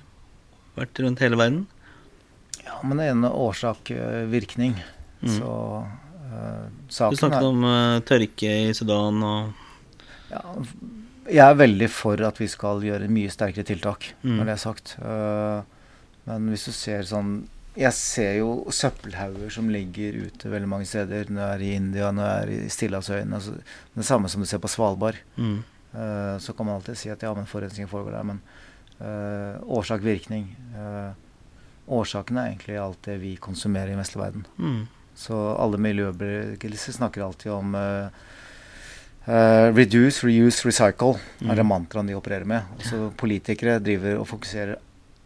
vært 0.78 1.02
rundt 1.04 1.22
hele 1.22 1.38
verden? 1.38 1.66
Ja, 2.64 2.78
men 2.82 2.98
det 2.98 3.06
er 3.06 3.14
en 3.14 3.26
årsak-virkning. 3.28 4.78
Mm. 5.20 5.34
Så 5.36 5.50
Uh, 6.30 6.70
du 7.10 7.16
snakket 7.18 7.42
om 7.42 7.64
uh, 7.66 7.98
tørke 8.06 8.50
i 8.68 8.74
Sudan 8.76 9.16
og 9.26 9.48
ja, 10.30 10.42
Jeg 11.26 11.42
er 11.42 11.56
veldig 11.58 11.88
for 11.90 12.20
at 12.22 12.36
vi 12.38 12.46
skal 12.50 12.84
gjøre 12.86 13.08
mye 13.10 13.32
sterkere 13.32 13.66
tiltak, 13.66 14.12
mm. 14.22 14.36
når 14.36 14.46
det 14.46 14.52
er 14.54 14.60
sagt. 14.62 14.92
Uh, 15.02 15.62
men 16.28 16.52
hvis 16.52 16.68
du 16.68 16.74
ser 16.76 17.02
sånn 17.08 17.32
Jeg 17.74 17.90
ser 17.96 18.36
jo 18.38 18.70
søppelhauger 18.74 19.50
som 19.50 19.72
ligger 19.72 20.20
ute 20.28 20.52
veldig 20.52 20.70
mange 20.70 20.86
steder. 20.90 21.30
Når 21.30 21.42
jeg 21.42 21.56
er 21.56 21.64
i 21.66 21.72
India, 21.80 22.12
når 22.14 22.28
jeg 22.28 22.44
er 22.44 22.52
i 22.54 22.70
Stillehavsøyene. 22.76 23.40
Altså, 23.40 23.56
det 23.96 24.06
samme 24.06 24.30
som 24.30 24.42
du 24.42 24.48
ser 24.50 24.62
på 24.62 24.70
Svalbard. 24.70 25.18
Mm. 25.36 25.62
så 26.38 26.52
kan 26.54 26.66
man 26.66 26.76
alltid 26.76 26.98
si 26.98 27.10
at 27.10 27.22
ja, 27.22 27.32
men 27.34 27.48
forurensning 27.50 27.88
foregår 27.90 28.18
der. 28.18 28.26
Men 28.26 28.42
årsak-virkning 29.78 30.50
Årsaken 31.90 32.38
er 32.38 32.50
egentlig 32.50 32.76
alt 32.78 33.00
det 33.06 33.16
vi 33.22 33.32
konsumerer 33.40 33.90
i 33.90 33.94
den 33.94 34.02
vestlige 34.02 34.22
verden. 34.22 34.44
Mm. 34.58 34.82
Så 35.20 35.36
alle 35.60 35.80
miljøbevegelser 35.80 36.96
snakker 36.96 37.26
alltid 37.26 37.52
om 37.52 37.74
uh, 37.76 38.08
uh, 39.26 39.66
reduce, 39.76 40.24
reuse, 40.24 40.64
recycle. 40.64 41.18
Mm. 41.40 41.50
er 41.50 41.60
det 41.60 41.66
mantraen 41.68 42.08
de 42.08 42.16
opererer 42.16 42.48
med. 42.48 42.70
Også 42.78 43.10
Politikere 43.20 43.78
driver 43.84 44.22
og 44.22 44.30
fokuserer 44.30 44.78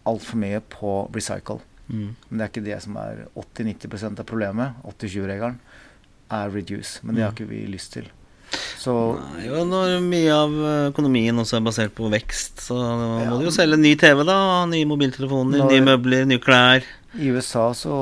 altfor 0.09 0.43
mye 0.43 0.61
på 0.75 0.97
recycle. 1.15 1.61
Mm. 1.87 2.11
Men 2.29 2.41
det 2.41 2.45
er 2.45 2.53
ikke 2.53 2.67
det 2.67 2.83
som 2.83 2.99
er 2.99 3.25
80-90% 3.39 4.21
av 4.21 4.29
problemet. 4.29 4.83
80-20-regelen 4.97 5.63
er 6.35 6.53
reduce. 6.53 7.01
Men 7.05 7.15
det 7.15 7.27
har 7.27 7.33
mm. 7.33 7.39
ikke 7.39 7.51
vi 7.55 7.65
lyst 7.71 7.95
til. 7.95 8.11
Så 8.79 8.93
Nei, 9.17 9.47
jo, 9.47 9.63
når 9.67 9.97
mye 10.05 10.35
av 10.35 10.55
økonomien 10.91 11.39
også 11.41 11.59
er 11.59 11.65
basert 11.65 11.95
på 11.97 12.11
vekst, 12.13 12.67
så 12.67 12.77
må 12.77 13.23
ja, 13.23 13.33
du 13.33 13.47
jo 13.47 13.55
selge 13.55 13.79
ny 13.81 13.95
TV, 13.99 14.21
da. 14.27 14.37
Nye 14.71 14.87
mobiltelefoner, 14.91 15.63
når, 15.63 15.71
nye 15.73 15.87
møbler, 15.87 16.27
nye 16.29 16.43
klær. 16.43 16.87
I 17.15 17.31
USA 17.35 17.71
så 17.79 17.97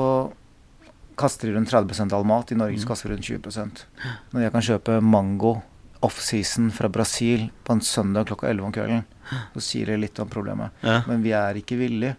kaster 1.19 1.53
rundt 1.53 1.71
30% 1.71 2.15
all 2.15 2.25
mat. 2.27 2.51
I 2.51 2.57
Norge 2.59 2.79
mm. 2.79 2.87
kaster 2.89 3.13
rundt 3.13 3.27
20% 3.27 3.85
Når 4.33 4.45
jeg 4.45 4.53
kan 4.55 4.67
kjøpe 4.69 4.97
mango 5.05 5.55
offseason 6.03 6.67
fra 6.75 6.89
Brasil 6.91 7.47
på 7.63 7.77
en 7.77 7.81
søndag 7.81 8.27
klokka 8.27 8.49
11 8.49 8.67
om 8.67 8.73
kvelden, 8.75 9.05
så 9.53 9.63
sier 9.63 9.93
det 9.93 10.01
litt 10.01 10.19
om 10.19 10.27
problemet. 10.27 10.75
Ja. 10.83 10.97
Men 11.07 11.23
vi 11.23 11.31
er 11.37 11.59
ikke 11.59 11.79
villige. 11.79 12.17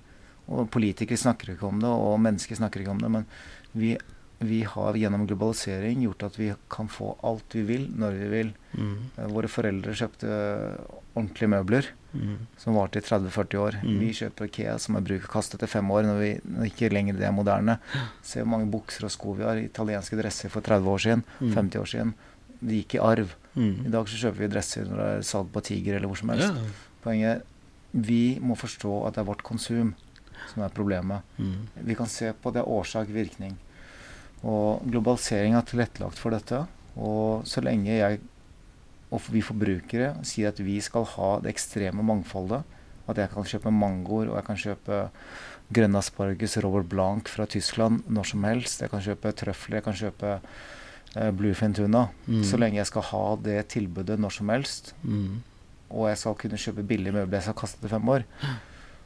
Og 0.48 0.68
politikere 0.72 1.20
snakker 1.20 1.52
ikke 1.54 1.68
om 1.68 1.82
det, 1.82 1.88
og 1.88 2.16
mennesker 2.20 2.56
snakker 2.56 2.80
ikke 2.80 2.94
om 2.94 3.02
det. 3.02 3.10
Men 3.12 3.26
vi, 3.76 3.92
vi 4.44 4.62
har 4.68 4.96
gjennom 5.00 5.26
globalisering 5.28 6.04
gjort 6.04 6.24
at 6.30 6.38
vi 6.40 6.50
kan 6.72 6.88
få 6.92 7.12
alt 7.24 7.56
vi 7.56 7.66
vil, 7.68 7.86
når 7.92 8.18
vi 8.22 8.30
vil. 8.32 8.54
Mm. 8.72 8.96
Eh, 9.18 9.28
våre 9.36 9.52
foreldre 9.52 9.96
kjøpte 10.00 10.40
ordentlige 11.12 11.52
møbler 11.52 11.92
mm. 12.14 12.34
som 12.60 12.78
varte 12.78 13.00
i 13.00 13.04
30-40 13.04 13.60
år. 13.60 13.78
Mm. 13.82 13.96
Vi 14.00 14.10
kjøper 14.20 14.48
Ikea 14.48 14.76
som 14.82 14.98
er 14.98 15.06
bruk 15.06 15.26
og 15.26 15.32
kast 15.36 15.56
etter 15.56 15.70
fem 15.70 15.90
år, 15.94 16.06
når 16.08 16.20
vi 16.20 16.30
når 16.44 16.70
ikke 16.70 16.92
lenger 16.94 17.18
det 17.18 17.28
er 17.28 17.34
moderne. 17.36 17.78
Se 18.24 18.42
hvor 18.42 18.52
mange 18.54 18.70
bukser 18.72 19.08
og 19.08 19.14
sko 19.14 19.34
vi 19.38 19.46
har. 19.46 19.60
Italienske 19.62 20.18
dresser 20.20 20.52
for 20.52 20.64
30 20.64 20.94
år 20.94 21.04
siden, 21.06 21.24
mm. 21.40 21.50
50 21.56 21.82
år 21.82 21.90
siden. 21.94 22.14
De 22.60 22.80
gikk 22.80 22.96
i 22.98 23.02
arv. 23.02 23.34
Mm. 23.54 23.74
I 23.86 23.92
dag 23.94 24.08
så 24.10 24.20
kjøper 24.22 24.44
vi 24.44 24.52
dresser 24.54 24.88
når 24.88 25.02
det 25.02 25.10
er 25.10 25.28
salg 25.28 25.50
på 25.54 25.64
Tiger 25.68 25.98
eller 25.98 26.10
hvor 26.10 26.20
som 26.20 26.32
helst. 26.34 26.54
Ja. 26.54 26.94
Poenget 27.04 27.50
vi 27.94 28.38
må 28.42 28.56
forstå 28.58 28.94
at 29.06 29.14
det 29.14 29.22
er 29.22 29.28
vårt 29.28 29.44
konsum 29.46 29.92
som 30.50 30.64
er 30.64 30.72
problemet. 30.74 31.22
Mm. 31.38 31.68
Vi 31.86 31.94
kan 31.98 32.10
se 32.10 32.32
på 32.34 32.50
det 32.54 32.64
årsak-virkning. 32.66 33.54
Og 34.44 34.82
globalisering 34.90 35.54
har 35.56 35.64
tilrettelagt 35.68 36.18
for 36.20 36.34
dette. 36.34 36.64
Og 37.00 37.46
så 37.48 37.62
lenge 37.64 37.94
jeg 37.94 38.20
og 39.14 39.26
vi 39.30 39.42
forbrukere 39.44 40.14
sier 40.26 40.50
at 40.50 40.60
vi 40.62 40.80
skal 40.82 41.06
ha 41.14 41.30
det 41.42 41.52
ekstreme 41.54 42.04
mangfoldet. 42.06 42.64
At 43.06 43.20
jeg 43.20 43.30
kan 43.34 43.46
kjøpe 43.46 43.72
mangoer, 43.74 44.30
og 44.32 44.38
jeg 44.38 44.46
kan 44.46 44.60
kjøpe 44.60 45.00
grønne 45.74 46.00
asparges, 46.00 46.56
Robert 46.64 46.88
Blanc 46.90 47.28
fra 47.30 47.46
Tyskland 47.50 48.04
når 48.08 48.30
som 48.32 48.46
helst. 48.48 48.82
Jeg 48.82 48.92
kan 48.92 49.04
kjøpe 49.04 49.32
trøfler, 49.36 49.78
jeg 49.78 49.86
kan 49.86 49.98
kjøpe 49.98 50.34
eh, 50.40 51.30
bluefin 51.36 51.76
tuna. 51.76 52.06
Mm. 52.26 52.44
Så 52.48 52.60
lenge 52.60 52.80
jeg 52.80 52.90
skal 52.90 53.08
ha 53.12 53.24
det 53.44 53.58
tilbudet 53.76 54.18
når 54.20 54.38
som 54.38 54.52
helst, 54.52 54.94
mm. 55.02 55.42
og 55.92 56.08
jeg 56.10 56.22
skal 56.22 56.38
kunne 56.40 56.62
kjøpe 56.66 56.86
billige 56.88 57.16
møbler 57.16 57.40
jeg 57.40 57.48
skal 57.48 57.60
kaste 57.60 57.82
til 57.84 57.92
fem 57.92 58.14
år, 58.16 58.24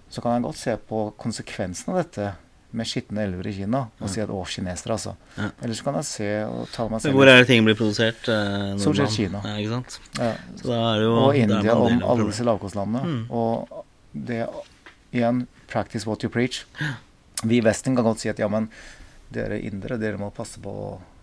så 0.08 0.22
kan 0.24 0.38
jeg 0.38 0.46
godt 0.46 0.62
se 0.62 0.76
på 0.88 1.02
konsekvensen 1.20 1.92
av 1.92 2.04
dette 2.04 2.30
med 2.70 2.88
skitne 2.88 3.22
elver 3.24 3.48
i 3.48 3.52
Kina 3.56 3.80
og 3.88 4.10
si 4.12 4.20
at 4.20 4.30
å, 4.32 4.42
kinesere, 4.48 4.96
altså. 4.98 5.14
Ja. 5.38 5.48
Eller 5.64 5.78
så 5.78 5.86
kan 5.86 5.98
jeg 6.00 6.08
se 6.08 6.28
og 6.44 6.66
ta 6.74 6.84
meg 6.92 7.00
selv 7.00 7.16
Hvor 7.16 7.30
er 7.30 7.40
det 7.40 7.48
ting 7.48 7.64
blir 7.64 7.78
produsert? 7.78 8.28
Eh, 8.28 8.74
Som 8.82 8.96
skjer 8.96 9.08
Kina. 9.14 9.40
Ja, 9.44 9.56
ikke 9.62 9.78
sant? 9.78 9.98
Ja. 10.18 10.32
Jo, 11.00 11.12
og 11.24 11.38
India 11.38 11.76
om 11.78 12.02
alle 12.04 12.28
disse 12.28 12.44
lavkostlandene. 12.44 13.04
Mm. 13.08 13.22
Og 13.32 13.84
det 14.12 14.42
igjen 15.16 15.46
practice 15.68 16.08
what 16.08 16.24
you 16.24 16.32
preach. 16.32 16.64
Vi 17.42 17.60
i 17.60 17.64
Vesten 17.64 17.96
kan 17.96 18.04
godt 18.04 18.24
si 18.24 18.32
at 18.32 18.40
ja, 18.40 18.48
men 18.52 18.68
dere 19.32 19.60
indere, 19.64 20.00
dere 20.00 20.20
må 20.20 20.32
passe 20.34 20.60
på 20.60 20.72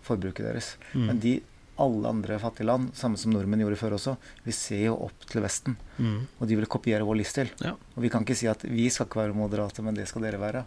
forbruket 0.06 0.46
deres. 0.46 0.74
Mm. 0.94 1.06
Men 1.10 1.22
de 1.22 1.36
alle 1.82 2.08
andre 2.08 2.38
fattige 2.40 2.66
land, 2.70 2.94
samme 2.96 3.18
som 3.20 3.34
nordmenn 3.34 3.60
gjorde 3.60 3.78
før 3.80 3.96
også, 3.98 4.14
vi 4.46 4.54
ser 4.56 4.86
jo 4.86 4.94
opp 5.08 5.26
til 5.28 5.42
Vesten. 5.44 5.76
Mm. 5.98 6.22
Og 6.40 6.48
de 6.48 6.56
vil 6.56 6.70
kopiere 6.72 7.04
vår 7.04 7.20
livsstil. 7.20 7.50
Ja. 7.60 7.74
Og 7.76 8.06
vi 8.06 8.10
kan 8.12 8.24
ikke 8.24 8.38
si 8.38 8.48
at 8.48 8.64
vi 8.64 8.88
skal 8.92 9.10
ikke 9.10 9.20
være 9.20 9.36
moderate, 9.36 9.84
men 9.84 9.98
det 9.98 10.08
skal 10.08 10.24
dere 10.24 10.40
være. 10.40 10.64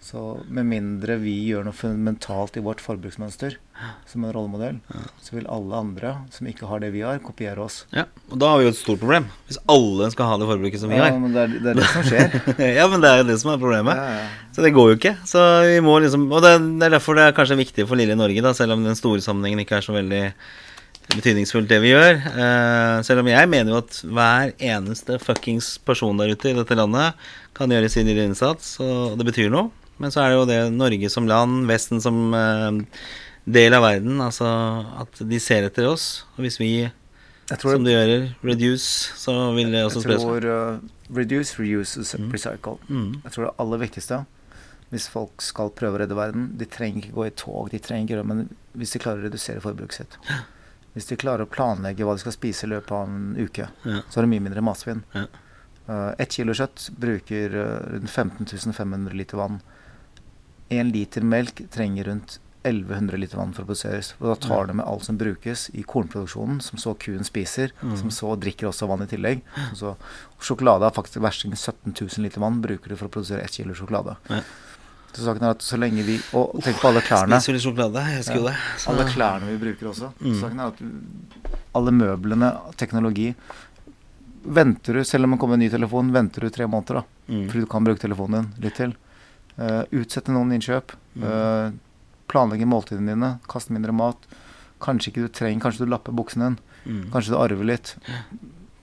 Så 0.00 0.38
med 0.48 0.64
mindre 0.70 1.16
vi 1.20 1.32
gjør 1.50 1.64
noe 1.66 1.74
fundamentalt 1.74 2.54
i 2.56 2.62
vårt 2.64 2.80
forbruksmønster 2.80 3.56
som 4.08 4.24
en 4.24 4.32
rollemodell, 4.34 4.78
så 5.22 5.34
vil 5.36 5.48
alle 5.50 5.74
andre 5.74 6.12
som 6.34 6.46
ikke 6.50 6.66
har 6.70 6.80
det 6.82 6.92
vi 6.94 7.02
har, 7.04 7.18
kopiere 7.22 7.60
oss. 7.62 7.80
ja. 7.94 8.04
Og 8.30 8.38
da 8.40 8.48
har 8.52 8.60
vi 8.60 8.68
jo 8.68 8.70
et 8.72 8.78
stort 8.78 9.02
problem. 9.02 9.26
Hvis 9.48 9.58
alle 9.68 10.08
skal 10.14 10.30
ha 10.30 10.38
det 10.40 10.48
forbruket 10.48 10.80
som 10.82 10.90
vi 10.92 10.96
Ja, 11.00 11.08
har. 11.10 11.18
men 11.18 11.34
det 11.34 11.42
er, 11.42 11.56
det 11.64 11.72
er 11.72 11.80
det 11.80 11.88
som 11.90 12.06
skjer. 12.06 12.38
ja, 12.78 12.86
men 12.90 13.02
det 13.04 13.10
er 13.10 13.20
jo 13.22 13.26
det 13.28 13.38
som 13.42 13.52
er 13.52 13.60
problemet. 13.62 13.98
Ja, 13.98 14.22
ja. 14.22 14.46
Så 14.54 14.64
det 14.64 14.72
går 14.74 14.88
jo 14.92 14.96
ikke. 14.98 15.14
Så 15.28 15.42
vi 15.68 15.80
må 15.84 15.98
liksom 16.02 16.24
Og 16.32 16.42
det, 16.42 16.54
det 16.80 16.88
er 16.88 16.94
derfor 16.96 17.18
det 17.18 17.26
er 17.28 17.36
kanskje 17.36 17.58
viktig 17.60 17.86
for 17.90 17.98
lille 18.00 18.16
Norge, 18.18 18.42
da, 18.42 18.54
selv 18.56 18.74
om 18.78 18.86
den 18.86 18.98
store 18.98 19.22
sammenhengen 19.24 19.62
ikke 19.66 19.78
er 19.78 19.86
så 19.86 19.94
veldig 19.98 20.22
betydningsfullt, 21.14 21.68
det 21.70 21.80
vi 21.82 21.92
gjør. 21.94 22.18
Uh, 22.36 22.98
selv 23.06 23.22
om 23.22 23.30
jeg 23.30 23.48
mener 23.48 23.72
jo 23.72 23.78
at 23.80 24.00
hver 24.04 24.50
eneste 24.60 25.16
fuckings 25.22 25.74
person 25.88 26.18
der 26.20 26.34
ute 26.34 26.50
i 26.52 26.56
dette 26.58 26.76
landet 26.76 27.16
kan 27.56 27.70
gjøre 27.72 27.88
sin 27.92 28.06
lille 28.10 28.26
innsats, 28.28 28.74
og 28.84 29.16
det 29.18 29.26
betyr 29.30 29.48
noe. 29.52 29.70
Men 29.98 30.14
så 30.14 30.22
er 30.22 30.30
det 30.30 30.38
jo 30.38 30.46
det 30.48 30.58
Norge 30.74 31.10
som 31.10 31.26
land, 31.26 31.66
Vesten 31.70 32.02
som 32.02 32.34
eh, 32.34 32.82
del 33.48 33.74
av 33.74 33.84
verden, 33.86 34.20
altså 34.22 34.46
at 35.02 35.20
de 35.26 35.40
ser 35.42 35.66
etter 35.66 35.88
oss. 35.88 36.24
Og 36.36 36.44
hvis 36.46 36.58
vi, 36.60 36.72
som 37.50 37.84
du 37.84 37.90
gjør, 37.90 38.28
reduce, 38.44 39.14
så 39.18 39.34
vil 39.56 39.72
det 39.72 39.84
også 39.86 40.02
jeg 40.02 40.06
spre 40.06 40.18
seg. 40.18 40.26
tror 40.26 40.48
uh, 40.52 41.14
reduce, 41.16 41.56
reuse, 41.58 42.04
recycle. 42.32 42.76
Mm. 42.88 43.22
Jeg 43.24 43.34
tror 43.34 43.48
det 43.48 43.54
aller 43.64 43.86
viktigste 43.86 44.24
hvis 44.88 45.08
folk 45.12 45.42
skal 45.44 45.68
prøve 45.76 45.98
å 45.98 46.00
redde 46.00 46.16
verden 46.16 46.46
De 46.56 46.64
trenger 46.64 47.02
ikke 47.02 47.16
gå 47.18 47.26
i 47.26 47.32
tog, 47.36 47.66
de 47.68 47.80
trenger 47.84 48.14
ikke 48.16 48.24
men 48.24 48.46
hvis 48.78 48.94
de 48.94 49.00
klarer 49.02 49.20
å 49.20 49.26
redusere 49.26 49.60
forbruket 49.60 49.98
sitt. 50.00 50.16
Hvis 50.94 51.06
de 51.10 51.18
klarer 51.20 51.44
å 51.44 51.50
planlegge 51.50 52.06
hva 52.06 52.14
de 52.16 52.22
skal 52.22 52.32
spise 52.34 52.64
i 52.66 52.70
løpet 52.72 52.90
av 52.96 53.04
en 53.06 53.34
uke, 53.36 53.66
Ja. 53.84 53.98
så 54.08 54.18
er 54.18 54.24
det 54.24 54.30
mye 54.32 54.42
mindre 54.42 54.62
matsvinn. 54.64 55.02
Ja. 55.12 55.26
Uh, 55.86 56.14
Ett 56.18 56.32
kilo 56.34 56.54
kjøtt 56.56 56.88
bruker 56.98 57.54
uh, 57.54 57.66
rundt 57.92 58.10
15 58.10 58.72
500 58.74 59.14
liter 59.14 59.38
vann. 59.38 59.60
Én 60.70 60.90
liter 60.92 61.22
melk 61.24 61.62
trenger 61.70 62.04
rundt 62.10 62.38
1100 62.64 63.16
liter 63.16 63.38
vann 63.38 63.52
for 63.54 63.62
å 63.62 63.66
produseres. 63.70 64.12
Og 64.20 64.26
da 64.28 64.34
tar 64.48 64.66
det 64.66 64.74
med 64.76 64.84
alt 64.86 65.04
som 65.06 65.16
brukes 65.16 65.68
i 65.72 65.82
kornproduksjonen, 65.88 66.60
som 66.60 66.76
så 66.78 66.92
kuen 66.98 67.24
spiser, 67.24 67.70
Mm. 67.80 67.96
som 67.96 68.10
så 68.10 68.34
drikker 68.38 68.68
også 68.68 68.88
vann 68.88 69.02
i 69.02 69.06
tillegg. 69.06 69.40
Så, 69.74 69.96
sjokolade 70.40 70.82
har 70.84 70.90
faktisk 70.90 71.22
versting 71.22 71.52
17 71.56 71.94
000 71.94 72.22
liter 72.26 72.40
vann 72.40 72.60
bruker 72.60 72.88
du 72.88 72.96
for 72.96 73.08
å 73.08 73.10
produsere 73.10 73.42
1 73.44 73.50
kilo 73.62 73.72
sjokolade. 73.74 74.16
Ja. 74.28 74.42
Så 75.14 75.24
saken 75.24 75.42
er 75.42 75.50
at 75.54 75.60
så 75.64 75.78
lenge 75.78 76.02
vi 76.04 76.18
Og 76.36 76.60
tenk 76.62 76.76
på 76.76 76.88
alle 76.90 77.00
klærne. 77.00 77.40
Spiser 77.40 77.54
litt 77.54 77.62
sjokolade. 77.64 78.04
Jeg 78.04 78.18
elsker 78.18 78.44
det. 78.44 78.56
Så- 78.76 78.90
Alle 78.90 79.04
klærne 79.08 79.46
vi 79.48 79.56
bruker 79.56 79.88
også. 79.88 80.12
Mm. 80.20 80.40
Saken 80.40 80.60
er 80.60 80.66
at 80.66 80.82
alle 81.74 81.90
møblene, 81.90 82.76
teknologi 82.76 83.34
Venter 84.44 84.94
du, 84.94 85.04
selv 85.04 85.24
om 85.24 85.30
det 85.32 85.38
kommer 85.40 85.54
en 85.54 85.60
ny 85.60 85.68
telefon, 85.68 86.12
venter 86.12 86.40
du 86.40 86.48
tre 86.50 86.64
måneder, 86.66 86.94
da. 86.94 87.02
Mm. 87.28 87.48
Fordi 87.50 87.60
du 87.60 87.66
kan 87.66 87.84
bruke 87.84 88.00
telefonen 88.00 88.46
din 88.54 88.62
litt 88.64 88.74
til. 88.76 88.94
Uh, 89.58 89.82
utsette 89.98 90.30
noen 90.34 90.54
innkjøp. 90.54 90.94
Mm. 91.18 91.24
eh, 91.26 91.70
planlegge 92.30 92.66
måltidene 92.68 93.16
dine. 93.16 93.32
Kaste 93.50 93.74
mindre 93.74 93.94
mat. 93.96 94.28
Kanskje 94.82 95.10
ikke 95.10 95.24
du 95.24 95.32
trenger 95.34 95.64
Kanskje 95.64 95.86
du 95.86 95.90
lapper 95.90 96.14
buksen 96.14 96.44
din. 96.44 96.60
Mm. 96.84 97.08
Kanskje 97.10 97.34
du 97.34 97.40
arver 97.40 97.66
litt. 97.66 97.96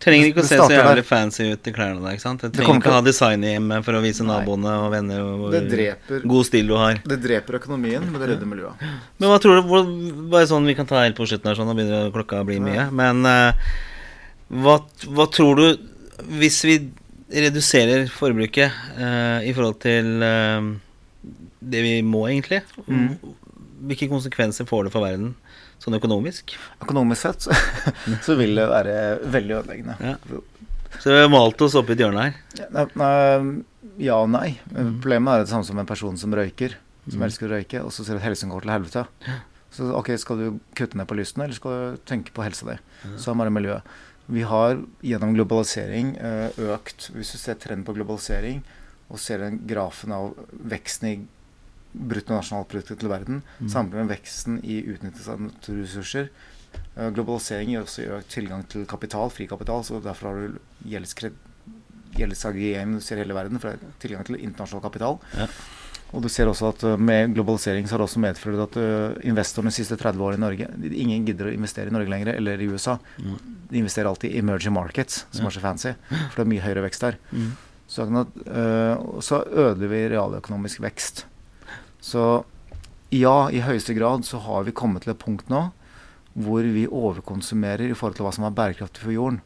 Trenger 0.04 0.30
ikke 0.30 0.44
å 0.44 0.46
se 0.46 0.58
så 0.60 0.68
jævlig 0.70 1.00
der. 1.00 1.08
fancy 1.08 1.46
ut 1.54 1.68
i 1.70 1.72
klærne 1.74 2.04
der, 2.04 2.18
ikke 2.18 2.26
sant? 2.26 2.44
Jeg 2.44 2.54
trenger 2.54 2.82
ikke 2.82 2.92
å 2.92 2.98
ha 2.98 3.06
design 3.06 3.46
i 3.48 3.54
hjemmet 3.54 3.86
for 3.88 3.98
å 3.98 4.02
vise 4.04 4.26
Nei. 4.26 4.36
naboene 4.36 4.74
og 4.84 4.90
venner 4.94 5.24
hvor 5.24 5.56
dreper, 5.72 6.28
god 6.30 6.50
stil 6.50 6.70
du 6.70 6.76
har. 6.78 7.00
det 7.14 7.18
dreper 7.24 7.58
økonomien, 7.62 8.04
men 8.04 8.22
det 8.22 8.30
redder 8.34 8.50
miljøet. 8.52 8.84
Men 9.18 9.32
hva 9.32 9.40
tror 9.42 9.62
du 9.62 9.72
hvor, 9.72 9.88
Bare 10.36 10.50
sånn 10.52 10.68
vi 10.68 10.76
kan 10.78 10.90
ta 10.90 11.00
helt 11.02 11.18
på 11.18 11.26
slutten 11.30 11.50
her, 11.50 11.58
sånn, 11.58 11.72
da 11.72 11.78
begynner 11.78 12.14
klokka 12.14 12.44
å 12.44 12.50
bli 12.50 12.60
mye. 12.62 12.90
Men 12.94 13.24
uh, 13.26 13.72
hva, 14.62 14.78
hva 15.16 15.26
tror 15.32 15.62
du 15.62 15.66
Hvis 16.38 16.62
vi 16.68 16.78
reduserer 17.32 18.06
forbruket 18.12 18.72
uh, 19.00 19.40
i 19.46 19.54
forhold 19.56 19.80
til 19.84 20.22
uh, 20.22 20.68
det 21.66 21.82
vi 21.86 21.96
må, 22.06 22.28
egentlig, 22.30 22.62
Mm. 22.86 23.16
hvilke 23.86 24.08
konsekvenser 24.10 24.66
får 24.70 24.86
det 24.88 24.92
for 24.94 25.02
verden 25.06 25.34
sånn 25.82 25.98
økonomisk? 25.98 26.54
Økonomisk 26.82 27.22
sett 27.26 27.48
så, 28.26 28.36
vil 28.38 28.56
det 28.58 28.68
være 28.70 28.96
veldig 29.34 29.58
ødeleggende. 29.60 29.96
Ja. 30.02 30.16
Så 31.02 31.12
vi 31.12 31.20
har 31.20 31.30
malt 31.34 31.60
oss 31.66 31.76
opp 31.76 31.90
i 31.90 31.94
et 31.98 32.02
hjørne 32.06 32.24
her. 32.30 32.38
Ja, 32.62 32.86
ja 34.00 34.16
og 34.22 34.30
nei. 34.32 34.56
Problemet 34.72 35.34
er 35.34 35.44
det 35.44 35.52
samme 35.52 35.68
som 35.68 35.82
en 35.82 35.90
person 35.90 36.18
som 36.18 36.34
røyker. 36.34 36.78
Som 37.06 37.20
Mm. 37.22 37.26
elsker 37.28 37.46
å 37.46 37.52
røyke, 37.54 37.84
og 37.86 37.92
så 37.94 38.02
ser 38.04 38.16
du 38.16 38.18
at 38.18 38.26
helsen 38.26 38.50
går 38.50 38.64
til 38.66 38.72
helvete. 38.74 39.04
Så 39.76 39.92
ok, 39.94 40.08
skal 40.18 40.38
du 40.40 40.60
kutte 40.74 40.98
ned 40.98 41.06
på 41.06 41.18
lysten, 41.20 41.44
eller 41.44 41.54
skal 41.54 41.72
du 41.94 41.98
tenke 42.08 42.32
på 42.34 42.42
helsa 42.42 42.66
di? 42.66 42.78
Så 43.22 43.36
er 43.36 43.44
det 43.46 43.54
miljøet. 43.54 43.84
Vi 44.28 44.42
har 44.42 44.80
gjennom 45.06 45.36
globalisering 45.38 46.16
eh, 46.18 46.50
økt 46.74 47.12
Hvis 47.14 47.32
du 47.36 47.38
ser 47.38 47.60
trenden 47.62 47.86
på 47.86 47.94
globalisering, 47.94 48.64
og 49.10 49.20
ser 49.22 49.38
den 49.44 49.60
grafen 49.70 50.12
av 50.16 50.32
veksten 50.66 51.08
i 51.12 51.16
bruttonasjonalproduktet 51.96 53.00
til 53.00 53.10
verden, 53.10 53.44
Mm. 53.62 53.70
sammenlignet 53.70 54.08
med 54.08 54.18
veksten 54.18 54.58
i 54.66 54.82
utnyttelse 54.82 55.32
av 55.32 55.40
naturressurser 55.46 56.30
eh, 56.98 57.10
Globalisering 57.12 57.70
gir 57.70 57.84
også 57.86 58.08
økt 58.18 58.30
tilgang 58.34 58.66
til 58.68 58.86
kapital, 58.86 59.30
fri 59.30 59.48
kapital, 59.48 59.84
så 59.84 60.02
derfor 60.04 60.28
har 60.28 60.36
du 60.36 60.60
gjeldsaggregering 62.18 62.96
du 62.96 63.02
ser 63.02 63.18
hele 63.22 63.36
verden, 63.38 63.60
for 63.60 63.72
det 63.72 63.80
er 63.80 63.96
tilgang 64.02 64.26
til 64.26 64.40
internasjonal 64.42 64.84
kapital. 64.84 65.20
Ja. 65.38 65.48
Og 66.14 66.24
du 66.24 66.30
ser 66.32 66.50
også 66.50 66.70
at 66.72 66.84
uh, 66.88 66.96
med 67.02 67.34
globalisering 67.36 67.88
så 67.88 67.96
har 67.96 68.04
det 68.04 68.08
også 68.10 68.24
medført 68.24 68.62
at 68.68 68.78
uh, 68.80 69.28
investorene 69.28 69.74
de 69.74 69.78
siste 69.78 69.98
30 70.00 70.24
årene 70.24 70.40
i 70.40 70.44
Norge 70.46 70.96
Ingen 71.04 71.26
gidder 71.28 71.50
å 71.50 71.54
investere 71.56 71.92
i 71.92 71.96
Norge 71.96 72.12
lenger, 72.12 72.34
eller 72.36 72.62
i 72.62 72.70
USA. 72.72 72.98
Mm. 73.20 73.38
De 73.72 73.82
investerer 73.82 74.10
alltid 74.10 74.32
i 74.32 74.42
emerging 74.44 74.76
markets, 74.76 75.26
som 75.36 75.48
er 75.48 75.56
så 75.56 75.64
fancy. 75.64 75.96
For 76.10 76.40
det 76.40 76.46
er 76.46 76.52
mye 76.54 76.66
høyere 76.66 76.86
vekst 76.86 77.08
der. 77.08 77.18
Mm. 77.32 77.50
Så, 77.92 78.06
uh, 78.06 79.22
så 79.26 79.42
ødelegger 79.46 79.94
vi 79.94 80.04
realøkonomisk 80.16 80.84
vekst. 80.86 81.26
Så 82.06 82.46
ja, 83.14 83.38
i 83.50 83.64
høyeste 83.66 83.96
grad 83.98 84.26
så 84.28 84.40
har 84.46 84.66
vi 84.68 84.76
kommet 84.76 85.06
til 85.06 85.16
et 85.16 85.22
punkt 85.22 85.50
nå 85.52 85.68
hvor 86.36 86.66
vi 86.68 86.84
overkonsumerer 86.84 87.88
i 87.88 87.96
forhold 87.96 88.18
til 88.18 88.26
hva 88.28 88.34
som 88.36 88.44
er 88.44 88.56
bærekraftig 88.56 89.06
for 89.06 89.14
jorden. 89.16 89.38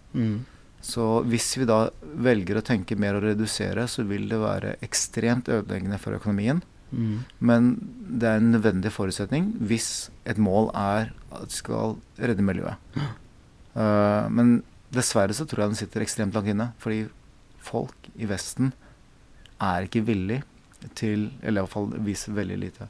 Så 0.82 1.06
hvis 1.28 1.52
vi 1.60 1.68
da 1.68 1.90
velger 2.24 2.60
å 2.60 2.66
tenke 2.66 2.98
mer 3.00 3.18
og 3.18 3.26
redusere, 3.28 3.86
så 3.92 4.06
vil 4.08 4.30
det 4.32 4.40
være 4.40 4.76
ekstremt 4.86 5.52
ødeleggende 5.52 6.00
for 6.02 6.16
økonomien. 6.16 6.62
Mm. 6.92 7.26
Men 7.46 7.72
det 8.20 8.30
er 8.30 8.40
en 8.40 8.52
nødvendig 8.56 8.92
forutsetning 8.96 9.52
hvis 9.70 10.10
et 10.26 10.40
mål 10.42 10.72
er 10.74 11.12
at 11.36 11.52
vi 11.52 11.60
skal 11.60 11.98
redde 12.18 12.46
miljøet. 12.46 12.80
Uh, 13.76 14.26
men 14.34 14.62
dessverre 14.94 15.36
så 15.36 15.46
tror 15.46 15.66
jeg 15.66 15.74
den 15.74 15.82
sitter 15.84 16.06
ekstremt 16.06 16.38
langt 16.38 16.50
inne. 16.50 16.72
Fordi 16.82 17.04
folk 17.60 18.10
i 18.16 18.30
Vesten 18.30 18.72
er 19.60 19.86
ikke 19.86 20.06
villig 20.08 20.42
til, 20.96 21.28
eller 21.44 21.66
iallfall 21.66 21.92
viser 22.06 22.34
veldig 22.38 22.58
lite, 22.62 22.88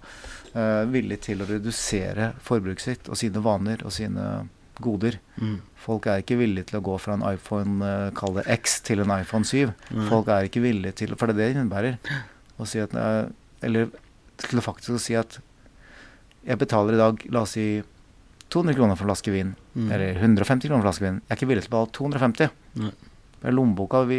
uh, 0.53 0.85
villig 0.93 1.19
til 1.25 1.41
å 1.41 1.49
redusere 1.49 2.35
forbruket 2.45 2.85
sitt 2.85 3.09
og 3.09 3.17
sine 3.17 3.41
vaner 3.43 3.81
og 3.81 3.95
sine 3.95 4.29
goder. 4.83 5.19
Mm. 5.39 5.59
Folk 5.79 6.07
er 6.09 6.23
ikke 6.23 6.39
villige 6.39 6.69
til 6.69 6.79
å 6.79 6.83
gå 6.85 6.97
fra 7.01 7.15
en 7.17 7.25
iPhone 7.29 7.85
uh, 7.85 8.09
kall 8.17 8.35
det 8.39 8.45
X 8.59 8.79
til 8.87 9.03
en 9.03 9.13
iPhone 9.15 9.47
7. 9.47 9.69
Nei. 9.69 10.07
Folk 10.09 10.31
er 10.33 10.49
ikke 10.49 10.63
villige 10.63 10.97
til 11.03 11.15
For 11.19 11.29
det 11.29 11.35
er 11.35 11.39
det 11.39 11.45
det 11.45 11.57
innebærer. 11.57 11.99
Å 12.59 12.67
si 12.67 12.81
at, 12.83 12.95
eh, 12.99 13.29
eller 13.63 13.91
til 14.41 14.61
faktisk 14.63 14.97
å 14.97 14.99
si 14.99 15.15
at 15.15 15.39
jeg 16.43 16.59
betaler 16.59 16.95
i 16.95 16.99
dag, 16.99 17.23
la 17.31 17.43
oss 17.45 17.55
si 17.55 17.81
200 18.49 18.75
kroner 18.75 18.97
for 18.97 19.05
en 19.05 19.11
flaske 19.11 19.31
vin. 19.31 19.53
Mm. 19.75 19.91
Eller 19.95 20.19
150 20.19 20.67
kroner 20.67 20.81
for 20.81 20.83
en 20.83 20.89
flaske 20.89 21.05
vin. 21.05 21.21
Jeg 21.21 21.31
er 21.31 21.39
ikke 21.39 21.49
villig 21.51 21.65
til 21.65 21.71
å 21.71 21.75
betale 21.75 21.95
250. 21.99 22.57
Nei. 22.83 22.95
Det 23.39 23.47
er 23.47 23.55
lommeboka 23.55 24.01
vi 24.09 24.17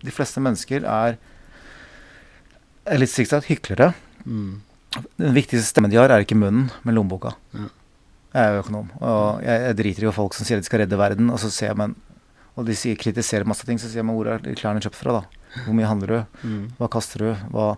De 0.00 0.12
fleste 0.14 0.40
mennesker 0.40 0.86
er 0.88 1.18
er 2.88 3.00
litt 3.02 3.12
sikkert 3.12 3.48
hyklere. 3.50 3.92
Mm. 4.24 4.60
Den 5.20 5.34
viktigste 5.36 5.66
stemmen 5.68 5.92
de 5.92 5.98
har, 6.00 6.08
er 6.08 6.24
ikke 6.24 6.38
munnen, 6.38 6.70
men 6.86 6.96
lommeboka. 6.96 7.34
Ja. 7.52 7.68
Jeg 8.34 8.44
er 8.44 8.54
jo 8.54 8.62
økonom, 8.62 8.90
og 9.00 9.40
jeg, 9.40 9.62
jeg 9.64 9.76
driter 9.78 10.04
i 10.04 10.12
folk 10.12 10.36
som 10.36 10.44
sier 10.44 10.58
at 10.58 10.64
de 10.64 10.68
skal 10.68 10.82
redde 10.82 11.00
verden, 11.00 11.30
og 11.32 11.40
så 11.40 11.48
ser 11.52 11.70
jeg 11.70 11.78
men 11.80 11.94
Og 12.58 12.66
de 12.66 12.74
sier, 12.74 12.98
kritiserer 12.98 13.46
masse 13.48 13.64
ting, 13.64 13.78
så 13.78 13.86
sier 13.86 14.02
jeg 14.02 14.08
men 14.08 14.18
hvor 14.18 14.28
er 14.32 14.42
klærne 14.58 14.82
kjøpt 14.82 14.98
fra, 14.98 15.20
da? 15.20 15.62
Hvor 15.64 15.76
mye 15.78 15.88
handler 15.88 16.10
du? 16.10 16.18
Mm. 16.42 16.64
Hva 16.80 16.88
kaster 16.90 17.22
du? 17.22 17.28
Hva, 17.54 17.68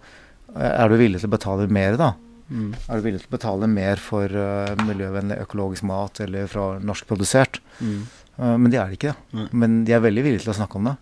er 0.56 0.88
du 0.88 0.96
villig 0.98 1.20
til 1.20 1.28
å 1.28 1.34
betale 1.34 1.66
mer, 1.70 1.98
da? 2.00 2.14
Mm. 2.50 2.70
Er 2.88 2.98
du 2.98 3.04
villig 3.04 3.20
til 3.22 3.30
å 3.30 3.34
betale 3.36 3.68
mer 3.70 4.00
for 4.02 4.32
uh, 4.32 4.72
miljøvennlig 4.88 5.38
økologisk 5.44 5.84
mat 5.86 6.22
eller 6.24 6.48
fra 6.50 6.72
norskprodusert? 6.82 7.60
Mm. 7.78 8.00
Uh, 8.40 8.56
men 8.56 8.72
de 8.72 8.80
er 8.80 8.88
det 8.88 8.98
ikke. 8.98 9.14
Nei. 9.36 9.46
Men 9.62 9.76
de 9.86 9.94
er 9.94 10.02
veldig 10.02 10.24
villige 10.26 10.46
til 10.46 10.54
å 10.54 10.58
snakke 10.58 10.80
om 10.80 10.90
det. 10.90 10.96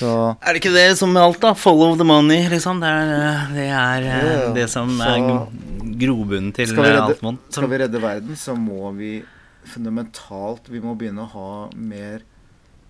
Så 0.00 0.10
Er 0.40 0.54
det 0.54 0.62
ikke 0.62 0.72
det 0.74 0.86
som 0.98 1.12
med 1.12 1.22
alt, 1.22 1.40
da? 1.42 1.52
Follow 1.54 1.94
the 2.00 2.04
money, 2.08 2.46
liksom. 2.48 2.80
Det 2.80 2.88
er 2.88 3.12
eh, 3.16 3.52
det, 3.54 3.66
er, 3.68 4.06
eh, 4.08 4.24
Ja, 4.24 4.38
ja. 4.46 4.52
det 4.56 4.66
som 4.72 4.88
Så- 4.96 5.04
er 5.04 5.20
gro- 5.26 5.92
grobunnen 6.00 6.54
til 6.56 6.72
eh, 6.72 6.80
redde- 6.82 7.02
alt 7.04 7.20
vondt. 7.22 7.52
skal 7.52 7.68
vi 7.68 7.78
redde 7.84 8.00
verden, 8.00 8.36
så 8.36 8.56
må 8.56 8.90
vi 8.96 9.22
fundamentalt 9.70 10.68
Vi 10.72 10.80
må 10.80 10.94
begynne 10.98 11.24
å 11.26 11.30
ha 11.34 11.70
mer 11.76 12.22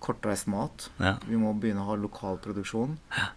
kortreist 0.01 0.47
mat. 0.49 0.87
Ja. 0.97 1.17
Vi 1.29 1.37
må 1.37 1.51
begynne 1.61 1.83
å 1.83 1.89
ha 1.91 1.95
lokal 1.99 2.39
produksjon. 2.41 2.95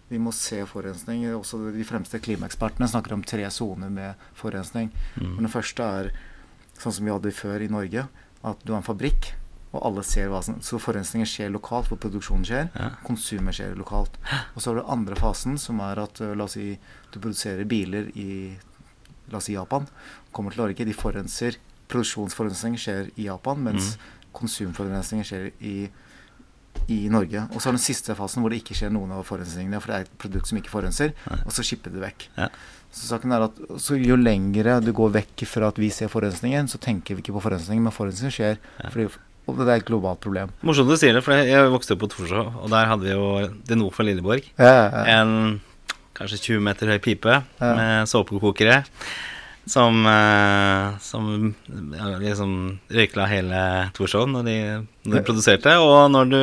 Vi 0.09 0.17
må 0.17 0.31
se 0.33 0.63
forurensning. 0.65 1.21
Også 1.37 1.59
de 1.71 1.83
fremste 1.85 2.17
klimaekspertene 2.19 2.87
snakker 2.89 3.13
om 3.13 3.21
tre 3.21 3.45
soner 3.53 3.91
med 3.93 4.15
forurensning. 4.33 4.89
Mm. 5.19 5.35
Men 5.35 5.43
den 5.45 5.53
første 5.53 5.85
er 5.85 6.09
sånn 6.79 6.91
som 6.95 7.05
vi 7.05 7.11
hadde 7.13 7.31
før 7.37 7.61
i 7.61 7.67
Norge, 7.69 8.07
at 8.43 8.65
du 8.65 8.73
har 8.73 8.81
en 8.81 8.87
fabrikk, 8.87 9.33
og 9.75 9.83
alle 9.89 10.03
ser 10.07 10.29
hva 10.31 10.41
som 10.45 10.61
Så 10.63 10.79
forurensningen 10.81 11.27
skjer 11.29 11.51
lokalt, 11.53 11.89
hvor 11.91 11.99
produksjonen 12.01 12.47
skjer. 12.47 12.69
Ja. 12.73 12.89
Konsumet 13.05 13.57
skjer 13.57 13.75
lokalt. 13.77 14.17
Og 14.53 14.61
så 14.61 14.71
har 14.71 14.79
du 14.79 14.91
andre 14.95 15.17
fasen, 15.19 15.59
som 15.61 15.81
er 15.83 16.01
at 16.05 16.21
uh, 16.23 16.33
la 16.37 16.47
oss 16.47 16.55
si 16.57 16.71
du 17.11 17.19
produserer 17.19 17.67
biler 17.69 18.11
i 18.15 18.55
La 19.31 19.39
oss 19.39 19.47
si 19.49 19.55
Japan. 19.55 19.87
Kommer 20.35 20.53
til 20.53 20.61
Norge, 20.61 20.85
de 20.85 20.93
forurenser 20.93 21.55
Produksjonsforurensning 21.89 22.75
skjer 22.81 23.11
i 23.17 23.27
Japan, 23.27 23.59
mens 23.61 23.95
konsumforurensning 24.33 25.21
skjer 25.25 25.51
i 25.61 25.75
i 26.91 27.07
Norge. 27.09 27.41
Og 27.53 27.61
så 27.61 27.69
har 27.69 27.75
den 27.75 27.81
siste 27.81 28.15
fasen 28.17 28.43
hvor 28.43 28.53
det 28.53 28.61
ikke 28.61 28.75
skjer 28.77 28.91
noen 28.93 29.13
av 29.15 29.23
forurensningene, 29.25 29.79
for 29.81 29.91
det 29.91 29.97
er 29.97 30.05
et 30.05 30.17
produkt 30.21 30.49
som 30.49 30.59
ikke 30.59 30.73
forurenser, 30.73 31.13
og 31.37 31.53
så 31.53 31.65
skipper 31.65 31.93
det 31.93 32.03
vekk. 32.03 32.27
Ja. 32.37 32.49
Så 32.95 33.09
saken 33.09 33.33
er 33.35 33.47
at 33.47 33.57
så 33.81 33.97
jo 33.99 34.17
lengre 34.19 34.77
du 34.83 34.91
går 34.95 35.15
vekk 35.17 35.45
fra 35.49 35.71
at 35.71 35.79
vi 35.81 35.89
ser 35.93 36.11
forurensningen, 36.11 36.69
så 36.71 36.79
tenker 36.81 37.17
vi 37.17 37.25
ikke 37.25 37.35
på 37.35 37.43
forurensningen, 37.47 37.83
men 37.87 37.95
forurensningen 37.95 38.35
skjer. 38.35 38.61
Fordi, 38.93 39.09
og 39.47 39.59
det 39.61 39.67
er 39.69 39.79
et 39.81 39.85
globalt 39.87 40.19
problem. 40.23 40.49
Morsomt 40.65 40.89
du 40.89 40.97
sier 40.97 41.13
det, 41.17 41.23
for 41.25 41.37
jeg 41.37 41.69
vokste 41.73 41.93
opp 41.95 42.03
på 42.05 42.11
Torshov, 42.15 42.51
og 42.63 42.69
der 42.73 42.89
hadde 42.89 43.05
vi 43.05 43.13
jo 43.13 43.29
det 43.69 43.77
nord 43.77 43.93
for 43.93 44.07
Lilleborg. 44.07 44.47
Ja, 44.57 44.73
ja. 44.89 45.05
En 45.19 45.61
kanskje 46.17 46.39
20 46.55 46.61
meter 46.63 46.87
høy 46.93 46.99
pipe 47.03 47.41
Ja. 47.59 47.71
med 47.75 48.07
såpekokere 48.07 48.83
som, 49.67 50.05
eh, 50.05 50.97
som 51.01 51.55
liksom 52.21 52.51
røykla 52.93 53.25
hele 53.27 53.61
Torshov 53.97 54.27
når 54.29 54.45
de, 54.45 54.55
når 55.09 55.17
de 55.19 55.23
produserte, 55.25 55.73
og 55.81 56.11
når, 56.13 56.29
du, 56.29 56.37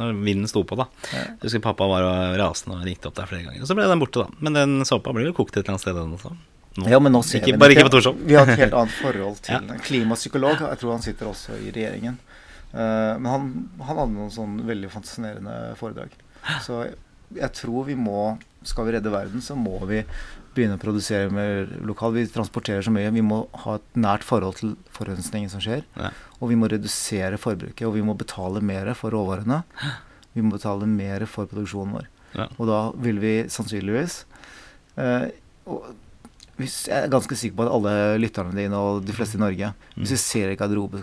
når 0.00 0.14
vinden 0.24 0.48
sto 0.48 0.62
på, 0.64 0.76
da. 0.80 0.86
Jeg 1.12 1.36
husker 1.44 1.60
pappa 1.64 1.86
var 1.90 2.06
rasende 2.40 2.78
og 2.80 2.86
ringte 2.88 3.10
opp 3.10 3.18
der 3.18 3.28
flere 3.28 3.44
ganger. 3.44 3.60
Og 3.62 3.68
så 3.68 3.76
ble 3.76 3.86
den 3.90 4.00
borte, 4.02 4.24
da. 4.24 4.40
Men 4.40 4.56
den 4.56 4.74
såpa 4.88 5.12
blir 5.14 5.28
jo 5.30 5.36
kokt 5.36 5.56
et 5.56 5.62
eller 5.64 5.76
annet 5.76 5.84
sted, 5.84 5.94
den 6.00 6.16
også. 6.16 6.32
Nå. 6.76 6.88
Ja, 6.90 6.98
men 6.98 7.12
nå 7.14 7.20
ser 7.22 7.38
Ikke- 7.38 7.52
vi 7.54 7.58
bare 7.62 7.70
ikke 7.76 7.84
på 7.86 7.92
Torshov. 7.94 8.16
Vi 8.26 8.34
har 8.34 8.48
et 8.50 8.58
helt 8.58 8.72
annet 8.74 8.94
forhold 8.98 9.36
til 9.46 9.54
Ja. 9.54 9.76
klimapsykolog. 9.78 10.58
Jeg 10.58 10.78
tror 10.80 10.92
han 10.96 11.02
sitter 11.02 11.26
også 11.30 11.54
i 11.62 11.70
regjeringen. 11.70 12.16
Uh, 12.74 13.14
men 13.20 13.26
han, 13.30 13.68
han 13.86 13.96
hadde 14.00 14.14
noen 14.16 14.32
sånn 14.34 14.56
veldig 14.66 14.90
fascinerende 14.90 15.76
foredrag. 15.78 16.10
Så 16.64 16.80
jeg, 16.88 16.96
jeg 17.38 17.52
tror 17.54 17.84
vi 17.86 17.94
må 17.94 18.38
Skal 18.64 18.86
vi 18.88 18.92
redde 18.96 19.10
verden, 19.12 19.42
så 19.44 19.54
må 19.54 19.76
vi 19.86 19.98
begynne 20.56 20.78
å 20.78 20.80
produsere 20.80 21.28
mer 21.30 21.66
lokalt. 21.84 22.14
Vi 22.16 22.26
transporterer 22.32 22.80
så 22.82 22.90
mye. 22.94 23.10
Vi 23.12 23.20
må 23.20 23.42
ha 23.52 23.74
et 23.76 23.82
nært 24.00 24.24
forhold 24.24 24.56
til 24.56 24.70
forurensningen 24.96 25.50
som 25.52 25.60
skjer. 25.60 25.82
Ja. 26.00 26.08
Og 26.40 26.48
vi 26.48 26.56
må 26.56 26.70
redusere 26.72 27.36
forbruket. 27.36 27.84
Og 27.86 27.92
vi 27.98 28.00
må 28.06 28.14
betale 28.16 28.62
mer 28.64 28.88
for 28.96 29.12
råvarene. 29.12 29.58
Vi 30.32 30.40
må 30.40 30.54
betale 30.56 30.88
mer 30.88 31.26
for 31.28 31.44
produksjonen 31.50 31.92
vår. 31.98 32.06
Ja. 32.38 32.46
Og 32.56 32.66
da 32.72 32.78
vil 33.04 33.20
vi 33.20 33.34
sannsynligvis 33.52 34.24
eh, 34.96 35.28
og 35.68 35.92
hvis, 36.60 36.86
Jeg 36.88 37.04
er 37.06 37.12
ganske 37.12 37.36
sikker 37.38 37.56
på 37.58 37.66
at 37.66 37.72
alle 37.74 37.94
lytterne 38.22 38.54
dine 38.54 38.78
og 38.78 39.04
de 39.06 39.12
fleste 39.16 39.38
i 39.38 39.42
Norge 39.42 39.72
Hvis 39.96 40.12
vi 40.14 40.18
ser 40.22 40.52
i 40.52 40.56
garderoben 40.60 41.02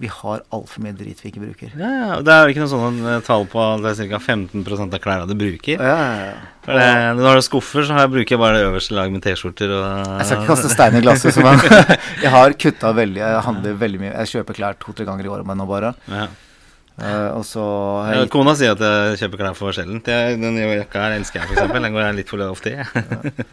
Vi 0.00 0.08
har 0.08 0.42
altfor 0.54 0.80
mye 0.84 0.94
drit 0.96 1.18
vi 1.20 1.28
ikke 1.28 1.42
bruker. 1.42 1.72
Ja, 1.76 1.88
ja, 1.92 2.10
og 2.16 2.22
Det 2.24 2.32
er 2.32 2.44
jo 2.46 2.52
ikke 2.54 2.62
noe 2.62 2.72
sånn 2.72 3.00
eh, 3.04 3.18
tall 3.26 3.42
på 3.52 3.64
det 3.84 3.90
er 3.92 4.08
ca. 4.14 4.20
15% 4.32 4.96
av 4.96 5.02
klærne 5.04 5.26
du 5.28 5.34
bruker. 5.36 5.76
Ja, 5.76 5.96
ja, 6.00 6.22
ja. 6.30 6.38
For 6.64 6.72
det, 6.80 6.86
når 7.18 7.20
du 7.20 7.28
har 7.28 7.40
skuffer, 7.44 7.84
så 7.84 7.92
har 7.92 8.06
jeg, 8.06 8.12
bruker 8.14 8.32
jeg 8.36 8.40
bare 8.40 8.56
det 8.62 8.64
øverste 8.70 8.96
laget 8.96 9.12
med 9.12 9.20
T-skjorter 9.26 9.74
og 9.76 9.84
Jeg 9.84 10.24
skal 10.30 10.38
ikke 10.40 10.48
kaste 10.54 10.70
stein 10.72 10.96
i 10.96 11.02
glasset, 11.04 11.36
men 11.44 11.60
jeg 12.24 12.32
har 12.32 12.56
kutta 12.64 12.94
veldig 12.96 13.20
Jeg 13.20 13.42
handler 13.44 13.76
veldig 13.84 14.00
mye. 14.06 14.14
Jeg 14.22 14.32
kjøper 14.32 14.56
klær 14.62 14.78
to-tre 14.80 15.04
ganger 15.10 15.28
i 15.28 15.32
året 15.36 15.50
med 15.52 15.60
nå 15.60 15.68
bare. 15.68 15.92
ja. 16.08 16.26
Eh, 16.94 17.30
og 17.34 17.42
så 17.42 17.62
har 18.04 18.12
Ja, 18.14 18.18
jeg 18.22 18.30
Kona 18.30 18.52
sier 18.54 18.76
at 18.76 18.82
jeg 18.84 19.18
kjøper 19.24 19.40
klær 19.40 19.56
for 19.58 19.74
sjelden. 19.74 19.98
Den 20.04 20.58
jakka 20.62 21.02
her 21.02 21.16
elsker 21.16 21.42
jeg, 21.42 21.50
f.eks. 21.50 21.72
Den 21.74 21.96
går 21.96 22.04
jeg 22.04 22.18
litt 22.20 22.30
for 22.30 22.44
ofte 22.46 22.70
i. 22.70 22.76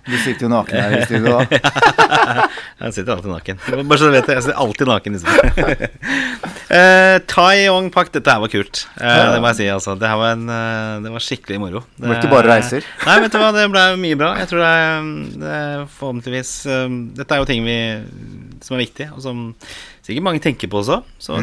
Du 0.06 0.18
sitter 0.22 0.46
jo 0.46 0.52
naken 0.54 0.78
her 0.78 0.98
i 1.00 1.06
studio, 1.08 1.40
da. 1.40 1.46
Jeg 2.82 2.96
sitter 2.96 3.14
alltid 3.14 3.30
naken. 3.30 3.60
Bare 3.86 3.98
så 4.02 4.08
du 4.10 4.16
vet 4.16 4.26
det, 4.26 4.36
jeg 4.40 4.44
sitter 4.48 4.62
alltid 4.64 4.90
naken 4.90 5.14
i 5.14 5.20
studio. 5.22 5.76
uh, 6.78 7.18
Tai 7.30 7.52
Yong 7.60 7.92
Pak, 7.94 8.10
dette 8.16 8.34
her 8.34 8.42
var 8.42 8.50
kult. 8.50 8.82
Eh, 8.98 9.20
det 9.36 9.42
må 9.44 9.52
jeg 9.52 9.60
si, 9.60 9.68
altså. 9.70 9.94
Det 10.02 10.10
var, 10.10 10.34
en, 10.34 10.48
eh, 10.50 10.96
det 11.06 11.12
var 11.14 11.26
skikkelig 11.26 11.60
moro. 11.62 11.84
Det 11.94 12.08
ble 12.08 12.18
ikke 12.18 12.32
bare 12.32 12.56
reiser. 12.56 12.88
Nei, 13.08 13.20
vet 13.22 13.36
du 13.36 13.38
hva, 13.38 13.52
det 13.54 13.68
ble 13.70 13.86
mye 14.02 14.18
bra. 14.18 14.32
Jeg 14.42 14.50
tror 14.50 14.64
det 14.64 14.72
er, 14.80 15.12
det 15.44 15.54
er 15.60 15.86
forhåpentligvis 16.00 16.56
um, 16.74 17.00
Dette 17.20 17.38
er 17.38 17.44
jo 17.44 17.50
ting 17.52 17.70
vi 17.70 17.78
som 18.66 18.78
er 18.78 18.84
viktig, 18.88 19.12
og 19.14 19.22
som 19.26 19.46
sikkert 20.06 20.26
mange 20.28 20.42
tenker 20.44 20.72
på 20.72 20.82
også. 20.82 21.02
Så 21.22 21.38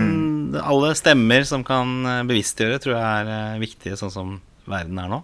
alle 0.62 0.92
stemmer 0.98 1.46
som 1.48 1.64
kan 1.66 1.94
eh, 2.06 2.26
bevisstgjøre, 2.28 2.80
tror 2.82 2.96
jeg 2.96 3.06
er 3.22 3.32
eh, 3.34 3.62
viktige, 3.62 3.98
sånn 4.00 4.14
som 4.14 4.36
verden 4.68 5.00
er 5.00 5.10
nå. 5.12 5.22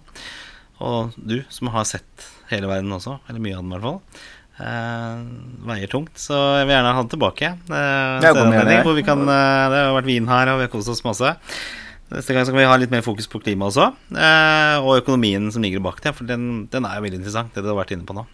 Og 0.85 1.15
du 1.17 1.39
som 1.53 1.71
har 1.75 1.87
sett 1.89 2.27
hele 2.51 2.69
verden 2.71 2.93
også, 2.95 3.19
eller 3.29 3.43
mye 3.43 3.57
av 3.57 3.63
den 3.63 3.71
i 3.71 3.77
hvert 3.77 3.87
fall, 3.87 4.27
eh, 4.65 5.23
veier 5.71 5.93
tungt. 5.93 6.19
Så 6.21 6.37
jeg 6.59 6.69
vil 6.69 6.77
gjerne 6.77 6.93
ha 6.97 7.03
den 7.05 7.15
tilbake. 7.15 7.55
Hvor 8.85 8.99
vi 8.99 9.07
kan, 9.07 9.25
eh, 9.25 9.65
det 9.73 9.81
har 9.81 9.97
vært 9.99 10.13
vin 10.13 10.31
her, 10.31 10.53
og 10.53 10.61
vi 10.61 10.69
har 10.69 10.75
kost 10.75 10.93
oss 10.93 11.05
masse. 11.07 11.35
Neste 12.15 12.35
gang 12.37 12.45
skal 12.47 12.59
vi 12.61 12.69
ha 12.69 12.77
litt 12.79 12.93
mer 12.93 13.03
fokus 13.03 13.27
på 13.31 13.41
klima 13.43 13.71
også. 13.71 13.89
Eh, 14.13 14.77
og 14.85 15.01
økonomien 15.01 15.51
som 15.51 15.65
ligger 15.65 15.83
bak 15.83 16.03
det, 16.05 16.15
for 16.15 16.29
den, 16.29 16.67
den 16.71 16.85
er 16.87 16.99
jo 16.99 17.07
veldig 17.07 17.23
interessant, 17.23 17.55
det 17.55 17.65
du 17.65 17.71
har 17.73 17.81
vært 17.81 17.95
inne 17.97 18.07
på 18.07 18.17
nå. 18.17 18.27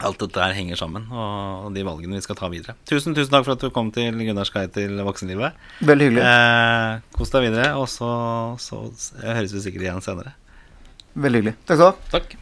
Alt 0.00 0.22
dette 0.22 0.40
her 0.40 0.54
henger 0.56 0.78
sammen, 0.80 1.04
og 1.12 1.74
de 1.76 1.82
valgene 1.84 2.16
vi 2.16 2.24
skal 2.24 2.38
ta 2.38 2.48
videre. 2.52 2.72
Tusen, 2.88 3.12
tusen 3.16 3.34
takk 3.34 3.44
for 3.44 3.52
at 3.58 3.64
du 3.64 3.68
kom 3.74 3.90
til 3.92 4.16
Gunnars 4.16 4.48
guide 4.54 4.72
til 4.72 4.96
voksenlivet. 5.04 5.58
Veldig 5.84 6.06
hyggelig. 6.08 6.22
Eh, 6.24 7.02
Kos 7.18 7.32
deg 7.34 7.48
videre, 7.50 7.74
og 7.76 7.84
så, 7.92 8.08
så 8.64 8.86
høres 9.20 9.52
vi 9.52 9.60
sikkert 9.66 9.84
igjen 9.84 10.04
senere. 10.06 10.32
Veldig 11.20 11.42
hyggelig. 11.42 11.56
Takk 11.68 11.76
skal 11.76 11.84
du 11.84 11.90
ha. 11.90 12.14
Takk. 12.16 12.38